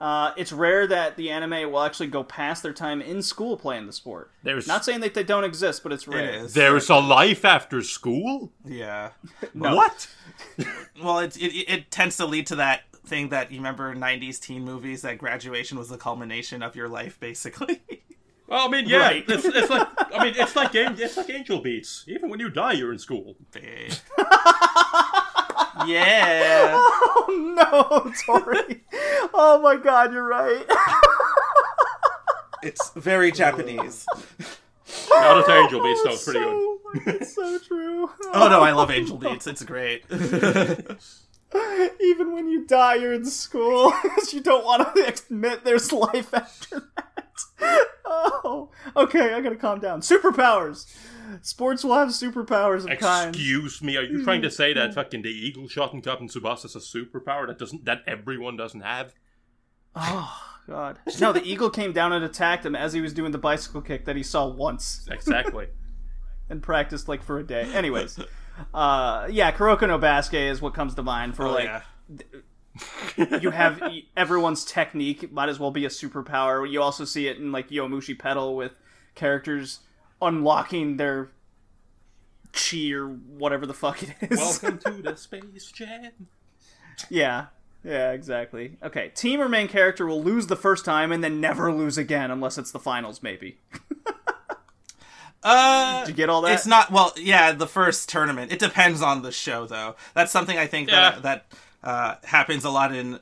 [0.00, 3.86] Uh, it's rare that the anime will actually go past their time in school playing
[3.86, 4.30] the sport.
[4.44, 6.44] There's Not saying that they don't exist, but it's rare.
[6.44, 6.54] is.
[6.54, 8.52] there's a life after school.
[8.64, 9.10] Yeah.
[9.54, 10.08] What?
[11.02, 14.64] Well, it, it it tends to lead to that thing that you remember '90s teen
[14.64, 17.82] movies that graduation was the culmination of your life, basically.
[18.50, 19.24] Well, I mean, yeah, Right.
[19.28, 22.04] it's, it's like I mean, it's like it's like Angel Beats.
[22.08, 23.36] Even when you die, you're in school.
[25.80, 25.88] Big.
[25.88, 26.80] yeah.
[27.30, 28.82] Oh no, Tori!
[29.34, 30.64] oh my God, you're right.
[32.62, 34.06] It's very Japanese.
[35.10, 36.78] Now oh, that's Angel Beats, though, it's pretty good.
[37.20, 38.10] It's so true.
[38.32, 39.46] Oh no, I love Angel Beats.
[39.46, 40.04] It's great.
[42.00, 43.92] Even when you die, you're in school.
[44.02, 47.07] because you don't want to admit there's life after that.
[48.10, 49.34] Oh, okay.
[49.34, 50.00] I gotta calm down.
[50.00, 50.86] Superpowers.
[51.42, 53.36] Sports will have superpowers of kinds.
[53.36, 56.64] Excuse me, are you trying to say that fucking the eagle shot and Captain Tsubasa
[56.66, 59.14] is a superpower that doesn't that everyone doesn't have?
[59.94, 60.34] Oh
[60.66, 60.98] God.
[61.20, 64.04] No, the eagle came down and attacked him as he was doing the bicycle kick
[64.06, 65.66] that he saw once Exactly.
[66.48, 67.62] and practiced like for a day.
[67.74, 68.18] Anyways,
[68.72, 71.82] uh, yeah, Kuroko no is what comes to mind for Oh, like yeah.
[73.16, 73.82] you have
[74.16, 76.68] everyone's technique might as well be a superpower.
[76.70, 78.72] You also see it in like Yowamushi Pedal with
[79.14, 79.80] characters
[80.22, 81.30] unlocking their
[82.52, 84.38] chi or whatever the fuck it is.
[84.62, 86.12] Welcome to the Space Jam.
[87.10, 87.46] yeah.
[87.84, 88.76] Yeah, exactly.
[88.82, 92.30] Okay, team or main character will lose the first time and then never lose again
[92.30, 93.58] unless it's the finals, maybe.
[95.40, 96.52] Uh, Did you get all that?
[96.52, 97.52] It's not well, yeah.
[97.52, 98.50] The first tournament.
[98.50, 99.94] It depends on the show, though.
[100.12, 101.10] That's something I think Yeah.
[101.10, 101.46] that that
[101.82, 103.20] uh, happens a lot in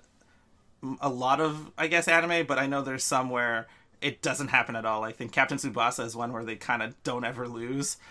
[1.00, 2.46] a lot of, I guess, anime.
[2.46, 3.66] But I know there's some where
[4.00, 5.04] it doesn't happen at all.
[5.04, 7.96] I think Captain Tsubasa is one where they kind of don't ever lose.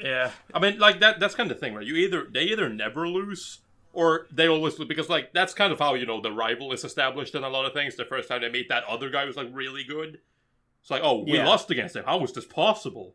[0.00, 1.18] Yeah, I mean, like that.
[1.18, 1.86] That's kind of the thing, right?
[1.86, 3.60] You either they either never lose
[3.94, 6.84] or they always lose because, like, that's kind of how you know the rival is
[6.84, 7.96] established in a lot of things.
[7.96, 10.18] The first time they meet that other guy was like really good.
[10.82, 11.46] It's like, oh, we Yeah.
[11.46, 12.04] lost against him.
[12.04, 13.14] How was this possible?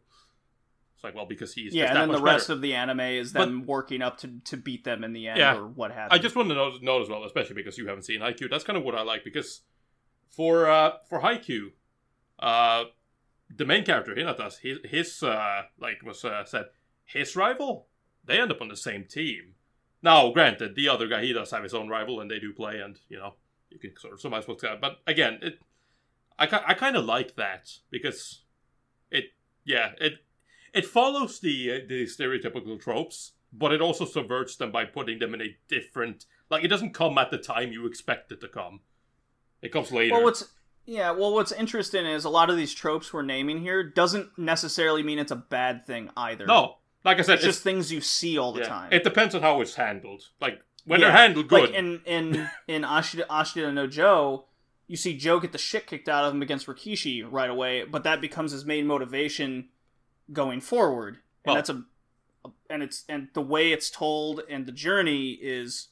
[1.00, 2.58] It's like, well, because he's yeah, and that then the rest better.
[2.58, 5.56] of the anime is them working up to, to beat them in the end Yeah.
[5.56, 8.04] or what have I just want to know, note as well, especially because you haven't
[8.04, 8.50] seen Haikyuu.
[8.50, 9.62] That's kind of what I like because
[10.30, 11.68] for uh, for Haikyuu,
[12.40, 12.84] uh,
[13.50, 16.66] the main character Hinata's his his uh, like was uh, said
[17.06, 17.88] his rival
[18.26, 19.56] they end up on the same team.
[20.04, 22.82] Now, granted, the other guy he does have his own rival and they do play,
[22.82, 23.36] and you know
[23.70, 24.82] you can sort of surmise what's that.
[24.82, 25.60] But again, it
[26.38, 28.42] I I kind of like that because
[29.10, 29.28] it
[29.64, 30.26] yeah it
[30.74, 35.34] it follows the uh, the stereotypical tropes, but it also subverts them by putting them
[35.34, 38.82] in a different like it doesn't come at the time you expect it to come.
[39.62, 40.14] It comes later.
[40.16, 40.50] Well, what's
[40.86, 45.04] yeah, well, what's interesting is a lot of these tropes we're naming here doesn't necessarily
[45.04, 46.46] mean it's a bad thing either.
[46.46, 48.94] no, like I said, it's just things you see all the yeah, time.
[48.94, 50.24] It depends on how it's handled.
[50.42, 51.08] Like when Yeah.
[51.08, 54.46] they're handled good, Like in in in Ashita, Ashita no Joe,
[54.88, 58.04] you see Joe get the shit kicked out of him against Rikiishi right away, but
[58.06, 59.70] that becomes his main motivation
[60.32, 61.84] going forward, and Well- that's a
[62.70, 65.90] and it's and the way it's told and the journey is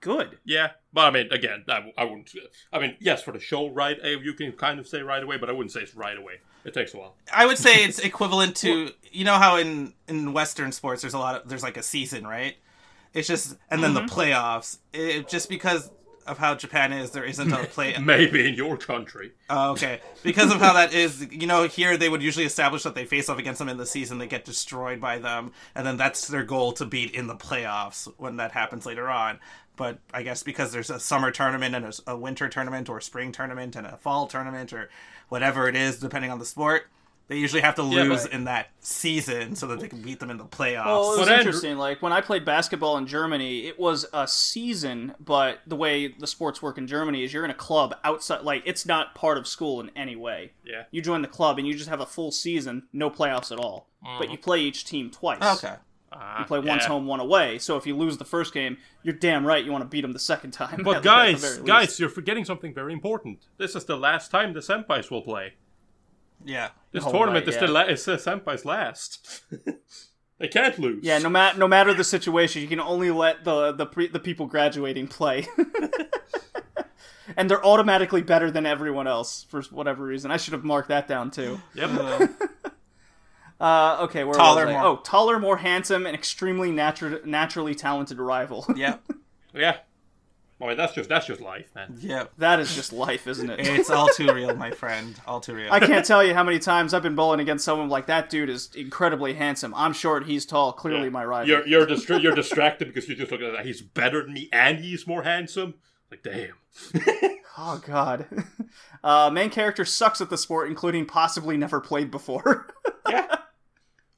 [0.00, 0.38] good.
[0.44, 0.70] yeah.
[0.92, 2.30] But I mean, again, I, I wouldn't.
[2.72, 3.96] I mean, yes, for the show, right?
[4.04, 6.40] You can kind of say right away, but I wouldn't say it's right away.
[6.64, 7.14] It takes a while.
[7.32, 11.18] I would say it's equivalent to you know how in in Western sports there's a
[11.18, 12.56] lot of there's like a season, right?
[13.14, 14.06] It's just and then Mm-hmm.
[14.06, 14.78] the playoffs.
[14.92, 15.90] It, just because
[16.26, 17.96] of how Japan is, there isn't a play.
[18.00, 19.32] Maybe in your country.
[19.48, 20.00] Oh, okay.
[20.22, 23.28] Because of how that is, you know, here they would usually establish that they face
[23.28, 26.44] off against them in the season, they get destroyed by them, and then that's their
[26.44, 29.38] goal to beat in the playoffs when that happens later on.
[29.76, 33.30] But I guess because there's a summer tournament and a, a winter tournament or spring
[33.30, 34.88] tournament and a fall tournament or
[35.28, 36.88] whatever it is, depending on the sport,
[37.28, 40.20] they usually have to Yeah, lose but- in that season so that they can beat
[40.20, 40.86] them in the playoffs.
[40.86, 41.76] Well, it was But Andrew- interesting.
[41.78, 46.26] Like when I played basketball in Germany, it was a season, but the way the
[46.26, 48.42] sports work in Germany is you're in a club outside.
[48.42, 50.52] Like it's not part of school in any way.
[50.64, 50.84] Yeah.
[50.90, 53.88] You join the club and you just have a full season, no playoffs at all.
[54.18, 55.42] But you play each team twice.
[55.64, 55.74] okay.
[56.12, 56.88] Ah, You play once yeah.
[56.88, 57.58] home, one away.
[57.58, 60.12] So if you lose the first game, you're damn right you want to beat them
[60.12, 60.80] the second time.
[60.84, 61.64] But at the- at the guys, least.
[61.66, 63.40] guys, you're forgetting something very important.
[63.58, 65.54] This is the last time the senpais will play.
[66.46, 66.70] Yeah.
[66.92, 67.66] This tournament right, is yeah.
[67.66, 69.42] the la- the senpai's last.
[70.38, 71.04] they can't lose.
[71.04, 74.20] Yeah, no matter no matter the situation, you can only let the the pre- the
[74.20, 75.46] people graduating play.
[77.36, 80.30] and they're automatically better than everyone else for whatever reason.
[80.30, 81.60] I should have marked that down too.
[81.74, 82.30] Yep.
[83.58, 84.78] Uh, okay, where Taller, was I?
[84.78, 88.66] more- Oh, taller, more handsome, and extremely natu- naturally talented rival.
[88.76, 88.96] Yeah.
[89.54, 89.78] yeah.
[90.60, 91.96] I mean, that's just that's just life, man.
[92.00, 92.24] Yeah.
[92.38, 93.60] that is just life, isn't it?
[93.60, 95.14] It's all too real, my friend.
[95.26, 95.70] All too real.
[95.70, 98.48] I can't tell you how many times I've been bowling against someone like that dude
[98.48, 99.74] is incredibly handsome.
[99.74, 101.48] I'm short, he's tall, clearly my rival.
[101.48, 103.66] You're you're distra- you're distracted because you're just looking at that.
[103.66, 105.74] He's better than me and he's more handsome.
[106.10, 106.54] Like, damn.
[107.58, 108.26] Oh god.
[109.04, 112.66] Uh, main character sucks at the sport, including possibly never played before.
[113.08, 113.36] Yeah.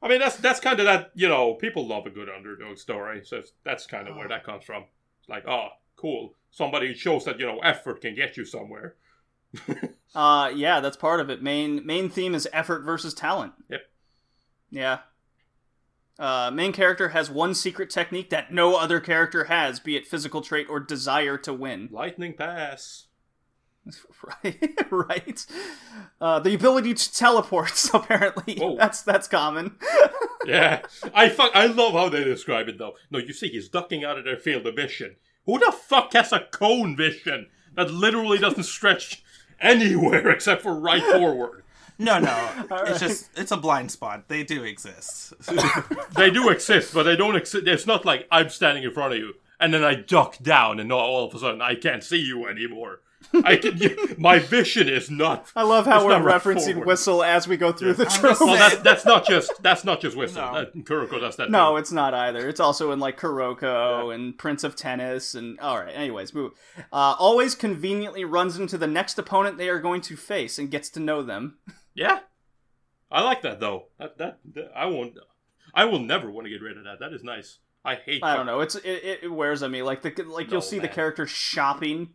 [0.01, 1.10] I mean, that's that's kind of that.
[1.15, 4.65] You know, people love a good underdog story, so that's kind of where that comes
[4.65, 4.85] from.
[5.20, 6.34] It's like, oh, cool.
[6.50, 8.96] Somebody shows that you know effort can get you somewhere.
[10.14, 11.42] uh, yeah, that's part of it.
[11.42, 13.52] Main main theme is effort versus talent.
[13.68, 13.82] Yep.
[14.70, 14.98] Yeah.
[16.18, 20.40] Uh, main character has one secret technique that no other character has, be it physical
[20.40, 21.88] trait or desire to win.
[21.92, 23.06] Lightning pass.
[24.44, 25.46] Right, right.
[26.20, 27.88] Uh, the ability to teleport.
[27.94, 28.76] Apparently, Whoa.
[28.76, 29.76] that's that's common.
[30.44, 30.82] Yeah,
[31.14, 31.52] I fuck.
[31.54, 32.94] I love how they describe it though.
[33.10, 35.16] No, you see, he's ducking out of their field of vision.
[35.48, 39.24] Who the fuck has a cone vision that literally doesn't stretch
[39.58, 41.64] anywhere except for right forward?
[41.98, 42.66] No, no.
[42.86, 44.28] It's just it's a blind spot.
[44.28, 45.32] They do exist.
[46.14, 47.66] They do exist, but they don't exist.
[47.66, 50.92] It's not like I'm standing in front of you and then I duck down and
[50.92, 53.00] all of a sudden I can't see you anymore.
[53.44, 53.78] I can,
[54.18, 55.50] my vision is not.
[55.55, 56.86] I love how we're referencing forward.
[56.86, 58.40] Whistle as we go through the I'm tropes.
[58.40, 60.42] Well, that's that's not just that's not just whistle.
[60.42, 60.55] No.
[60.55, 61.50] That, Kuroko does that.
[61.50, 61.76] No, too.
[61.78, 62.48] it's not either.
[62.48, 65.94] It's also in like Kuroko and Prince of Tennis and all right.
[65.94, 66.52] Anyways, move.
[66.92, 70.88] Uh, always conveniently runs into the next opponent they are going to face and gets
[70.90, 71.59] to know them.
[71.94, 72.20] yeah.
[73.10, 73.86] I like that though.
[73.98, 75.14] That, that that I won't.
[75.74, 76.98] I will never want to get rid of that.
[77.00, 77.59] That is nice.
[77.84, 78.22] I hate.
[78.22, 78.60] I don't know.
[78.60, 79.82] It's it, it, it wears on me.
[79.82, 80.92] Like the like No, you'll see the man.
[80.94, 82.10] characters shopping,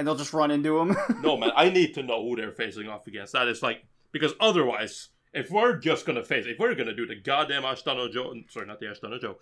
[0.00, 0.96] and they'll just run into them.
[1.20, 3.34] No man, I need to know who they're facing off against.
[3.34, 7.20] That is like because otherwise, if we're just gonna face, if we're gonna do the
[7.20, 9.38] goddamn Ashita no Joe, sorry, not the Ashita no Joe,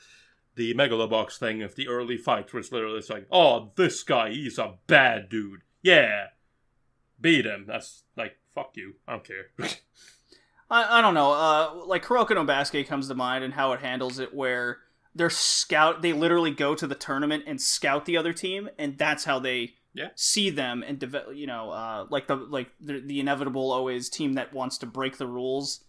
[0.57, 4.31] the Megalobox thing of the early fight, where it's literally it's like, oh, this guy,
[4.31, 5.63] he's a bad dude.
[5.81, 6.27] Yeah,
[7.21, 7.65] beat him.
[7.69, 8.97] That's like, fuck you.
[9.07, 9.47] I don't care.
[10.71, 11.33] I, I don't know.
[11.33, 14.79] Uh, like Kuroko no Basket comes to mind and how it handles it, where
[15.15, 16.03] they're scout.
[16.03, 19.75] They literally go to the tournament and scout the other team, and that's how they
[19.99, 20.09] Yeah.
[20.15, 21.35] see them and develop.
[21.35, 25.19] You know, uh, like the like the, the inevitable always team that wants to break
[25.19, 25.85] the rules.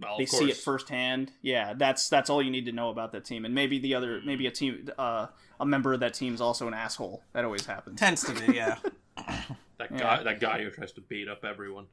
[0.00, 1.32] well, they see it firsthand.
[1.42, 4.20] Yeah, that's that's all you need to know about that team, and maybe the other,
[4.24, 5.26] maybe a team, uh,
[5.60, 7.22] a member of that team's also an asshole.
[7.32, 7.98] That always happens.
[8.00, 8.78] Tends to be, yeah.
[9.78, 9.98] That Yeah.
[9.98, 11.86] guy, that guy who tries to beat up everyone.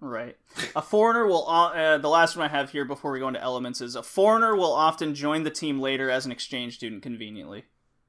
[0.00, 0.38] Right.
[0.74, 1.46] A foreigner will.
[1.46, 4.56] Uh, the last one I have here before we go into elements is a foreigner
[4.56, 7.64] will often join the team later as an exchange student conveniently.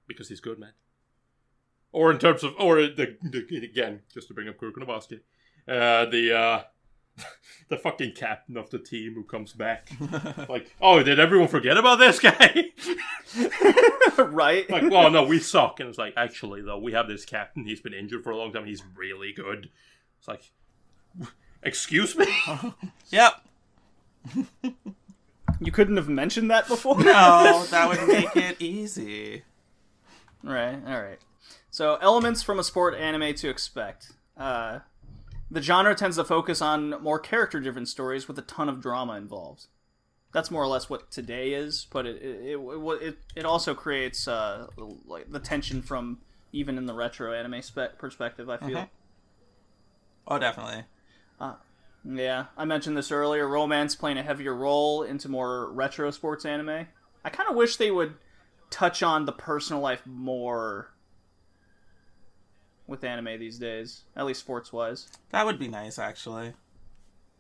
[0.08, 0.72] because he's good, man.
[1.94, 4.94] Or in terms of, or the, the again, just to bring up Kuroko no
[5.68, 6.64] uh, the uh,
[7.70, 9.90] the fucking captain of the team who comes back,
[10.50, 12.66] like, oh, did everyone forget about this guy?
[14.18, 14.70] right.
[14.70, 17.66] like, well, no, we suck, and it's like, actually, though, we have this captain.
[17.66, 18.66] He's been injured for a long time.
[18.66, 19.70] He's really good.
[20.20, 20.52] It's like,
[21.64, 22.28] excuse me.
[23.10, 23.34] Yep.
[25.60, 26.98] you couldn't have mentioned that before.
[26.98, 29.44] No, that would make it easy.
[30.44, 30.80] Right.
[30.88, 31.20] All right.
[31.72, 34.12] So elements from a sport anime to expect.
[34.38, 34.80] Uh,
[35.50, 39.68] the genre tends to focus on more character-driven stories with a ton of drama involved.
[40.34, 44.28] That's more or less what today is, but it it it, it, it also creates
[44.28, 44.68] uh,
[45.06, 46.20] like the tension from
[46.54, 48.50] even in the retro anime spec perspective.
[48.50, 48.90] I feel.
[50.28, 50.84] Oh, definitely.
[52.04, 53.48] Yeah, I mentioned this earlier.
[53.48, 56.88] Romance playing a heavier role into more retro sports anime.
[57.24, 58.16] I kind of wish they would
[58.70, 60.91] touch on the personal life more
[62.92, 65.08] with anime these days, at least sports wise.
[65.32, 66.54] That would be nice, actually.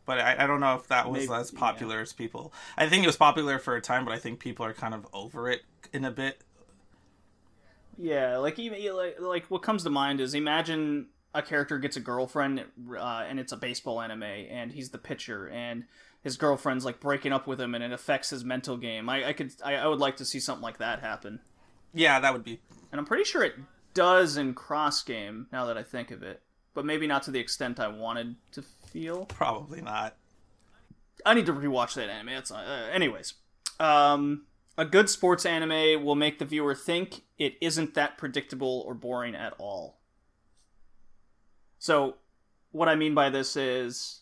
[0.06, 2.52] But I, I don't know if that was Maybe- as popular as people.
[2.76, 5.06] I think it was popular for a time, but I think people are kind of
[5.14, 5.61] over it
[5.94, 6.41] in a bit.
[7.98, 11.99] Yeah, like even like, like what comes to mind is imagine a character gets a
[11.99, 12.64] girlfriend
[12.98, 15.86] uh, and it's a baseball anime and he's the pitcher and
[16.23, 19.07] his girlfriend's like breaking up with him and it affects his mental game.
[19.07, 21.41] I, I could I, I would like to see something like that happen.
[21.94, 22.60] Yeah, that would be.
[22.91, 23.53] And I'm pretty sure it
[23.94, 26.42] does in cross game now that I think of it,
[26.74, 29.26] but maybe not to the extent I wanted to feel.
[29.26, 30.16] Probably not.
[31.26, 32.34] I need to rewatch that anime.
[32.34, 33.36] That's uh, anyways.
[33.80, 34.46] Um,
[34.78, 39.36] a good sports anime will make the viewer think it isn't that predictable or boring
[39.36, 40.00] at all.
[41.78, 42.16] So,
[42.72, 44.22] what I mean by this is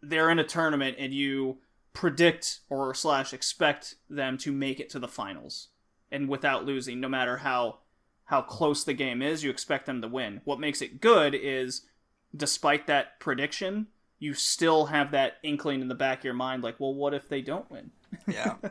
[0.00, 1.58] they're in a tournament and you
[1.92, 5.68] predict or slash expect them to make it to the finals
[6.10, 7.78] and without losing no matter how
[8.28, 11.82] how close the game is you expect them to win what makes it good is
[12.34, 13.86] despite that prediction
[14.18, 17.28] you still have that inkling in the back of your mind like well what if
[17.28, 17.90] they don't win
[18.26, 18.54] Yeah.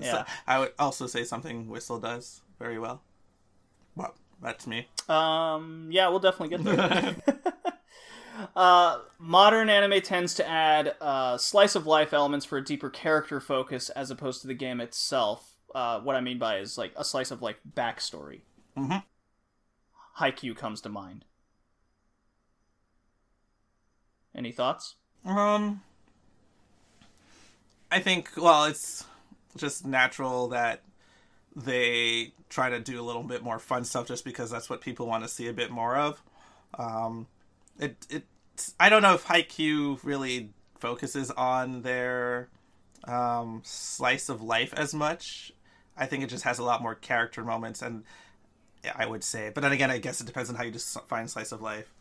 [0.00, 0.12] Yeah.
[0.12, 3.02] So, I would also say something Whistle does very well.
[3.96, 4.86] Well, that's me.
[5.08, 7.16] Um, yeah, we'll definitely get there.
[8.56, 13.40] uh, modern anime tends to add uh, slice of life elements for a deeper character
[13.40, 15.47] focus as opposed to the game itself.
[15.74, 18.40] Uh, what I mean by is like a slice of like backstory.
[18.76, 19.04] Mhm.
[20.18, 21.24] Haikyuu comes to mind.
[24.34, 24.94] Any thoughts?
[25.24, 25.82] Um,
[27.90, 29.04] I think well, it's
[29.56, 30.82] just natural that
[31.56, 35.06] they try to do a little bit more fun stuff just because that's what people
[35.06, 36.22] want to see a bit more of.
[36.78, 37.26] Um,
[37.78, 38.24] it it
[38.78, 42.48] I don't know if Haikyuu really focuses on their
[43.04, 45.52] um, slice of life as much.
[45.98, 48.04] I think it just has a lot more character moments, and
[48.94, 49.50] I would say.
[49.54, 51.92] But then again, I guess it depends on how you just find slice of life.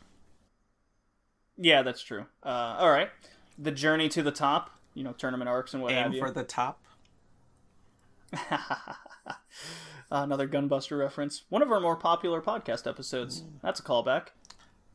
[1.57, 2.25] Yeah, that's true.
[2.43, 3.09] Uh, all right,
[3.57, 4.71] the journey to the top.
[4.93, 6.19] You know, tournament arcs and what have Aim you.
[6.19, 6.79] for the top.
[10.11, 11.43] Another Gunbuster reference.
[11.49, 13.43] One of our more popular podcast episodes.
[13.61, 14.29] That's a callback.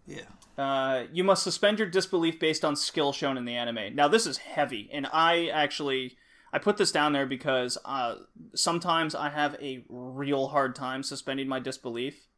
[0.06, 0.22] Yeah.
[0.58, 3.94] Uh, you must suspend your disbelief based on skill shown in the anime.
[3.94, 6.16] Now, this is heavy, and I actually
[6.52, 8.16] I put this down there because uh,
[8.54, 12.28] sometimes I have a real hard time suspending my disbelief.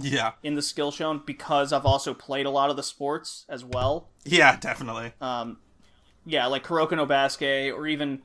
[0.00, 0.32] Yeah.
[0.44, 4.08] in the skill shown because I've also played a lot of the sports as well.
[4.24, 5.12] Yeah, definitely.
[5.20, 5.58] Um,
[6.24, 8.22] yeah, like Kuroko no Basket, or even,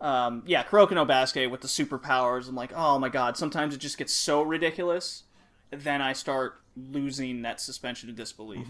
[0.00, 2.48] um, yeah, Kuroko no Basket with the superpowers.
[2.48, 5.24] I'm like, oh my god, sometimes it just gets so ridiculous.
[5.70, 8.68] Then I start losing that suspension of disbelief.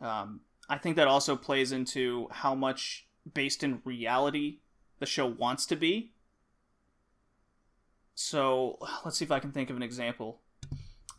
[0.00, 4.58] Um, I think that also plays into how much based in reality
[4.98, 6.12] the show wants to be.
[8.14, 10.40] So let's see if I can think of an example.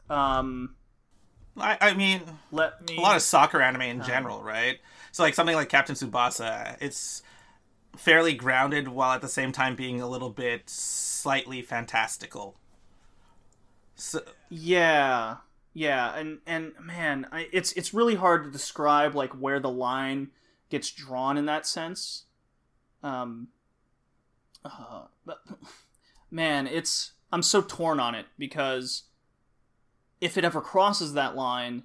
[0.10, 0.76] Um,
[1.58, 2.22] I, I mean,
[2.52, 2.98] let me.
[2.98, 4.80] a lot of soccer anime in general, right?
[5.12, 7.24] So like something like Captain Tsubasa, it's
[7.98, 12.56] fairly grounded while at the same time being a little bit slightly fantastical.
[13.96, 15.38] So, Yeah,
[15.74, 20.30] yeah, and and man, I, it's it's really hard to describe like where the line
[20.72, 22.26] gets drawn in that sense.
[23.04, 23.50] Um,
[24.66, 25.40] uh, but
[26.32, 29.04] man, it's I'm so torn on it because
[30.20, 31.84] if it ever crosses that line,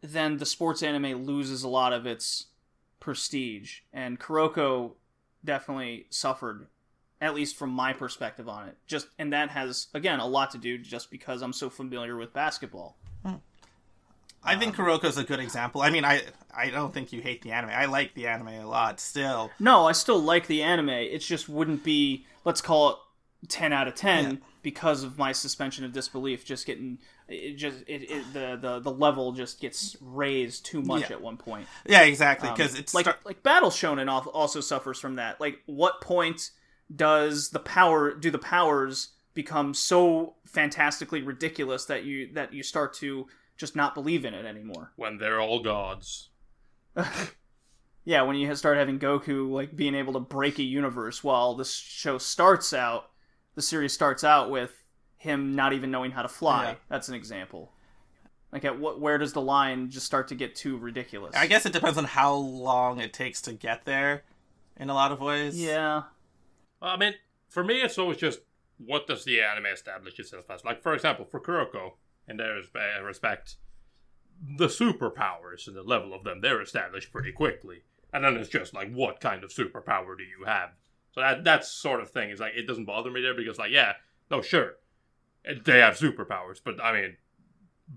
[0.00, 2.46] then the sports anime loses a lot of its
[3.00, 4.92] prestige, and Kuroko
[5.44, 6.66] definitely suffered
[7.20, 8.76] at least from my perspective on it.
[8.86, 12.32] Just and that has again a lot to do just because I'm so familiar with
[12.32, 12.98] basketball.
[14.44, 15.82] I think Kuroko's a good example.
[15.82, 16.22] I mean, I
[16.54, 17.70] I don't think you hate the anime.
[17.70, 19.50] I like the anime a lot still.
[19.60, 20.88] No, I still like the anime.
[20.90, 22.96] It just wouldn't be let's call it
[23.48, 24.36] 10 out of 10 Yeah.
[24.62, 26.98] because of my suspension of disbelief just getting
[27.28, 31.16] it just it, it the, the the level just gets raised too much Yeah.
[31.16, 31.66] at one point.
[31.86, 32.48] Yeah, exactly.
[32.48, 35.40] Um, Because it's like start- like Battle Shonen al- also suffers from that.
[35.40, 36.50] Like, what point
[36.94, 42.92] does the power do the powers become so fantastically ridiculous that you that you start
[42.94, 43.26] to
[43.62, 44.92] just not believe in it anymore?
[44.96, 46.28] when they're all gods.
[48.04, 51.72] Yeah, when you start having Goku like being able to break a universe, while this
[51.72, 53.10] show starts out,
[53.54, 54.84] the series starts out with
[55.16, 56.70] him not even knowing how to fly.
[56.70, 56.74] Yeah.
[56.88, 57.72] That's an example.
[58.50, 61.34] Like, at what where does the line just start to get too ridiculous?
[61.36, 64.24] I guess it depends on how long it takes to get there.
[64.76, 65.60] In a lot of ways.
[65.60, 66.02] Yeah.
[66.80, 67.14] Well, I mean,
[67.48, 68.40] for me, it's always just
[68.78, 70.64] what does the anime establish itself as?
[70.64, 71.92] Like, for example, for Kuroko,
[72.32, 73.56] in their respe- respect,
[74.58, 77.82] the superpowers and the level of them, they're established pretty quickly.
[78.12, 80.70] And then it's just like, what kind of superpower do you have?
[81.12, 83.70] So that that sort of thing is like, it doesn't bother me there because, like,
[83.70, 83.94] yeah,
[84.30, 84.74] no, sure,
[85.64, 87.16] they have superpowers, but I mean,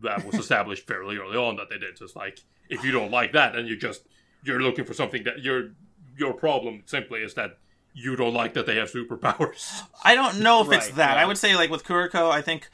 [0.02, 1.98] that was established fairly early on that they did.
[1.98, 2.40] So it's like,
[2.70, 4.04] if you don't like that, then you just
[4.44, 5.72] you're looking for something that your
[6.18, 7.58] your problem simply is that
[7.94, 9.82] you don't like that they have superpowers.
[10.04, 11.16] I don't know if it's that.
[11.16, 11.22] yeah.
[11.22, 12.70] I would say like with Kuroko, I think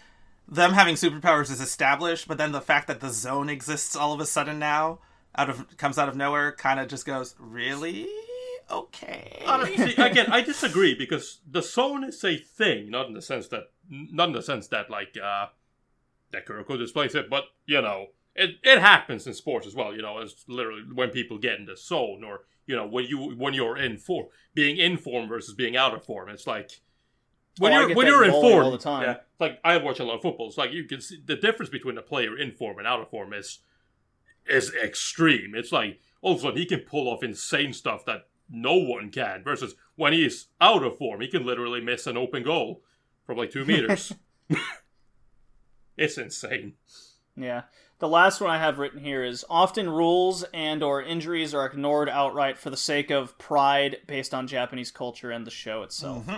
[0.52, 4.20] them having superpowers is established, but then the fact that the zone exists all of
[4.20, 5.00] a sudden now
[5.34, 8.08] out of comes out of nowhere kind of just goes, "Really?
[8.70, 13.48] Okay." Honestly, again, I disagree because the zone is a thing, not in the sense
[13.48, 15.48] that, not in the sense that like uh,
[16.32, 19.96] that Kuroko displays it, but you know, it it happens in sports as well.
[19.96, 23.36] You know, it's literally when people get in the zone, or you know, when you
[23.38, 26.28] when you're in form, being in form versus being out of form.
[26.28, 26.82] It's like
[27.58, 29.04] when Oh, you're when you're in in form all the time.
[29.04, 30.48] Yeah, it's like I watch a lot of football.
[30.48, 33.10] It's like you can see the difference between a player in form and out of
[33.10, 33.60] form is
[34.48, 35.54] is extreme.
[35.56, 39.10] It's like all of a sudden he can pull off insane stuff that no one
[39.10, 39.44] can.
[39.44, 42.82] Versus when he's out of form, he can literally miss an open goal
[43.26, 44.14] from like two meters.
[45.98, 46.74] it's insane.
[47.36, 47.64] Yeah.
[48.00, 52.10] The last one I have written here is often rules and or injuries are ignored
[52.10, 56.26] outright for the sake of pride based on Japanese culture and the show itself.
[56.26, 56.36] Mm-hmm.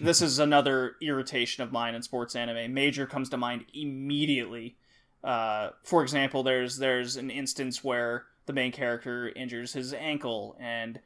[0.00, 2.72] This is another irritation of mine in sports anime.
[2.72, 4.76] Major comes to mind immediately.
[5.22, 11.00] Uh, for example, there's there's an instance where the main character injures his ankle and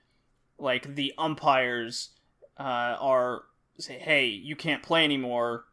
[0.58, 2.10] like the umpires
[2.58, 3.44] uh, are
[3.78, 5.64] say, "Hey, you can't play anymore."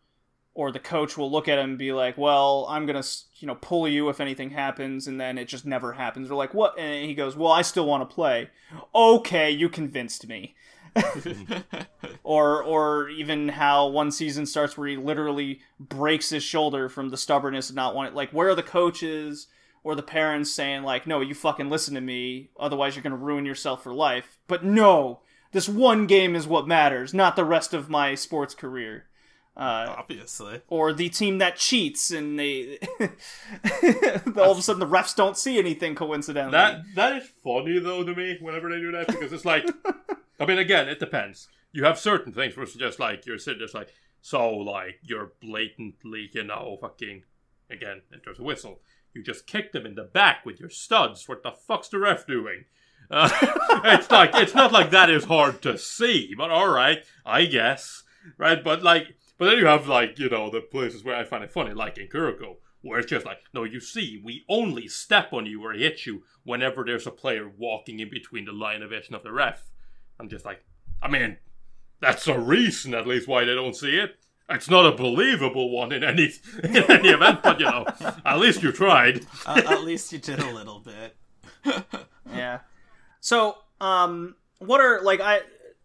[0.60, 3.04] or the coach will look at him and be like, "Well, I'm gonna,
[3.38, 6.28] you know, pull you if anything happens," and then it just never happens.
[6.28, 8.50] They're like, "What?" And he goes, "Well, I still want to play."
[8.94, 10.56] Okay, you convinced me.
[12.24, 17.18] or, or even how one season starts where he literally breaks his shoulder from the
[17.18, 18.16] stubbornness of not wanting.
[18.16, 19.48] Like, where are the coaches
[19.84, 23.46] or the parents saying like, "No, you fucking listen to me, otherwise you're gonna ruin
[23.46, 25.22] yourself for life." But no,
[25.52, 29.06] this one game is what matters, not the rest of my sports career.
[29.58, 30.62] Uh, Obviously.
[30.70, 32.80] or the team that cheats and they
[34.38, 36.52] all of a sudden the refs don't see anything coincidentally.
[36.54, 39.66] That that is funny though to me whenever they do that because it's like,
[40.40, 41.48] I mean, again, it depends.
[41.72, 46.30] You have certain things where it's just like you're just like so like you're blatantly
[46.34, 47.24] you know fucking
[47.70, 48.82] again in terms of whistle
[49.14, 51.28] you just kicked them in the back with your studs.
[51.28, 52.66] What the fuck's the ref doing?
[53.12, 53.28] Uh,
[53.86, 58.04] it's like it's not like that is hard to see, but all right, I guess
[58.38, 58.64] right.
[58.64, 61.52] But like But then you have like you know the places where I find it
[61.52, 65.48] funny, like in Kuroko, where it's just like, no, you see, we only step on
[65.48, 69.16] you or hit you whenever there's a player walking in between the line of vision
[69.16, 69.72] of the ref.
[70.20, 70.64] I'm just like,
[71.02, 71.38] I mean,
[72.02, 74.16] that's a reason at least why they don't see it.
[74.50, 76.32] It's not a believable one in any
[76.64, 77.86] in any event, but you know,
[78.26, 79.26] at least you tried.
[79.46, 81.16] Uh, at least you did a little bit.
[82.32, 82.60] Yeah.
[83.22, 85.42] So, um, what are like I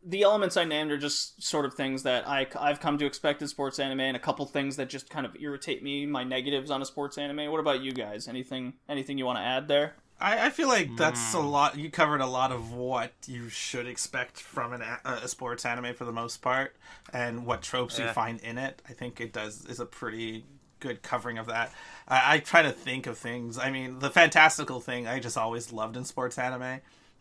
[0.07, 3.41] the elements I named are just sort of things that I I've come to expect
[3.41, 6.71] in sports anime, and a couple things that just kind of irritate me, my negatives
[6.71, 7.51] on a sports anime.
[7.51, 8.29] What about you guys?
[8.29, 9.95] Anything anything you want to add there?
[10.21, 11.77] I, I feel like that's a lot.
[11.77, 15.95] You covered a lot of what you should expect from an a, a sports anime
[15.95, 16.77] for the most part,
[17.13, 18.81] and what tropes you find in it.
[18.89, 20.45] I think it does is a pretty
[20.81, 21.73] good covering of that.
[22.07, 23.59] I, I try to think of things.
[23.59, 26.81] I mean, the fantastical thing I just always loved in sports anime,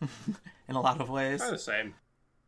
[0.68, 1.40] in a lot of ways.
[1.40, 1.94] Kind of the same.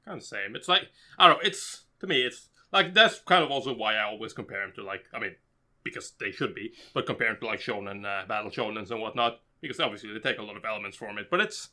[0.05, 0.55] Kind of the same.
[0.55, 1.49] It's like I don't know.
[1.49, 4.85] It's to me, it's like that's kind of also why I always compare them to
[4.85, 5.35] like I mean,
[5.83, 9.41] because they should be, but compare them to like shonen, uh, battle shonens and whatnot,
[9.67, 11.29] because obviously they take a lot of elements from it.
[11.31, 11.71] But it's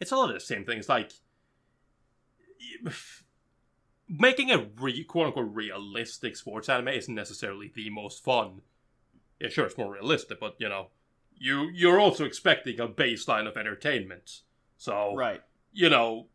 [0.00, 0.78] it's a lot of the same thing.
[0.78, 1.12] It's like
[4.08, 8.62] making a re- quote unquote realistic sports anime isn't necessarily the most fun.
[9.40, 10.88] Yeah, sure, it's more realistic, but you know,
[11.36, 14.40] you you're also expecting a baseline of entertainment.
[14.76, 15.42] So Right.
[15.72, 16.28] you know,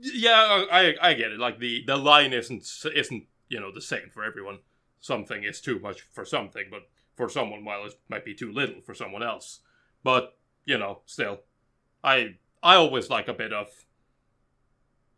[0.00, 1.38] yeah, I I get it.
[1.38, 4.60] Like the the line isn't isn't you know the same for everyone.
[5.00, 8.80] Something is too much for something, but for someone, while it might be too little
[8.80, 9.60] for someone else.
[10.06, 11.40] But you know, still,
[12.04, 13.66] I I always like a bit of.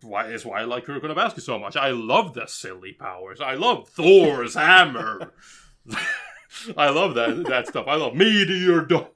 [0.00, 1.76] Why is why I like Kuroko so much?
[1.76, 3.42] I love the silly powers.
[3.42, 5.34] I love Thor's hammer.
[6.74, 7.86] I love that that stuff.
[7.86, 9.08] I love meteor dome.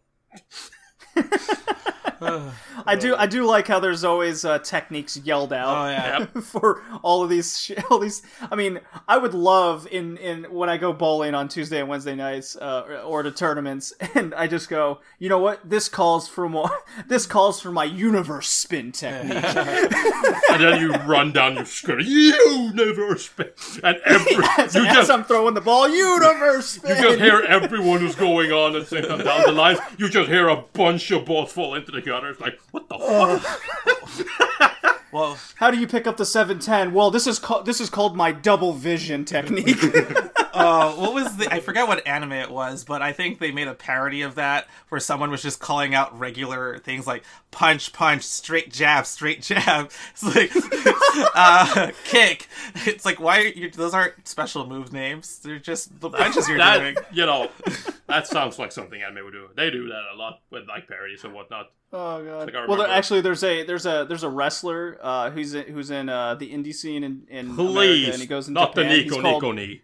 [2.87, 5.87] I do I do like how there's always uh, techniques yelled out.
[5.87, 6.25] Oh yeah.
[6.43, 10.69] For all of these sh- all these i mean i would love in in when
[10.69, 14.69] i go bowling on tuesday and wednesday nights uh, or to tournaments and i just
[14.69, 16.71] go you know what this calls for more
[17.09, 22.07] this calls for my universe spin technique and then you run down your screen.
[22.07, 23.51] You never spin,
[23.83, 26.97] and every as, you as just i'm throwing the ball universe spin.
[26.97, 29.79] you just hear everyone who's going on and same time down the lines.
[29.99, 32.31] You just hear a bunch of balls fall into the gutter.
[32.31, 34.79] It's like what the fuck?
[35.13, 38.17] Well, how do you pick up the 710 well this is called this is called
[38.17, 39.77] my double vision technique
[40.53, 41.53] uh, what was the?
[41.53, 44.67] I forget what anime it was, but I think they made a parody of that
[44.89, 49.91] where someone was just calling out regular things like punch, punch, straight jab, straight jab.
[50.13, 50.51] It's like
[51.35, 52.49] uh, kick.
[52.87, 53.71] It's like why are you?
[53.71, 55.39] Those aren't special move names.
[55.39, 56.95] They're just the punches you're doing.
[56.95, 57.51] that you know,
[58.07, 59.49] that sounds like something anime would do.
[59.57, 61.71] They do that a lot with like parodies and whatnot.
[61.95, 62.53] Oh god.
[62.55, 65.91] Like, well, there, actually, there's a there's a there's a wrestler uh, who's in, who's
[65.91, 68.89] in uh, the indie scene in, in America, and he goes in not Japan.
[68.91, 69.83] the He's Nico called- Nico Ni.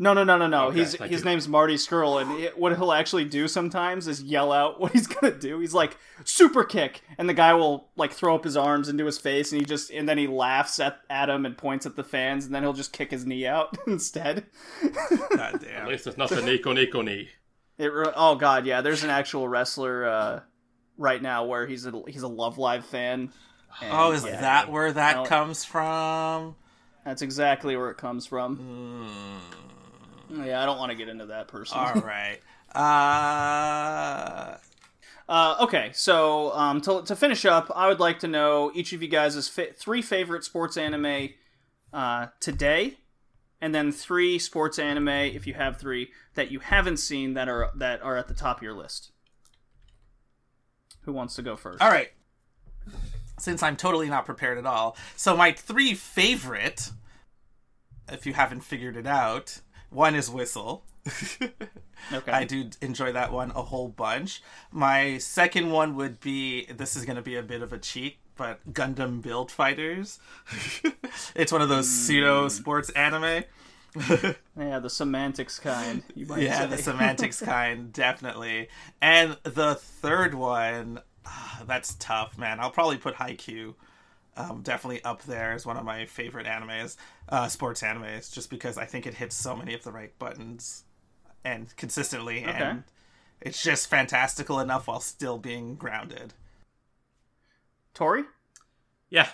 [0.00, 0.66] No, no, no, no, no.
[0.68, 1.24] Okay, he's his you.
[1.24, 5.06] name's Marty Scurll, and it, what he'll actually do sometimes is yell out what he's
[5.08, 5.58] gonna do.
[5.58, 9.18] He's like super kick, and the guy will like throw up his arms into his
[9.18, 12.04] face, and he just and then he laughs at at him and points at the
[12.04, 14.46] fans, and then he'll just kick his knee out instead.
[15.30, 17.28] God At least it's not the Nico Nico Ni.
[17.76, 18.80] It re- oh god, yeah.
[18.82, 20.40] There's an actual wrestler uh,
[20.96, 23.32] right now where he's a he's a Love Live fan.
[23.82, 26.54] and, Oh, is yeah, that where that comes from?
[27.04, 28.56] That's exactly where it comes from.
[28.56, 29.67] Hmm.
[30.30, 31.86] Yeah, I don't want to get into that personally.
[31.86, 32.38] All right.
[32.74, 34.56] Uh,
[35.28, 39.02] Uh, okay, so um, to, to finish up, I would like to know each of
[39.02, 41.30] you guys' fa- three favorite sports anime
[41.92, 42.98] uh, today,
[43.60, 47.70] and then three sports anime, if you have three, that you haven't seen that are
[47.76, 49.10] that are at the top of your list.
[51.02, 51.82] Who wants to go first?
[51.82, 52.10] all right.
[53.38, 56.90] Since I'm totally not prepared at all, so my three favorite,
[58.10, 59.60] if you haven't figured it out,
[59.90, 60.84] one is Whistle.
[62.12, 62.32] Okay.
[62.32, 64.42] I do enjoy that one a whole bunch.
[64.70, 68.16] My second one would be this is going to be a bit of a cheat,
[68.36, 70.18] but Gundam Build Fighters.
[71.34, 73.44] it's one of those pseudo sports anime.
[74.56, 76.02] Yeah, the semantics kind.
[76.14, 76.66] Yeah, say.
[76.66, 78.68] the semantics kind, definitely.
[79.00, 82.60] And the third one, ah, that's tough, man.
[82.60, 83.74] I'll probably put Haikyuu
[84.38, 86.96] um, definitely up there as one of my favorite animes,
[87.28, 90.84] uh, sports animes, just because I think it hits so many of the right buttons
[91.44, 92.84] and consistently, and
[93.40, 96.34] it's just fantastical enough while still being grounded.
[97.94, 98.24] Tori.
[99.10, 99.28] Yeah.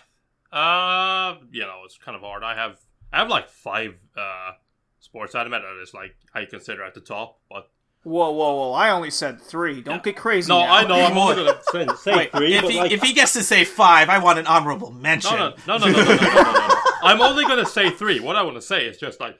[0.51, 2.43] Uh, you know, it's kind of hard.
[2.43, 2.79] I have
[3.13, 4.53] I have like five uh
[5.01, 7.71] sports anime that is like I consider at the top, but
[8.05, 8.73] Whoa, whoa, whoa!
[8.73, 9.81] I only said three.
[9.81, 10.49] Don't get crazy.
[10.53, 10.73] no, now.
[10.75, 12.55] I know I'm only gonna say, say Wait, three.
[12.55, 15.35] if he like, if he gets to say five, I want an honorable mention.
[15.35, 16.75] no, no, no, no, no, no, no, no, no, no.
[17.03, 18.21] I'm only gonna say three.
[18.21, 19.39] What I want to say is just like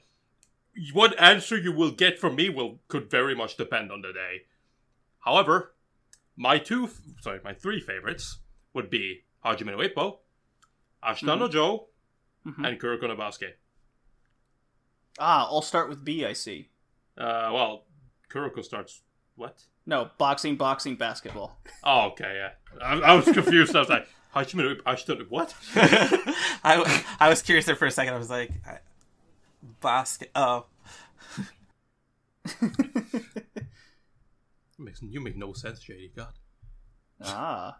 [0.93, 4.41] what answer you will get from me will could very much depend on the day.
[5.19, 5.75] However,
[6.35, 6.89] my two,
[7.21, 8.39] sorry, my three favorites
[8.73, 10.17] would be Hajime no Ippo,
[11.03, 11.87] Ashita no Joe,
[12.47, 12.67] Mhm.
[12.67, 13.51] and Kuroko no Basuke.
[15.19, 16.25] Ah, I'll start with B.
[16.25, 16.69] I see.
[17.17, 17.85] Uh, well,
[18.35, 19.01] Kuroko starts
[19.35, 19.63] what?
[19.85, 21.57] No, boxing, boxing, basketball.
[21.83, 22.49] Oh, okay, yeah.
[22.83, 23.75] I, I was confused.
[23.75, 25.53] I was like, Hajime no Ippo, Ashita no what?
[26.63, 28.13] I, I was curious there for a second.
[28.15, 28.79] I was like, I-
[29.81, 30.31] basket.
[30.35, 30.65] Oh,
[34.77, 36.15] Makes you make no sense, JD.
[36.15, 36.33] God.
[37.23, 37.79] Ah.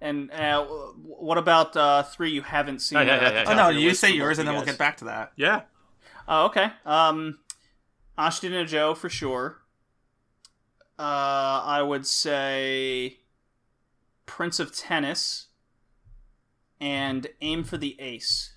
[0.00, 2.98] And uh, what about uh, three you haven't seen?
[2.98, 3.68] Yeah, yeah, yeah, yeah, oh of no!
[3.70, 5.32] You say yours, and then you we'll get back to that.
[5.36, 5.62] Yeah.
[6.28, 6.70] Oh, okay.
[6.86, 7.38] Um,
[8.18, 9.62] Ashita no Joe for sure.
[10.98, 13.18] Uh, I would say
[14.26, 15.46] Prince of Tennis
[16.80, 18.56] and Aim for the Ace.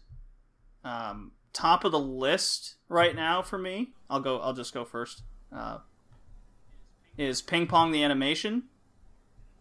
[0.84, 3.94] Um, top of the list right now for me.
[4.10, 4.40] I'll go.
[4.40, 5.22] I'll just go first.
[5.56, 5.80] Uh,
[7.18, 8.64] is Ping Pong the animation?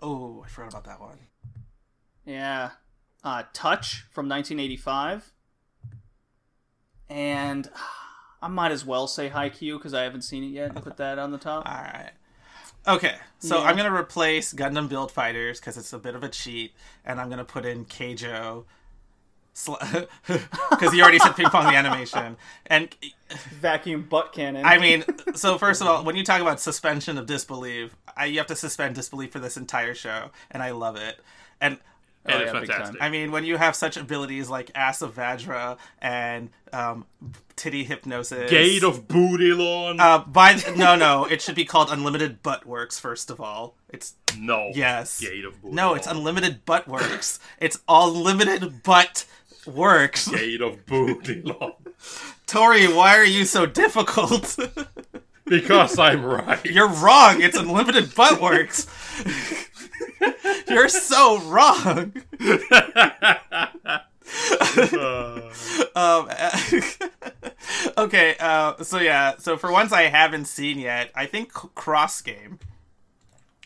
[0.01, 1.19] Oh, I forgot about that one.
[2.25, 2.71] Yeah.
[3.23, 5.33] Uh, Touch from 1985.
[7.11, 7.69] And
[8.43, 10.75] I might as well say Haikyuu because I haven't seen it yet.
[10.75, 11.69] Put that on the top.
[11.69, 12.11] All right.
[12.89, 13.65] Okay, so Yeah.
[13.65, 16.73] I'm gonna replace Gundam Build Fighters because it's a bit of a cheat,
[17.05, 18.65] and I'm gonna put in Keijo.
[20.71, 22.89] Because you already said ping pong the animation, and
[23.61, 24.65] Vacuum butt cannon.
[24.65, 25.05] I mean,
[25.35, 28.57] so first of all, when you talk about suspension of disbelief, I, you have to
[28.57, 31.21] suspend disbelief for this entire show, and I love it.
[31.61, 31.79] And
[32.37, 33.03] Is yeah, fantastic.
[33.03, 37.07] I mean, when you have such abilities like Ass of Vajra and um,
[37.57, 40.01] Titty Hypnosis, Gate of Booty Lawn.
[40.01, 42.99] uh, by no, no, it should be called Unlimited Butt Works.
[42.99, 44.71] First of all, it's no.
[44.75, 47.39] yes, Gate of Booty no, it's Unlimited Butt Works.
[47.59, 49.27] It's Unlimited Butt
[49.67, 50.29] Works.
[50.29, 51.73] Gate of Booty Lawn.
[52.47, 54.59] Tori, why are you so difficult?
[55.45, 56.65] Because I'm right.
[56.65, 57.43] You're wrong.
[57.43, 58.87] It's Unlimited Butt Works.
[60.69, 62.13] You're so wrong.
[64.97, 65.51] Uh,
[65.97, 66.29] Um,
[67.99, 72.59] okay, uh, so yeah, so for ones I haven't seen yet, I think Cross Game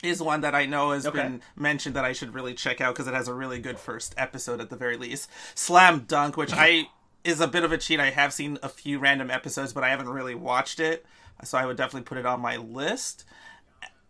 [0.03, 1.19] is one that I know has Okay.
[1.23, 4.15] been mentioned that I should really check out because it has a really good first
[4.17, 5.29] episode at the very least.
[5.55, 6.89] Slam Dunk, which I
[7.25, 8.01] is a bit of a cheat.
[8.01, 11.05] I have seen a few random episodes, but I haven't really watched it,
[11.43, 13.25] so I would definitely put it on my list.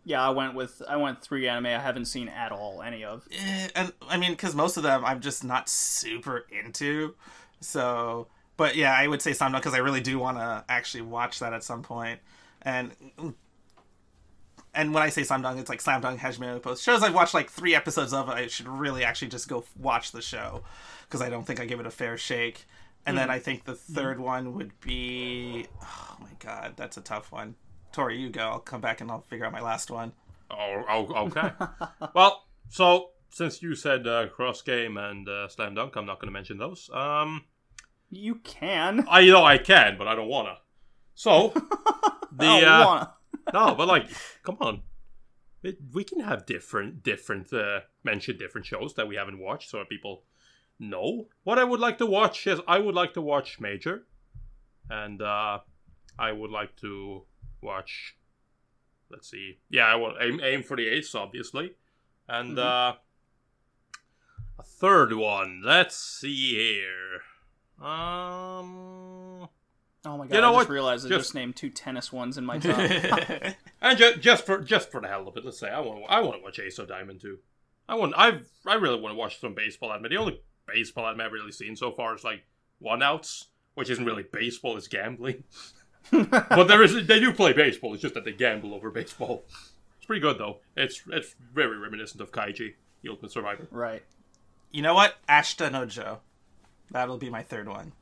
[0.04, 3.26] Yeah, I went with I went three anime I haven't seen at all any of.
[3.32, 7.14] Eh, and I mean, because most of them I'm just not super into.
[7.60, 11.38] So, but yeah, I would say Slam because I really do want to actually watch
[11.40, 12.20] that at some point.
[12.62, 12.92] And
[14.74, 16.80] and when I say Slam Dunk, it's like Slam Dunk, Hajime Ippo.
[16.82, 18.28] Shows I've watched like three episodes of.
[18.28, 20.64] I should really actually just go f- watch the show
[21.04, 22.66] because I don't think I give it a fair shake.
[23.06, 27.30] And then I think the third one would be, oh my god, that's a tough
[27.30, 27.54] one.
[27.94, 28.42] Tori, you go.
[28.42, 30.12] I'll come back and I'll figure out my last one.
[30.50, 31.52] oh, oh, okay.
[32.14, 36.26] well, so since you said uh, Cross Game and uh, Slam Dunk, I'm not going
[36.26, 36.90] to mention those.
[36.92, 37.44] Um,
[38.10, 39.06] You can.
[39.08, 40.58] I know I can, but I don't wanna.
[41.14, 41.48] So
[42.32, 43.12] the oh, uh, wanna.
[43.52, 44.08] no, but like,
[44.42, 44.82] come on,
[45.62, 49.78] it, we can have different, different uh, mention different shows that we haven't watched, so
[49.78, 50.24] that people
[50.80, 52.44] know what I would like to watch.
[52.48, 54.04] Is I would like to watch Major,
[54.90, 55.60] and uh,
[56.18, 57.24] I would like to
[57.64, 58.16] watch.
[59.10, 61.74] Let's see, yeah, I will aim aim for the ace, obviously,
[62.28, 62.94] and uh,
[64.58, 65.62] a third one.
[65.64, 67.20] Let's see here.
[67.86, 69.48] Um.
[70.06, 70.34] Oh my god!
[70.34, 70.72] You know I just what?
[70.72, 72.78] realized I Just- just named two tennis ones in my top.
[73.80, 76.20] And ju- just for just for the hell of it, let's say I want I
[76.20, 77.38] want to watch Ace of Diamond too.
[77.88, 80.10] I want I I really want to watch some baseball anime.
[80.10, 82.44] The only baseball anime I've really seen so far is like
[82.78, 85.44] One Outs, which isn't really baseball; it's gambling.
[86.30, 87.92] but there is they do play baseball.
[87.94, 89.44] It's just that they gamble over baseball.
[89.96, 90.58] It's pretty good though.
[90.76, 93.66] It's it's very reminiscent of Kaiji, the Ultimate Survivor.
[93.70, 94.02] right.
[94.70, 95.14] You know what?
[95.28, 96.18] Ashita no Joe.
[96.90, 97.92] That'll be my third one.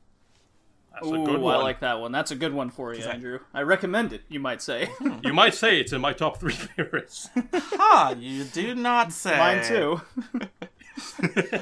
[0.93, 1.55] That's Ooh, a good one.
[1.55, 2.11] I like that one.
[2.11, 3.39] That's a good one for you, Andrew.
[3.53, 4.21] I recommend it.
[4.29, 4.89] You might say.
[5.23, 7.29] You might say it's in my top three favorites.
[7.53, 8.15] Ha!
[8.19, 9.37] You do not say.
[9.37, 10.01] Mine too.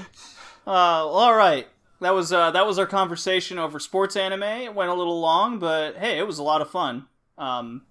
[0.68, 1.68] uh, all right.
[2.02, 4.41] That was uh, that was our conversation over sports anime.
[4.44, 7.06] It went a little long, but hey, it was a lot of fun.
[7.38, 7.84] Um,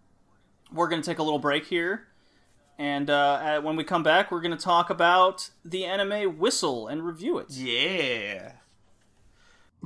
[0.72, 2.08] we're gonna take a little break here,
[2.78, 7.06] and uh, at- when we come back, we're gonna talk about the anime Whistle and
[7.06, 7.46] review it.
[7.50, 8.52] Yeah.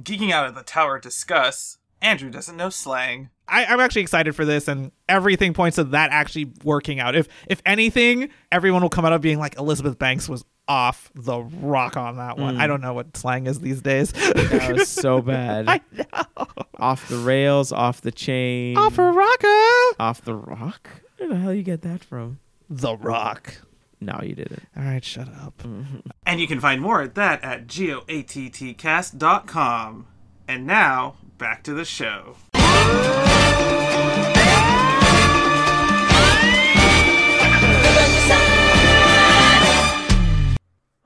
[0.00, 1.78] Geeking out of the tower discuss.
[2.02, 3.30] Andrew doesn't know slang.
[3.46, 7.14] I, I'm actually excited for this, and everything points to that actually working out.
[7.14, 11.40] If if anything, everyone will come out of being like Elizabeth Banks was off the
[11.40, 12.56] rock on that one.
[12.56, 12.68] I hmm.
[12.68, 14.12] don't know what slang is these days.
[14.12, 15.68] That was so bad.
[15.68, 16.46] I know.
[16.78, 19.94] off the rails, off the chain, Off a rocker.
[20.00, 20.88] off the rock.
[21.18, 22.40] Where the hell you get that from?
[22.68, 23.58] The Rock.
[24.00, 24.64] No, you didn't.
[24.76, 25.58] All right, shut up.
[25.58, 25.98] Mm-hmm.
[26.26, 30.06] And you can find more at that at goattcast.com.
[30.46, 32.36] And now, back to the show.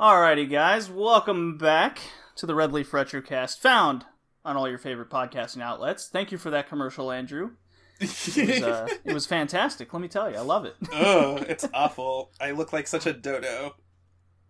[0.00, 1.98] Alrighty, guys, welcome back
[2.36, 4.06] to the Red Leaf Retrocast, found
[4.44, 6.06] on all your favorite podcasting outlets.
[6.06, 7.50] Thank you for that commercial, Andrew.
[7.98, 9.92] It was, uh, it was fantastic.
[9.92, 10.76] Let me tell you, I love it.
[10.92, 12.30] oh, it's awful.
[12.40, 13.74] I look like such a dodo.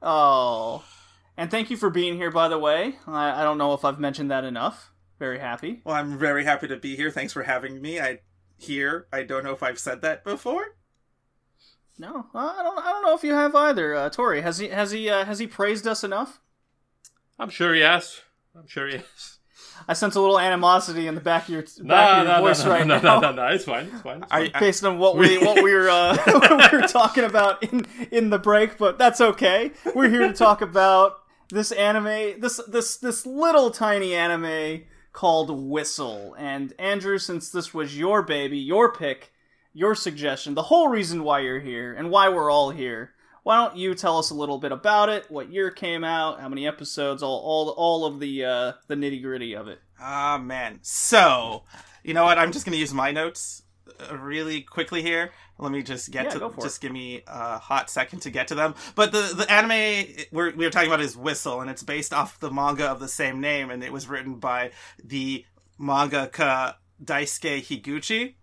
[0.03, 0.85] Oh,
[1.35, 2.31] and thank you for being here.
[2.31, 4.93] By the way, I, I don't know if I've mentioned that enough.
[5.19, 5.81] Very happy.
[5.83, 7.11] Well, I'm very happy to be here.
[7.11, 7.99] Thanks for having me.
[7.99, 8.19] I
[8.59, 9.07] here.
[9.15, 10.77] I don't know if I've said that before.
[11.99, 12.79] No, I don't.
[12.79, 13.95] I don't know if you have either.
[13.95, 16.41] Uh, Tori, has he has he uh, has he praised us enough?
[17.39, 18.21] I'm sure he has.
[18.57, 19.39] I'm sure he has.
[19.87, 22.37] I sense a little animosity in the back of your back No, of your no,
[22.39, 23.21] no, voice no, right no, now.
[23.21, 23.87] no, no, no, it's fine.
[23.93, 24.23] It's fine.
[24.23, 24.51] It's fine.
[24.53, 27.87] I based on what we what we were uh, what we were talking about in
[28.11, 29.73] in the break, but that's okay.
[29.95, 31.19] We're here to talk about
[31.51, 36.35] this anime, this this this little tiny anime called Whistle.
[36.39, 39.33] And Andrew, since this was your baby, your pick,
[39.79, 43.13] your suggestion, the whole reason why you're here and why we're all here.
[43.45, 45.31] Why don't you tell us a little bit about it?
[45.31, 46.41] What year came out?
[46.41, 47.23] How many episodes?
[47.23, 49.79] All all all of the uh, the nitty gritty of it.
[50.01, 50.81] Ah man.
[50.83, 51.63] So,
[52.03, 52.39] you know what?
[52.39, 53.63] I'm just gonna use my notes
[54.11, 55.31] uh, really quickly here.
[55.59, 58.57] Let me just get Yeah, to just give me a hot second to get to
[58.57, 58.75] them.
[58.97, 62.51] But the the anime we're we're talking about is Whistle, and it's based off the
[62.51, 64.73] manga of the same name, and it was written by
[65.03, 65.45] the
[65.81, 68.35] mangaka Daisuke Higuchi.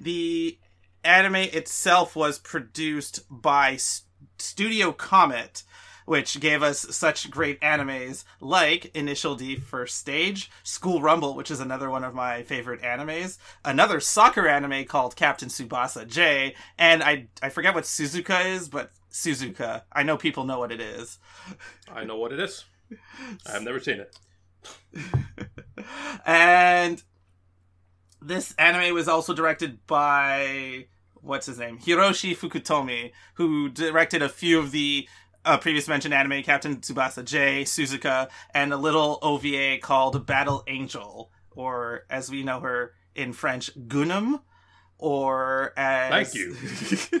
[0.00, 0.58] The
[1.04, 4.02] anime itself was produced by S-
[4.38, 5.62] Studio Comet,
[6.06, 11.60] which gave us such great animes like Initial D First Stage, School Rumble, which is
[11.60, 17.28] another one of my favorite animes, another soccer anime called Captain Tsubasa J, and I
[17.42, 19.82] I forget what Suzuka is, but Suzuka.
[19.92, 21.18] I know people know what it is.
[21.90, 22.64] I know what it is.
[23.46, 24.16] I have never seen it.
[26.26, 27.02] and
[28.20, 30.86] this anime was also directed by
[31.24, 35.08] what's his name hiroshi fukutomi who directed a few of the
[35.44, 41.30] uh, previous mentioned anime captain tsubasa j suzuka and a little ova called battle angel
[41.50, 44.40] or as we know her in french Gunnm
[44.98, 47.20] or as Thank you.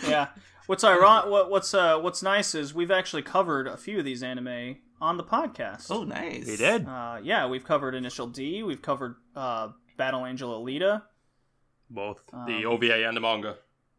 [0.08, 0.28] yeah.
[0.66, 1.30] What's ironic?
[1.30, 5.16] What, what's uh, what's nice is we've actually covered a few of these anime on
[5.16, 5.86] the podcast.
[5.90, 6.86] oh nice He did.
[6.86, 8.62] Uh, yeah, we've covered Initial D.
[8.62, 11.02] We've covered uh, Battle Angel Alita.
[11.90, 13.56] Both Um, the OVA and the manga.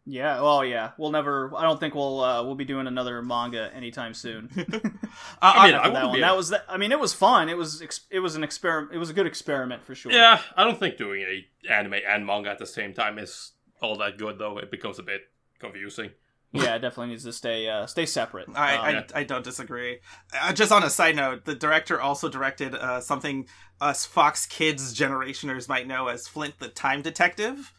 [0.09, 0.39] Yeah.
[0.39, 0.91] Oh, yeah.
[0.97, 1.51] We'll never.
[1.55, 4.49] I don't think we'll uh, we'll be doing another manga anytime soon.
[5.41, 6.21] Uh, I mean, I that one.
[6.21, 6.49] That was.
[6.49, 7.49] The, I mean, it was fun.
[7.49, 7.81] It was.
[7.81, 8.93] Ex- it was an experiment.
[8.93, 10.11] It was a good experiment for sure.
[10.11, 13.51] Yeah, I don't think doing a anime and manga at the same time is
[13.81, 14.57] all that good, though.
[14.59, 15.21] It becomes a bit
[15.59, 16.11] confusing.
[16.53, 16.75] Yeah.
[16.75, 18.47] It definitely needs to stay uh, stay separate.
[18.55, 19.99] I, Um, I, I don't disagree.
[20.39, 23.47] Uh, just on a side note, the director also directed uh, something
[23.81, 27.73] us Fox Kids generationers might know as Flint the Time Detective.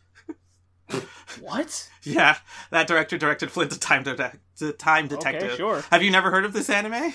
[1.41, 1.89] What?
[2.03, 2.39] Yeah,
[2.71, 5.49] that director directed Flint the Time, Detec the Time Detective.
[5.51, 5.57] Okay.
[5.57, 5.83] Sure.
[5.91, 7.13] Have you never heard of this anime?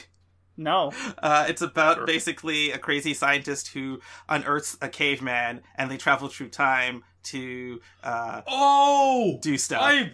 [0.55, 0.91] No.
[1.17, 2.05] Uh, it's about Sure.
[2.05, 8.41] basically a crazy scientist who unearths a caveman, and they travel through time to uh,
[8.47, 9.81] Oh, do stuff.
[9.81, 10.13] I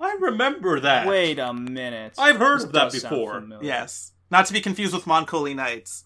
[0.00, 1.06] I remember that.
[1.06, 2.14] Wait a minute.
[2.16, 3.44] I've heard This of that before.
[3.60, 6.04] Yes, not to be confused with Mon Colle Knights.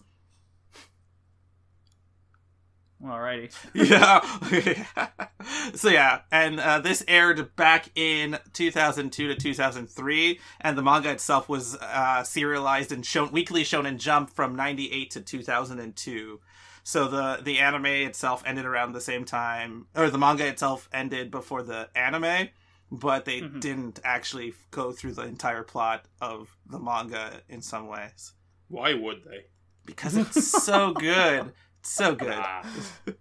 [3.03, 3.51] Alrighty.
[3.73, 5.71] yeah.
[5.75, 11.49] so yeah, and uh, this aired back in 2002 to 2003, and the manga itself
[11.49, 16.39] was uh, serialized and shown weekly Shonen Jump from 98 to 2002.
[16.83, 21.31] So the the anime itself ended around the same time, or the manga itself ended
[21.31, 22.49] before the anime,
[22.91, 23.59] but they Mhm.
[23.61, 28.33] didn't actually go through the entire plot of the manga in some ways
[28.67, 29.45] Why would they?
[29.85, 32.33] because it's so good, It's so good.
[32.35, 32.65] Ah,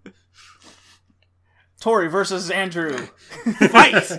[1.80, 2.96] Tori versus Andrew.
[3.70, 4.12] Fight!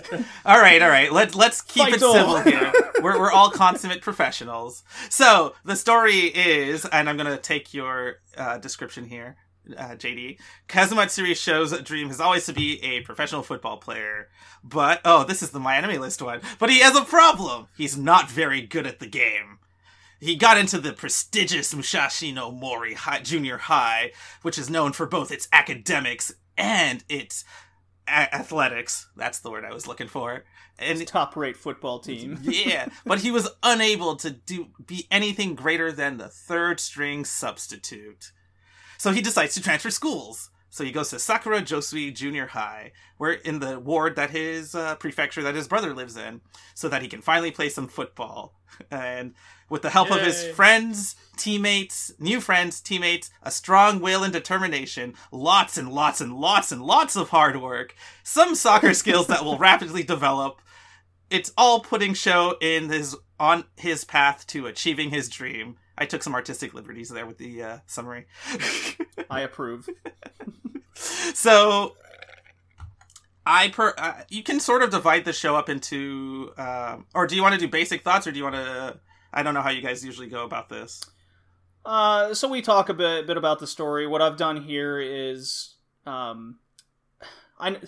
[0.44, 1.12] all right, all right.
[1.12, 2.12] Let let's keep Fight it on.
[2.12, 2.72] civil here.
[3.02, 4.84] We're we're all consummate professionals.
[5.10, 9.36] So the story is, and I'm gonna take your uh, description here,
[9.76, 10.38] uh, JD.
[10.68, 14.28] Kazamatsuri Sho's a dream has always to be a professional football player,
[14.62, 16.40] but oh, this is the MyAnimeList one.
[16.60, 17.66] But he has a problem.
[17.76, 19.58] He's not very good at the game.
[20.22, 24.12] He got into the prestigious Musashi no Mori high, Junior High,
[24.42, 27.44] which is known for both its academics and its
[28.06, 29.08] a- athletics.
[29.16, 30.44] That's the word I was looking for.
[30.78, 32.38] And Top rate football team.
[32.42, 38.30] yeah, but he was unable to do be anything greater than the third string substitute.
[38.98, 40.50] So he decides to transfer schools.
[40.72, 44.96] So he goes to Sakura Josui Junior High, where in the ward that his uh,
[44.96, 46.40] prefecture that his brother lives in,
[46.74, 48.58] so that he can finally play some football.
[48.90, 49.34] And
[49.68, 55.12] with the help of his friends, teammates, new friends, teammates, a strong will and determination,
[55.30, 59.58] lots and lots and lots and lots of hard work, some soccer skills that will
[59.58, 60.62] rapidly develop.
[61.28, 65.76] It's all putting Sho in his on his path to achieving his dream.
[65.98, 68.26] I took some artistic liberties there with the uh, summary.
[69.32, 69.88] I approve.
[70.94, 71.96] so
[73.46, 77.34] I per uh, you can sort of divide the show up into um, or do
[77.34, 79.00] you want to do basic thoughts or do you want to
[79.32, 81.00] I don't know how you guys usually go about this.
[81.84, 84.06] Uh, so we talk a bit, bit about the story.
[84.06, 85.74] What I've done here is,
[86.06, 86.58] um,
[87.58, 87.78] I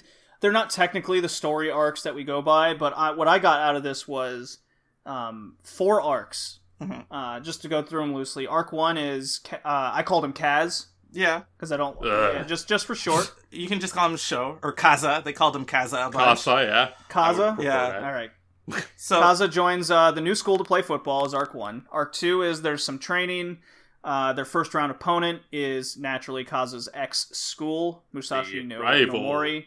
[0.41, 3.61] they're not technically the story arcs that we go by, but I, what I got
[3.61, 4.59] out of this was
[5.07, 6.61] um, four arcs.
[6.81, 7.05] Mhm.
[7.09, 8.49] Uh, just to go through them loosely.
[8.49, 12.05] Arc one is uh, I called him Kaz Yeah, because I don't Ugh.
[12.35, 13.33] yeah, just just for short.
[13.51, 15.23] you can just call him Sho or Kaza.
[15.25, 16.09] They called him Kaza.
[16.09, 16.45] a bunch.
[16.45, 16.89] Casa, yeah.
[17.09, 17.63] Kaza.
[17.63, 17.91] Yeah.
[17.91, 18.05] that.
[18.05, 18.31] All right.
[18.97, 21.87] So Kaza joins uh, the new school to play football is arc one.
[21.93, 23.59] Arc two is there's some training.
[24.03, 29.21] Uh, their first round opponent is naturally Kaza's ex school, Musashi The no rival.
[29.21, 29.65] Nomori.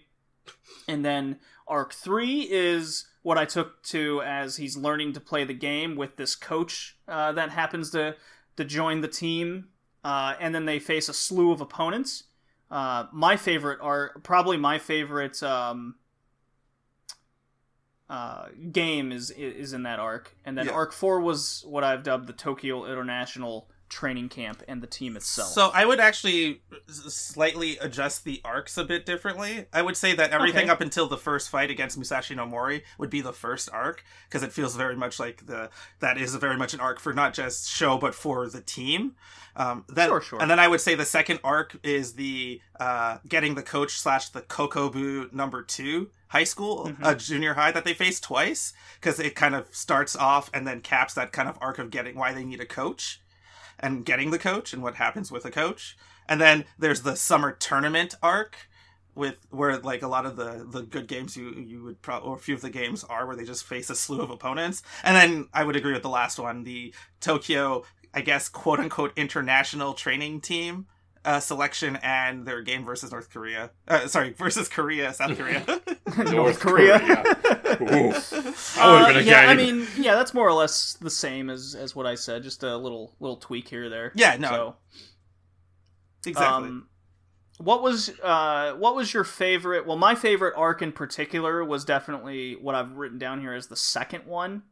[0.88, 1.38] And then
[1.68, 6.16] arc three is what I took to as he's learning to play the game with
[6.16, 8.16] this coach uh, that happens to
[8.56, 9.68] to join the team.
[10.08, 12.24] Uh, and then they face a slew of opponents.
[12.72, 15.96] Uh, my favorite are probably my favorite um,
[18.10, 20.72] uh, game is is in that arc, and then Yeah.
[20.72, 25.50] arc four was what I've dubbed the Tokyo International Training Camp and the team itself.
[25.50, 29.66] So I would actually slightly adjust the arcs a bit differently.
[29.74, 30.72] I would say that everything Okay.
[30.72, 34.44] up until the first fight against Musashi no Mori would be the first arc because
[34.44, 35.70] it feels very much like the
[36.00, 39.16] that is very much an arc for not just Sho but for the team.
[39.56, 40.42] Um, then, Sure, sure.
[40.42, 44.30] And then I would say the second arc is the uh, getting the coach slash
[44.30, 47.04] the Kokobu number two high school, Mhm.
[47.04, 50.82] uh, junior high that they face twice because it kind of starts off and then
[50.82, 53.22] caps that kind of arc of getting why they need a coach
[53.80, 55.98] and getting the coach and what happens with a coach.
[56.28, 58.58] And then there's the summer tournament arc
[59.16, 62.40] with where like a lot of the the good games you you would or a
[62.40, 64.84] few of the games are where they just face a slew of opponents.
[65.04, 67.84] And then I would agree with the last one, the Tokyo
[68.14, 70.88] I guess quote unquote international training team
[71.28, 73.72] uh, selection and their game versus North Korea.
[73.86, 75.64] Uh, sorry, versus Korea, South Korea.
[76.32, 76.98] North Korea.
[77.82, 78.12] Ooh.
[78.12, 81.94] Uh, have been yeah, I mean, yeah, that's more or less the same as as
[81.96, 82.44] what I said.
[82.44, 84.14] Just a little little tweak here or there.
[84.16, 84.76] Yeah, no, So,
[86.26, 86.70] exactly.
[86.70, 86.88] Um,
[87.58, 89.86] what was uh, what was your favorite?
[89.86, 93.76] Well, my favorite arc in particular was definitely what I've written down here as the
[93.76, 94.64] second one.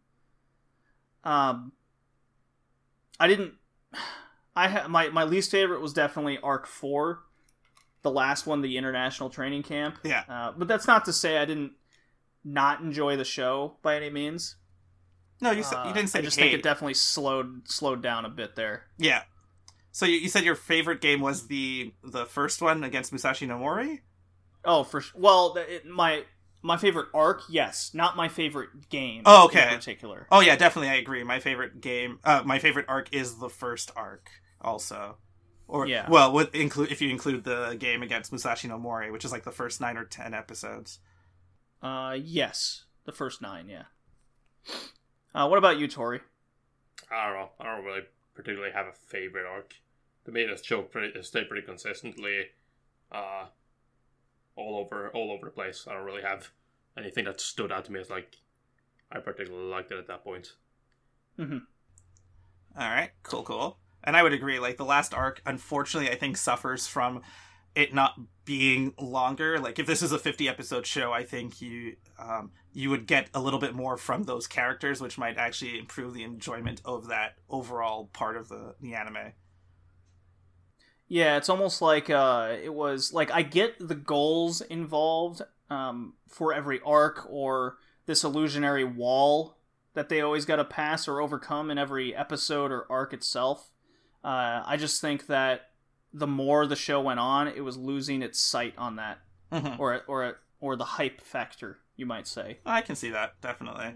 [1.26, 1.74] Um,
[3.20, 3.56] I didn't.
[4.56, 7.20] I ha- my my least favorite was definitely arc four,
[8.04, 9.98] the last one, the international training camp.
[10.04, 10.24] yeah.
[10.30, 11.74] Uh, but that's not to say I didn't
[12.44, 14.56] not enjoy the show by any means.
[15.42, 16.52] No, you Uh, you didn't say I just hate.
[16.52, 18.84] think it definitely slowed slowed down a bit there.
[18.98, 19.24] Yeah.
[19.92, 23.58] So you, you said your favorite game was the the first one against Musashi no
[23.58, 24.02] Mori?
[24.64, 26.24] Oh, for well, it, my
[26.62, 29.24] my favorite arc, yes, not my favorite game.
[29.26, 29.70] Oh, okay.
[29.70, 31.24] In particular, Oh yeah, definitely I agree.
[31.24, 34.30] My favorite game uh my favorite arc is the first arc
[34.66, 35.18] also.
[35.68, 36.10] Or Yeah.
[36.10, 39.44] well, with include if you include the game against Musashi no Mori, which is like
[39.44, 41.00] the first 9 or 10 episodes.
[41.82, 43.84] uh, yes, the first nine, yeah.
[45.34, 46.22] Uh, what about you, Tori?
[47.12, 47.50] I don't know.
[47.60, 48.02] I don't really
[48.34, 49.76] particularly have a favorite arc.
[50.26, 52.46] To me, this show pretty, it stayed pretty consistently
[53.12, 53.46] uh,
[54.56, 55.86] all over all over the place.
[55.88, 56.50] I don't really have
[56.98, 58.38] anything that stood out to me as like
[59.12, 60.54] I particularly liked it at that point.
[61.38, 61.58] hmm
[62.78, 63.78] All right, cool, cool.
[64.06, 64.60] And I would agree.
[64.60, 67.22] Like the last arc, unfortunately, I think suffers from
[67.76, 69.60] it not being longer.
[69.60, 73.30] Like if this is a fifty episode show, I think you um, you would get
[73.34, 77.36] a little bit more from those characters, which might actually improve the enjoyment of that
[77.50, 79.34] overall part of the the anime.
[81.08, 86.54] Yeah, it's almost like uh, it was like I get the goals involved um, for
[86.54, 89.58] every arc or this illusionary wall
[89.94, 93.72] that they always got to pass or overcome in every episode or arc itself.
[94.26, 95.70] Uh, I just think that
[96.12, 99.20] the more the show went on, it was losing its sight on that,
[99.52, 99.78] Mhm.
[99.80, 102.58] or or or the hype factor, you might say.
[102.66, 103.94] I can see that definitely.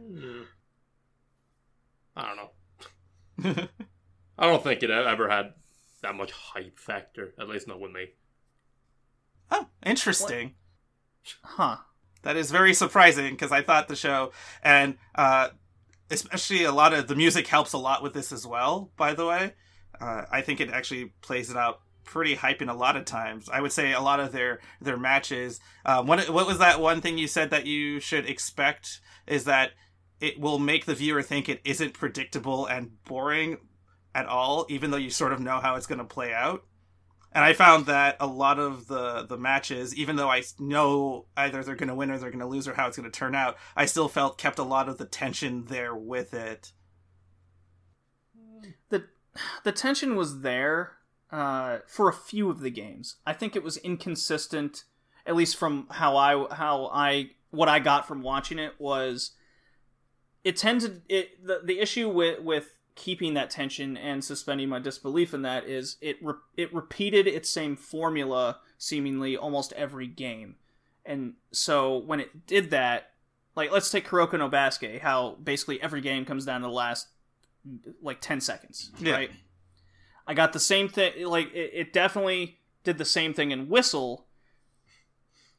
[2.16, 3.68] I don't know.
[4.38, 5.54] I don't think it ever had
[6.02, 7.34] that much hype factor.
[7.40, 8.10] At least not with me.
[9.52, 10.56] oh, interesting.
[11.44, 11.78] Huh.
[12.24, 14.32] That is very surprising because I thought the show
[14.62, 15.50] and uh,
[16.12, 18.92] especially a lot of the music helps a lot with this as well.
[18.98, 19.54] By the way,
[20.00, 23.50] uh, I think it actually plays it out pretty hyping a lot of times.
[23.50, 25.60] I would say a lot of their their matches.
[25.86, 29.72] Um, what what was that one thing you said that you should expect is that
[30.20, 33.58] it will make the viewer think it isn't predictable and boring
[34.14, 36.64] at all, even though you sort of know how it's going to play out.
[37.32, 41.64] And I found that a lot of the the matches, even though I know either
[41.64, 43.36] they're going to win or they're going to lose or how it's going to turn
[43.36, 46.72] out, I still felt kept a lot of the tension there with it.
[49.64, 50.98] The tension was there
[51.32, 53.18] uh, for a few of the games.
[53.26, 54.84] I think it was inconsistent,
[55.26, 59.32] at least from how I how I what I got from watching it was
[60.44, 65.34] it tended it the, the issue with with keeping that tension and suspending my disbelief
[65.34, 70.56] in that is it re- it repeated its same formula seemingly almost every game.
[71.06, 73.12] And so when it did that,
[73.56, 77.08] like let's take Kuroko no Basket, how basically every game comes down to the last
[78.02, 79.14] like 10 seconds, Yeah.
[79.14, 79.32] right?
[80.28, 84.28] I got the same thing like it, it definitely did the same thing in Whistle,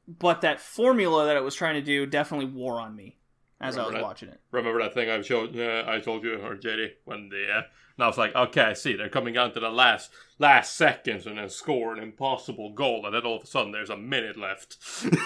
[0.06, 3.18] but that formula that it was trying to do definitely wore on me
[3.60, 4.02] as I was that?
[4.02, 4.40] watching it.
[4.52, 5.58] Remember that thing I showed?
[5.58, 7.62] Uh, I told you or JD when the uh,
[7.96, 8.94] and I was like, okay, I see.
[8.96, 13.14] They're coming down to the last last seconds and then score an impossible goal, and
[13.14, 14.78] then all of a sudden there's a minute left.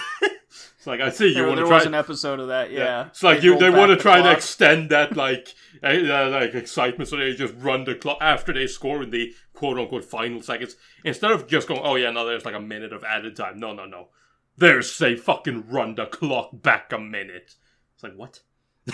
[0.77, 1.75] it's like I see you want to try.
[1.77, 3.07] was an episode of that, yeah.
[3.07, 4.37] It's like They you they want to the try to clock.
[4.37, 5.53] extend that like
[5.83, 9.77] uh, like excitement, so they just run the clock after they score in the quote
[9.77, 13.03] unquote final seconds instead of just going, oh yeah, no, there's like a minute of
[13.03, 13.59] added time.
[13.59, 14.09] No, no, no.
[14.57, 17.55] There's say fucking run the clock back a minute.
[17.95, 18.41] It's like what?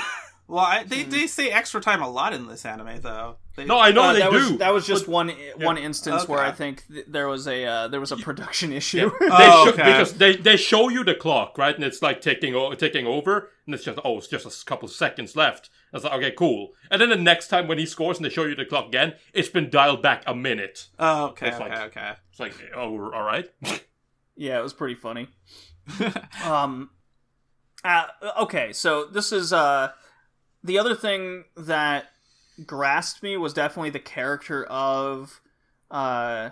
[0.52, 3.38] Well, I, they they say extra time a lot in this anime, though.
[3.56, 4.36] They, No, I know Uh, they that do.
[4.38, 7.66] was that was just but one one instance where I think th- there was a
[7.66, 9.10] uh, there was a production issue.
[9.20, 9.84] They Oh, show, okay.
[9.84, 11.74] because they, they show you the clock, right?
[11.74, 14.88] And it's like taking o- ticking over, and it's just oh, it's just a couple
[14.90, 15.70] seconds left.
[15.94, 16.70] I was like, okay, cool.
[16.90, 19.14] And then the next time when he scores and they show you the clock again,
[19.34, 20.88] it's been dialed back a minute.
[21.00, 22.12] Oh, okay, It's okay, like- okay.
[22.30, 23.50] It's like, oh, all right.
[24.38, 25.28] Yeah, it was pretty funny.
[26.44, 26.90] um,
[27.84, 28.06] uh,
[28.42, 29.92] okay, so this is uh,
[30.64, 32.06] the other thing that
[32.66, 35.42] grasped me was definitely the character of
[35.90, 36.52] uh,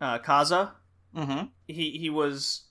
[0.00, 0.72] uh, Kaza.
[1.16, 1.46] Mm-hmm.
[1.68, 2.62] He he was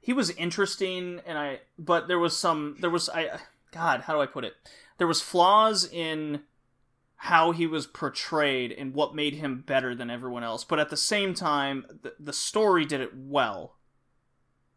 [0.00, 3.38] he was interesting, and I but there was some there was I
[3.72, 4.54] God how do I put it?
[4.98, 6.42] There was flaws in
[7.16, 10.64] how he was portrayed and what made him better than everyone else.
[10.64, 13.76] But at the same time, the, the story did it well.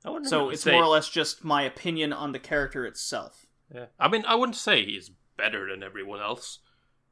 [0.06, 3.45] I So it's say- more or less just my opinion on the character itself.
[3.74, 3.86] Yeah.
[4.00, 6.60] I mean, I wouldn't say he's better than everyone else.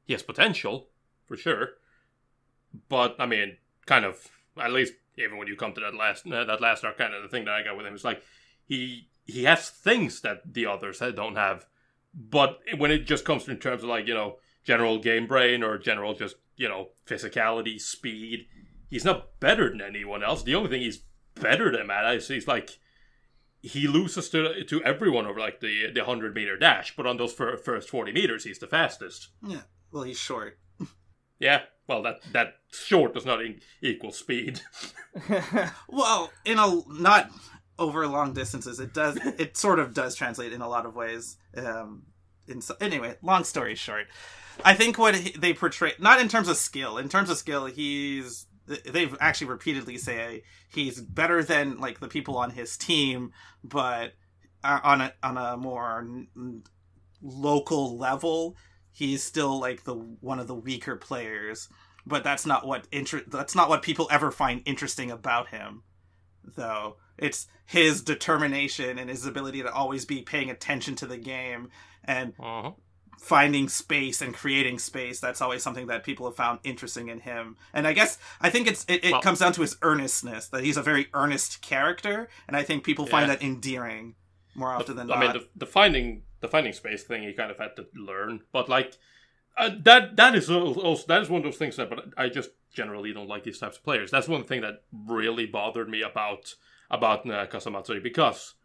[0.06, 0.90] He has potential,
[1.26, 1.70] for sure.
[2.90, 4.30] But I mean, kind of
[4.62, 7.24] at least even when you come to that last uh, that last arc, kind of
[7.24, 8.24] the thing that I got with him is like
[8.66, 11.66] he he has things that the others don't have.
[12.14, 15.78] But when it just comes in terms of like you know general game brain or
[15.78, 18.48] general just you know physicality, speed,
[18.90, 20.44] he's not better than anyone else.
[20.44, 21.04] The only thing he's
[21.36, 22.80] better than at is he's like
[23.64, 27.34] he loses to to everyone over like the the hundred meter dash, but on those
[27.34, 29.30] fir- first forty meters, he's the fastest.
[29.42, 29.62] Yeah.
[29.92, 30.60] Well, he's short.
[31.40, 34.62] Yeah, well that that short does not e- equal speed.
[35.90, 37.32] Well, in a not
[37.80, 39.18] over long distances, it does.
[39.18, 41.38] It sort of does translate in a lot of ways.
[41.58, 42.04] Um,
[42.48, 44.08] in so, anyway, long story short,
[44.64, 47.66] I think what he, they portray, not in terms of skill, in terms of skill,
[47.66, 53.32] he's they've actually repeatedly say he's better than like the people on his team,
[53.64, 54.14] but
[54.64, 56.08] uh, on a on a more
[57.22, 58.56] local level,
[58.92, 61.70] he's still like the one of the weaker players.
[62.06, 65.84] But that's not what inter- that's not what people ever find interesting about him
[66.56, 66.98] though.
[67.18, 71.70] It's his determination and his ability to always be paying attention to the game
[72.04, 72.72] and Uh-huh.
[73.20, 75.20] Finding space and creating space.
[75.20, 77.56] That's always something that people have found interesting in him.
[77.74, 80.64] And I guess I think it's it, it Well- comes down to his earnestness that
[80.64, 84.16] he's a very earnest character, and I think people find that endearing
[84.56, 85.20] more often than I not.
[85.20, 88.68] mean, the, the finding the finding space thing, he kind of had to learn, but
[88.68, 88.98] like
[89.58, 91.90] uh, that that is also that is one of those things that.
[91.90, 94.12] But I just generally don't like these types of players.
[94.12, 96.56] That's one thing that really bothered me about
[96.92, 98.56] about uh, Kazamatsuri because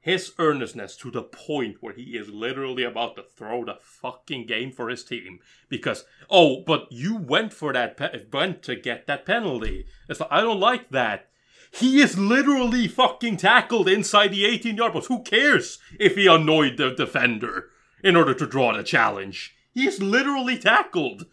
[0.00, 4.72] his earnestness to the point where he is literally about to throw the fucking game
[4.72, 5.40] for his team.
[5.68, 9.86] Because oh but you went for that pe- went to get that penalty.
[10.08, 11.28] It's like i don't like that.
[11.72, 16.78] He is literally fucking tackled inside the 18 yard box who cares if he annoyed
[16.78, 17.66] the defender
[18.02, 19.54] in order to draw the challenge?
[19.72, 21.26] He is literally tackled.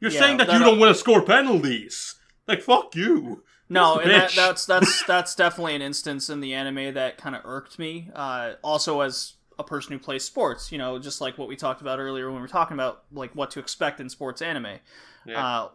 [0.00, 2.14] You're Yeah, saying that, that- you don't want to score penalties.
[2.46, 6.94] Like fuck you No, and that, that's that's that's definitely an instance in the anime
[6.94, 8.10] that kind of irked me.
[8.14, 11.80] Uh, also, as a person who plays sports, you know, just like what we talked
[11.80, 14.78] about earlier when we were talking about like what to expect in sports anime.
[15.26, 15.44] Yeah.
[15.46, 15.68] Uh,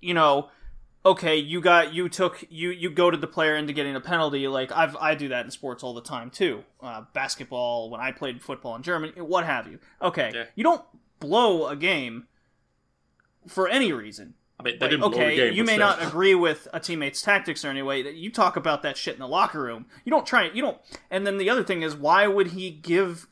[0.00, 0.50] you know,
[1.06, 4.46] okay, you got you took you you goaded the player into getting a penalty.
[4.46, 6.64] Like I've I do that in sports all the time too.
[6.82, 9.78] Uh, basketball, when I played football in Germany, what have you.
[10.02, 10.44] Okay, Yeah.
[10.54, 10.82] you don't
[11.18, 12.26] blow a game
[13.48, 14.34] for any reason.
[14.58, 15.86] I mean, they Like, didn't blow the okay, game, you may still.
[15.88, 18.02] not agree with a teammate's tactics or any way.
[18.02, 19.86] That you talk about that shit in the locker room.
[20.04, 20.44] You don't try.
[20.44, 20.54] it.
[20.54, 20.78] You don't.
[21.10, 23.26] And then the other thing is, why would he give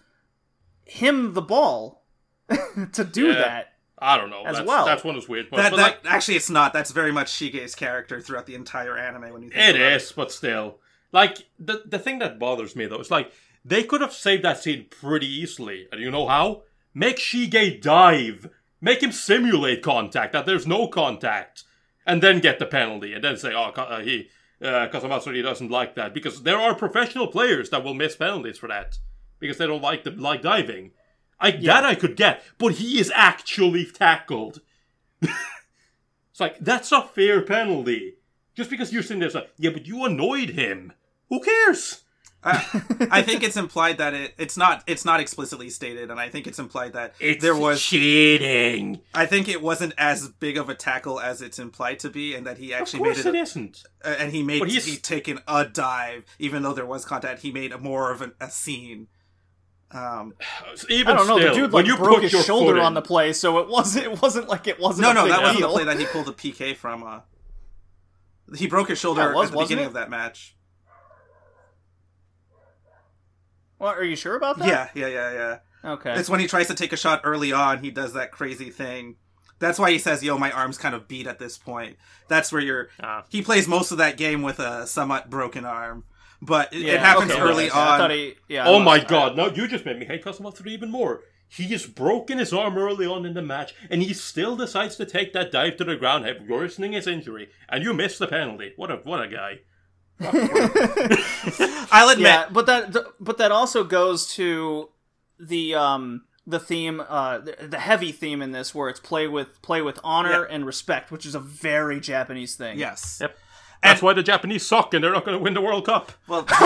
[0.85, 2.05] him the ball
[2.93, 3.35] to do Yeah.
[3.35, 3.69] that?
[3.99, 4.43] I don't know.
[4.45, 4.85] as that's, well.
[4.85, 5.63] That's one of those weird points.
[5.63, 6.73] That, but that like, actually, it's not.
[6.73, 9.33] That's very much Shige's character throughout the entire anime.
[9.33, 10.79] When you think It about is, but still.
[11.13, 13.31] Like the the thing that bothers me though is like
[13.65, 15.87] they could have saved that scene pretty easily.
[15.93, 16.63] And you know how?
[16.95, 18.49] Make Shige dive.
[18.85, 21.63] Make him simulate contact that there's no contact,
[22.05, 24.29] and then get the penalty, and then say, "Oh, uh, he
[24.61, 28.69] uh, Kazamatsuri doesn't like that," because there are professional players that will miss penalties for
[28.69, 28.99] that
[29.39, 30.91] because they don't like the like diving.
[31.39, 34.61] I that I could get, but he is actually tackled.
[35.21, 38.17] it's like that's a fair penalty.
[38.55, 40.93] Just because you're sitting there, like, yeah, but you annoyed him.
[41.31, 42.02] Who cares?
[42.45, 46.29] I, I think it's implied that it it's not it's not explicitly stated, and I
[46.29, 47.81] think it's implied that It's there was.
[47.81, 49.01] cheating.
[49.15, 52.45] I think it wasn't as big of a tackle as it's implied to be, and
[52.47, 53.43] that he Of actually course made it it.
[53.43, 53.85] isn't.
[54.05, 57.43] uh, and he made But he's- he taken a dive, even though there was contact.
[57.43, 59.07] He made a more of an, a scene.
[59.93, 60.35] Um,
[60.89, 61.39] Even I don't know.
[61.39, 63.59] still, the dude when like you broke put his your shoulder on the play, so
[63.59, 64.07] it wasn't.
[64.07, 65.03] It wasn't like it wasn't.
[65.03, 67.05] no, no, big that wasn't the play that he pulled the PK from.
[67.05, 67.21] Uh,
[68.57, 69.89] he broke his shoulder was, at the beginning it?
[69.89, 70.57] of that match.
[73.83, 74.69] Well, are you sure about that?
[74.69, 75.91] Yeah, yeah, yeah, yeah.
[75.93, 76.13] Okay.
[76.13, 77.83] It's when he tries to take a shot early on.
[77.83, 79.17] He does that crazy thing.
[79.59, 81.97] That's why he says, "Yo, my arm's kind of beat at this point."
[82.29, 82.91] That's where you're.
[83.03, 83.25] Ah.
[83.29, 86.05] He plays most of that game with a somewhat broken arm,
[86.41, 87.79] but it, Yeah, it happens okay, early okay.
[87.79, 88.11] I on.
[88.11, 91.23] he, yeah, Oh my god, no, you just made me hate Kazamatsuri even more.
[91.49, 95.05] He has broken his arm early on in the match, and he still decides to
[95.05, 98.75] take that dive to the ground, hey, worsening his injury, and you miss the penalty.
[98.77, 99.61] What a what a guy.
[101.93, 104.89] I'll admit, yeah, but that but that also goes to
[105.39, 109.61] the um the theme uh the, the heavy theme in this where it's play with
[109.63, 112.79] play with honor and respect, which is a very Japanese thing.
[112.79, 113.19] yes.
[113.21, 113.37] Yep.
[113.83, 116.13] That's why the Japanese suck and they're not going to win the World Cup.
[116.29, 116.45] Well,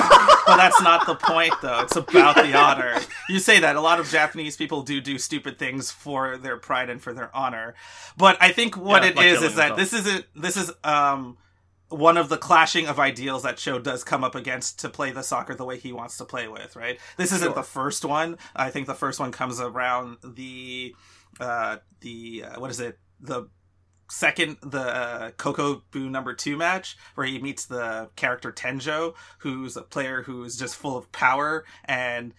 [0.47, 1.81] well, that's not the point, though.
[1.81, 2.99] It's about the honor.
[3.31, 6.91] You say that a lot of Japanese people do do stupid things for their pride
[6.91, 7.75] and for their honor,
[8.19, 9.79] but I think what Yeah, it like is is that himself.
[9.79, 10.27] this isn't.
[10.37, 11.39] This is um
[11.89, 15.23] one of the clashing of ideals that show does come up against to play the
[15.23, 16.77] soccer the way he wants to play with.
[16.77, 16.99] Right.
[17.17, 18.39] This isn't the first one.
[18.55, 20.95] I think the first one comes around the
[21.39, 23.49] uh the uh, what is it the
[24.11, 29.77] second the uh, Coco Boo number two match where he meets the character Tenjo, who's
[29.77, 32.33] a player who's just full of power and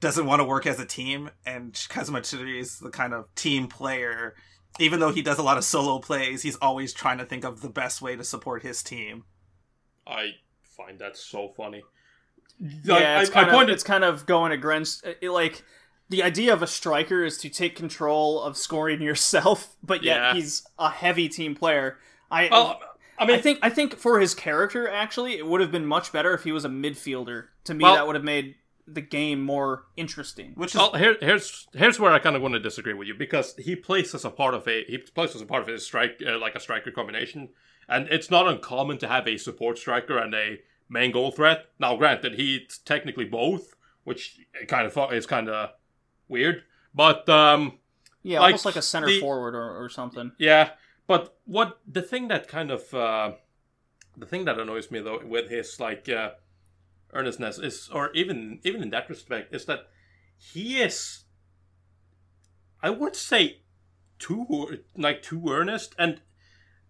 [0.00, 4.34] doesn't want to work as a team, and Kazamatsuri is the kind of team player.
[4.78, 7.60] Even though he does a lot of solo plays, he's always trying to think of
[7.60, 9.24] the best way to support his team.
[10.06, 11.82] I find that so funny.
[12.58, 13.20] yeah.
[13.20, 15.62] It's I, kind I of pointed, it's kind of going against uh, it, like
[16.08, 20.34] the idea of a striker is to take control of scoring yourself, but yet Yeah.
[20.34, 21.98] he's a heavy team player.
[22.30, 22.80] I well,
[23.18, 26.12] I mean, I think I think for his character, actually, it would have been much
[26.12, 27.48] better if he was a midfielder.
[27.64, 28.54] To me, Well- that would have made
[28.86, 30.52] the game more interesting.
[30.54, 33.14] Which is Well, here, here's here's where I kind of want to disagree with you
[33.14, 35.84] because he plays as a part of a he plays as a part of his
[35.86, 37.50] strike uh, like a striker combination,
[37.88, 41.66] and it's not uncommon to have a support striker and a main goal threat.
[41.78, 45.70] Now, granted, he's technically both, which kind of thought is kind of
[46.28, 47.78] weird, but um,
[48.22, 50.32] Yeah, Like, almost like a center the- forward or, or something.
[50.38, 50.70] yeah.
[51.06, 53.32] But what the thing that kind of uh,
[54.16, 56.30] the thing that annoys me though with his like uh,
[57.12, 59.88] earnestness is, or even even in that respect, is that
[60.36, 61.24] he is,
[62.82, 63.62] I would say,
[64.18, 66.20] too like too earnest, and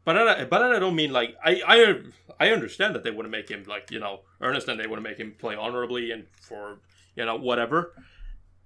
[0.05, 3.31] but I, but I don't mean like I I I understand that they want to
[3.31, 6.27] make him like you know earnest and they want to make him play honorably and
[6.41, 6.81] for
[7.17, 7.95] you know whatever.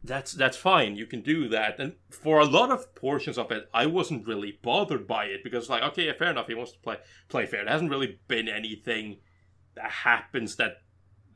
[0.02, 0.96] That's that's fine.
[0.96, 1.78] You can do that.
[1.78, 5.68] And for a lot of portions of it, I wasn't really bothered by it because
[5.68, 6.46] like okay, fair enough.
[6.46, 6.96] He wants to play
[7.28, 7.64] play fair.
[7.64, 9.18] There hasn't really been anything
[9.74, 10.82] that happens that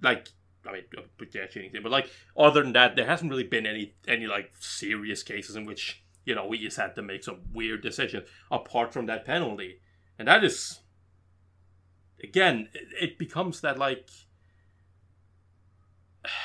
[0.02, 0.28] like
[0.66, 1.82] I mean, uh, but yeah, cheating thing.
[1.82, 5.64] But like, other than that, there hasn't really been any any like serious cases in
[5.64, 9.80] which you know we just had to make some weird decision apart from that penalty,
[10.18, 10.80] and that is
[12.22, 12.68] again,
[13.00, 14.08] it becomes that like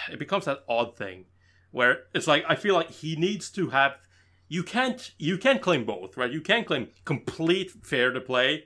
[0.10, 1.26] it becomes that odd thing
[1.72, 3.98] where it's like I feel like he needs to have.
[4.48, 6.32] You can't you can't claim both, right?
[6.32, 8.66] You can't claim complete fair to play,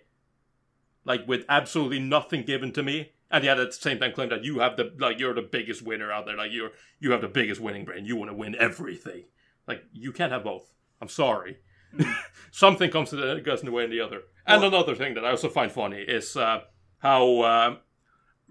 [1.06, 4.44] like with absolutely nothing given to me, and yet at the same time claim that
[4.44, 7.28] you have the like you're the biggest winner out there, like you're you have the
[7.28, 8.06] biggest winning brain.
[8.06, 9.26] You want to win everything.
[9.68, 10.74] Like you can't have both.
[11.02, 11.60] I'm sorry.
[12.52, 14.22] something comes to the goes in the way and the other.
[14.46, 16.62] And another thing that I also find funny is uh,
[17.00, 17.76] how uh,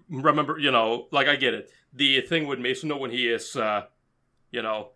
[0.09, 3.83] remember you know like I get it the thing with Mizuno when he is uh,
[4.51, 4.91] you know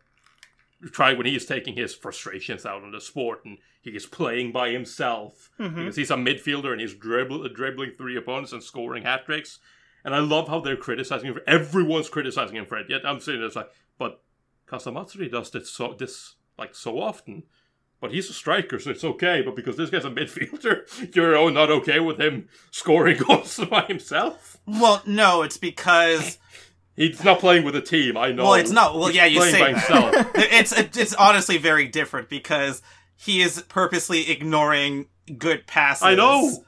[0.90, 4.52] trying when he is taking his frustrations out on the sport and he is playing
[4.52, 5.76] by himself mm-hmm.
[5.76, 9.58] because he's a midfielder and he's dribble, dribbling three opponents and scoring hat tricks.
[10.04, 11.38] And I love how they're criticizing him.
[11.46, 12.86] Everyone's criticizing him for it.
[12.88, 14.22] Yet I'm sitting there it's like, but
[14.66, 17.44] Kazamatsuri does this so this like so often.
[18.00, 19.42] But he's a striker, so it's okay.
[19.42, 24.56] But because this guy's a midfielder, you're not okay with him scoring goals by himself.
[24.66, 26.38] Well, no, it's because
[26.96, 28.16] He's not playing with a team.
[28.16, 28.44] I know.
[28.44, 30.14] Well, it's not- well, He's yeah, you playing say by that.
[30.14, 30.30] himself.
[30.34, 32.82] it's it's honestly very different because
[33.16, 35.06] he is purposely ignoring
[35.38, 36.02] good passes.
[36.02, 36.64] I know.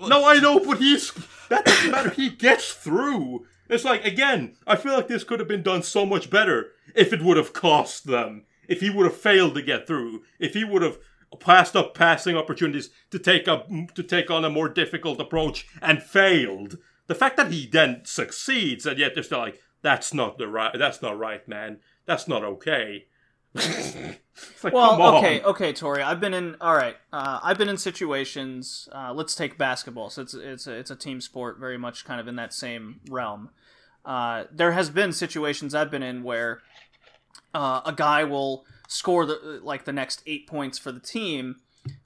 [0.00, 1.12] No, I know, but he's
[1.48, 2.10] that doesn't matter.
[2.10, 3.46] He gets through.
[3.68, 7.12] It's like again, I feel like this could have been done so much better if
[7.12, 8.44] it would have cost them.
[8.68, 10.22] If he would have failed to get through.
[10.38, 10.98] If he would have
[11.40, 16.02] passed up passing opportunities to take up to take on a more difficult approach and
[16.02, 16.78] failed.
[17.06, 20.72] The fact that he then succeeds and yet they're still like, that's not the right
[20.78, 21.80] that's not right, man.
[22.06, 23.06] That's not okay.
[24.36, 26.02] It's like, Well, okay, okay, Tori.
[26.02, 26.56] I've been in.
[26.60, 28.88] All right, uh, I've been in situations.
[28.92, 30.10] Uh, let's take basketball.
[30.10, 33.00] So it's it's a, it's a team sport, very much kind of in that same
[33.08, 33.50] realm.
[34.04, 36.62] Uh, there has been situations I've been in where
[37.54, 41.56] uh, a guy will score the like the next eight points for the team,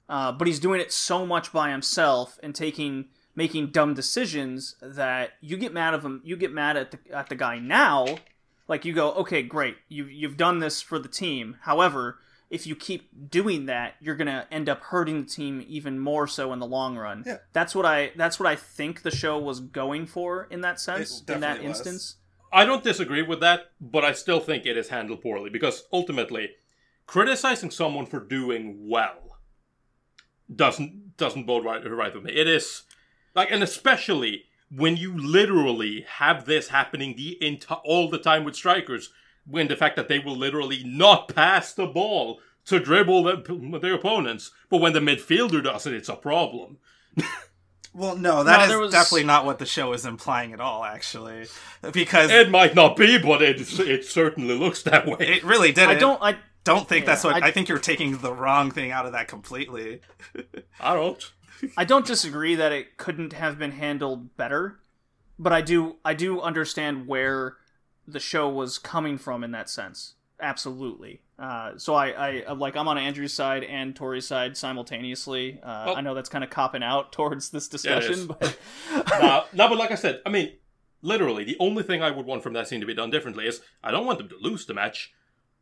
[0.07, 3.05] uh, but he's doing it so much by himself and taking
[3.43, 6.21] making dumb decisions that you get mad of him.
[6.23, 8.17] You get mad at the at the guy now
[8.67, 12.19] like you go okay great you you've done this for the team however
[12.49, 16.27] if you keep doing that you're going to end up hurting the team even more
[16.27, 17.37] so in the long run Yeah.
[17.51, 21.23] that's what i that's what i think the show was going for in that sense
[21.27, 21.65] in that was.
[21.67, 22.15] instance
[22.51, 26.49] I don't disagree with that, but I still think it is handled poorly because ultimately,
[27.05, 29.37] criticizing someone for doing well
[30.53, 32.33] doesn't doesn't bode right, right with me.
[32.33, 32.83] It is
[33.35, 38.55] like, and especially when you literally have this happening the enti- all the time with
[38.55, 39.11] strikers,
[39.45, 43.95] when the fact that they will literally not pass the ball to dribble the, their
[43.95, 46.77] opponents, but when the midfielder does it, it's a problem.
[47.95, 50.85] Well, no, that No, is was- definitely not what the show is implying at all.
[50.85, 51.47] Actually,
[51.91, 55.17] because It might not be, but it it certainly looks that way.
[55.19, 55.89] it really did.
[55.89, 58.91] i don't i don't think that's what I- I, think you're taking the wrong thing
[58.91, 60.01] out of that completely.
[60.79, 61.31] I don't.
[61.77, 64.79] I don't disagree that it couldn't have been handled better,
[65.37, 67.57] but I do I do understand where
[68.07, 70.15] the show was coming from in that sense.
[70.41, 71.21] Absolutely.
[71.37, 75.59] Uh, so I, I like I'm on Andrew's side and Tori's side simultaneously.
[75.61, 78.57] Uh, Well- I know that's kind of copping out towards this Yeah, discussion, but
[79.21, 80.53] no, no, but like I said, I mean,
[81.01, 83.61] literally, the only thing I would want from that scene to be done differently is
[83.83, 85.13] I don't want them to lose the match,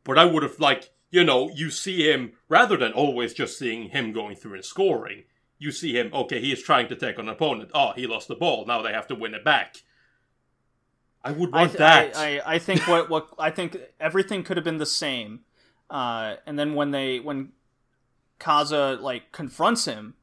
[0.04, 3.90] but I would have like you know you see him rather than always just seeing
[3.90, 5.24] him going through and scoring.
[5.60, 7.72] You see him, okay, he is trying to take on an opponent.
[7.74, 8.66] Oh, he lost the ball.
[8.66, 9.78] Now they have to win it back.
[11.24, 12.16] I would I, want th- that.
[12.16, 15.42] I, I, I think what what I think everything could have been the same.
[15.90, 17.50] Uh, and then when they when
[18.40, 20.14] Kaza like confronts him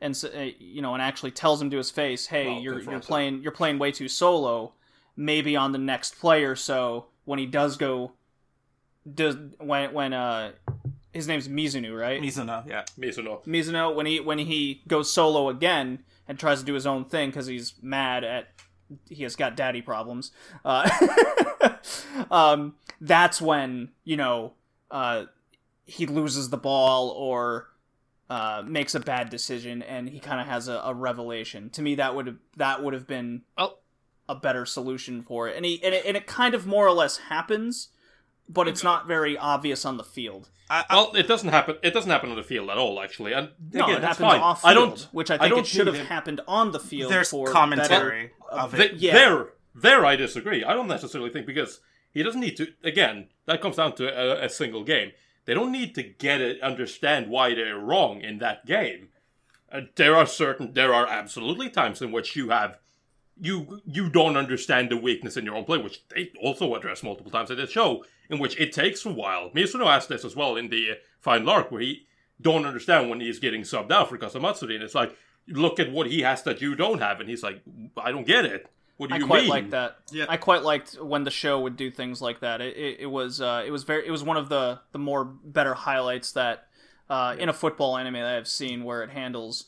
[0.00, 2.80] and uh, you know and actually tells him to his face, "Hey, Well, you're you're
[2.80, 3.10] confronts him.
[3.10, 4.72] playing you're playing way too solo.
[5.16, 8.12] Maybe on the next play or so when he does go
[9.14, 10.52] does when when uh
[11.16, 12.20] his name's Mizuno, right?
[12.22, 12.84] Mizuno, yeah.
[12.98, 13.44] Mizuno.
[13.46, 17.30] Mizuno when he when he goes solo again and tries to do his own thing
[17.30, 18.48] because he's mad at
[19.08, 20.30] he has got daddy problems.
[20.64, 20.88] Uh,
[22.30, 24.52] um, that's when you know
[24.90, 25.24] uh,
[25.84, 27.68] he loses the ball or
[28.30, 31.70] uh, makes a bad decision, and he kind of has a, a revelation.
[31.70, 33.78] To me, that would have that would have been Oh.
[34.28, 35.56] a better solution for it.
[35.56, 37.88] And he and it, and it kind of more or less happens,
[38.48, 40.48] but it's not very obvious on the field.
[40.68, 41.76] I, I, Well, it doesn't happen.
[41.82, 43.32] It doesn't happen on the field at all, actually.
[43.32, 44.40] And No, again, it happens fine.
[44.40, 45.08] off I field, don't.
[45.12, 47.10] which I I think don't it should have happened on the field.
[47.12, 48.96] there's for commentary better- of Th- it.
[48.98, 49.14] Yeah.
[49.14, 50.64] There, there, I disagree.
[50.64, 51.80] I don't necessarily think because
[52.12, 52.68] he doesn't need to.
[52.82, 55.12] Again, that comes down to a, a single game.
[55.44, 59.10] They don't need to get it, understand why they're wrong in that game.
[59.70, 62.78] Uh, there are certain, there are absolutely times in which you have,
[63.40, 67.30] you you don't understand the weakness in your own play, which they also address multiple
[67.30, 69.50] times in this show, in which it takes a while.
[69.50, 72.06] Mizuno asked this as well in the uh, final arc, where he
[72.40, 75.16] don't understand when he's getting subbed out for Kazamatsuri, and it's like,
[75.48, 77.62] look at what he has that you don't have, and he's like,
[77.96, 78.70] I don't get it.
[78.96, 79.20] What do you?
[79.20, 79.50] I you quite mean?
[79.50, 79.98] like that.
[80.10, 80.24] Yeah.
[80.28, 82.60] I quite liked when the show would do things like that.
[82.60, 85.24] It, it, it was uh, it was very it was one of the the more
[85.24, 86.68] better highlights that
[87.10, 89.66] uh, in a football anime that I've seen where it handles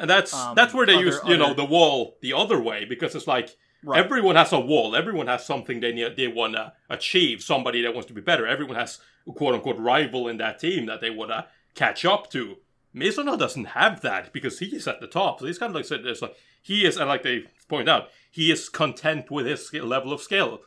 [0.00, 2.84] And that's Um, that's where they other- use you know the wall the other way
[2.84, 3.98] because it's like Right.
[4.04, 4.94] everyone has a wall.
[4.94, 7.42] Everyone has something they need, they want to achieve.
[7.42, 8.46] Somebody that wants to be better.
[8.46, 8.98] Everyone has
[9.28, 12.58] a quote unquote rival in that team that they want to catch up to.
[12.94, 15.40] Mizuno doesn't have that because he is at the top.
[15.40, 18.08] So he's kind of like said, it's like he is, and like they point out,
[18.30, 20.60] he is content with his level of skill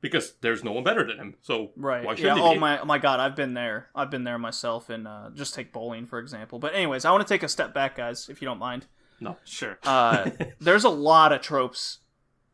[0.00, 1.34] because there's no one better than him.
[1.42, 2.04] So Right.
[2.04, 2.16] why yeah.
[2.16, 2.58] should he Oh be?
[2.58, 3.88] my, oh my God, I've been there.
[3.94, 6.58] I've been there myself, and uh, just take bowling for example.
[6.58, 8.86] But anyways, I want to take a step back, guys, if you don't mind.
[9.20, 9.36] No.
[9.44, 9.78] Sure.
[9.84, 11.98] Uh, there's a lot of tropes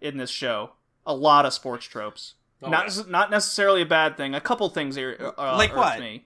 [0.00, 0.72] in this show.
[1.04, 2.34] A lot of sports tropes.
[2.62, 3.02] Oh, not yeah.
[3.08, 4.34] not necessarily a bad thing.
[4.36, 5.98] A couple things here, uh, Like what?
[5.98, 6.24] Me.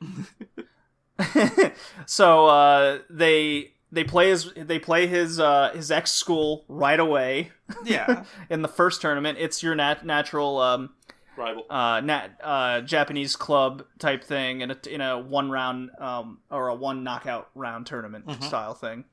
[2.07, 7.53] so uh, they they play his they play his uh, his ex school right away
[7.85, 8.25] Yeah.
[8.51, 9.39] in the first tournament.
[9.41, 10.91] It's your nat- natural um,
[11.37, 11.65] rival.
[11.71, 16.69] uh, nat- uh, Japanese club type thing in a in a one round um, or
[16.69, 18.43] a one knockout round tournament Mhm.
[18.43, 19.05] style thing.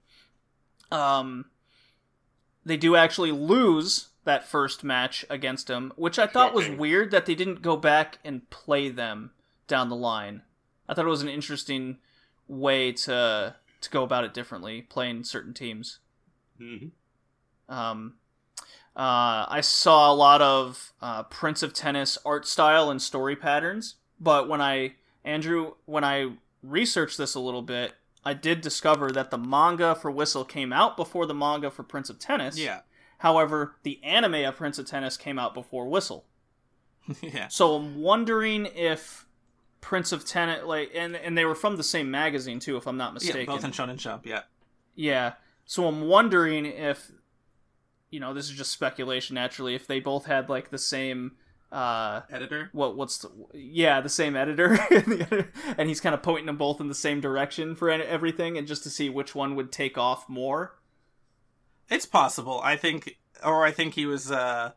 [0.91, 1.45] Um,
[2.65, 7.25] they do actually lose that first match against him, which I thought was weird that
[7.25, 9.31] they didn't go back and play them
[9.67, 10.43] down the line.
[10.87, 11.97] I thought it was an interesting
[12.47, 15.99] way to to go about it differently, playing certain teams.
[16.57, 16.87] hmm
[17.69, 18.15] Um,
[18.95, 23.95] uh, I saw a lot of uh, Prince of Tennis art style and story patterns,
[24.19, 27.93] but when I Andrew, when I researched this a little bit,
[28.25, 32.09] I did discover that the manga for Whistle came out before the manga for Prince
[32.09, 32.57] of Tennis.
[32.57, 32.81] Yeah.
[33.19, 36.25] However, the anime of Prince of Tennis came out before Whistle.
[37.21, 37.47] yeah.
[37.47, 39.25] So I'm wondering if
[39.83, 42.95] Prince of Tennis, like, and and they were from the same magazine too, if I'm
[42.95, 43.41] not mistaken.
[43.41, 43.45] Yeah.
[43.47, 44.25] Both in Shonen Jump.
[44.25, 44.43] Yeah.
[44.95, 45.33] Yeah.
[45.65, 47.11] So I'm wondering if
[48.09, 51.33] you know, this is just speculation naturally, if they both had like the same
[51.69, 52.69] uh Editor.
[52.71, 54.77] what what's the yeah, the same editor
[55.77, 58.83] and he's kind of pointing them both in the same direction for everything and just
[58.83, 60.75] to see which one would take off more.
[61.89, 62.61] It's possible.
[62.63, 64.31] I think, or I think he was.
[64.31, 64.71] uh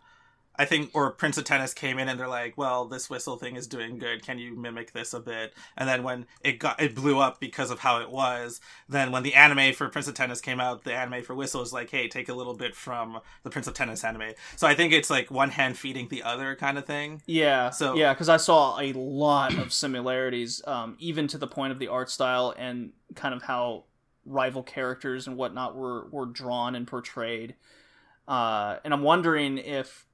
[0.59, 3.57] I think, or Prince of Tennis came in and they're like, "Well, this whistle thing
[3.57, 4.23] is doing good.
[4.23, 7.70] Can you mimic this a bit?" And then when it got, it blew up because
[7.70, 8.60] of how it was.
[8.89, 11.73] Then when the anime for Prince of Tennis came out, the anime for Whistle is
[11.73, 14.93] like, "Hey, take a little bit from the Prince of Tennis anime." So I think
[14.93, 17.23] it's like one hand feeding the other kind of thing.
[17.26, 17.70] Yeah.
[17.70, 21.78] So- yeah, because I saw a lot of similarities, um, even to the point of
[21.78, 23.85] the art style and kind of how
[24.25, 27.55] rival characters and whatnot were were drawn and portrayed.
[28.26, 30.06] Uh, and I'm wondering if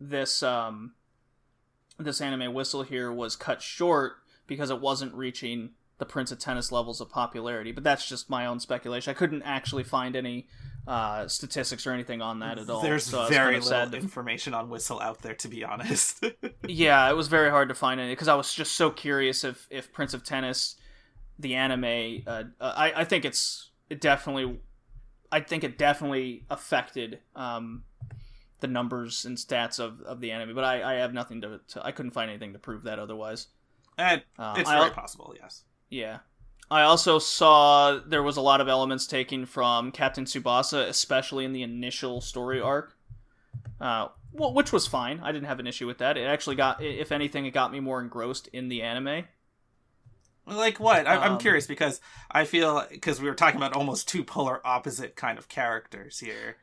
[0.00, 0.92] this um,
[1.98, 4.14] this anime whistle here was cut short
[4.46, 7.72] because it wasn't reaching the Prince of Tennis levels of popularity.
[7.72, 9.10] But that's just my own speculation.
[9.10, 10.48] I couldn't actually find any
[10.86, 12.82] uh, statistics or anything on that at all.
[12.82, 16.24] There's so very kind of little to information on Whistle out there, to be honest.
[16.66, 19.68] yeah, it was very hard to find any because I was just so curious if
[19.70, 20.76] if Prince of Tennis,
[21.38, 24.58] the anime, uh, uh, I I think it's it definitely,
[25.30, 27.84] I think it definitely affected um,
[28.60, 31.84] the numbers and stats of, of the anime, but I, I have nothing to, to
[31.84, 33.48] I couldn't find anything to prove that otherwise.
[33.98, 35.64] And Uh, it's I- very possible, yes.
[35.88, 36.18] Yeah.
[36.70, 41.52] I also saw there was a lot of elements taken from Captain Tsubasa, especially in
[41.52, 42.96] the initial story arc.
[43.80, 45.18] Uh, well, which was fine.
[45.20, 46.16] I didn't have an issue with that.
[46.16, 49.24] It actually got, if anything, it got me more engrossed in the anime.
[50.46, 51.06] Like what?
[51.06, 54.64] I, I'm Um, curious because I feel because we were talking about almost two polar
[54.66, 56.56] opposite kind of characters here.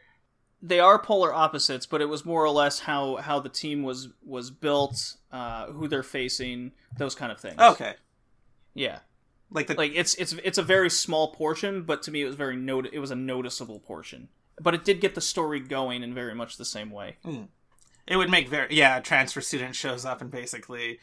[0.61, 4.10] They are polar opposites, but it was more or less how how the team was
[4.26, 7.60] was built, uh, who they're facing, those kind of things.
[7.60, 7.94] Okay,
[8.74, 9.00] Yeah.
[9.52, 12.36] like the like it's it's it's a very small portion, but to me it was
[12.36, 14.30] very not it was a noticeable portion.
[14.60, 17.18] But it did get the story going in very much the same way.
[18.08, 18.98] it would make very yeah.
[18.98, 21.00] A transfer student shows up and basically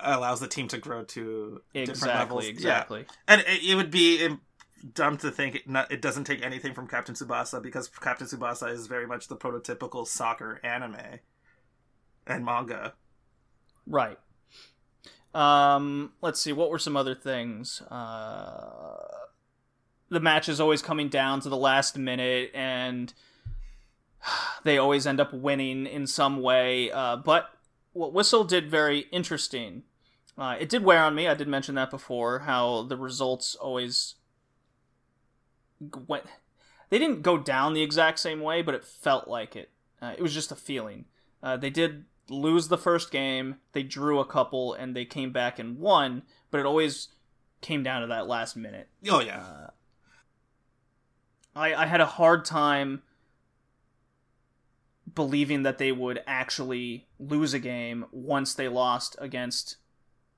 [0.00, 2.44] allows the team to grow to different levels.
[2.46, 3.14] Exactly, Yeah.
[3.28, 4.36] and it, it would be
[4.82, 9.06] dumb to think it, doesn't take anything from Captain Tsubasa because Captain Tsubasa is very
[9.06, 11.20] much the prototypical soccer anime
[12.26, 12.94] and manga.
[13.86, 14.18] Right.
[15.34, 16.52] Um, let's see.
[16.52, 17.80] What were some other things?
[17.82, 19.06] Uh,
[20.10, 23.12] the match is always coming down to the last minute, and
[24.64, 26.90] they always end up winning in some way.
[26.90, 27.50] Uh, but
[27.92, 29.84] what Whistle did very interesting.
[30.36, 31.28] Uh, it did wear on me.
[31.28, 32.40] I did mention that before.
[32.40, 34.14] How the results always
[36.06, 36.24] went.
[36.90, 39.70] They didn't go down the exact same way, but it felt like it.
[40.00, 41.06] Uh, it was just a feeling.
[41.42, 43.56] Uh, they did lose the first game.
[43.72, 46.22] They drew a couple, and they came back and won.
[46.50, 47.08] But it always
[47.60, 48.88] came down to that last minute.
[49.08, 49.70] Oh yeah, Uh,
[51.54, 53.02] I I had a hard time
[55.14, 59.76] believing that they would actually lose a game once they lost against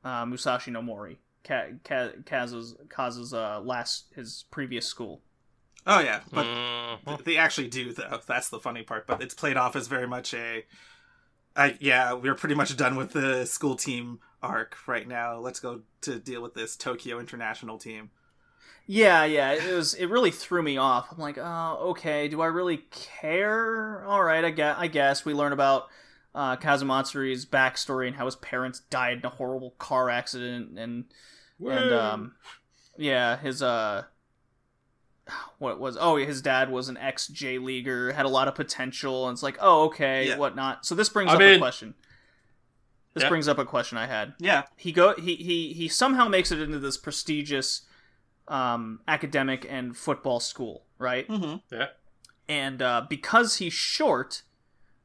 [0.03, 5.23] uh, Musashi no Mori, Ka- Ka- Kazu's Kazu's uh, last his previous school.
[5.87, 7.25] Oh yeah, but Mhm.
[7.25, 8.21] they actually do though.
[8.27, 9.07] That's the funny part.
[9.07, 10.65] But it's played off as very much a.
[11.57, 15.39] I yeah, we're pretty much done with the school team arc right now.
[15.39, 18.11] Let's go to deal with this Tokyo International team.
[18.87, 19.95] Yeah, yeah, it was.
[19.95, 21.09] It really threw me off.
[21.11, 22.29] I'm like, oh, okay.
[22.29, 24.05] Do I really care?
[24.07, 24.77] All right, I guess.
[24.79, 25.89] I guess we learn about
[26.35, 31.05] uh, Kazamatsuri's backstory and how his parents died in a horrible car accident, and
[31.67, 32.35] and um,
[32.99, 34.05] yeah, his uh,
[35.59, 35.97] what was?
[36.01, 39.43] Oh, his dad was an ex J leaguer, had a lot of potential, and it's
[39.43, 40.37] like, oh, okay, Yeah.
[40.37, 40.85] whatnot.
[40.87, 41.95] So this brings I up a question.
[43.15, 43.29] This Yeah.
[43.29, 44.65] brings up a question I had Yeah.
[44.77, 47.83] he go he he he somehow makes it into this prestigious
[48.49, 51.27] um, academic and football school, right?
[51.29, 51.57] mm-hmm.
[51.75, 51.87] Yeah.
[52.47, 54.43] And uh, because he's short,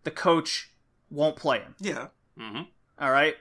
[0.03, 0.71] the coach
[1.09, 1.75] won't play him.
[1.79, 2.07] Yeah.
[2.37, 2.63] mm-hmm.
[2.99, 3.35] All right.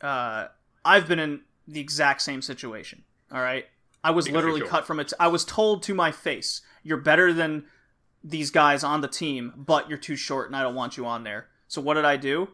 [0.00, 0.46] Uh,
[0.82, 3.04] I've been in the exact same situation.
[3.30, 3.66] All right.
[4.04, 5.12] I was Because literally cut from it.
[5.18, 7.64] I was told to my face, "You're better than
[8.22, 11.24] these guys on the team, but you're too short, and I don't want you on
[11.24, 12.50] there." So what did I do?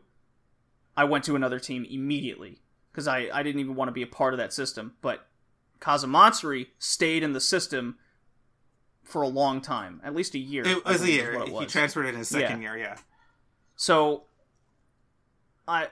[0.96, 2.60] I went to another team immediately
[2.92, 4.94] because I, I didn't even want to be a part of that system.
[5.02, 5.26] But
[5.80, 7.98] Kazamatsuri stayed in the system
[9.02, 10.66] for a long time, at least a year.
[10.66, 11.32] It was a year.
[11.32, 12.74] it He transferred in his second Yeah.
[12.74, 12.78] year.
[12.78, 12.96] Yeah.
[13.76, 14.24] So
[15.66, 15.88] I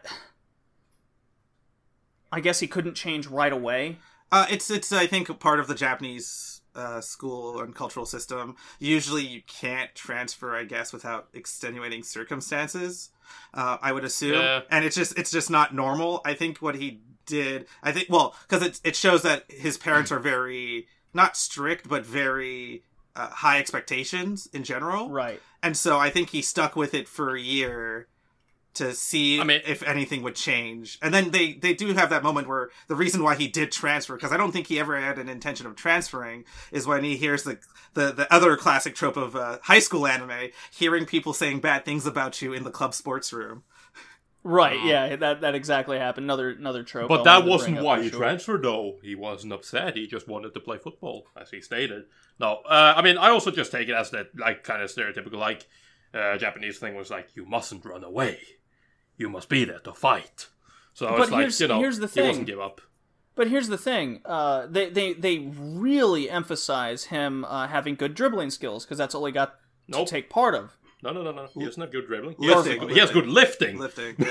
[2.30, 3.98] I guess he couldn't change right away.
[4.30, 8.56] Uh, it's it's I think part of the Japanese uh, school and cultural system.
[8.78, 13.10] Usually, you can't transfer, I guess, without extenuating circumstances.
[13.52, 14.60] Uh, I would assume, Yeah.
[14.70, 16.20] and it's just it's just not normal.
[16.24, 20.12] I think what he did, I think, well, because it it shows that his parents
[20.12, 22.84] are very not strict, but very
[23.16, 25.10] uh, high expectations in general.
[25.10, 25.40] Right.
[25.62, 28.06] And so I think he stuck with it for a year
[28.78, 30.98] to see I mean- if anything would change.
[31.00, 34.16] And then they they do have that moment where the reason why he did transfer
[34.16, 37.42] because I don't think he ever had an intention of transferring is when he hears
[37.44, 37.58] the
[37.94, 42.06] the, the other classic trope of uh, high school anime, hearing people saying bad things
[42.06, 43.64] about you in the club sports room.
[44.44, 46.24] Right, yeah, that that exactly happened.
[46.24, 47.08] Another another trope.
[47.08, 48.18] But that wasn't up why for he sure.
[48.20, 48.96] transferred, though.
[49.02, 49.96] He wasn't upset.
[49.96, 52.04] He just wanted to play football, as he stated.
[52.38, 55.34] No, uh, I mean, I also just take it as that, like, kind of stereotypical,
[55.38, 55.66] like,
[56.14, 58.38] uh, Japanese thing was like, you mustn't run away.
[59.18, 60.46] You must be there to fight.
[60.94, 62.22] So But it's like, here's- you know, here's the thing.
[62.24, 62.28] he thing.
[62.30, 62.80] wasn't give up.
[63.34, 68.50] But here's the thing: uh, they they they really emphasize him uh, having good dribbling
[68.50, 69.54] skills because that's all he got
[69.86, 70.06] Nope.
[70.06, 70.76] to take part of.
[71.04, 71.46] No, no, no, no.
[71.54, 72.34] He doesn't good dribbling.
[72.40, 73.78] He Lifting, has, he has good lifting.
[73.78, 74.16] Lifting.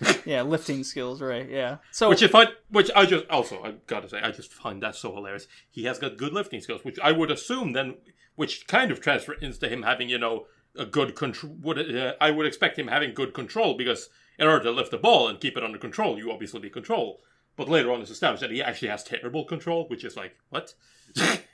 [0.00, 0.12] Yeah.
[0.24, 1.48] Yeah, lifting skills, right?
[1.50, 1.78] Yeah.
[1.90, 4.94] So Which if I, which I just also I gotta say I just find that
[4.94, 5.48] so hilarious.
[5.70, 7.96] He has got good lifting skills, which I would assume then,
[8.36, 10.46] which kind of transfer into him having you know
[10.78, 11.56] a good control.
[11.62, 14.08] Would uh, I would expect him having good control because
[14.38, 17.20] in order to lift the ball and keep it under control, you obviously need control.
[17.56, 20.74] But later on, it's established that he actually has terrible control, which is like what?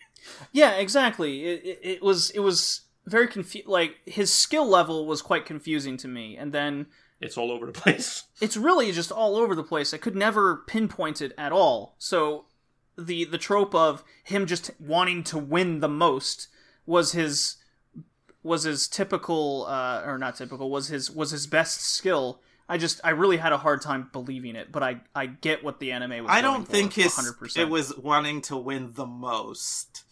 [0.52, 1.44] Yeah, exactly.
[1.44, 5.96] It, it, it was it was very confu- like his skill level was quite confusing
[5.98, 6.86] to me, and then
[7.20, 8.24] it's all over the place.
[8.40, 9.92] it's really just all over the place.
[9.92, 11.94] I could never pinpoint it at all.
[11.98, 12.46] So
[12.96, 16.48] the the trope of him just wanting to win the most
[16.86, 17.56] was his
[18.44, 22.40] was his typical uh, or not typical was his was his best skill.
[22.68, 25.80] I just I really had a hard time believing it, but I I get what
[25.80, 26.30] the anime was.
[26.32, 27.56] I don't for, think his 100%.
[27.58, 30.04] it was wanting to win the most.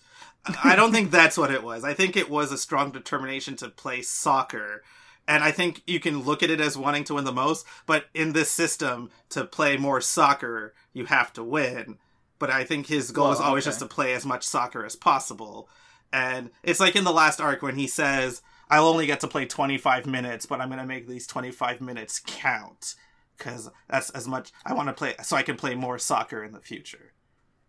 [0.64, 1.84] I don't think that's what it was.
[1.84, 4.82] I think it was a strong determination to play soccer.
[5.28, 8.06] And I think you can look at it as wanting to win the most, but
[8.12, 11.98] in this system, to play more soccer, you have to win.
[12.40, 13.68] But I think his goal Well, is always okay.
[13.68, 15.68] just to play as much soccer as possible.
[16.12, 19.46] And it's like in the last arc when he says, I'll only get to play
[19.46, 22.94] 25 minutes, but I'm going to make these 25 minutes count.
[23.38, 26.52] Because that's as much I want to play, so I can play more soccer in
[26.52, 27.12] the future.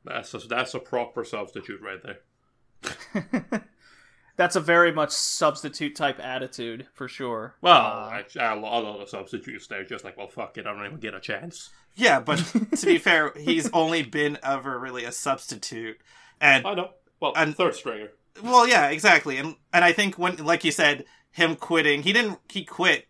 [0.06, 3.62] That's a, that's a proper substitute right there.
[4.36, 7.54] That's a very much substitute type attitude for sure.
[7.62, 10.74] Well, Uh, actually, a lot of the substitutes they're just like, well, fuck it, I
[10.74, 11.70] don't even get a chance.
[11.96, 12.38] Yeah, but
[12.76, 15.98] to be fair, he's only been ever really a substitute.
[16.42, 16.90] And I know.
[17.20, 18.10] Well, And- third stringer.
[18.42, 19.38] Well, yeah, exactly.
[19.38, 23.08] And and I think when like you said, him quitting, he didn't he quit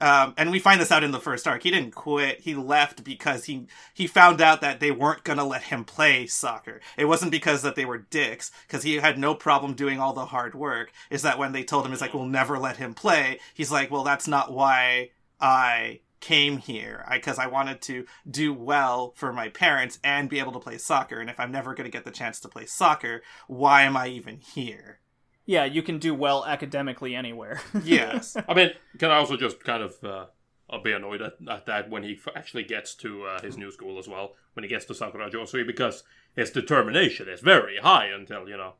[0.00, 1.62] um, and we find this out in the first arc.
[1.62, 2.40] He didn't quit.
[2.40, 6.80] He left because he he found out that they weren't gonna let him play soccer.
[6.96, 10.26] It wasn't because that they were dicks, because he had no problem doing all the
[10.26, 10.92] hard work.
[11.10, 13.90] Is that when they told him, "It's like we'll never let him play." He's like,
[13.90, 17.04] "Well, that's not why I came here.
[17.10, 21.20] Because I, wanted to do well for my parents and be able to play soccer.
[21.20, 24.38] And if I'm never gonna get the chance to play soccer, why am I even
[24.38, 25.00] here?"
[25.48, 27.62] yeah, you can do well academically anywhere.
[27.82, 28.36] Yes.
[28.46, 30.26] I mean, can I also just kind of uh,
[30.68, 33.70] I'll be annoyed at, at that when he f- actually gets to uh, his new
[33.70, 36.04] school as well, when he gets to Sakura Josui, because
[36.36, 38.74] his determination is very high until, you know,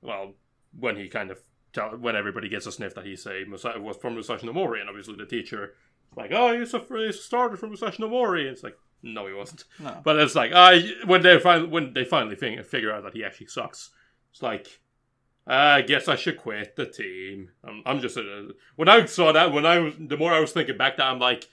[0.00, 0.34] well,
[0.78, 1.40] when he kind of
[1.72, 4.88] tell when everybody gets a sniff that he's a was from Musashi no Mori, and
[4.88, 5.74] obviously the teacher
[6.10, 8.48] is like, oh, he's a, he's a starter from Musashi no Mori.
[8.48, 9.64] It's like, No, he wasn't.
[9.78, 10.00] No.
[10.02, 13.24] But it's like I when they finally when they finally fig- figure out that he
[13.24, 13.90] actually sucks,
[14.32, 14.80] it's like
[15.46, 17.50] I guess I should quit the team.
[17.64, 20.52] I'm, I'm just uh, when I saw that when I was the more I was
[20.52, 21.46] thinking back to, I'm like,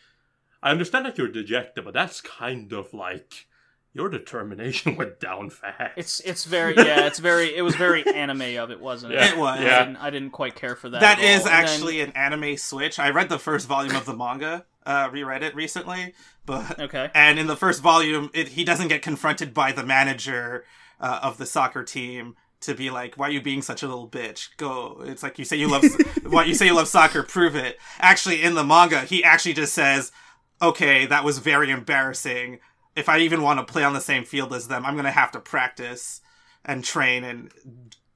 [0.61, 3.47] I understand that you're dejected, but that's kind of like
[3.95, 5.93] your determination went down fast.
[5.95, 9.15] It's it's very yeah, it's very it was very anime of it, wasn't it?
[9.15, 9.31] Yeah.
[9.31, 9.59] It was.
[9.59, 9.79] I Yeah.
[9.85, 11.01] didn't, I didn't quite care for that.
[11.01, 11.35] That is at all.
[11.37, 12.99] And then- actually an anime switch.
[12.99, 16.13] I read the first volume of the manga, uh, reread it recently,
[16.45, 17.09] but okay.
[17.15, 20.65] and in the first volume, it, he doesn't get confronted by the manager
[20.99, 24.09] uh, of the soccer team to be like, "Why are you being such a little
[24.09, 24.49] bitch?
[24.57, 25.85] Go!" It's like you say you love,
[26.25, 27.77] why you say you love soccer, prove it.
[27.99, 30.11] Actually, in the manga, he actually just says,
[30.61, 32.59] "Okay, that was very embarrassing.
[32.95, 35.31] If I even want to play on the same field as them, I'm gonna have
[35.31, 36.21] to practice
[36.63, 37.51] and train and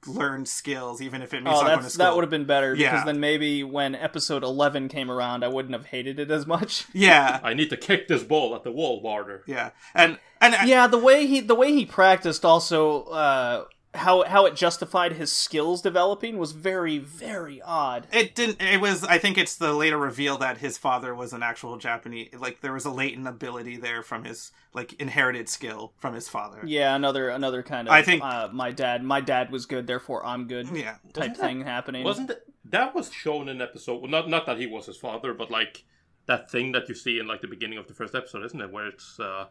[0.06, 2.46] learn skills, even if it means Oh, not going to school." that would have been
[2.46, 2.90] better Yeah.
[2.92, 6.86] because then maybe when episode eleven came around, I wouldn't have hated it as much.
[6.94, 9.44] yeah, I need to kick this ball at the wall, Barter.
[9.46, 14.46] yeah, and and yeah, the way he the way he practiced also uh, how how
[14.46, 18.06] it justified his skills developing was very very odd.
[18.12, 18.62] It didn't.
[18.62, 19.02] It was.
[19.04, 22.30] I think it's the later reveal that his father was an actual Japanese.
[22.38, 26.60] Like there was a latent ability there from his like inherited skill from his father.
[26.64, 30.24] Yeah, another another kind of I think- uh, my dad my dad was good, therefore
[30.24, 30.96] I'm good Yeah.
[31.12, 32.04] type that- thing happening.
[32.04, 34.00] Wasn't that, that was shown in episode?
[34.02, 35.84] Well, not not that he was his father, but like
[36.26, 38.70] that thing that you see in like the beginning of the first episode, isn't it?
[38.70, 39.46] Where it's uh,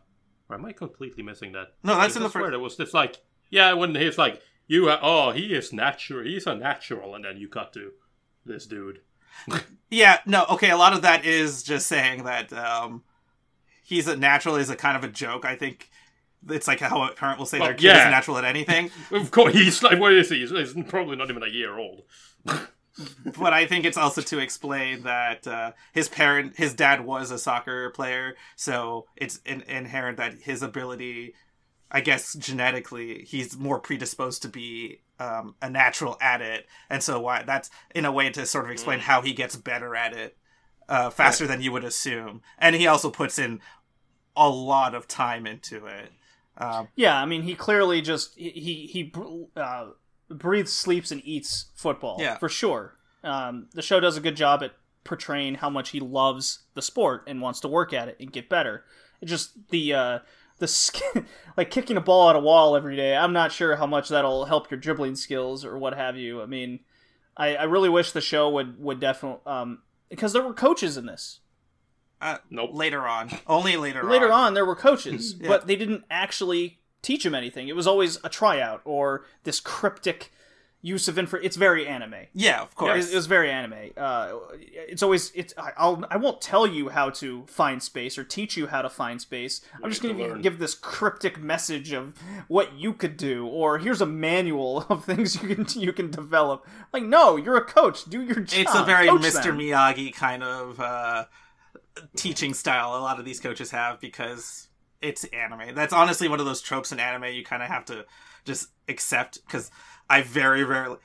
[0.47, 1.73] or am I completely missing that?
[1.83, 2.53] No, that's in the I swear first.
[2.53, 3.17] It was just like
[3.49, 7.37] yeah, when he's like you, ha- oh, he is natural, he's a natural, and then
[7.37, 7.91] you cut to
[8.45, 9.01] this dude.
[9.89, 10.19] Yeah.
[10.25, 10.45] No.
[10.51, 10.69] Okay.
[10.69, 13.03] A lot of that is just saying that um,
[13.83, 15.45] he's a natural is a kind of a joke.
[15.45, 15.89] I think
[16.47, 18.07] it's like how a parent will say their kid yeah.
[18.07, 18.91] is natural at anything.
[19.11, 20.39] Of course, he's like what is he?
[20.39, 22.03] He's, he's probably not even a year old.
[22.45, 27.39] but I think it's also to explain that uh, his parent, his dad was a
[27.39, 31.33] soccer player, so it's in- inherent that his ability,
[31.91, 37.19] I guess genetically, he's more predisposed to be um, a natural at it, and so
[37.19, 40.37] why that's in a way to sort of explain how he gets better at it
[40.87, 43.59] uh, faster than you would assume, and he also puts in
[44.35, 46.11] a lot of time into it.
[46.57, 48.49] Um, Yeah, I mean, he clearly just he
[48.91, 49.13] he,
[49.55, 49.87] uh,
[50.29, 52.17] breathes, sleeps, and eats football.
[52.19, 52.37] Yeah.
[52.37, 52.95] for sure.
[53.23, 57.23] Um, the show does a good job at portraying how much he loves the sport
[57.27, 58.85] and wants to work at it and get better.
[59.21, 60.19] It just the uh,
[60.59, 61.01] the sk-
[61.57, 63.15] like kicking a ball at a wall every day.
[63.17, 66.41] I'm not sure how much that'll help your dribbling skills or what have you.
[66.41, 66.79] I mean,
[67.35, 69.79] I, I really wish the show would would definitely um,
[70.09, 71.39] because there were coaches in this.
[72.21, 72.71] uh, Nope.
[72.73, 74.09] later on, only later, on.
[74.09, 74.47] Later on.
[74.47, 75.47] on, there were coaches, Yeah.
[75.47, 77.67] but they didn't actually teach him anything.
[77.69, 80.31] It was always a tryout or this cryptic
[80.81, 81.37] use of info.
[81.37, 82.15] It's very anime.
[82.33, 83.09] Yeah, of course.
[83.09, 83.91] It, it was very anime.
[83.97, 85.53] Uh, it's always it's.
[85.57, 88.89] I- I'll I won't tell you how to find space or teach you how to
[88.89, 89.61] find space.
[89.83, 90.41] I'm just going to learn.
[90.41, 92.17] give this cryptic message of
[92.47, 96.65] what you could do, or here's a manual of things you can you can develop.
[96.93, 98.05] Like, no, you're a coach.
[98.05, 98.59] Do your job.
[98.59, 99.43] it's a very Coach Mr.
[99.43, 99.59] them.
[99.59, 101.25] Miyagi kind of uh,
[102.15, 102.95] teaching style.
[102.95, 104.67] A lot of these coaches have because
[105.01, 105.75] it's anime.
[105.75, 108.05] That's honestly one of those tropes in anime you kind of have to
[108.45, 109.39] just accept.
[109.45, 109.71] Because
[110.09, 110.97] I very rarely,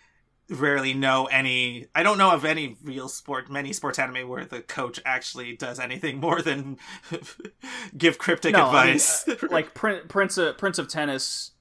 [0.49, 1.87] rarely know any.
[1.95, 5.79] I don't know of any real sport, many sports anime where the coach actually does
[5.79, 6.79] anything more than
[7.97, 9.29] give cryptic No, I mean, advice.
[9.29, 11.53] uh, like Prin- Prince of Prince of Tennis,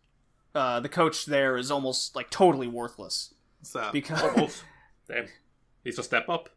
[0.56, 4.64] uh, the coach there is almost like totally worthless so because Almost.
[5.08, 5.28] Damn.
[5.84, 6.50] He's a step up.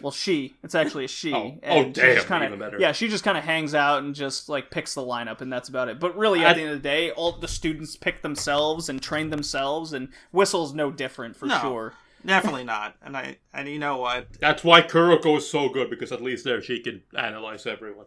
[0.00, 1.58] Well she it's actually a she Oh.
[1.62, 2.78] and Oh, she damn, just kinda, even better.
[2.78, 5.68] yeah she just kind of hangs out and just like picks the lineup and that's
[5.68, 8.22] about it but really at I- the end of the day all the students pick
[8.22, 11.58] themselves and train themselves and whistle's no different for No.
[11.60, 11.94] sure
[12.24, 12.94] definitely not.
[13.02, 14.28] And I and you know what?
[14.38, 18.06] That's why Kuroko is so good because at least there she can analyze everyone.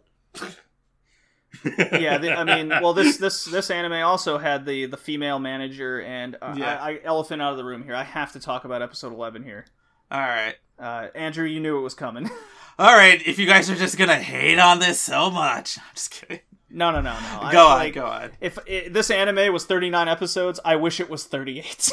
[1.93, 6.01] yeah the, i mean well this this this anime also had the the female manager
[6.01, 6.77] and uh, Yeah.
[6.81, 9.43] I, I elephant out of the room here i have to talk about episode 11
[9.43, 9.65] here
[10.11, 10.55] All right.
[10.79, 12.29] Uh, andrew you knew it was coming.
[12.77, 16.11] All right, if you guys are just gonna hate on this so much, I'm just
[16.11, 16.39] kidding.
[16.69, 17.17] no no no no.
[17.41, 18.31] I- Go on, like, go on.
[18.41, 21.91] if it, this anime was 39 episodes i wish it was 38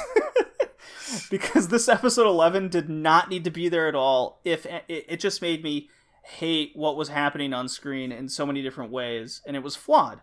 [1.30, 4.40] because this episode 11 did not need to be there at all.
[4.44, 5.88] If it, it just made me
[6.24, 10.20] hate what was happening on screen in so many different ways and it was flawed.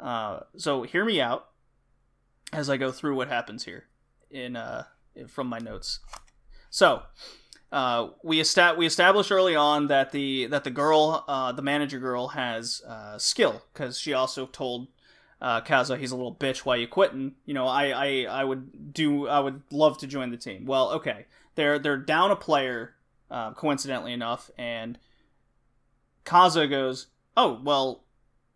[0.00, 1.48] Uh, so hear me out
[2.52, 3.84] as i go through what happens here
[4.30, 4.84] in uh,
[5.28, 6.00] from my notes.
[6.70, 7.02] So
[7.74, 11.98] uh, we estab- we established early on that the that the girl, uh, the manager
[11.98, 14.86] girl, has uh, skill because she also told
[15.42, 16.58] uh, Kaza he's a little bitch.
[16.58, 17.34] Why you quitting?
[17.44, 20.66] You know, I, I I would do I would love to join the team.
[20.66, 22.94] Well, okay, they're they're down a player,
[23.28, 24.96] uh, coincidentally enough, and
[26.24, 28.03] Kaza goes, oh well,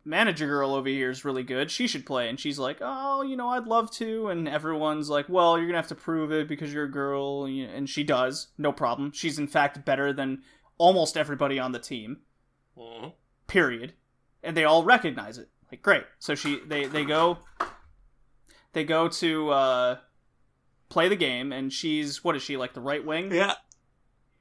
[0.04, 1.70] manager girl over here is really good.
[1.70, 2.28] She should play.
[2.28, 4.28] And she's like, oh, you know, I'd love to.
[4.28, 7.44] And everyone's like, well, you're going to have to prove it because you're a girl.
[7.44, 8.48] And she does.
[8.56, 9.12] No problem.
[9.12, 10.42] She's, in fact, better than
[10.78, 12.18] almost everybody on the team.
[12.76, 13.12] Mhm.
[13.46, 13.94] Period.
[14.42, 15.48] And they all recognize it.
[15.70, 16.04] Like, great.
[16.18, 17.38] So she, they, they go,
[18.72, 19.96] they go to, uh,
[20.88, 21.52] play the game.
[21.52, 23.32] And she's, what is she, like the right wing?
[23.32, 23.54] Yeah.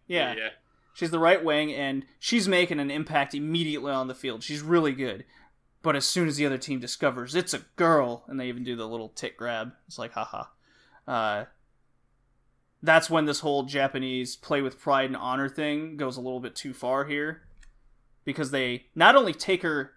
[0.08, 0.36] yeah.
[0.38, 0.50] yeah.
[0.94, 4.42] She's the right wing, and she's making an impact immediately on the field.
[4.42, 5.26] She's really good.
[5.88, 8.75] But as soon as the other team discovers it's a girl, and they even do
[8.75, 10.48] the little tick grab, it's like, haha.
[11.07, 11.45] Uh,
[12.83, 16.57] that's when this whole Japanese play with pride and honor thing goes a little bit
[16.57, 17.43] too far here.
[18.25, 19.93] Because they not only take her,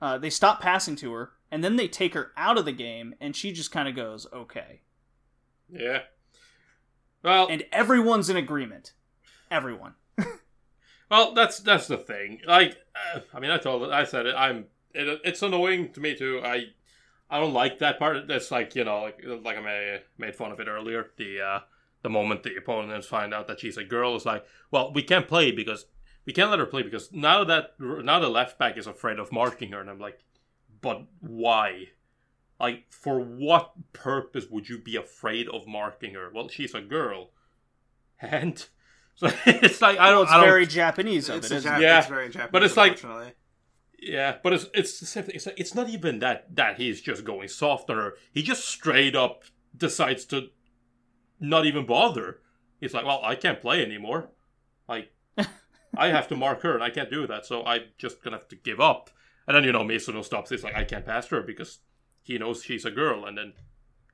[0.00, 3.16] uh, they stop passing to her, and then they take her out of the game,
[3.20, 4.82] and she just kind of goes, okay.
[5.68, 6.02] Yeah.
[7.24, 8.92] Well, And everyone's in agreement.
[9.50, 9.94] Everyone.
[11.10, 12.40] Well, that's that's the thing.
[12.46, 12.76] Like,
[13.14, 14.34] uh, I mean, I told, I said it.
[14.36, 14.66] I'm.
[14.94, 16.40] It, it's annoying to me too.
[16.44, 16.66] I,
[17.28, 18.28] I don't like that part.
[18.28, 21.10] That's like you know, like like I made, made fun of it earlier.
[21.16, 21.60] The uh,
[22.02, 25.26] the moment the opponents find out that she's a girl, is like, well, we can't
[25.28, 25.86] play because
[26.26, 29.32] we can't let her play because now that now the left back is afraid of
[29.32, 30.20] marking her, and I'm like,
[30.80, 31.88] but why?
[32.60, 36.30] Like, for what purpose would you be afraid of marking her?
[36.32, 37.30] Well, she's a girl,
[38.20, 38.58] and
[39.16, 40.24] so it's like I don't.
[40.24, 42.52] It's I don't very Japanese of It's, it, a isn't Jap- Yeah, it's very Japanese,
[42.52, 43.32] but it's like- unfortunately.
[43.98, 45.36] Yeah, but it's it's the same thing.
[45.36, 48.14] It's, it's not even that that he's just going soft on her.
[48.32, 49.44] He just straight up
[49.76, 50.48] decides to
[51.40, 52.40] not even bother.
[52.80, 54.30] He's like, well, I can't play anymore.
[54.88, 55.12] Like,
[55.96, 58.48] I have to mark her, and I can't do that, so I'm just gonna have
[58.48, 59.10] to give up.
[59.46, 60.50] And then you know, Mizuno stops.
[60.50, 61.78] He's like, I can't pass her because
[62.22, 63.52] he knows she's a girl, and then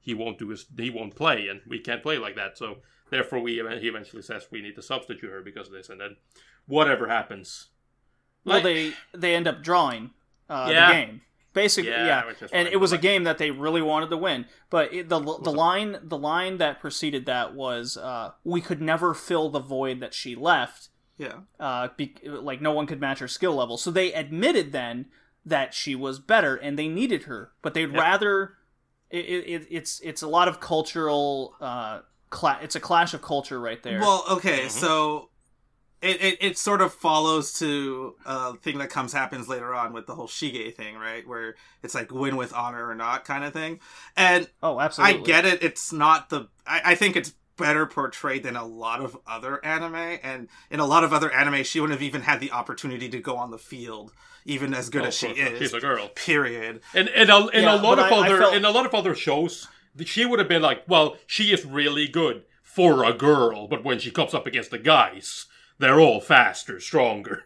[0.01, 2.59] he won't do his he won't play, and we can't play like that.
[2.59, 2.79] So
[3.11, 6.17] therefore, we he eventually says we need to substitute her because of this, and then
[6.67, 7.70] whatever happens.
[8.45, 10.11] Well, Like- they they end up drawing
[10.49, 10.87] uh, Yeah.
[10.89, 11.21] the game.
[11.53, 14.47] Basically, Yeah, yeah, and it was a game that they really wanted to win.
[14.71, 19.15] But it, the the line the line that preceded that was uh, we could never
[19.15, 20.91] fill the void that she left.
[21.19, 21.41] Yeah.
[21.59, 23.77] Uh, be, like no one could match her skill level.
[23.79, 25.07] So they admitted then
[25.45, 28.01] that she was better and they needed her, but they'd Yep.
[28.01, 28.55] rather.
[29.11, 31.57] It, it, it's it's a lot of cultural.
[31.61, 33.99] Uh, cla- it's a clash of culture right there.
[34.01, 34.69] Well, okay, Mm-hmm.
[34.69, 35.30] so
[36.03, 40.07] it, it it sort of follows to a thing that comes happens later on with
[40.07, 41.27] the whole Shige thing, right?
[41.29, 43.81] Where it's like win with honor or not kind of thing.
[44.17, 45.21] And oh, absolutely.
[45.21, 45.63] I get it.
[45.63, 46.49] It's not the.
[46.67, 50.87] I, I think it's better portrayed than a lot of other anime, and in a
[50.87, 53.59] lot of other anime, she wouldn't have even had the opportunity to go on the
[53.59, 54.13] field,
[54.47, 55.53] even as good Oh, as she of course not.
[55.53, 55.59] is.
[55.59, 56.09] She's a girl.
[56.15, 56.81] Period.
[56.95, 58.87] And in a, in Yeah, a lot of I- I other felt- in a lot
[58.87, 59.69] of other shows,
[60.07, 63.99] she would have been like, well, she is really good for a girl, but when
[63.99, 65.45] she comes up against the guys,
[65.81, 67.45] they're all faster, stronger.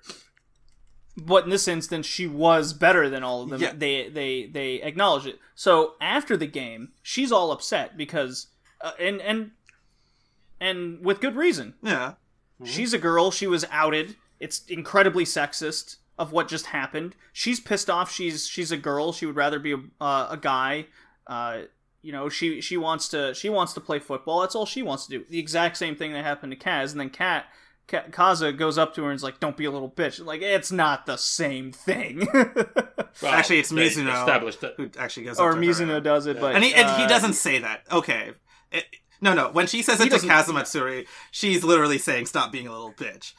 [1.16, 3.60] but in this instance she was better than all of them.
[3.60, 3.72] Yeah.
[3.74, 5.38] they they they acknowledge it.
[5.54, 8.48] So after the game she's all upset because
[8.80, 9.52] uh, and and
[10.60, 11.74] and with good reason.
[11.82, 12.14] Yeah.
[12.64, 13.30] she's a girl.
[13.30, 14.16] She was outed.
[14.40, 17.14] It's incredibly sexist of what just happened.
[17.32, 18.10] She's pissed off.
[18.12, 19.12] She's she's a girl.
[19.12, 20.86] She would rather be a, uh, a guy.
[21.26, 21.62] Uh
[22.02, 24.40] you know she she wants to she wants to play football.
[24.40, 25.24] That's all she wants to do.
[25.30, 26.90] The exact same thing that happened to kaz.
[26.90, 27.46] And then kat
[27.86, 30.40] Ka- Kaza goes up to her and is like, "Don't be a little bitch." Like,
[30.42, 32.26] it's not the same thing.
[33.22, 34.74] Well, Actually, it's they Mizuno Established that.
[34.76, 36.00] who actually goes or up to her.
[36.00, 37.82] Does it, but and he, and he uh, doesn't say that.
[37.92, 38.32] Okay.
[38.72, 38.86] It-
[39.20, 39.50] no, no.
[39.52, 43.32] When she says it to doesn't- Kazamatsuri, she's literally saying, "Stop being a little bitch."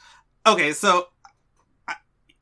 [0.46, 1.08] Okay, so
[1.86, 1.96] I-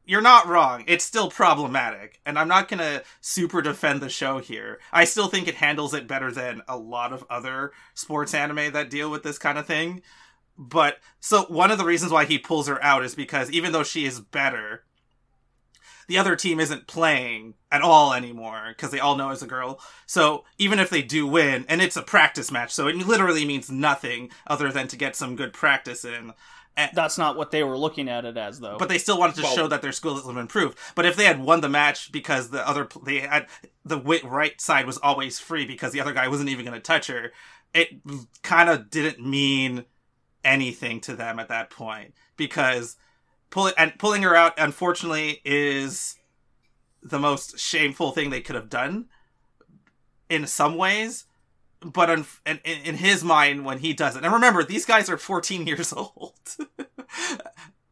[0.05, 0.84] you're not wrong.
[0.86, 4.78] It's still problematic, and I'm not gonna super defend the show here.
[4.92, 8.91] I still think it handles it better than a lot of other sports anime that
[8.91, 10.02] deal with this kind of thing.
[10.57, 13.83] But so one of the reasons why he pulls her out is because even though
[13.83, 14.84] she is better,
[16.07, 19.81] the other team isn't playing at all anymore because they all know it's a girl.
[20.07, 23.70] So even if they do win, and it's a practice match, so it literally means
[23.70, 26.33] nothing other than to get some good practice in.
[26.76, 28.76] And, That's not what they were looking at it as, though.
[28.78, 30.76] But they still wanted to Well- show that their skills have improved.
[30.97, 33.47] But if they had won the match because the other they had
[33.84, 37.07] the right side was always free because the other guy wasn't even going to touch
[37.07, 37.33] her,
[37.73, 39.84] it mm, kind of didn't mean
[40.44, 42.97] anything to them at that point because
[43.50, 46.16] pulling and pulling her out unfortunately is
[47.02, 49.06] the most shameful thing they could have done
[50.28, 51.26] in some ways
[51.81, 55.18] but in, in, in his mind when he does it and remember these guys are
[55.18, 56.32] 14 years old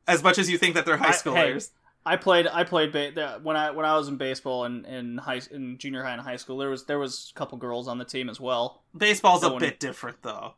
[0.08, 1.70] as much as you think that they're high I- hey, schoolers
[2.04, 2.48] I played.
[2.48, 6.02] I played ba- when I when I was in baseball in in high in junior
[6.02, 6.58] high and high school.
[6.58, 8.82] There was there was a couple girls on the team as well.
[8.96, 10.54] baseball's a no one- bit different though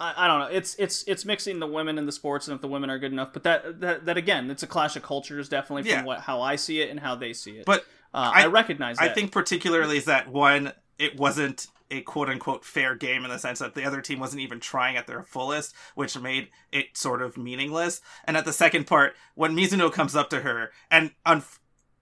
[0.00, 0.46] I, I don't know.
[0.56, 3.12] It's it's it's mixing the women in the sports, and if the women are good
[3.12, 3.32] enough.
[3.32, 6.04] But that that, that again, it's a clash of cultures, definitely from Yeah.
[6.04, 7.66] what how I see it and how they see it.
[7.66, 9.14] but Uh, I, I- recognize I that.
[9.14, 13.58] think particularly is that one, it wasn't a quote unquote fair game in the sense
[13.58, 17.36] that the other team wasn't even trying at their fullest, which made it sort of
[17.36, 18.00] meaningless.
[18.24, 21.42] And at the second part, when Mizuno comes up to her and un-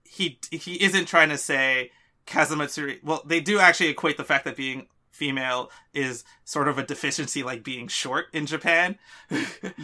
[0.03, 1.91] he he isn't trying to say
[2.27, 3.03] Kazamatsuri.
[3.03, 4.87] Well, they do actually equate the fact that being
[5.19, 8.97] female is sort of a deficiency like being short in Japan.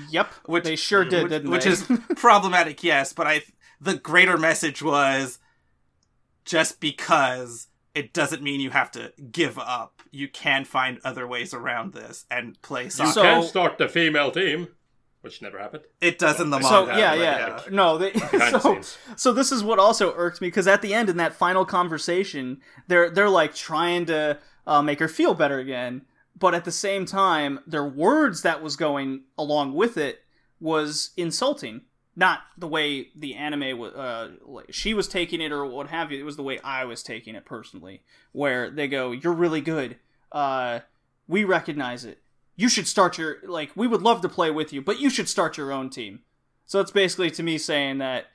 [0.09, 1.71] Yep, Which- they sure did, which, didn't which they?
[1.71, 3.43] is problematic, yes, but I
[3.81, 5.37] the greater message was
[6.45, 10.01] just because it doesn't mean you have to give up.
[10.11, 13.11] You can find other ways around this and play You soccer.
[13.11, 14.69] So- can start the female team,
[15.21, 15.83] which never happened.
[16.01, 16.67] it does in the manga.
[16.93, 17.97] so yeah, but yeah, no.
[17.97, 18.13] They,
[18.59, 18.79] so,
[19.15, 22.61] so this is what also irked me because at the end in that final conversation,
[22.87, 24.37] they're they're like trying to
[24.67, 26.03] uh, make her feel better again,
[26.37, 30.21] but at the same time, their words that was going along with it
[30.59, 31.81] was insulting.
[32.17, 34.31] Not the way the anime was, uh,
[34.69, 36.19] she was taking it or what have you.
[36.19, 39.97] It was the way I was taking it personally, where they go, "You're really good.
[40.31, 40.79] Uh,
[41.27, 42.19] we recognize it.
[42.55, 43.71] You should start your like.
[43.75, 46.21] We would love to play with you, but you should start your own team."
[46.65, 48.27] So it's basically to me saying that,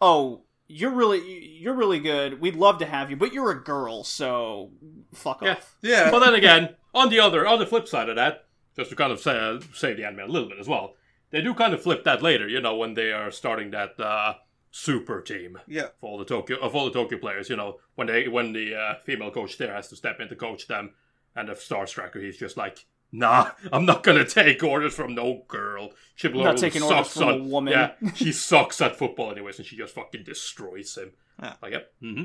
[0.00, 1.20] oh, you're really
[1.58, 2.40] you're really good.
[2.40, 4.70] We'd love to have you, but you're a girl, so
[5.14, 5.52] fuck Yeah.
[5.52, 5.76] off.
[5.82, 6.10] Yeah.
[6.10, 8.44] But then again, on the other, on the flip side of that,
[8.76, 10.94] just to kind of say, uh, save the anime a little bit as well,
[11.30, 12.46] they do kind of flip that later.
[12.48, 14.34] You know, when they are starting that uh,
[14.70, 15.88] super team Yeah.
[16.00, 17.48] for all the Tokyo of all the Tokyo players.
[17.48, 20.36] You know, when they when the uh, female coach there has to step in to
[20.36, 20.92] coach them,
[21.34, 22.86] and the star striker, he's just like.
[23.10, 25.92] Nah, I'm not gonna take orders from no girl.
[26.14, 27.72] She Not taking orders from a woman.
[27.72, 31.12] Yeah, she sucks at football anyways, and she just fucking destroys him.
[31.42, 31.54] Yeah.
[31.62, 31.92] Like, yep.
[32.02, 32.24] Mm-hmm.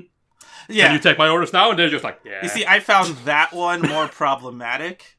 [0.67, 0.87] Yeah.
[0.87, 1.69] Can you take my orders now?
[1.69, 2.43] And they're just like, yeah.
[2.43, 5.17] You see, I found that one more problematic,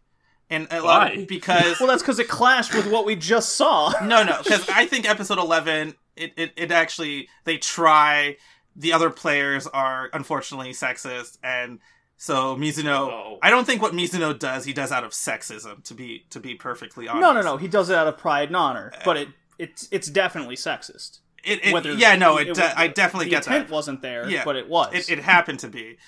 [0.51, 1.25] and a lot Why?
[1.25, 3.93] because Well, that's because it clashed with what we just saw.
[4.03, 8.37] no, no, because I think episode eleven, it, it it actually they try.
[8.77, 11.79] The other players are unfortunately sexist, and
[12.25, 13.11] so Mizuno.
[13.11, 13.39] Oh.
[13.43, 15.85] I don't think what Mizuno does, he does out of sexism.
[15.85, 17.21] To be to be perfectly honest.
[17.21, 17.57] No, no, no.
[17.59, 19.29] He does it out of pride and honor, uh, but it
[19.59, 21.19] it's it's definitely sexist.
[21.45, 23.75] It, it, Whether yeah, no, it, it- de- I definitely the get intent that.
[23.75, 24.43] wasn't there, Yeah.
[24.43, 24.95] but it was.
[24.95, 25.99] It, it happened to be.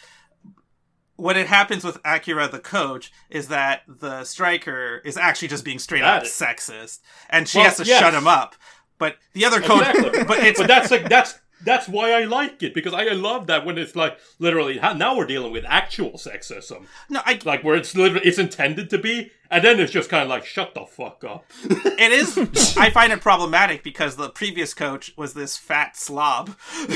[1.17, 5.79] What it happens with Akira, the coach, is that the striker is actually just being
[5.79, 8.01] straight Got up sexist, and she Well, has to yes.
[8.01, 8.55] shut him up.
[8.99, 10.25] But the other coach, Exactly.
[10.29, 13.65] but it's but that's like that's that's why I like it because I love that
[13.65, 17.95] when it's like literally now we're dealing with actual sexism, no, I, like where it's
[17.95, 21.25] literally it's intended to be, and then it's just kind of like shut the fuck
[21.25, 21.45] up.
[21.65, 22.77] it is.
[22.77, 26.57] I find it problematic because the previous coach was this fat slob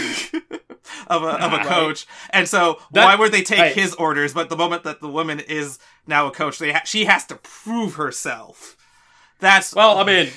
[1.07, 3.73] of a of a coach, and so That- why would they take hey.
[3.73, 4.35] his orders?
[4.35, 7.37] But the moment that the woman is now a coach, they ha- she has to
[7.37, 8.77] prove herself.
[9.39, 10.29] That's Well, I mean,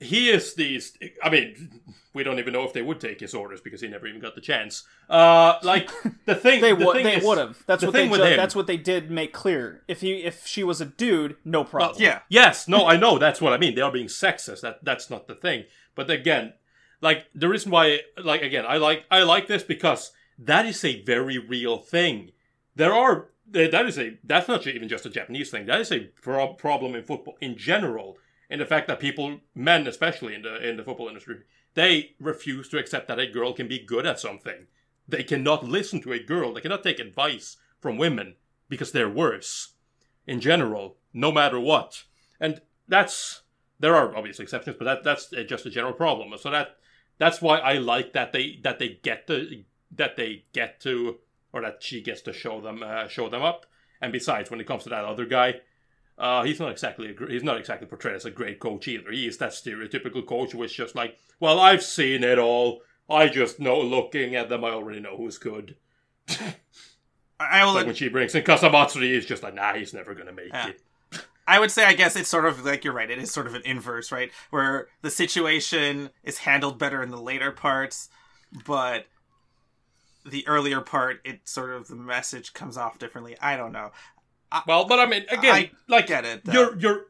[0.00, 0.96] he is these.
[1.22, 1.80] I mean,
[2.14, 4.34] we don't even know if they would take his orders because he never even got
[4.34, 4.84] the chance.
[5.08, 5.90] Uh, like
[6.24, 6.96] the thing they the would.
[7.04, 7.62] They would have.
[7.66, 8.10] That's the what thing they.
[8.10, 9.82] with ju- him- that's what they did make clear.
[9.88, 12.00] If he, if she was a dude, no problem.
[12.00, 12.20] yeah.
[12.28, 13.74] Yes, no, I know that's what I mean.
[13.74, 14.60] They are being sexist.
[14.62, 15.64] That that's not the thing.
[15.94, 16.54] But again,
[17.00, 21.02] like the reason why, like again, I like I like this because that is a
[21.02, 22.32] very real thing.
[22.76, 25.66] There are that is a that's not even just a Japanese thing.
[25.66, 28.18] That is a pro- problem in football in general.
[28.50, 31.40] In the fact that people, men especially in the in the football industry,
[31.74, 34.66] they refuse to accept that a girl can be good at something.
[35.06, 36.52] They cannot listen to a girl.
[36.52, 38.36] They cannot take advice from women
[38.68, 39.74] because they're worse
[40.26, 42.04] in general, no matter what.
[42.40, 43.42] And that's
[43.80, 46.36] there are obviously exceptions, but that that's just a general problem.
[46.38, 46.76] So that
[47.18, 51.18] that's why I like that they that they get to that they get to
[51.52, 53.66] or that she gets to show them uh, show them up.
[54.00, 55.60] And besides, when it comes to that other guy,
[56.18, 59.10] uh, he's not exactly a, he's not exactly portrayed as a great coach either.
[59.10, 62.82] He is that stereotypical coach who is just like, well, I've seen it all.
[63.08, 65.76] I just know looking at them, I already know who's good.
[67.40, 67.74] I will.
[67.74, 70.68] Like when she brings in Kazamatsuri, he's just like, nah, he's never gonna make Yeah.
[70.68, 70.80] it.
[71.46, 73.10] I would say, I guess it's sort of like you're right.
[73.10, 74.30] It is sort of an inverse, right?
[74.50, 78.10] Where the situation is handled better in the later parts,
[78.66, 79.06] but
[80.26, 83.34] the earlier part, it sort of the message comes off differently.
[83.40, 83.92] I don't know.
[84.66, 86.52] Well, but I mean, again, I like get it, though.
[86.52, 87.04] You're you're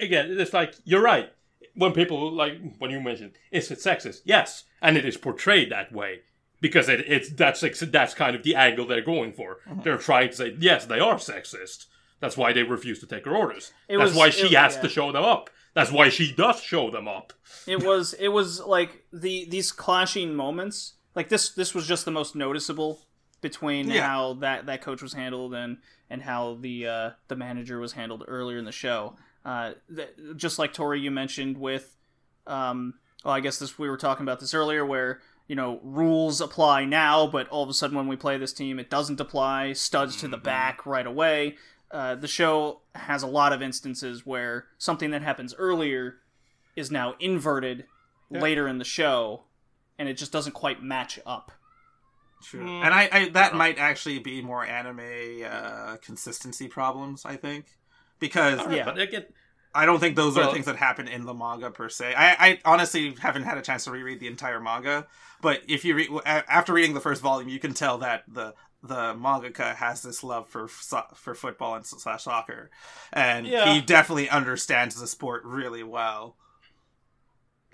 [0.00, 0.36] again.
[0.38, 1.30] It's like you're right.
[1.74, 4.20] When people like when you mentioned is it sexist?
[4.24, 6.20] Yes, and it is portrayed that way
[6.60, 9.58] because it, it's that's that's kind of the angle they're going for.
[9.68, 9.82] Mm-hmm.
[9.82, 11.86] They're trying to say yes, they are sexist.
[12.20, 13.72] That's why they refuse to take her orders.
[13.88, 14.82] It that's was- why she it- has yeah.
[14.82, 15.50] to show them up.
[15.74, 17.32] That's why she does show them up.
[17.66, 22.12] it was it was like the these clashing moments like this this was just the
[22.12, 23.00] most noticeable
[23.44, 24.06] between Yeah.
[24.08, 25.76] how that that coach was handled and
[26.10, 30.58] and how the uh the manager was handled earlier in the show uh th- just
[30.58, 31.96] like tori you mentioned with
[32.46, 36.40] um well i guess this we were talking about this earlier where you know rules
[36.40, 39.74] apply now, but all of a sudden when we play this team, it doesn't apply.
[39.74, 41.56] Studs to the back right away.
[41.90, 46.16] Uh, the show has a lot of instances where something that happens earlier
[46.76, 47.84] is now inverted
[48.30, 49.42] later in the show,
[49.98, 51.52] and it just doesn't quite match up.
[52.44, 52.66] True.
[52.82, 57.24] And I, I that might actually be more anime uh, consistency problems.
[57.24, 57.66] I think
[58.18, 58.84] because Yeah.
[58.84, 59.24] But again,
[59.74, 62.14] I don't think those are things that happen in the manga per se.
[62.14, 65.06] I, I honestly haven't had a chance to reread the entire manga,
[65.40, 69.14] but if you read after reading the first volume, you can tell that the the
[69.14, 72.70] mangaka has this love for for football and slash soccer,
[73.12, 73.74] and Yeah.
[73.74, 76.36] he definitely understands the sport really well.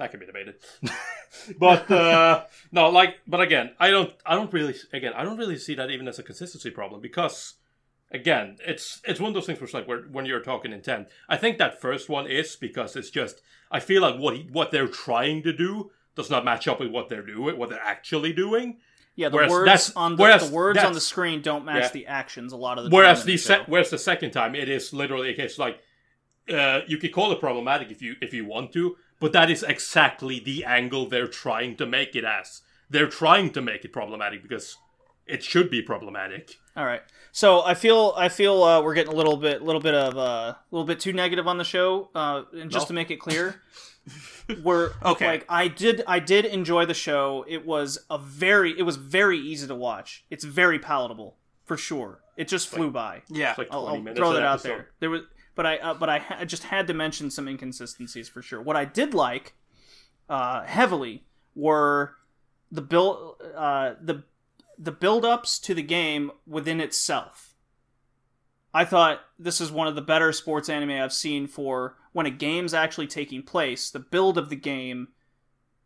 [0.00, 0.56] That can be debated.
[1.58, 5.58] but uh, no, like, but again, I don't, I don't really, again, I don't really
[5.58, 7.54] see that even as a consistency problem because,
[8.10, 11.08] again, it's it's one of those things where it's like where, when you're talking intent.
[11.28, 14.70] I think that first one is because it's just I feel like what he, what
[14.70, 18.32] they're trying to do does not match up with what they're doing, what they're actually
[18.32, 18.78] doing.
[19.16, 21.88] Yeah, the Whereas words that's- on the, the words on the screen don't match Yeah.
[21.90, 23.54] the actions a lot of the Whereas the show.
[23.54, 25.80] se- whereas the second time it is literally a case like
[26.48, 29.62] uh, you could call it problematic if you if you want to, but that is
[29.62, 32.62] exactly the angle they're trying to make it as.
[32.88, 34.76] They're trying to make it problematic because
[35.26, 36.56] it should be problematic.
[36.76, 37.02] All right.
[37.30, 40.20] So I feel I feel uh, we're getting a little bit little bit of uh,
[40.20, 42.10] a little bit too negative on the show.
[42.14, 42.88] Uh, and just No.
[42.88, 43.62] to make it clear,
[44.64, 45.26] we're Okay.
[45.26, 47.44] Like I did I did enjoy the show.
[47.48, 50.24] It was a very it was very easy to watch.
[50.30, 52.20] It's very palatable for sure.
[52.36, 53.22] It just flew by.
[53.28, 54.68] Yeah, It's like I'll, 20 I'll minutes throw an that out episode.
[54.70, 54.88] there.
[55.00, 55.22] There was,
[55.60, 58.62] but I, uh, but I, ha- just had to mention some inconsistencies for sure.
[58.62, 59.52] What I did like,
[60.26, 61.24] uh, heavily
[61.54, 62.14] were
[62.72, 64.24] the build, uh, the
[64.78, 67.56] the build-ups to the game within itself.
[68.72, 72.30] I thought this is one of the better sports anime I've seen for when a
[72.30, 73.90] game's actually taking place.
[73.90, 75.08] The build of the game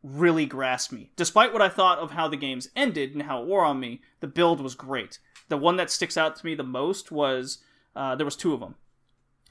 [0.04, 1.10] really grasped me.
[1.16, 4.02] Despite what I thought of how the games ended and how it wore on me,
[4.20, 5.18] the build was great.
[5.48, 7.58] The one that sticks out to me the most was
[7.96, 8.76] uh, there was two of them.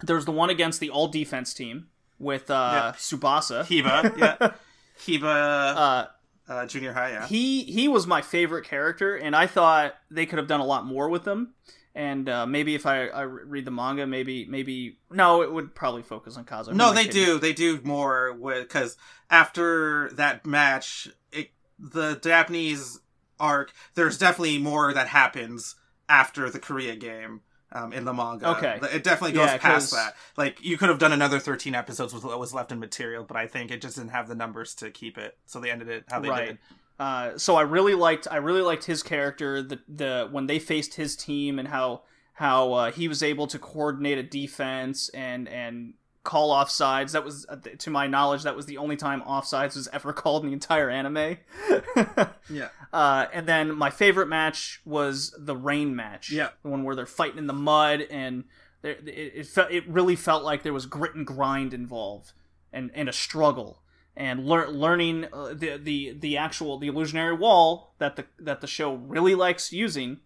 [0.02, 1.88] There was the one against the all defense team
[2.20, 3.64] with uh, Tsubasa.
[3.66, 4.52] Hiba, yeah,
[5.00, 6.08] Hiba, uh,
[6.48, 7.28] uh, junior high, yeah.
[7.28, 10.86] he he was my favorite character, and I thought they could have done a lot
[10.86, 11.54] more with him.
[11.96, 16.02] And uh, maybe if I, I read the manga, maybe maybe no, it would probably
[16.02, 16.74] focus on Kazuo.
[16.74, 17.26] No, they kidding?
[17.26, 17.40] do.
[17.40, 18.98] They do more with because
[19.30, 23.00] after that match, it, the Japanese
[23.40, 25.76] arc, there's definitely more that happens
[26.10, 27.42] after the Korea game.
[27.76, 28.80] Um, in the manga, Okay.
[28.94, 30.16] it definitely goes Yeah, past that.
[30.38, 33.36] Like you could have done another 13 episodes with what was left in material, but
[33.36, 36.04] I think it just didn't have the numbers to keep it, so they ended it
[36.08, 36.48] how they right.
[36.50, 36.58] did.
[37.00, 39.64] Uh, so I really liked I really liked his character.
[39.64, 42.04] The the when they faced his team and how
[42.34, 47.14] how uh, he was able to coordinate a defense and and call offsides.
[47.14, 50.44] That was uh, to my knowledge that was the only time offsides was ever called
[50.44, 51.38] in the entire anime.
[52.50, 52.68] Yeah.
[52.94, 56.32] Uh, and then my favorite match was the rain match.
[56.32, 56.50] Yeah.
[56.62, 58.44] the one where they're fighting in the mud and
[58.84, 62.34] it it, felt, it really felt like there was grit and grind involved
[62.72, 63.82] and and a struggle
[64.16, 68.68] and lear- learning uh, the the the actual the illusionary wall that the that the
[68.68, 70.20] show really likes using.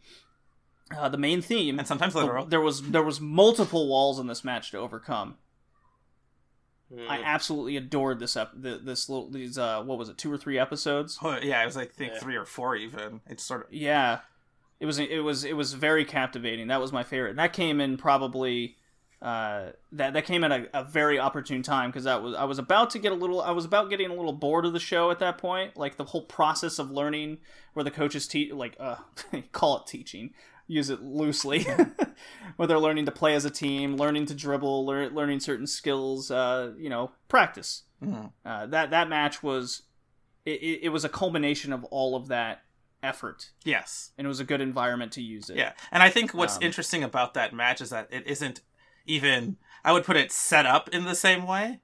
[0.97, 4.43] Uh, the main theme And sometimes the- there was there was multiple walls in this
[4.43, 5.37] match to overcome.
[7.09, 10.37] I absolutely adored this ep- the, this little these uh what was it two or
[10.37, 11.17] three episodes?
[11.21, 12.19] Oh, yeah, it was like I think Yeah.
[12.19, 13.21] three or four even.
[13.27, 14.19] It's sort of yeah.
[14.79, 16.67] It was it was it was very captivating.
[16.67, 17.31] That was my favorite.
[17.31, 18.77] And that came in probably
[19.21, 22.59] uh that that came at a, a very opportune time because that was i was
[22.59, 25.09] about to get a little i was about getting a little bored of the show
[25.09, 25.75] at that point.
[25.75, 27.39] Like the whole process of learning
[27.73, 28.97] where the coaches teach like uh
[29.51, 30.33] call it teaching
[30.67, 31.65] use it loosely
[32.57, 36.29] where they're learning to play as a team learning to dribble lear- learning certain skills
[36.31, 38.31] uh you know practice Mhm.
[38.45, 39.83] uh, that that match was
[40.45, 42.61] it, it, it was a culmination of all of that
[43.01, 44.11] effort yes.
[44.17, 45.57] and it was a good environment to use it.
[45.57, 48.61] Yeah, and I think what's Um, interesting about that match is that it isn't
[49.05, 49.57] even.
[49.83, 51.79] I would put it set up in the same way.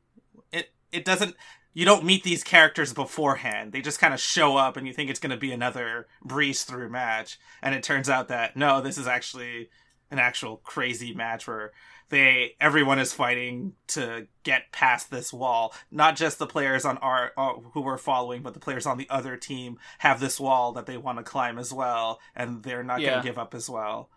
[0.51, 1.35] It it doesn't.
[1.73, 3.71] You don't meet these characters beforehand.
[3.71, 6.63] They just kind of show up, and you think it's going to be another breeze
[6.63, 9.69] through match, and it turns out that no, this is actually
[10.11, 11.71] an actual crazy match where
[12.09, 15.73] they everyone is fighting to get past this wall.
[15.89, 19.09] Not just the players on our uh, who we're following, but the players on the
[19.09, 23.01] other team have this wall that they want to climb as well, and they're not
[23.01, 23.11] Yeah.
[23.11, 24.09] going to give up as well.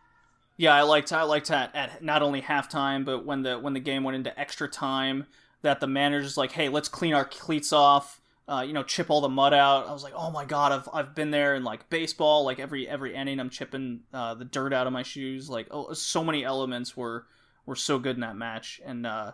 [0.58, 3.80] Yeah, I liked I liked that at not only halftime, but when the when the
[3.80, 5.26] game went into extra time,
[5.66, 9.20] that the manager's like, "Hey, let's clean our cleats off." Uh, you know, chip all
[9.20, 9.88] the mud out.
[9.88, 12.44] I was like, "Oh my god, I've I've been there in like baseball.
[12.44, 15.50] Like every every inning, I'm chipping uh, the dirt out of my shoes.
[15.50, 17.26] Like, oh, so many elements were
[17.66, 18.80] were so good in that match.
[18.84, 19.32] And uh,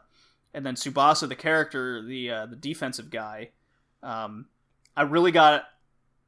[0.54, 3.50] and then Tsubasa, the character, the uh, the defensive guy,
[4.02, 4.46] um,
[4.96, 5.64] I really got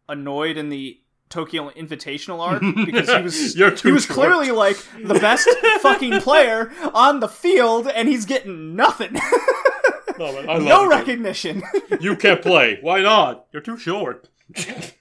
[0.08, 1.00] annoyed in the
[1.31, 4.15] Tokyo Invitational arc because he was he was short.
[4.15, 5.49] clearly like the best
[5.81, 9.15] fucking player on the field, and he's getting nothing,
[10.18, 11.62] No, man, I no recognition.
[12.01, 12.78] You can't play.
[12.81, 13.47] Why not?
[13.52, 14.28] You're too short.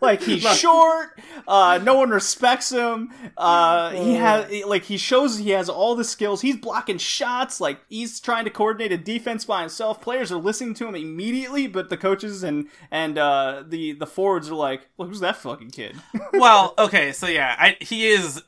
[0.00, 5.50] like he's short uh no one respects him uh he has like he shows he
[5.50, 9.60] has all the skills he's blocking shots like he's trying to coordinate a defense by
[9.60, 14.06] himself players are listening to him immediately but the coaches and and uh the the
[14.06, 15.94] forwards are like well who's that fucking kid
[16.32, 18.42] well, okay, so yeah, I, he is.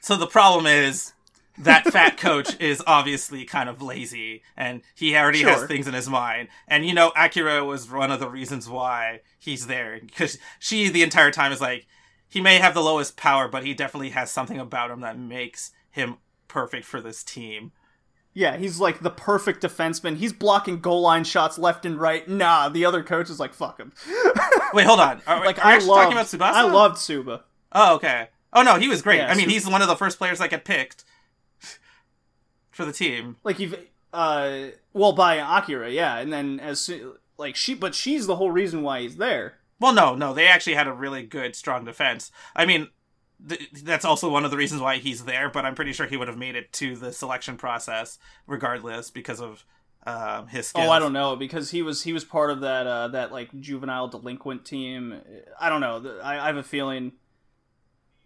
[0.00, 1.12] So the problem is
[1.58, 6.08] that fat coach is obviously kind of lazy, and he already has things in his
[6.08, 6.48] mind.
[6.68, 11.02] And you know, Akira was one of the reasons why he's there because she the
[11.02, 11.86] entire time is like,
[12.28, 15.70] he may have the lowest power, but he definitely has something about him that makes
[15.90, 16.16] him
[16.48, 17.72] perfect for this team.
[18.32, 22.68] yeah he's like the perfect defenseman he's blocking goal line shots left and right nah
[22.68, 23.92] the other coach is like fuck him
[24.72, 25.20] Wait, hold on.
[25.26, 26.54] Are, like are i actually love talking about Tsubasa?
[26.54, 27.44] i loved suba
[27.76, 28.28] Oh, okay.
[28.52, 29.16] Oh no, he was great.
[29.16, 31.02] Yeah, I mean, he's one of the first players that get picked
[32.74, 33.36] for the team.
[33.44, 33.78] like you've
[34.12, 36.90] uh well by akira yeah and then as
[37.38, 40.76] like she but she's the whole reason why he's there Well, no, no, they actually
[40.76, 42.30] had a really good, strong defense.
[42.54, 42.88] I mean,
[43.46, 45.50] th- that's also one of the reasons why he's there.
[45.50, 49.40] But I'm pretty sure he would have made it to the selection process regardless because
[49.40, 49.64] of
[50.06, 50.86] um, his skills.
[50.86, 53.50] Oh, I don't know because he was he was part of that uh, that like
[53.60, 55.20] juvenile delinquent team.
[55.60, 56.20] I don't know.
[56.22, 57.12] I, I have a feeling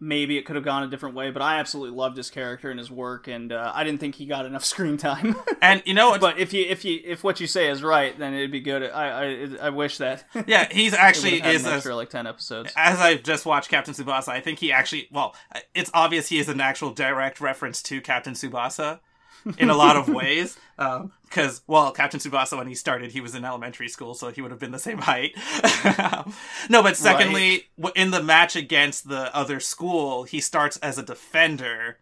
[0.00, 2.78] maybe it could have gone a different way, but I absolutely loved his character and
[2.78, 5.36] his work, and uh, I didn't think he got enough screen time.
[5.60, 8.34] And you know, but if you if you if what you say is right, then
[8.34, 8.82] it'd be good.
[8.82, 12.72] I I, I wish that yeah, he's actually is an a, extra like ten episodes.
[12.76, 15.34] as I've just watched Captain Tsubasa, I think he actually, well,
[15.74, 19.00] it's obvious he is an actual direct reference to Captain Tsubasa
[19.58, 20.56] in a lot of ways.
[20.76, 24.50] Because, well, Captain Tsubasa, when he started, he was in elementary school, so he would
[24.50, 25.32] have been the same height.
[26.70, 31.02] no, but secondly, w in the match against the other school, he starts as a
[31.02, 31.98] defender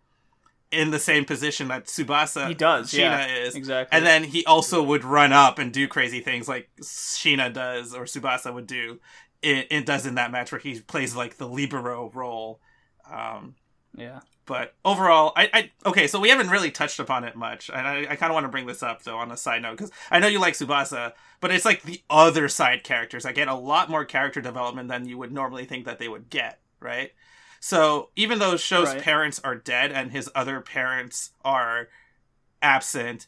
[0.70, 3.54] in the same position that Tsubasa He does, Shiina yeah, is.
[3.54, 3.96] exactly.
[3.96, 8.04] And then he also would run up and do crazy things like Shiina does or
[8.04, 8.98] Tsubasa would do.
[9.42, 12.60] It, it does in that match where he plays like the libero role.
[13.10, 13.54] Um,
[13.96, 14.20] Yeah.
[14.44, 16.06] but overall, I, I okay.
[16.06, 18.50] So we haven't really touched upon it much, and I, I kind of want to
[18.50, 21.50] bring this up though on a side note because I know you like Tsubasa, but
[21.50, 23.24] it's like the other side characters.
[23.24, 26.30] I get a lot more character development than you would normally think that they would
[26.30, 27.12] get, right?
[27.58, 29.02] So even though Sho's Right.
[29.02, 31.88] parents are dead and his other parents are
[32.62, 33.26] absent,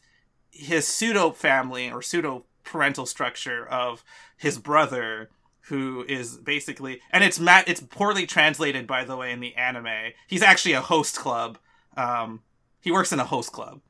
[0.51, 4.03] his pseudo family or pseudo parental structure of
[4.37, 5.29] his brother
[5.69, 10.11] who is basically and it's Matt it's poorly translated by the way in the anime.
[10.27, 11.57] He's actually a host club.
[11.97, 12.41] Um
[12.81, 13.81] he works in a host club.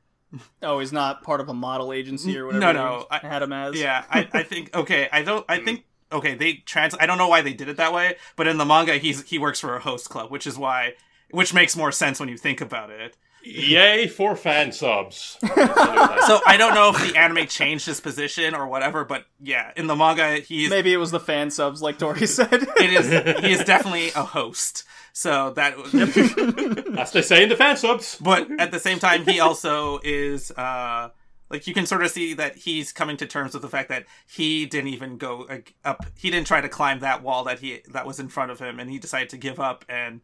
[0.62, 2.74] Oh, he's not part of a model agency or whatever.
[2.74, 3.76] no, they I- had him as.
[3.80, 7.28] Yeah, I, I think okay, I don't I think okay, they trans I don't know
[7.28, 9.80] why they did it that way, but in the manga he's he works for a
[9.80, 10.94] host club, which is why
[11.32, 13.16] which makes more sense when you think about it.
[13.44, 15.38] Yay for fan subs.
[15.42, 19.72] so So I don't know if the anime changed his position or whatever, but yeah,
[19.76, 22.50] in the manga he's Maybe it was the fan subs, like Tori said.
[22.52, 24.84] it is he is definitely a host.
[25.14, 25.74] So that
[27.00, 28.18] as they say in the fan subs.
[28.22, 31.10] but at the same time he also is uh
[31.50, 34.06] like you can sort of see that he's coming to terms with the fact that
[34.28, 37.82] he didn't even go like, up he didn't try to climb that wall that he
[37.92, 40.22] that was in front of him and he decided to give up and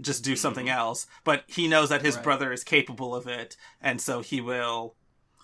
[0.00, 0.74] just do something mm.
[0.74, 2.24] else but he knows that his Right.
[2.24, 4.94] brother is capable of it and so he will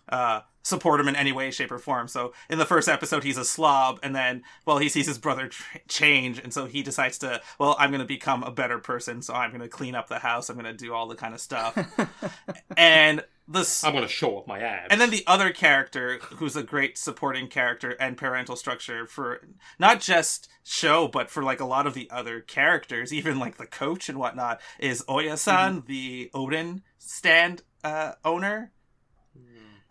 [0.09, 2.09] uh support him in any way shape or form.
[2.09, 5.49] So in the first episode he's a slob and then well he sees his brother
[5.49, 9.21] tr- change and so he decides to well i'm going to become a better person
[9.21, 11.35] so i'm going to clean up the house i'm going to do all the kind
[11.35, 11.77] of stuff.
[12.77, 14.89] And this I'm gonna Sho off my abs.
[14.91, 19.47] and then the other character who's a great supporting character and parental structure for
[19.79, 23.67] not just show but for like a lot of the other characters even like the
[23.67, 28.73] coach and whatnot is oya-san the oden stand uh, owner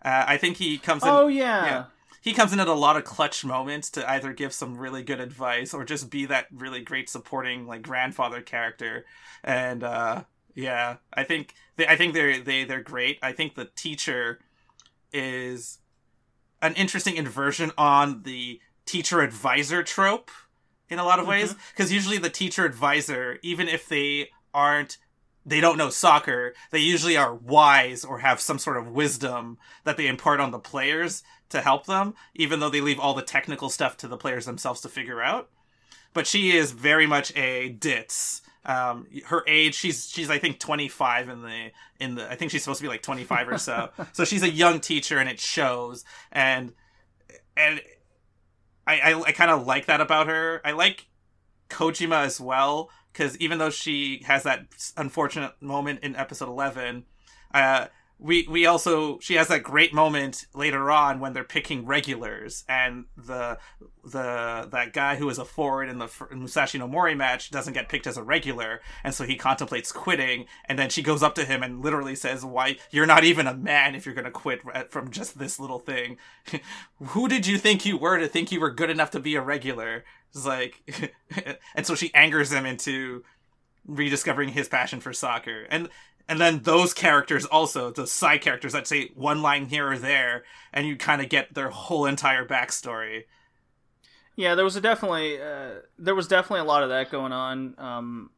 [0.04, 1.64] uh, i think he comes in oh yeah.
[1.64, 1.84] yeah.
[2.20, 5.20] he comes in at a lot of clutch moments to either give some really good
[5.20, 9.04] advice or just be that really great supporting like grandfather character
[9.42, 10.22] and uh
[10.54, 14.40] yeah i think they, i think they're they, they're great i think the teacher
[15.12, 15.78] is
[16.62, 20.30] an interesting inversion on the teacher advisor trope
[20.88, 24.98] in a lot of ways because usually the teacher advisor even if they aren't
[25.46, 29.96] they don't know soccer they usually are wise or have some sort of wisdom that
[29.96, 33.68] they impart on the players to help them even though they leave all the technical
[33.68, 35.50] stuff to the players themselves to figure out.
[36.12, 38.42] But she is very much a ditz.
[38.64, 42.62] Um her age she's she's i think 25 in the in the i think she's
[42.62, 43.90] supposed to be like 25 or so.
[44.12, 46.04] So she's a young teacher and it shows.
[46.32, 46.72] And
[47.56, 47.80] and
[48.86, 50.62] i i, I kind of like that about her.
[50.64, 51.06] I like
[51.68, 57.04] Kojima as well, because even though she has that unfortunate moment in episode eleven,
[57.54, 57.86] uh,
[58.18, 63.06] we we also she has that great moment later on when they're picking regulars, and
[63.16, 63.58] the
[64.04, 67.88] the that guy who is a forward in the Musashi no Mori match doesn't get
[67.88, 71.44] picked as a regular, and so he contemplates quitting, and then she goes up to
[71.44, 75.10] him and literally says, "Why you're not even a man if you're gonna quit from
[75.10, 76.16] just this little thing?
[77.02, 79.42] Who did you think you were to think you were good enough to be a
[79.42, 81.14] regular?" It's like,
[81.74, 83.24] and so she angers him into
[83.86, 85.88] rediscovering his passion for soccer, and
[86.28, 90.44] and then those characters also the side characters that say one line here or there,
[90.72, 93.24] and you kind of get their whole entire backstory.
[94.36, 97.74] Yeah, there was a definitely uh, there was definitely a lot of that going on.
[97.78, 98.30] Um,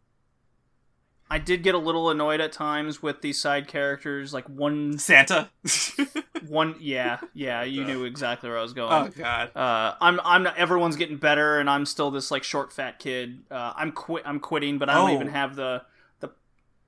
[1.28, 4.32] I did get a little annoyed at times with these side characters.
[4.34, 5.48] Like one, Santa.
[6.46, 8.92] one, yeah, yeah, you knew exactly where I was going.
[8.92, 9.50] oh God.
[9.56, 10.56] Uh, I'm I'm not.
[10.56, 13.40] Everyone's getting better, and I'm still this like short fat kid.
[13.50, 14.22] Uh, I'm quit.
[14.26, 15.14] I'm quitting, but I don't Oh.
[15.14, 15.82] even have the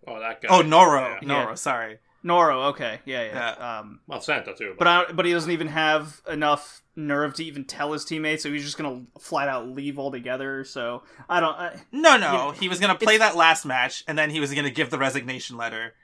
[0.09, 0.49] Oh, that guy.
[0.51, 1.19] Oh Noro.
[1.23, 1.28] Yeah.
[1.28, 1.49] Noro.
[1.49, 1.55] Yeah.
[1.55, 1.99] Sorry.
[2.25, 2.70] Noro.
[2.70, 3.78] Okay, yeah, yeah.
[3.78, 4.75] Um, Well, Santa too.
[4.78, 8.51] but I, but he doesn't even have enough nerve to even tell his teammates, so
[8.53, 10.65] he's just gonna flat out leave altogether.
[10.65, 11.55] So I don't.
[11.55, 12.33] I, No, no.
[12.33, 12.55] Yeah.
[12.55, 15.57] He was gonna play that last match, and then he was gonna give the resignation
[15.57, 15.95] letter.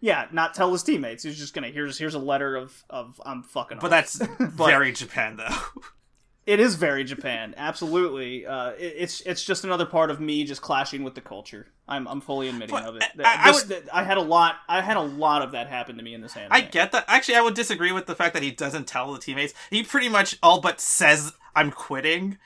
[0.00, 1.22] yeah, not tell his teammates.
[1.22, 3.78] He's just gonna here's here's a letter of of I'm fucking.
[3.80, 3.90] But off.
[3.90, 5.48] that's But- very Japan, though.
[6.44, 8.44] It is very Japan, absolutely.
[8.46, 11.68] Uh, it, it's it's just another part of me just clashing with the culture.
[11.88, 13.04] I'm I'm fully admitting But of it.
[13.24, 14.56] I- I This- would- I had a lot.
[14.68, 16.52] I had a lot of that happen to me in this anime.
[16.52, 17.04] I get that.
[17.06, 19.54] Actually, I would disagree with the fact that he doesn't tell the teammates.
[19.70, 22.38] He pretty much all but says, "I'm quitting."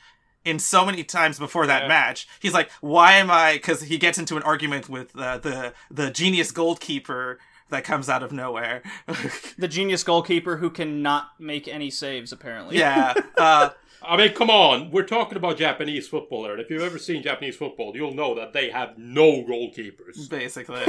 [0.44, 1.88] In so many times before that Yeah.
[1.88, 5.72] match, he's like, "Why am I?" Because he gets into an argument with uh, the
[5.90, 8.82] the genius goalkeeper that comes out of nowhere.
[9.58, 12.30] the genius goalkeeper who cannot make any saves.
[12.30, 13.70] Apparently, yeah, uh,
[14.06, 14.90] I mean, come on.
[14.90, 16.50] We're talking about Japanese football.
[16.50, 20.28] And if you've ever seen Japanese football, you'll know that they have no goalkeepers.
[20.28, 20.84] basically.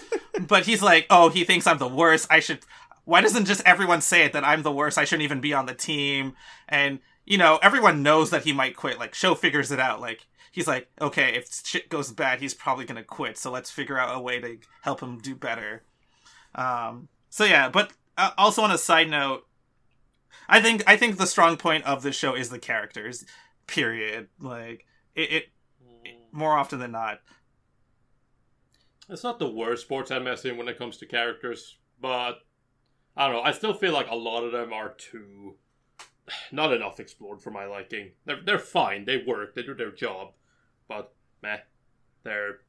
[0.46, 2.26] but he's like, "Oh, he thinks I'm the worst.
[2.30, 2.60] I should."
[3.04, 4.96] Why doesn't just everyone say it that I'm the worst?
[4.96, 6.34] I shouldn't even be on the team.
[6.68, 8.98] And you know, everyone knows that he might quit.
[8.98, 10.00] Like, Sho figures it out.
[10.00, 13.38] Like, he's like, "Okay, if shit goes bad, he's probably gonna quit.
[13.38, 15.82] So let's figure out a way to help him do better."
[16.54, 17.08] Um.
[17.30, 19.46] So yeah, but uh, also on a side note,
[20.48, 23.24] I think I think the strong point of this show is the characters.
[23.66, 24.28] Period.
[24.40, 25.44] Like it, it
[26.32, 27.20] more often than not.
[29.08, 32.40] It's not the worst sports anime I've seen when it comes to characters, but
[33.16, 33.42] I don't know.
[33.42, 35.56] I still feel like a lot of them are too
[36.52, 38.12] not enough explored for my liking.
[38.24, 39.04] They're they're fine.
[39.04, 39.54] They work.
[39.54, 40.32] They do their job,
[40.88, 41.12] but
[41.42, 41.58] meh,
[42.24, 42.60] they're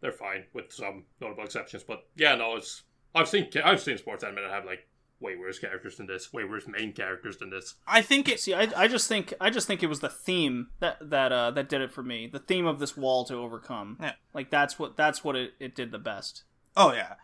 [0.00, 1.84] they're fine with some notable exceptions.
[1.84, 2.82] But yeah, no, it's
[3.14, 4.88] I've seen I've seen sports anime that have like
[5.22, 7.76] way worse characters than this, way worse main characters than this.
[7.86, 8.40] I think it.
[8.40, 11.50] See, I, I just think I just think it was the theme that that uh,
[11.52, 12.26] that did it for me.
[12.26, 13.98] The theme of this wall to overcome.
[14.00, 14.12] Yeah.
[14.34, 16.44] Like that's what that's what it, it did the best.
[16.76, 17.14] Oh yeah,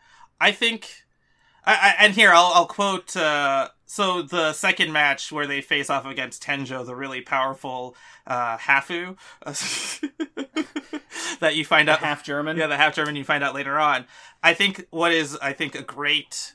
[0.40, 1.04] I think.
[1.64, 3.14] I, I, and here I'll I'll quote.
[3.16, 7.96] Uh, so the second match where they face off against Tenjo, the really powerful
[8.26, 9.16] uh, Hafu,
[11.40, 12.56] that you find out Half German.
[12.56, 14.04] yeah, the half German you find out later on.
[14.42, 16.54] I think what is I think a great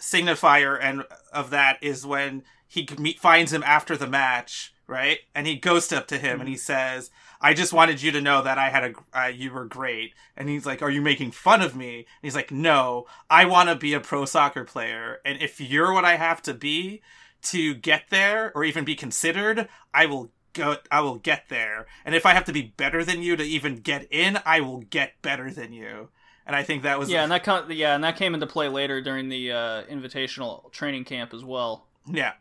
[0.00, 5.20] signifier and of that is when he meet, finds him after the match, right?
[5.34, 7.10] And he goes up to him and he says,
[7.40, 10.48] "I just wanted you to know that I had a uh, you were great." And
[10.48, 13.76] he's like, "Are you making fun of me?" And he's like, "No, I want to
[13.76, 17.02] be a pro soccer player, and if you're what I have to be
[17.42, 22.14] to get there or even be considered, I will." Go, I will get there, and
[22.14, 25.20] if I have to be better than you to even get in, I will get
[25.20, 26.08] better than you.
[26.46, 28.68] And I think that was Yeah, and that com- yeah, and that came into play
[28.68, 32.34] later during the uh, invitational training camp as well, yeah.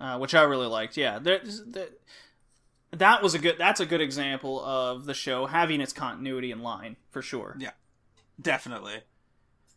[0.00, 0.96] uh, which I really liked.
[0.96, 1.88] Yeah, there's, there,
[2.92, 3.56] that was a good.
[3.58, 7.56] That's a good example of the show having its continuity in line for sure.
[7.58, 7.72] Yeah.
[8.40, 9.00] Definitely.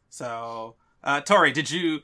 [0.09, 2.01] So, uh, Tori, did you?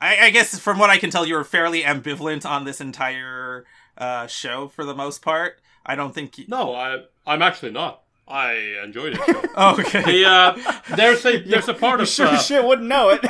[0.00, 3.64] I, I guess from what I can tell, you were fairly ambivalent on this entire
[3.96, 5.60] uh, show for the most part.
[5.86, 6.36] I don't think.
[6.36, 6.44] You...
[6.48, 8.02] No, I I'm actually not.
[8.28, 8.52] I
[8.84, 9.24] enjoyed it.
[9.24, 9.42] Show.
[9.54, 10.02] Oh, okay.
[10.02, 13.20] the, uh, there's a there's a part You of sure uh, shit wouldn't know it.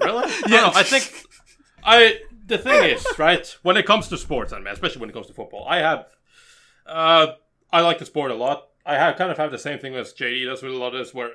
[0.00, 0.32] Really?
[0.48, 0.62] Yeah.
[0.62, 1.24] No, I think
[1.84, 2.18] I.
[2.48, 3.46] The thing is, right?
[3.62, 6.06] When it comes to sports, anime, especially when it comes to football, I have.
[6.84, 7.26] Uh,
[7.72, 8.66] I like the sport a lot.
[8.84, 10.98] I have kind of have the same thing as JD does with a lot of
[10.98, 11.30] this, where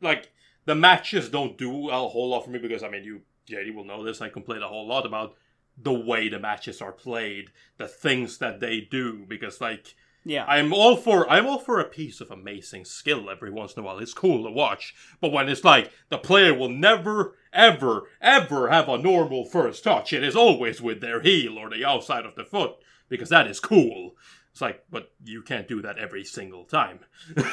[0.00, 0.32] like
[0.64, 3.84] the matches don't do a whole lot for me because I mean, you JD will
[3.84, 4.20] know this.
[4.20, 5.36] I complain a whole lot about
[5.80, 9.94] the way the matches are played, the things that they do, because like
[10.28, 13.82] yeah, I'm all for I'm all for a piece of amazing skill every once in
[13.82, 13.98] a while.
[13.98, 14.94] It's cool to watch.
[15.22, 20.12] But when it's like the player will never, ever, ever have a normal first touch,
[20.12, 22.72] it is always with their heel or the outside of the foot,
[23.08, 24.16] because that is cool.
[24.52, 27.00] It's like, but you can't do that every single time.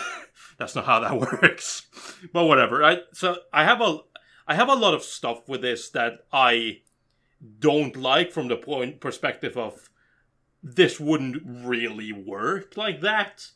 [0.58, 1.88] That's not how that works.
[2.34, 2.84] But whatever.
[2.84, 4.00] I so I have a
[4.50, 6.82] I have a lot of stuff with this that I
[7.60, 9.90] don't like from the point perspective of
[10.66, 13.52] this wouldn't really work like that.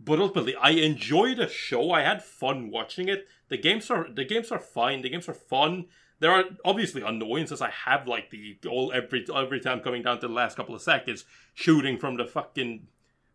[0.00, 1.90] But ultimately, I enjoy the show.
[1.90, 3.28] I had fun watching it.
[3.48, 5.02] The games are the games are fine.
[5.02, 5.86] The games are fun.
[6.18, 7.60] There are obviously annoyances.
[7.60, 10.82] I have like the all every every time coming down to the last couple of
[10.82, 12.88] seconds, shooting from the fucking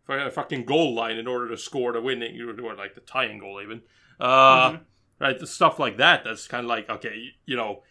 [0.04, 3.60] for fucking goal line in order to score the winning or like the tying goal
[3.62, 3.82] even.
[4.18, 4.78] Uh,
[5.22, 6.24] Right, the stuff like that.
[6.24, 7.84] That's kind of like okay, you, you know,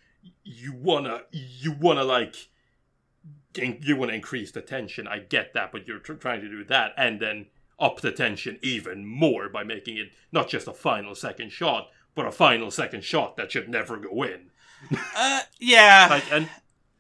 [0.43, 2.35] you wanna you wanna like
[3.55, 5.07] you want to increase the tension.
[5.07, 7.47] I get that, but you're tr- trying to do that and then
[7.79, 12.25] up the tension even more by making it not just a final second shot, but
[12.27, 14.51] a final second shot that should never go in.
[15.15, 16.07] Uh, yeah.
[16.09, 16.47] Like, and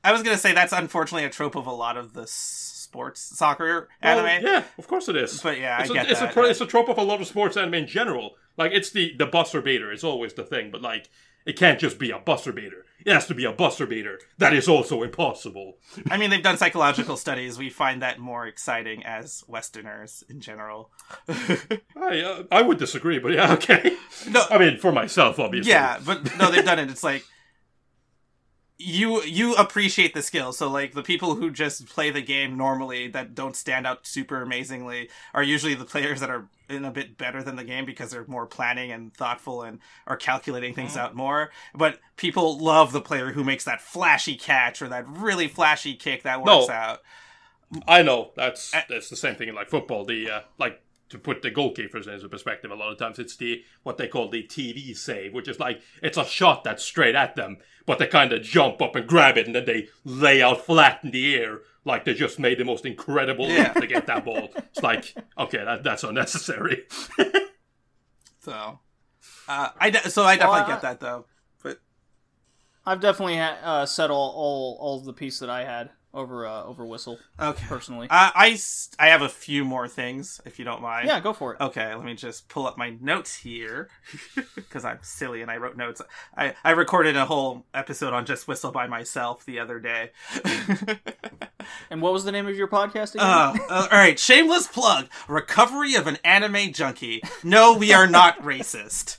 [0.03, 3.87] I was gonna say that's unfortunately a trope of a lot of the sports soccer
[4.03, 4.45] well, anime.
[4.45, 5.41] yeah, of course it is.
[5.41, 7.21] But yeah, I it's a, get it's that, A, it's a trope of a lot
[7.21, 8.31] of sports anime in general.
[8.57, 9.91] Like it's the the buzzer beater.
[9.91, 11.09] It's always the thing, but like
[11.45, 12.85] it can't just be a buzzer beater.
[13.05, 14.19] It has to be a buzzer beater.
[14.37, 15.77] That is also impossible.
[16.09, 17.57] I mean, they've done psychological studies.
[17.57, 20.91] We find that more exciting as Westerners in general.
[21.27, 23.95] I uh, I would disagree, but yeah, okay.
[24.29, 24.43] No.
[24.49, 25.71] I mean for myself, obviously.
[25.71, 26.89] yeah, but no, they've done it.
[26.89, 27.25] It's like
[28.83, 30.53] you you appreciate the skill.
[30.53, 34.41] So like the people who just play the game normally that don't stand out super
[34.41, 38.11] amazingly are usually the players that are in a bit better than the game because
[38.11, 41.51] they're more planning and thoughtful and are calculating things out more.
[41.75, 46.23] But people love the player who makes that flashy catch or that really flashy kick
[46.23, 46.59] that No.
[46.59, 46.99] works out.
[47.87, 50.03] I know that's that's the same thing in like football.
[50.03, 50.81] The uh, like
[51.11, 54.29] to put the goalkeepers into perspective, a lot of times it's the what they call
[54.29, 58.07] the TV save, which is like it's a shot that's straight at them, but they
[58.07, 61.35] kind of jump up and grab it, and then they lay out flat in the
[61.35, 63.73] air like they just made the most incredible leap Yeah.
[63.73, 64.49] to get that ball.
[64.55, 66.83] It's like okay, that, that's unnecessary.
[68.39, 68.79] So,
[69.47, 71.25] uh, I de- so I definitely Well, I- get that though.
[71.61, 71.79] But
[72.85, 76.63] I've definitely ha- uh, said all, all all the piece that I had over uh,
[76.63, 78.07] over whistle okay, personally.
[78.09, 78.57] uh, I
[78.99, 81.07] I have a few more things if you don't mind.
[81.07, 81.61] yeah, go for it.
[81.61, 83.89] Okay, let me just pull up my notes here
[84.55, 86.01] because I'm silly and I wrote notes.
[86.35, 90.11] I, I recorded a whole episode on just whistle by myself the other day.
[91.91, 93.25] And what was the name of your podcast again?
[93.27, 97.21] Uh, uh, all right, shameless plug: recovery of an anime junkie.
[97.43, 99.17] No, we are not racist.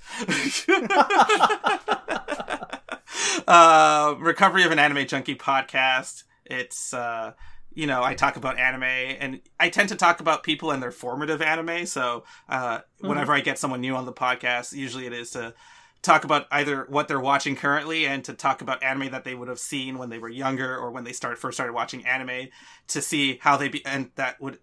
[3.46, 6.24] uh, recovery of an anime junkie podcast.
[6.52, 7.32] It's uh,
[7.74, 10.92] you know I talk about anime, and I tend to talk about people and their
[10.92, 11.86] formative anime.
[11.86, 15.54] So uh, whenever I get someone new on the podcast, usually it is to
[16.02, 19.48] talk about either what they're watching currently and to talk about anime that they would
[19.48, 22.48] have seen when they were younger or when they start first started watching anime
[22.88, 24.58] to see how they be and that would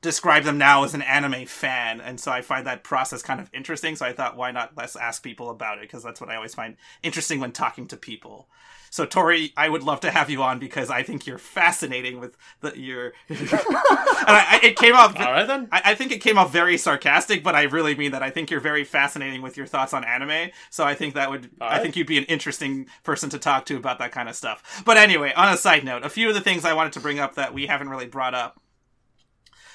[0.00, 3.50] describe them now as an anime fan and so i find that process kind of
[3.52, 6.36] interesting so i thought why not let's ask people about it because that's what i
[6.36, 8.48] always find interesting when talking to people
[8.94, 12.36] so tori i would love to have you on because i think you're fascinating with
[12.60, 15.68] the your and I, I, it came off All right then.
[15.70, 18.22] I, I think it came off very sarcastic, but I really mean that.
[18.22, 20.50] I think you're very fascinating with your thoughts on anime.
[20.70, 23.76] So I think that would, I think you'd be an interesting person to talk to
[23.76, 24.82] about that kind of stuff.
[24.84, 27.18] But anyway, on a side note, a few of the things I wanted to bring
[27.18, 28.60] up that we haven't really brought up.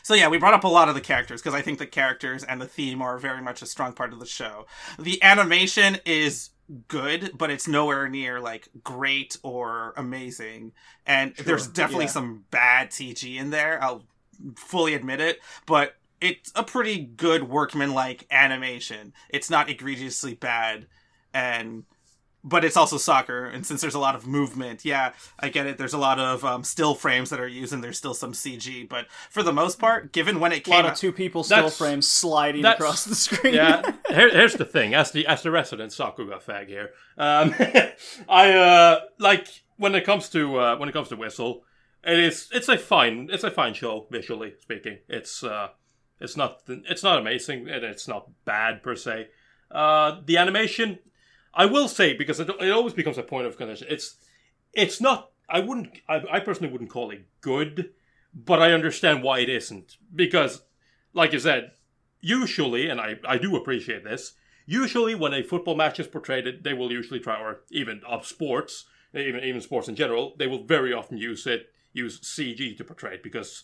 [0.02, 2.44] So yeah, we brought up a lot of the characters because I think the characters
[2.44, 4.66] and the theme are very much a strong part of the show.
[4.98, 6.50] The animation is
[6.88, 10.72] good, but it's nowhere near like great or amazing.
[11.06, 12.12] And there's definitely yeah.
[12.12, 13.82] some bad CG in there.
[13.84, 14.04] I'll
[14.56, 19.14] fully admit it, but it's a pretty good workman-like animation.
[19.30, 20.88] It's not egregiously bad,
[21.34, 21.86] and
[22.44, 25.78] but it's also soccer, and since there's a lot of movement, yeah, I get it.
[25.78, 28.88] There's a lot of um, still frames that are used, and there's still some CG,
[28.88, 31.44] but for the most part, given when it a came lot of out, two people
[31.44, 33.54] still frames sliding across the screen.
[33.54, 34.94] yeah, here, here's the thing.
[34.94, 37.54] As the as the resident Sakuga fag here, um,
[38.30, 41.64] I uh, like when it comes to uh, when it comes to Whistle,
[42.04, 45.00] it is it's a fine it's a fine show visually speaking.
[45.08, 45.70] It's uh,
[46.20, 49.28] it's not it's not amazing and it's not bad per se.
[49.72, 51.00] Uh, the animation,
[51.54, 53.88] I will say because it, it always becomes a point of contention.
[53.90, 54.16] It's
[54.74, 55.32] it's not.
[55.50, 55.98] I wouldn't.
[56.08, 57.92] I, I personally wouldn't call it good,
[58.34, 60.62] but I understand why it isn't because,
[61.14, 61.72] like you said,
[62.22, 64.34] usually, and I, I do appreciate this,
[64.66, 68.86] usually when a football match is portrayed, they will usually try, or even of sports,
[69.14, 73.16] even even sports in general, they will very often use it, use CG to portray
[73.16, 73.64] it because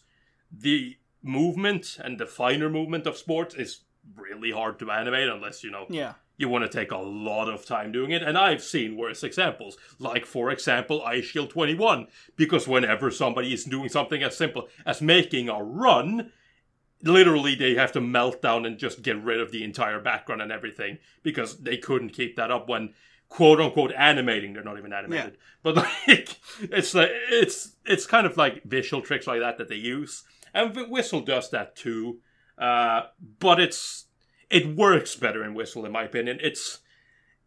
[0.51, 3.81] the movement and the finer movement of sports is
[4.15, 6.13] really hard to animate unless you know yeah.
[6.37, 8.21] You want to take a lot of time doing it.
[8.21, 13.89] And I've seen worse examples, like, for example, Eyeshield 21, because whenever somebody is doing
[13.89, 16.31] something as simple as making a run,
[17.03, 20.51] literally they have to melt down and just get rid of the entire background and
[20.51, 22.93] everything because they couldn't keep that up when
[23.29, 24.53] quote unquote animating.
[24.53, 25.37] They're not even animated.
[25.63, 29.75] But like it's like it's it's kind of like visual tricks like that that they
[29.75, 30.23] use.
[30.53, 32.19] And Wh- whistle does that too
[32.57, 33.01] uh
[33.39, 34.04] but it's
[34.55, 36.79] it works better in whistle in my opinion it's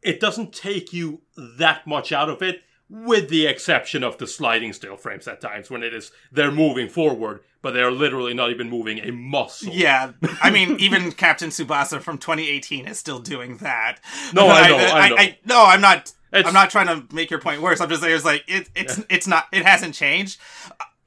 [0.03, 1.23] it doesn't take you
[1.59, 5.71] that much out of it with the exception of the sliding still frames at times
[5.71, 10.13] when it is they're moving forward but they're literally not even moving a muscle Yeah,
[10.43, 13.99] I mean, even Captain Tsubasa from 2018 is still doing that.
[14.33, 15.17] No, I know, I know.
[15.45, 16.13] no, I'm not.
[16.33, 17.81] It's- I'm not trying to make your point worse.
[17.81, 19.47] I'm just saying, it's like it, it's it's not.
[19.53, 20.39] It hasn't changed.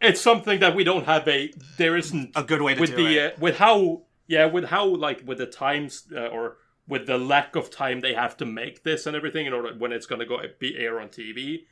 [0.02, 3.08] it's something that we don't have a there isn't A good way to with do
[3.08, 3.34] the it.
[3.34, 4.02] uh, with how
[4.34, 6.44] yeah with how like with the times uh, or
[6.88, 9.92] with the lack of time they have to make this and everything in order when
[9.96, 11.66] it's going to go be air on TV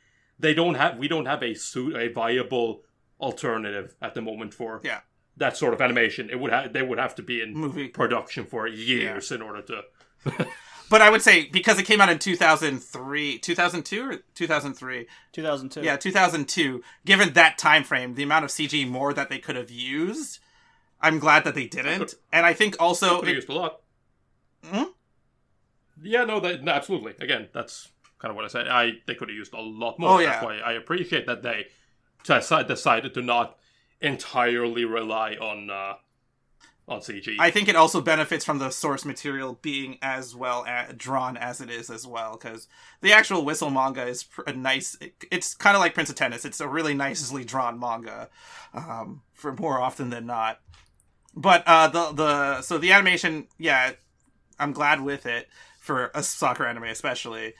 [0.44, 2.68] they don't have we don't have a suit a viable
[3.20, 5.00] alternative at the moment for Yeah.
[5.36, 7.88] that sort of animation it would have they would have to be in Movie.
[7.88, 9.82] production for years in order to
[10.90, 15.06] But I would say because it came out in 2003, 2002 or 2003.
[15.32, 15.82] 2002.
[15.86, 16.82] Yeah, 2002.
[17.06, 20.40] Given that time frame, the amount of CG more that they could have used,
[21.00, 22.14] I'm glad that they didn't.
[22.32, 23.80] And I think also it- used a lot.
[24.64, 24.84] Hmm?
[26.02, 27.14] yeah no that no, absolutely.
[27.20, 27.88] Again that's
[28.18, 28.68] kind of what I said.
[28.68, 30.10] I they could have used a lot more.
[30.10, 30.44] Oh, that's yeah.
[30.44, 31.66] why I appreciate that they
[32.24, 33.56] decided to not
[34.00, 35.94] entirely rely on uh
[36.88, 40.92] on CG I think it also benefits from the source material being as well a
[40.92, 42.66] drawn as it is as well because
[43.00, 44.96] the actual whistle manga is pr- a nice
[45.30, 46.44] it's kind of like prince of tennis.
[46.44, 48.28] It's a really nicely drawn manga
[48.74, 50.60] um, for more often than not
[51.34, 53.92] but uh the the so the animation yeah
[54.58, 55.48] i'm glad with it
[55.80, 57.54] for a soccer anime especially.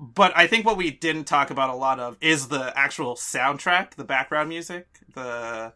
[0.00, 3.94] But i think what we didn't talk about a lot of is the actual soundtrack
[3.94, 5.72] the background music the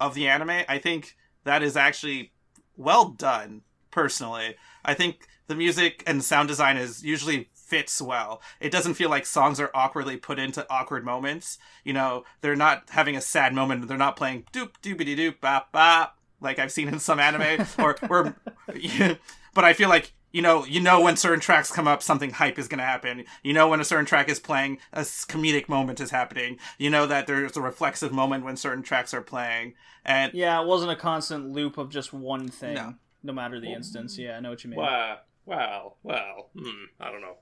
[0.00, 0.64] of the anime.
[0.68, 2.32] I think that is actually
[2.76, 4.56] well done personally.
[4.84, 8.42] I think the music and sound design is usually fits well.
[8.60, 11.58] It doesn't feel like songs are awkwardly put into awkward moments.
[11.84, 13.86] You know they're not having a sad moment.
[13.88, 17.96] They're not playing doop doopity doop bop bop like i've seen in some anime or
[18.10, 18.36] or
[19.54, 22.58] but i feel like you know you know when certain tracks come up something hype
[22.58, 26.00] is going to happen you know when a certain track is playing a comedic moment
[26.00, 29.74] is happening you know that there's a reflexive moment when certain tracks are playing
[30.04, 32.94] and Yeah, it wasn't a constant loop of just one thing, No.
[33.24, 34.16] no, matter the instance.
[34.16, 34.78] Yeah, I know what you mean.
[34.78, 35.18] Wow.
[35.44, 37.36] Well, well, hmm, I don't know.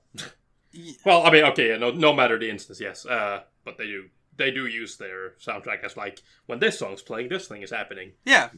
[1.05, 4.05] well, I mean, okay, yeah, no, no matter the instance, yes, uh, but they do
[4.37, 8.11] they do use their soundtrack as like when this song's playing, this thing is happening.
[8.25, 8.49] Yeah,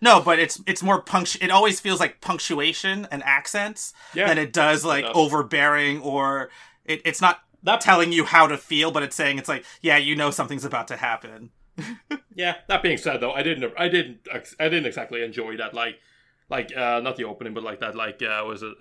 [0.00, 1.42] no, but it's it's more punctu.
[1.42, 5.12] It always feels like punctuation and accents Yeah, than it does like does.
[5.16, 6.50] overbearing or
[6.84, 9.96] it, it's not That- telling you how to feel, but it's saying it's like yeah,
[9.96, 11.50] you know something's about to happen.
[12.36, 12.56] Yeah.
[12.66, 14.26] That being said, though, I didn't, I didn't,
[14.58, 15.72] I didn't exactly enjoy that.
[15.72, 16.00] Like,
[16.50, 18.74] like uh, not the opening, but like that, like uh, was it?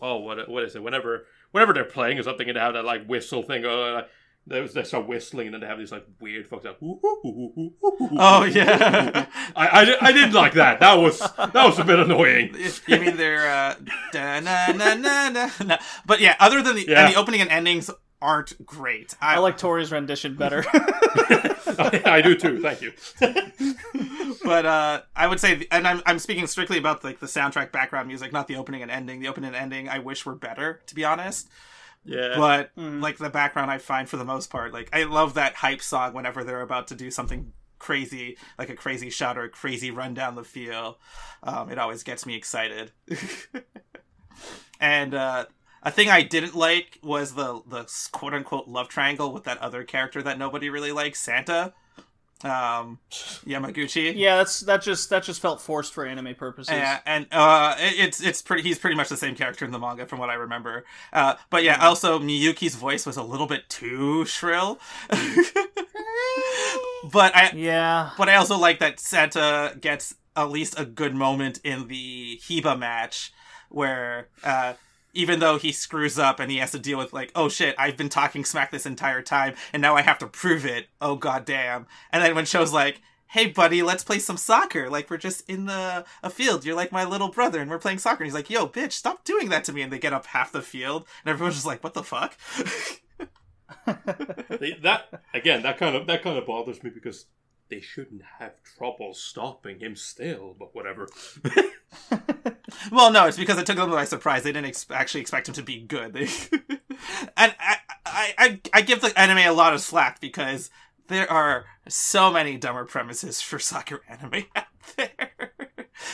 [0.00, 0.82] Oh, what what is it?
[0.82, 3.64] Whenever whenever they're playing or something, and they have that like whistle thing.
[3.64, 4.02] Uh,
[4.46, 6.76] like, they, they start whistling, and then they have these like weird fucks like.
[6.82, 10.80] Oh yeah, I, I, di- I didn't like that.
[10.80, 12.54] That was that was a bit annoying.
[12.86, 13.74] you mean they're uh,
[14.12, 15.78] da, na, na, na, na, na.
[16.06, 17.04] but yeah, other than the Yeah.
[17.06, 17.90] and the opening and endings
[18.22, 19.14] aren't great.
[19.20, 20.64] I, I like Tori's rendition better.
[20.72, 22.60] I, I do too.
[22.62, 22.92] Thank you.
[24.44, 28.08] but uh, I would say, and I'm I'm speaking strictly about like the soundtrack, background
[28.08, 29.20] music, not the opening and ending.
[29.20, 31.48] The opening and ending, I wish were better, to be honest.
[32.04, 32.34] Yeah.
[32.36, 33.00] But Mm.
[33.02, 36.12] like the background, I find for the most part, like I love that hype song
[36.12, 40.14] whenever they're about to do something crazy, like a crazy shot or a crazy run
[40.14, 40.96] down the field.
[41.42, 42.92] Um, it always gets me excited.
[44.80, 45.46] and uh,
[45.82, 49.84] a thing I didn't like was the the quote unquote love triangle with that other
[49.84, 51.74] character that nobody really likes, Santa.
[52.44, 52.98] Um,
[53.46, 54.12] Yamaguchi.
[54.14, 56.72] yeah, that's that just that just felt forced for anime purposes.
[56.74, 58.62] Yeah, and uh, it- it's it's pretty.
[58.62, 60.84] He's pretty much the same character in the manga, from what I remember.
[61.12, 64.78] Uh, but yeah, also Miyuki's voice was a little bit too shrill.
[67.12, 68.10] but I Yeah.
[68.16, 72.78] but I also like that Santa gets at least a good moment in the Heba
[72.78, 73.32] match
[73.70, 74.74] where uh
[75.14, 77.96] even though he screws up and he has to deal with like, oh shit, I've
[77.96, 80.88] been talking smack this entire time and now I have to prove it.
[81.00, 81.86] Oh god damn.
[82.12, 84.88] And then when Sho's like, Hey buddy, let's play some soccer.
[84.88, 86.64] Like we're just in the a field.
[86.64, 88.22] You're like my little brother and we're playing soccer.
[88.22, 89.82] And he's like, Yo, bitch, stop doing that to me.
[89.82, 92.36] And they get up half the field and everyone's just like, What the fuck?
[93.86, 97.26] That again, that kind of that kind of bothers me because
[97.68, 100.54] they shouldn't have trouble stopping him still.
[100.58, 101.08] But whatever.
[102.90, 104.42] Well, no, it's because it took them by surprise.
[104.42, 106.16] They didn't ex- actually expect him to be good.
[107.36, 107.76] And I,
[108.06, 110.70] I, I, I give the anime a lot of slack because
[111.08, 114.64] there are so many dumber premises for soccer anime out
[114.96, 115.52] there.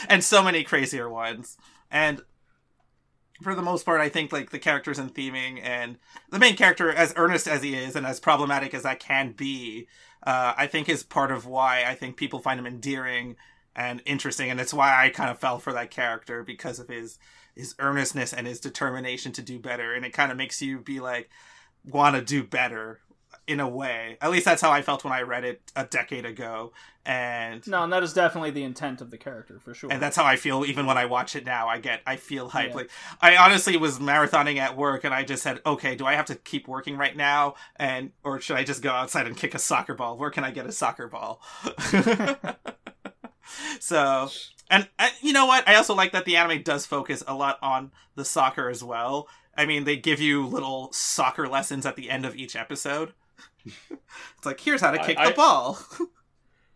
[0.09, 1.55] and so many crazier ones.
[1.89, 2.23] And
[3.41, 5.97] for the most part, I think like the characters and theming and
[6.29, 9.87] the main character, as earnest as he is and as problematic as that can be,
[10.23, 13.35] uh, I think is part of why I think people find him endearing
[13.75, 17.17] and interesting, and it's why I kind of fell for that character because of his
[17.55, 20.99] his earnestness and his determination to do better, and it kind of makes you be
[20.99, 21.29] like
[21.85, 22.99] want to do better
[23.51, 24.17] in a way.
[24.21, 26.71] At least that's how I felt when I read it a decade ago,
[27.05, 29.91] and No, and that is definitely the intent of the character for sure.
[29.91, 31.67] and that's how I feel even when I watch it now.
[31.67, 32.69] I get I feel hype.
[32.69, 32.75] Yeah.
[32.75, 32.89] Like
[33.21, 36.35] I honestly was marathoning at work and I just said, "Okay, do I have to
[36.35, 39.93] keep working right now and or should I just go outside and kick a soccer
[39.93, 40.17] ball?
[40.17, 41.41] Where can I get a soccer ball?"
[43.79, 44.29] so,
[44.69, 45.67] and, and you know what?
[45.67, 49.27] I also like that the anime does focus a lot on the soccer as well.
[49.57, 53.13] I mean, they give you little soccer lessons at the end of each episode.
[53.65, 55.79] it's like, here's how to kick I- the ball.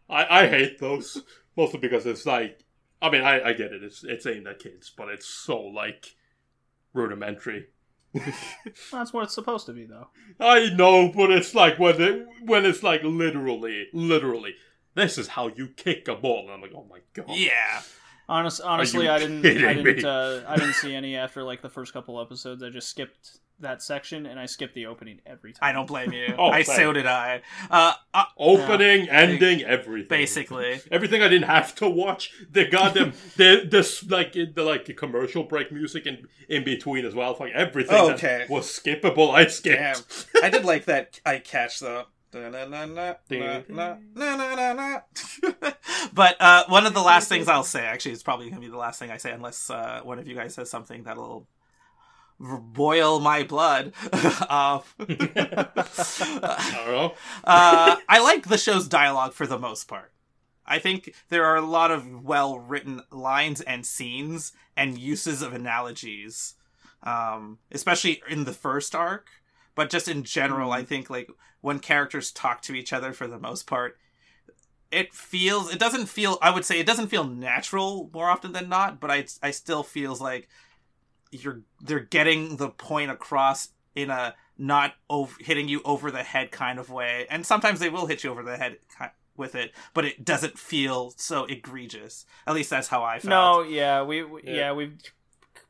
[0.09, 1.23] I, I hate those
[1.57, 2.63] mostly because it's like
[3.01, 6.15] I mean I, I get it it's it's aimed at kids but it's so like
[6.93, 7.67] rudimentary.
[8.91, 10.07] That's what it's supposed to be, though.
[10.39, 14.55] I know, but it's like when it, when it's like literally literally
[14.93, 16.43] this is how you kick a ball.
[16.43, 17.35] And I'm like oh my god.
[17.35, 17.81] yeah.
[18.27, 19.45] Honest, honestly, you I didn't.
[19.45, 20.03] I didn't.
[20.03, 22.63] Uh, I didn't see any after like the first couple episodes.
[22.63, 25.69] I just skipped that section and I skipped the opening every time.
[25.69, 26.33] I don't blame you.
[26.37, 26.75] Oh, I same.
[26.75, 27.41] so did I.
[27.71, 30.07] Uh, uh Opening, ending, everything.
[30.09, 30.81] basically.
[30.91, 35.71] Everything I didn't have to watch, the goddamn the this like the like commercial break
[35.71, 37.35] music in in between as well.
[37.39, 38.45] Like everything Oh, that okay.
[38.49, 40.25] was skippable, I skipped.
[40.33, 40.43] Damn.
[40.43, 42.05] I did like that I catch though.
[46.13, 48.71] but uh, one of the last things I'll say, actually, it's probably going to be
[48.71, 51.45] the last thing I say, unless uh, one of you guys says something that'll r-
[52.39, 53.93] boil my blood.
[54.13, 57.11] uh, I
[57.43, 60.11] uh, I like the show's dialogue for the most part.
[60.65, 65.53] I think there are a lot of well written lines and scenes and uses of
[65.53, 66.55] analogies,
[67.03, 69.27] um, especially in the first arc.
[69.75, 71.29] But just in general, I think like
[71.61, 73.97] when characters talk to each other for the most part,
[74.91, 76.37] it feels it doesn't feel.
[76.41, 78.99] I would say it doesn't feel natural more often than not.
[78.99, 80.47] But I I still feels like
[81.31, 86.51] you're they're getting the point across in a not over, hitting you over the head
[86.51, 87.27] kind of way.
[87.29, 88.77] And sometimes they will hit you over the head
[89.35, 92.25] with it, but it doesn't feel so egregious.
[92.47, 93.25] At least that's how I felt.
[93.25, 94.53] No, yeah, we, we yeah.
[94.53, 94.73] Yeah.
[94.73, 94.97] we've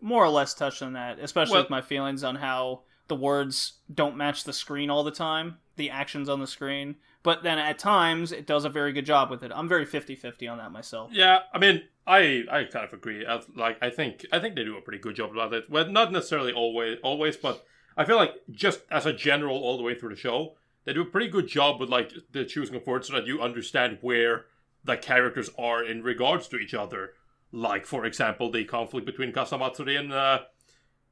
[0.02, 3.74] more or less touched on that, especially Well- with my feelings on how the words
[3.94, 6.96] don't match the screen all the time, the actions on the screen.
[7.26, 9.52] But then at times it does a very good job with it.
[9.54, 11.10] I'm very 50-50 on that myself.
[11.12, 13.26] Yeah, I mean, I I kind of agree.
[13.26, 15.68] I, like, I think I think they do a pretty good job about it.
[15.68, 17.66] Well, not necessarily always, always, but
[17.98, 21.02] I feel like just as a general, all the way through the show, they do
[21.02, 24.46] a pretty good job with like the choosing of words so that you understand where
[24.84, 27.14] the characters are in regards to each other.
[27.52, 30.42] Like, for example, the conflict between Kazamatsuri and uh,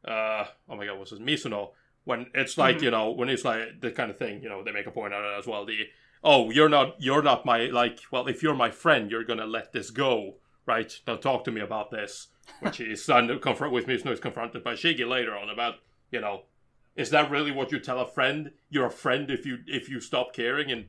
[0.07, 1.71] uh, oh my god, what's his Mizuno?
[2.03, 4.71] When it's like you know, when it's like the kind of thing, you know, they
[4.71, 5.65] make a point out of it as well.
[5.65, 5.87] The
[6.23, 7.99] oh, you're not, you're not my like.
[8.11, 10.35] Well, if you're my friend, you're gonna let this go,
[10.65, 10.99] right?
[11.05, 12.27] Now talk to me about this.
[12.59, 15.75] Which is son confront with Mizuno is confronted by Shige later on about
[16.11, 16.43] you know,
[16.95, 18.51] is that really what you tell a friend?
[18.69, 20.85] You're a friend if you if you stop caring and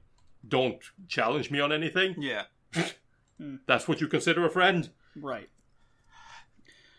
[0.47, 2.15] don't challenge me on anything.
[2.19, 2.45] Yeah.
[3.67, 4.91] That's what you consider a friend.
[5.17, 5.49] Right.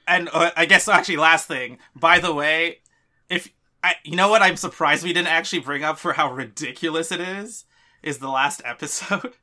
[0.08, 1.78] And uh, I guess actually last thing.
[1.96, 2.80] By the way,
[3.30, 3.50] if
[3.84, 7.22] I you know what I'm surprised we didn't actually bring up for how ridiculous it
[7.22, 7.66] is
[8.06, 9.34] is the last episode.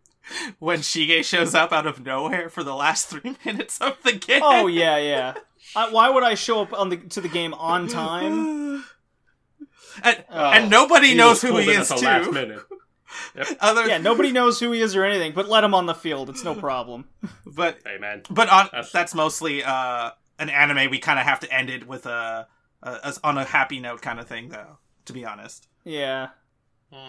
[0.58, 4.40] when Shige shows up out of nowhere for the last three minutes of the game.
[4.44, 5.34] Oh yeah, yeah.
[5.76, 8.84] I, why would I show up on the to the game on time?
[10.02, 10.50] and, Oh.
[10.52, 12.32] and nobody knows who he is at last too.
[12.32, 12.60] minute.
[13.60, 16.28] Other, Yeah, nobody knows who he is or anything, but let him on the field.
[16.28, 17.06] It's no problem.
[17.46, 20.90] but Hey man, but on That's- that's, mostly uh, an anime.
[20.90, 22.46] We kind of have to end it with a,
[22.82, 24.78] a, a on a happy note kind of thing, though.
[25.06, 26.28] To be honest, Yeah.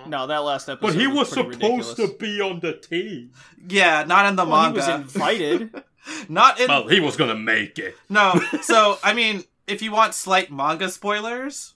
[0.07, 0.85] No, that last episode.
[0.87, 1.93] but he was pretty supposed ridiculous.
[1.95, 3.31] to be on the team.
[3.69, 4.77] yeah, not in the Well, he manga.
[4.79, 5.83] was invited.
[6.29, 7.95] not in Well, he was gonna make it.
[8.09, 8.39] no.
[8.61, 11.73] So I mean, if you want slight manga spoilers,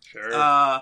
[0.00, 0.34] Sure.
[0.34, 0.80] uh,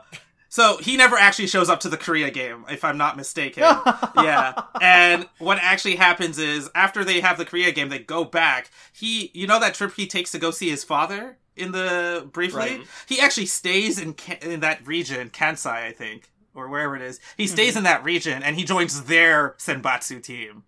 [0.48, 3.62] so he never actually shows up to the Korea game, if I'm not mistaken.
[4.16, 4.60] yeah.
[4.80, 8.70] And what actually happens is after they have the Korea game, they go back.
[8.92, 12.58] He, you know, that trip he takes to go see his father in the briefly.
[12.78, 12.86] Right.
[13.06, 17.20] He actually stays in in that region, Kansai, I think, or wherever it is.
[17.36, 20.64] He stays in that region and he joins their Senbatsu team.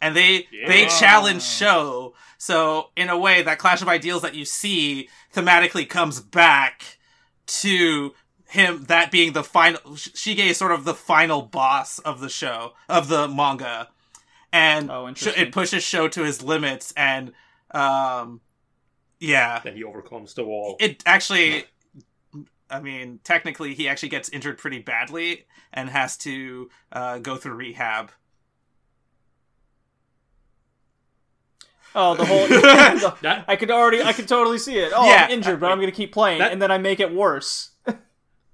[0.00, 2.14] And they they challenge Sho.
[2.38, 6.98] So in a way, that clash of ideals that you see thematically comes back
[7.46, 8.14] to
[8.48, 12.72] him that being the final Shige is sort of the final boss of the show
[12.88, 13.88] of the manga
[14.52, 17.32] and Oh, sh- it pushes Sho to his limits, and
[17.72, 18.40] um,
[19.20, 20.76] yeah, Then he overcomes the wall.
[20.80, 21.64] it actually.
[22.70, 27.54] I mean, technically, he actually gets injured pretty badly and has to uh, go through
[27.54, 28.10] rehab.
[31.94, 32.46] Oh, the whole.
[32.46, 34.92] the- I could already, I could totally see it.
[34.94, 35.24] Oh, Yeah.
[35.24, 37.70] I'm injured, but I'm going to keep playing, That- and then I make it worse.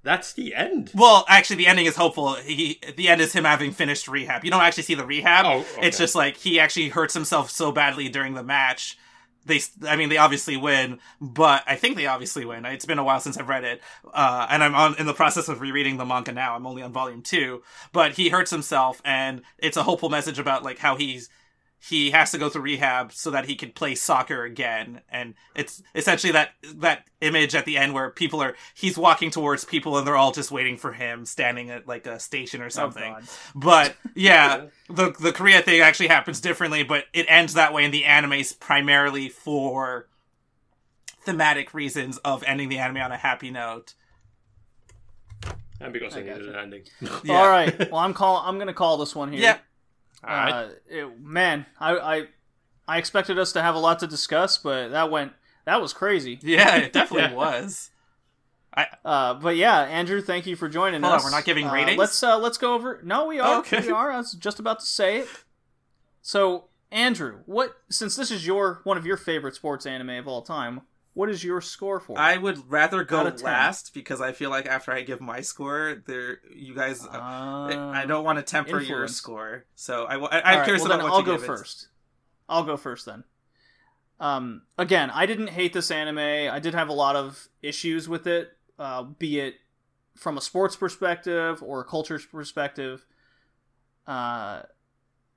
[0.04, 0.90] That's the end.
[0.94, 2.34] Well, actually, the ending is hopeful.
[2.34, 4.44] He, the end is him having finished rehab.
[4.44, 5.46] You don't actually see the rehab.
[5.46, 5.86] Oh, okay.
[5.88, 8.98] It's just like he actually hurts himself so badly during the match.
[9.46, 12.64] They, I mean, they obviously win, but I think they obviously win.
[12.64, 13.82] It's been a while since I've read it,
[14.12, 16.56] uh, and I'm on in the process of rereading the manga now.
[16.56, 20.62] I'm only on volume two, but he hurts himself, and it's a hopeful message about
[20.62, 21.28] like how he's
[21.88, 25.82] he has to go through rehab so that he can play soccer again and it's
[25.94, 30.06] essentially that that image at the end where people are he's walking towards people and
[30.06, 33.22] they're all just waiting for him standing at like a station or oh, something Oh,
[33.54, 37.90] but yeah the the korea thing actually happens differently but it ends that way in
[37.90, 40.08] the animes primarily for
[41.22, 43.94] thematic reasons of ending the anime on a happy note
[45.80, 46.50] And because I, I needed gotcha.
[46.50, 46.82] an ending.
[47.24, 47.34] Yeah.
[47.34, 47.90] All right.
[47.90, 48.36] Well, I'm call.
[48.38, 49.40] I'm going to call this one here.
[49.42, 49.58] yeah
[50.26, 52.26] Uh, it- man, I, I
[52.86, 55.32] I expected us to have a lot to discuss, but that went
[55.64, 56.38] that was crazy.
[56.42, 57.34] yeah it definitely Yeah.
[57.56, 57.90] was
[59.04, 61.24] Uh, but yeah, Andrew, thank you for joining Hold on, us.
[61.24, 61.98] we're not giving Uh, ratings?
[61.98, 63.00] let's uh, let's go over.
[63.04, 63.58] No, we are.
[63.60, 63.80] Okay.
[63.80, 64.10] We are.
[64.10, 65.28] I was just about to say it.
[66.22, 70.42] So, Andrew, what since this is your one of your favorite sports anime of all
[70.42, 70.80] time,
[71.14, 72.18] what is your score for?
[72.18, 73.44] I would rather go Out of 10.
[73.44, 77.04] last because I feel like after I give my score, there you guys.
[77.06, 80.82] Uh, I don't want to temper your score, so I, I, I'm All right, curious
[80.82, 81.46] well, about what I'll you go give it.
[81.46, 81.88] first.
[82.48, 83.24] I'll go first then.
[84.20, 86.18] Um, again, I didn't hate this anime.
[86.18, 89.54] I did have a lot of issues with it, uh, be it
[90.16, 93.06] from a sports perspective or a culture perspective.
[94.06, 94.62] Uh,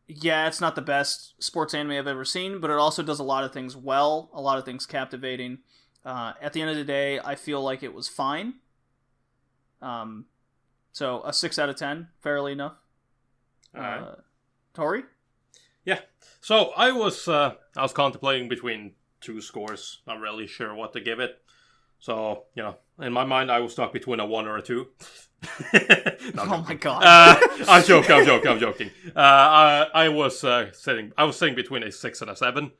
[0.07, 3.23] yeah, it's not the best sports anime I've ever seen, but it also does a
[3.23, 5.59] lot of things well, a lot of things captivating.
[6.05, 8.55] Uh, at the end of the day, I feel like it was fine.
[9.81, 10.25] Um,
[10.93, 12.75] so a six out of ten, fairly enough.
[13.75, 13.99] All right.
[13.99, 14.15] Uh,
[14.73, 15.03] Tori?
[15.83, 15.99] Yeah.
[16.39, 21.01] So I was uh, I was contemplating between two scores, not really sure what to
[21.01, 21.41] give it.
[21.99, 24.87] So you know, in my mind, I was stuck between a one or a two.
[26.33, 27.03] No, Oh my god.
[27.03, 28.11] Uh, I'm joking.
[28.11, 28.51] I'm joking.
[28.51, 28.91] I'm joking.
[29.15, 31.13] Uh, I, I was uh, sitting.
[31.17, 32.71] I was sitting between a six and a seven,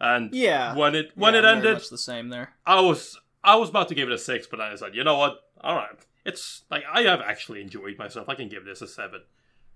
[0.00, 0.74] and yeah.
[0.74, 2.54] when it when Yeah, it ended, much the same there.
[2.66, 5.18] I was I was about to give it a six, but I said, you know
[5.18, 5.40] what?
[5.60, 8.28] All right, it's like I have actually enjoyed myself.
[8.28, 9.22] I can give this a seven.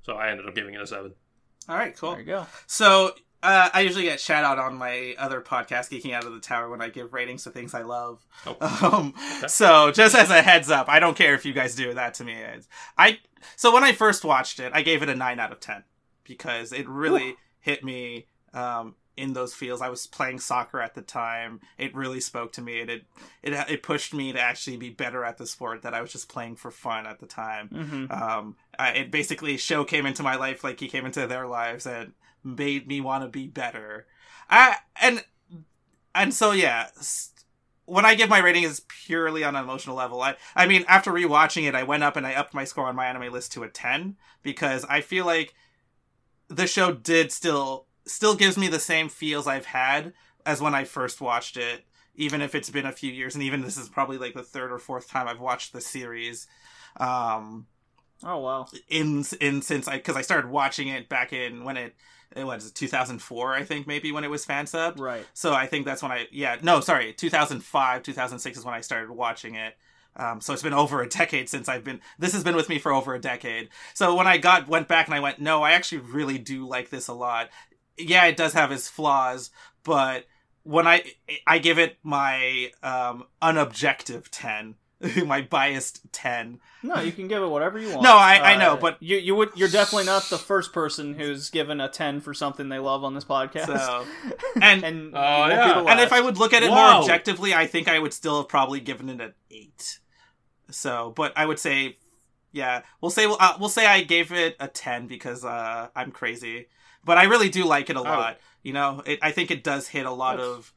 [0.02, 1.15] So I ended up giving it a seven.
[1.68, 2.12] All right, cool.
[2.12, 2.47] There you go.
[2.67, 6.41] So uh, I usually get shout out on my other podcast, Geeking Out of the
[6.41, 8.26] Tower, when I give ratings to things I love.
[8.47, 8.57] Oh.
[8.92, 9.15] Um,
[9.47, 12.25] So just as a heads up, I don't care if you guys do that to
[12.25, 12.36] me.
[12.97, 13.18] I
[13.57, 15.84] so when I first watched it, I gave it a nine out of ten
[16.25, 19.81] because it really hit me um, in those feels.
[19.81, 21.60] I was playing soccer at the time.
[21.76, 22.81] It really spoke to me.
[22.81, 23.05] and It
[23.42, 26.28] it it pushed me to actually be better at the sport that I was just
[26.28, 30.36] playing for fun at the time hmm um I, it basically Sho came into my
[30.36, 34.07] life like he came into their lives and made me want to be better.
[34.50, 35.25] I and
[36.15, 36.89] and so yeah
[37.84, 40.20] when i give my rating is purely on an emotional level.
[40.23, 42.97] I i mean after rewatching it i went up and i upped my score on
[42.97, 45.55] my anime list to a 10 because i feel like
[46.49, 50.12] the show did still still gives me the same feels i've had
[50.47, 51.84] as when i first watched it
[52.15, 54.73] even if it's been a few years and even this is probably like the third
[54.73, 56.47] or fourth time i've watched the series.
[56.99, 57.67] Um
[58.25, 58.67] Oh wow.
[58.89, 61.94] in in since I because I started watching it back in when it
[62.39, 65.00] it was 2004 I think maybe when it was fan subbed.
[65.00, 65.26] Right.
[65.34, 69.10] So I think that's when I yeah no sorry 2005 2006 is when I started
[69.10, 69.76] watching it.
[70.17, 72.00] Um, so it's been over a decade since I've been.
[72.18, 73.68] This has been with me for over a decade.
[73.94, 76.91] So when I got went back and I went, no, I actually really do like
[76.91, 77.50] this a lot.
[77.97, 79.50] Yeah, it does have its flaws,
[79.84, 80.25] but
[80.62, 81.05] when I
[81.47, 84.75] I give it my um, unobjective ten,
[85.27, 86.59] my biased ten.
[86.83, 88.02] No, you can give it whatever you want.
[88.02, 91.15] No, I- I Uh, know, but- you you would you're definitely not the first person
[91.15, 93.67] who's given a ten for something they love on this podcast.
[93.67, 94.05] So
[94.62, 95.91] and and Oh, you won't be yeah.
[95.93, 96.12] And if.
[96.12, 96.93] I would look at it Wow.
[96.94, 100.01] more objectively, I think I would still have probably given it an eight.
[100.70, 101.97] So, but I would say,
[102.52, 106.67] yeah, we'll say uh, we'll say I gave it a ten because uh, I'm crazy,
[107.05, 108.39] but I really do like it a lot.
[108.65, 110.73] You know, it, I think it does hit a lot That's- of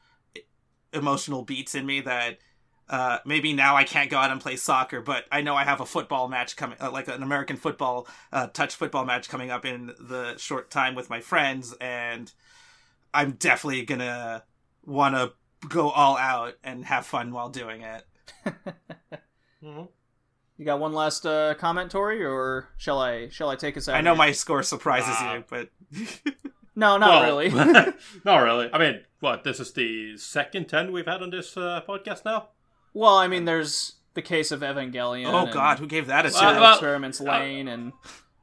[0.94, 2.38] emotional beats in me that.
[2.92, 5.80] Uh, maybe now I can't go out and play soccer, but I know I have
[5.80, 9.64] a football match coming, uh, like an American football, uh, touch football match coming up
[9.66, 12.32] in the short time with my friends, and
[13.14, 14.44] I'm definitely gonna
[14.86, 15.32] want to
[15.70, 18.04] go all out and have fun while doing it.
[19.62, 23.96] you got one last uh, comment, Tori, or shall I shall I take us out?
[23.96, 25.36] I know my score surprises Ah.
[25.36, 25.70] you, but
[26.76, 27.50] No, not Well, really.
[28.26, 28.70] not really.
[28.74, 29.44] I mean, what?
[29.44, 32.50] This is the second ten we've had on this uh, podcast now.
[32.94, 35.28] Well, I mean, there's the case of Evangelion.
[35.32, 36.60] Oh God, who gave that a Uh, Serial two?
[36.62, 37.94] well, Experiments Lain and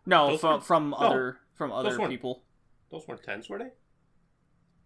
[0.06, 2.42] no from weren't- from no, other from other weren't- people.
[2.90, 3.70] Those weren't tens, were they?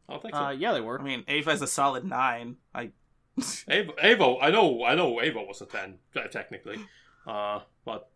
[0.09, 0.41] I don't think so.
[0.47, 0.99] Uh, yeah, they were.
[1.01, 2.57] I mean, Ava is a solid nine.
[2.75, 2.91] I
[3.41, 6.79] Avo, Avo, I know, I know, Avo was a ten uh, technically,
[7.27, 8.11] uh, but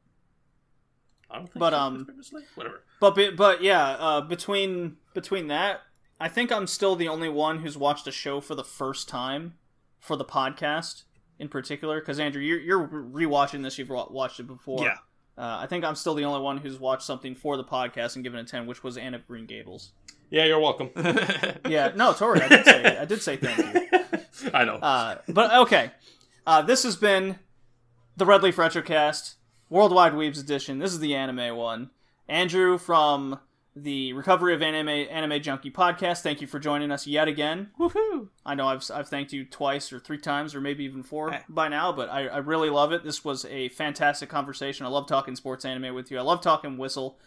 [1.31, 1.59] I don't think.
[1.61, 2.07] But, so, um,
[2.57, 2.83] whatever.
[3.01, 5.83] But be- but yeah, uh, between between that,
[6.21, 9.55] I think I'm still the only one who's watched a show for the first time
[10.01, 11.05] for the podcast
[11.39, 12.01] in particular.
[12.01, 13.79] Because Andrew, you're you're rewatching this.
[13.79, 14.83] You've watched it before.
[14.85, 14.97] yeah.
[15.39, 18.25] Uh, I think I'm still the only one who's watched something for the podcast and
[18.25, 19.93] given a ten, which was Anne of Green Gables.
[20.31, 20.91] Yeah, you're welcome.
[21.69, 24.51] Yeah, no, Tori, I did say I did say thank you.
[24.55, 24.77] I know.
[24.77, 25.91] Uh, but okay,
[26.47, 27.39] uh, this has been
[28.17, 29.35] the Red Leaf Retrocast
[29.69, 30.79] Worldwide Weebs Edition.
[30.79, 31.91] This is the anime one.
[32.29, 33.39] Andrew from
[33.79, 36.23] the Recovery of Anime Anime Junkie podcast.
[36.23, 37.69] Thank you for joining us yet again.
[37.79, 38.29] Woohoo!
[38.45, 41.41] I know I've I've thanked you twice or three times or maybe even four Hey.
[41.49, 43.05] by now, but I, I really love it.
[43.05, 44.87] This was a fantastic conversation.
[44.87, 46.19] I love talking sports anime with you.
[46.19, 47.19] I love talking whistle.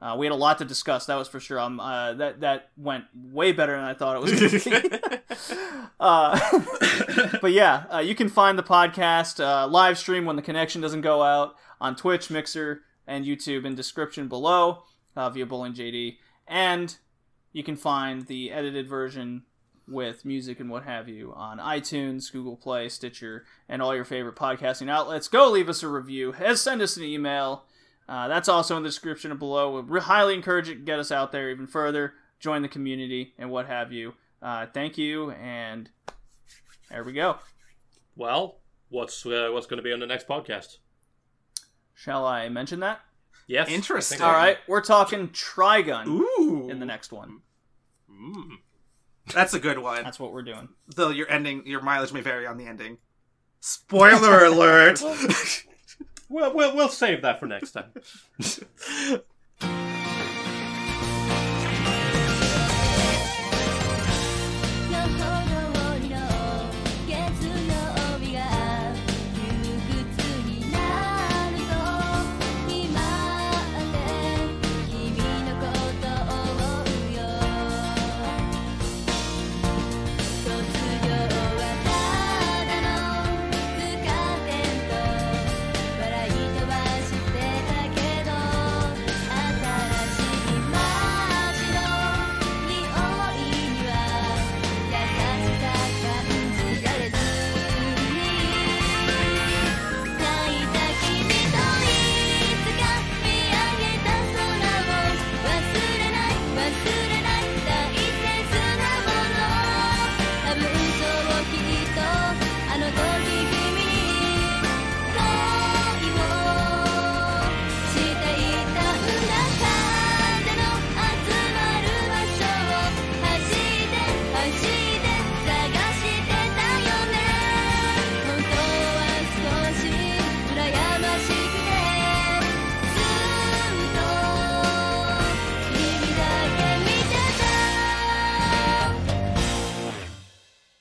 [0.00, 1.06] Uh, we had a lot to discuss.
[1.06, 1.60] That was for sure.
[1.60, 5.86] Um, uh, that that went way better than I thought it was going to be.
[6.00, 10.80] uh, but yeah, uh, you can find the podcast uh, live stream when the connection
[10.80, 14.82] doesn't go out on Twitch, Mixer, and YouTube in description below
[15.16, 16.16] uh, via Bowling JD,
[16.46, 16.96] and
[17.52, 19.42] you can find the edited version
[19.88, 24.36] with music and what have you on iTunes, Google Play, Stitcher, and all your favorite
[24.36, 25.28] podcasting outlets.
[25.28, 26.34] Go leave us a review.
[26.54, 27.64] Send us an email.
[28.08, 29.80] Uh, that's also in the description below.
[29.80, 33.50] We highly encourage it to get us out there even further, join the community, and
[33.50, 34.14] what have you.
[34.40, 35.88] Uh, thank you, and
[36.90, 37.38] there we go.
[38.16, 38.58] well,
[38.88, 40.78] what's uh, what's going to be on the next podcast?
[41.94, 43.00] Shall I mention that?
[43.46, 43.68] Yes.
[43.68, 44.20] Interesting.
[44.20, 47.40] All right, we're talking Trigun Ooh, in the next one.
[48.10, 48.56] Mm.
[49.32, 50.02] That's a good one.
[50.02, 50.68] That's what we're doing.
[50.94, 52.98] Though your ending, your mileage may vary on the ending.
[53.60, 55.02] Spoiler alert!
[56.28, 57.92] Well, we'll we'll save that for next time.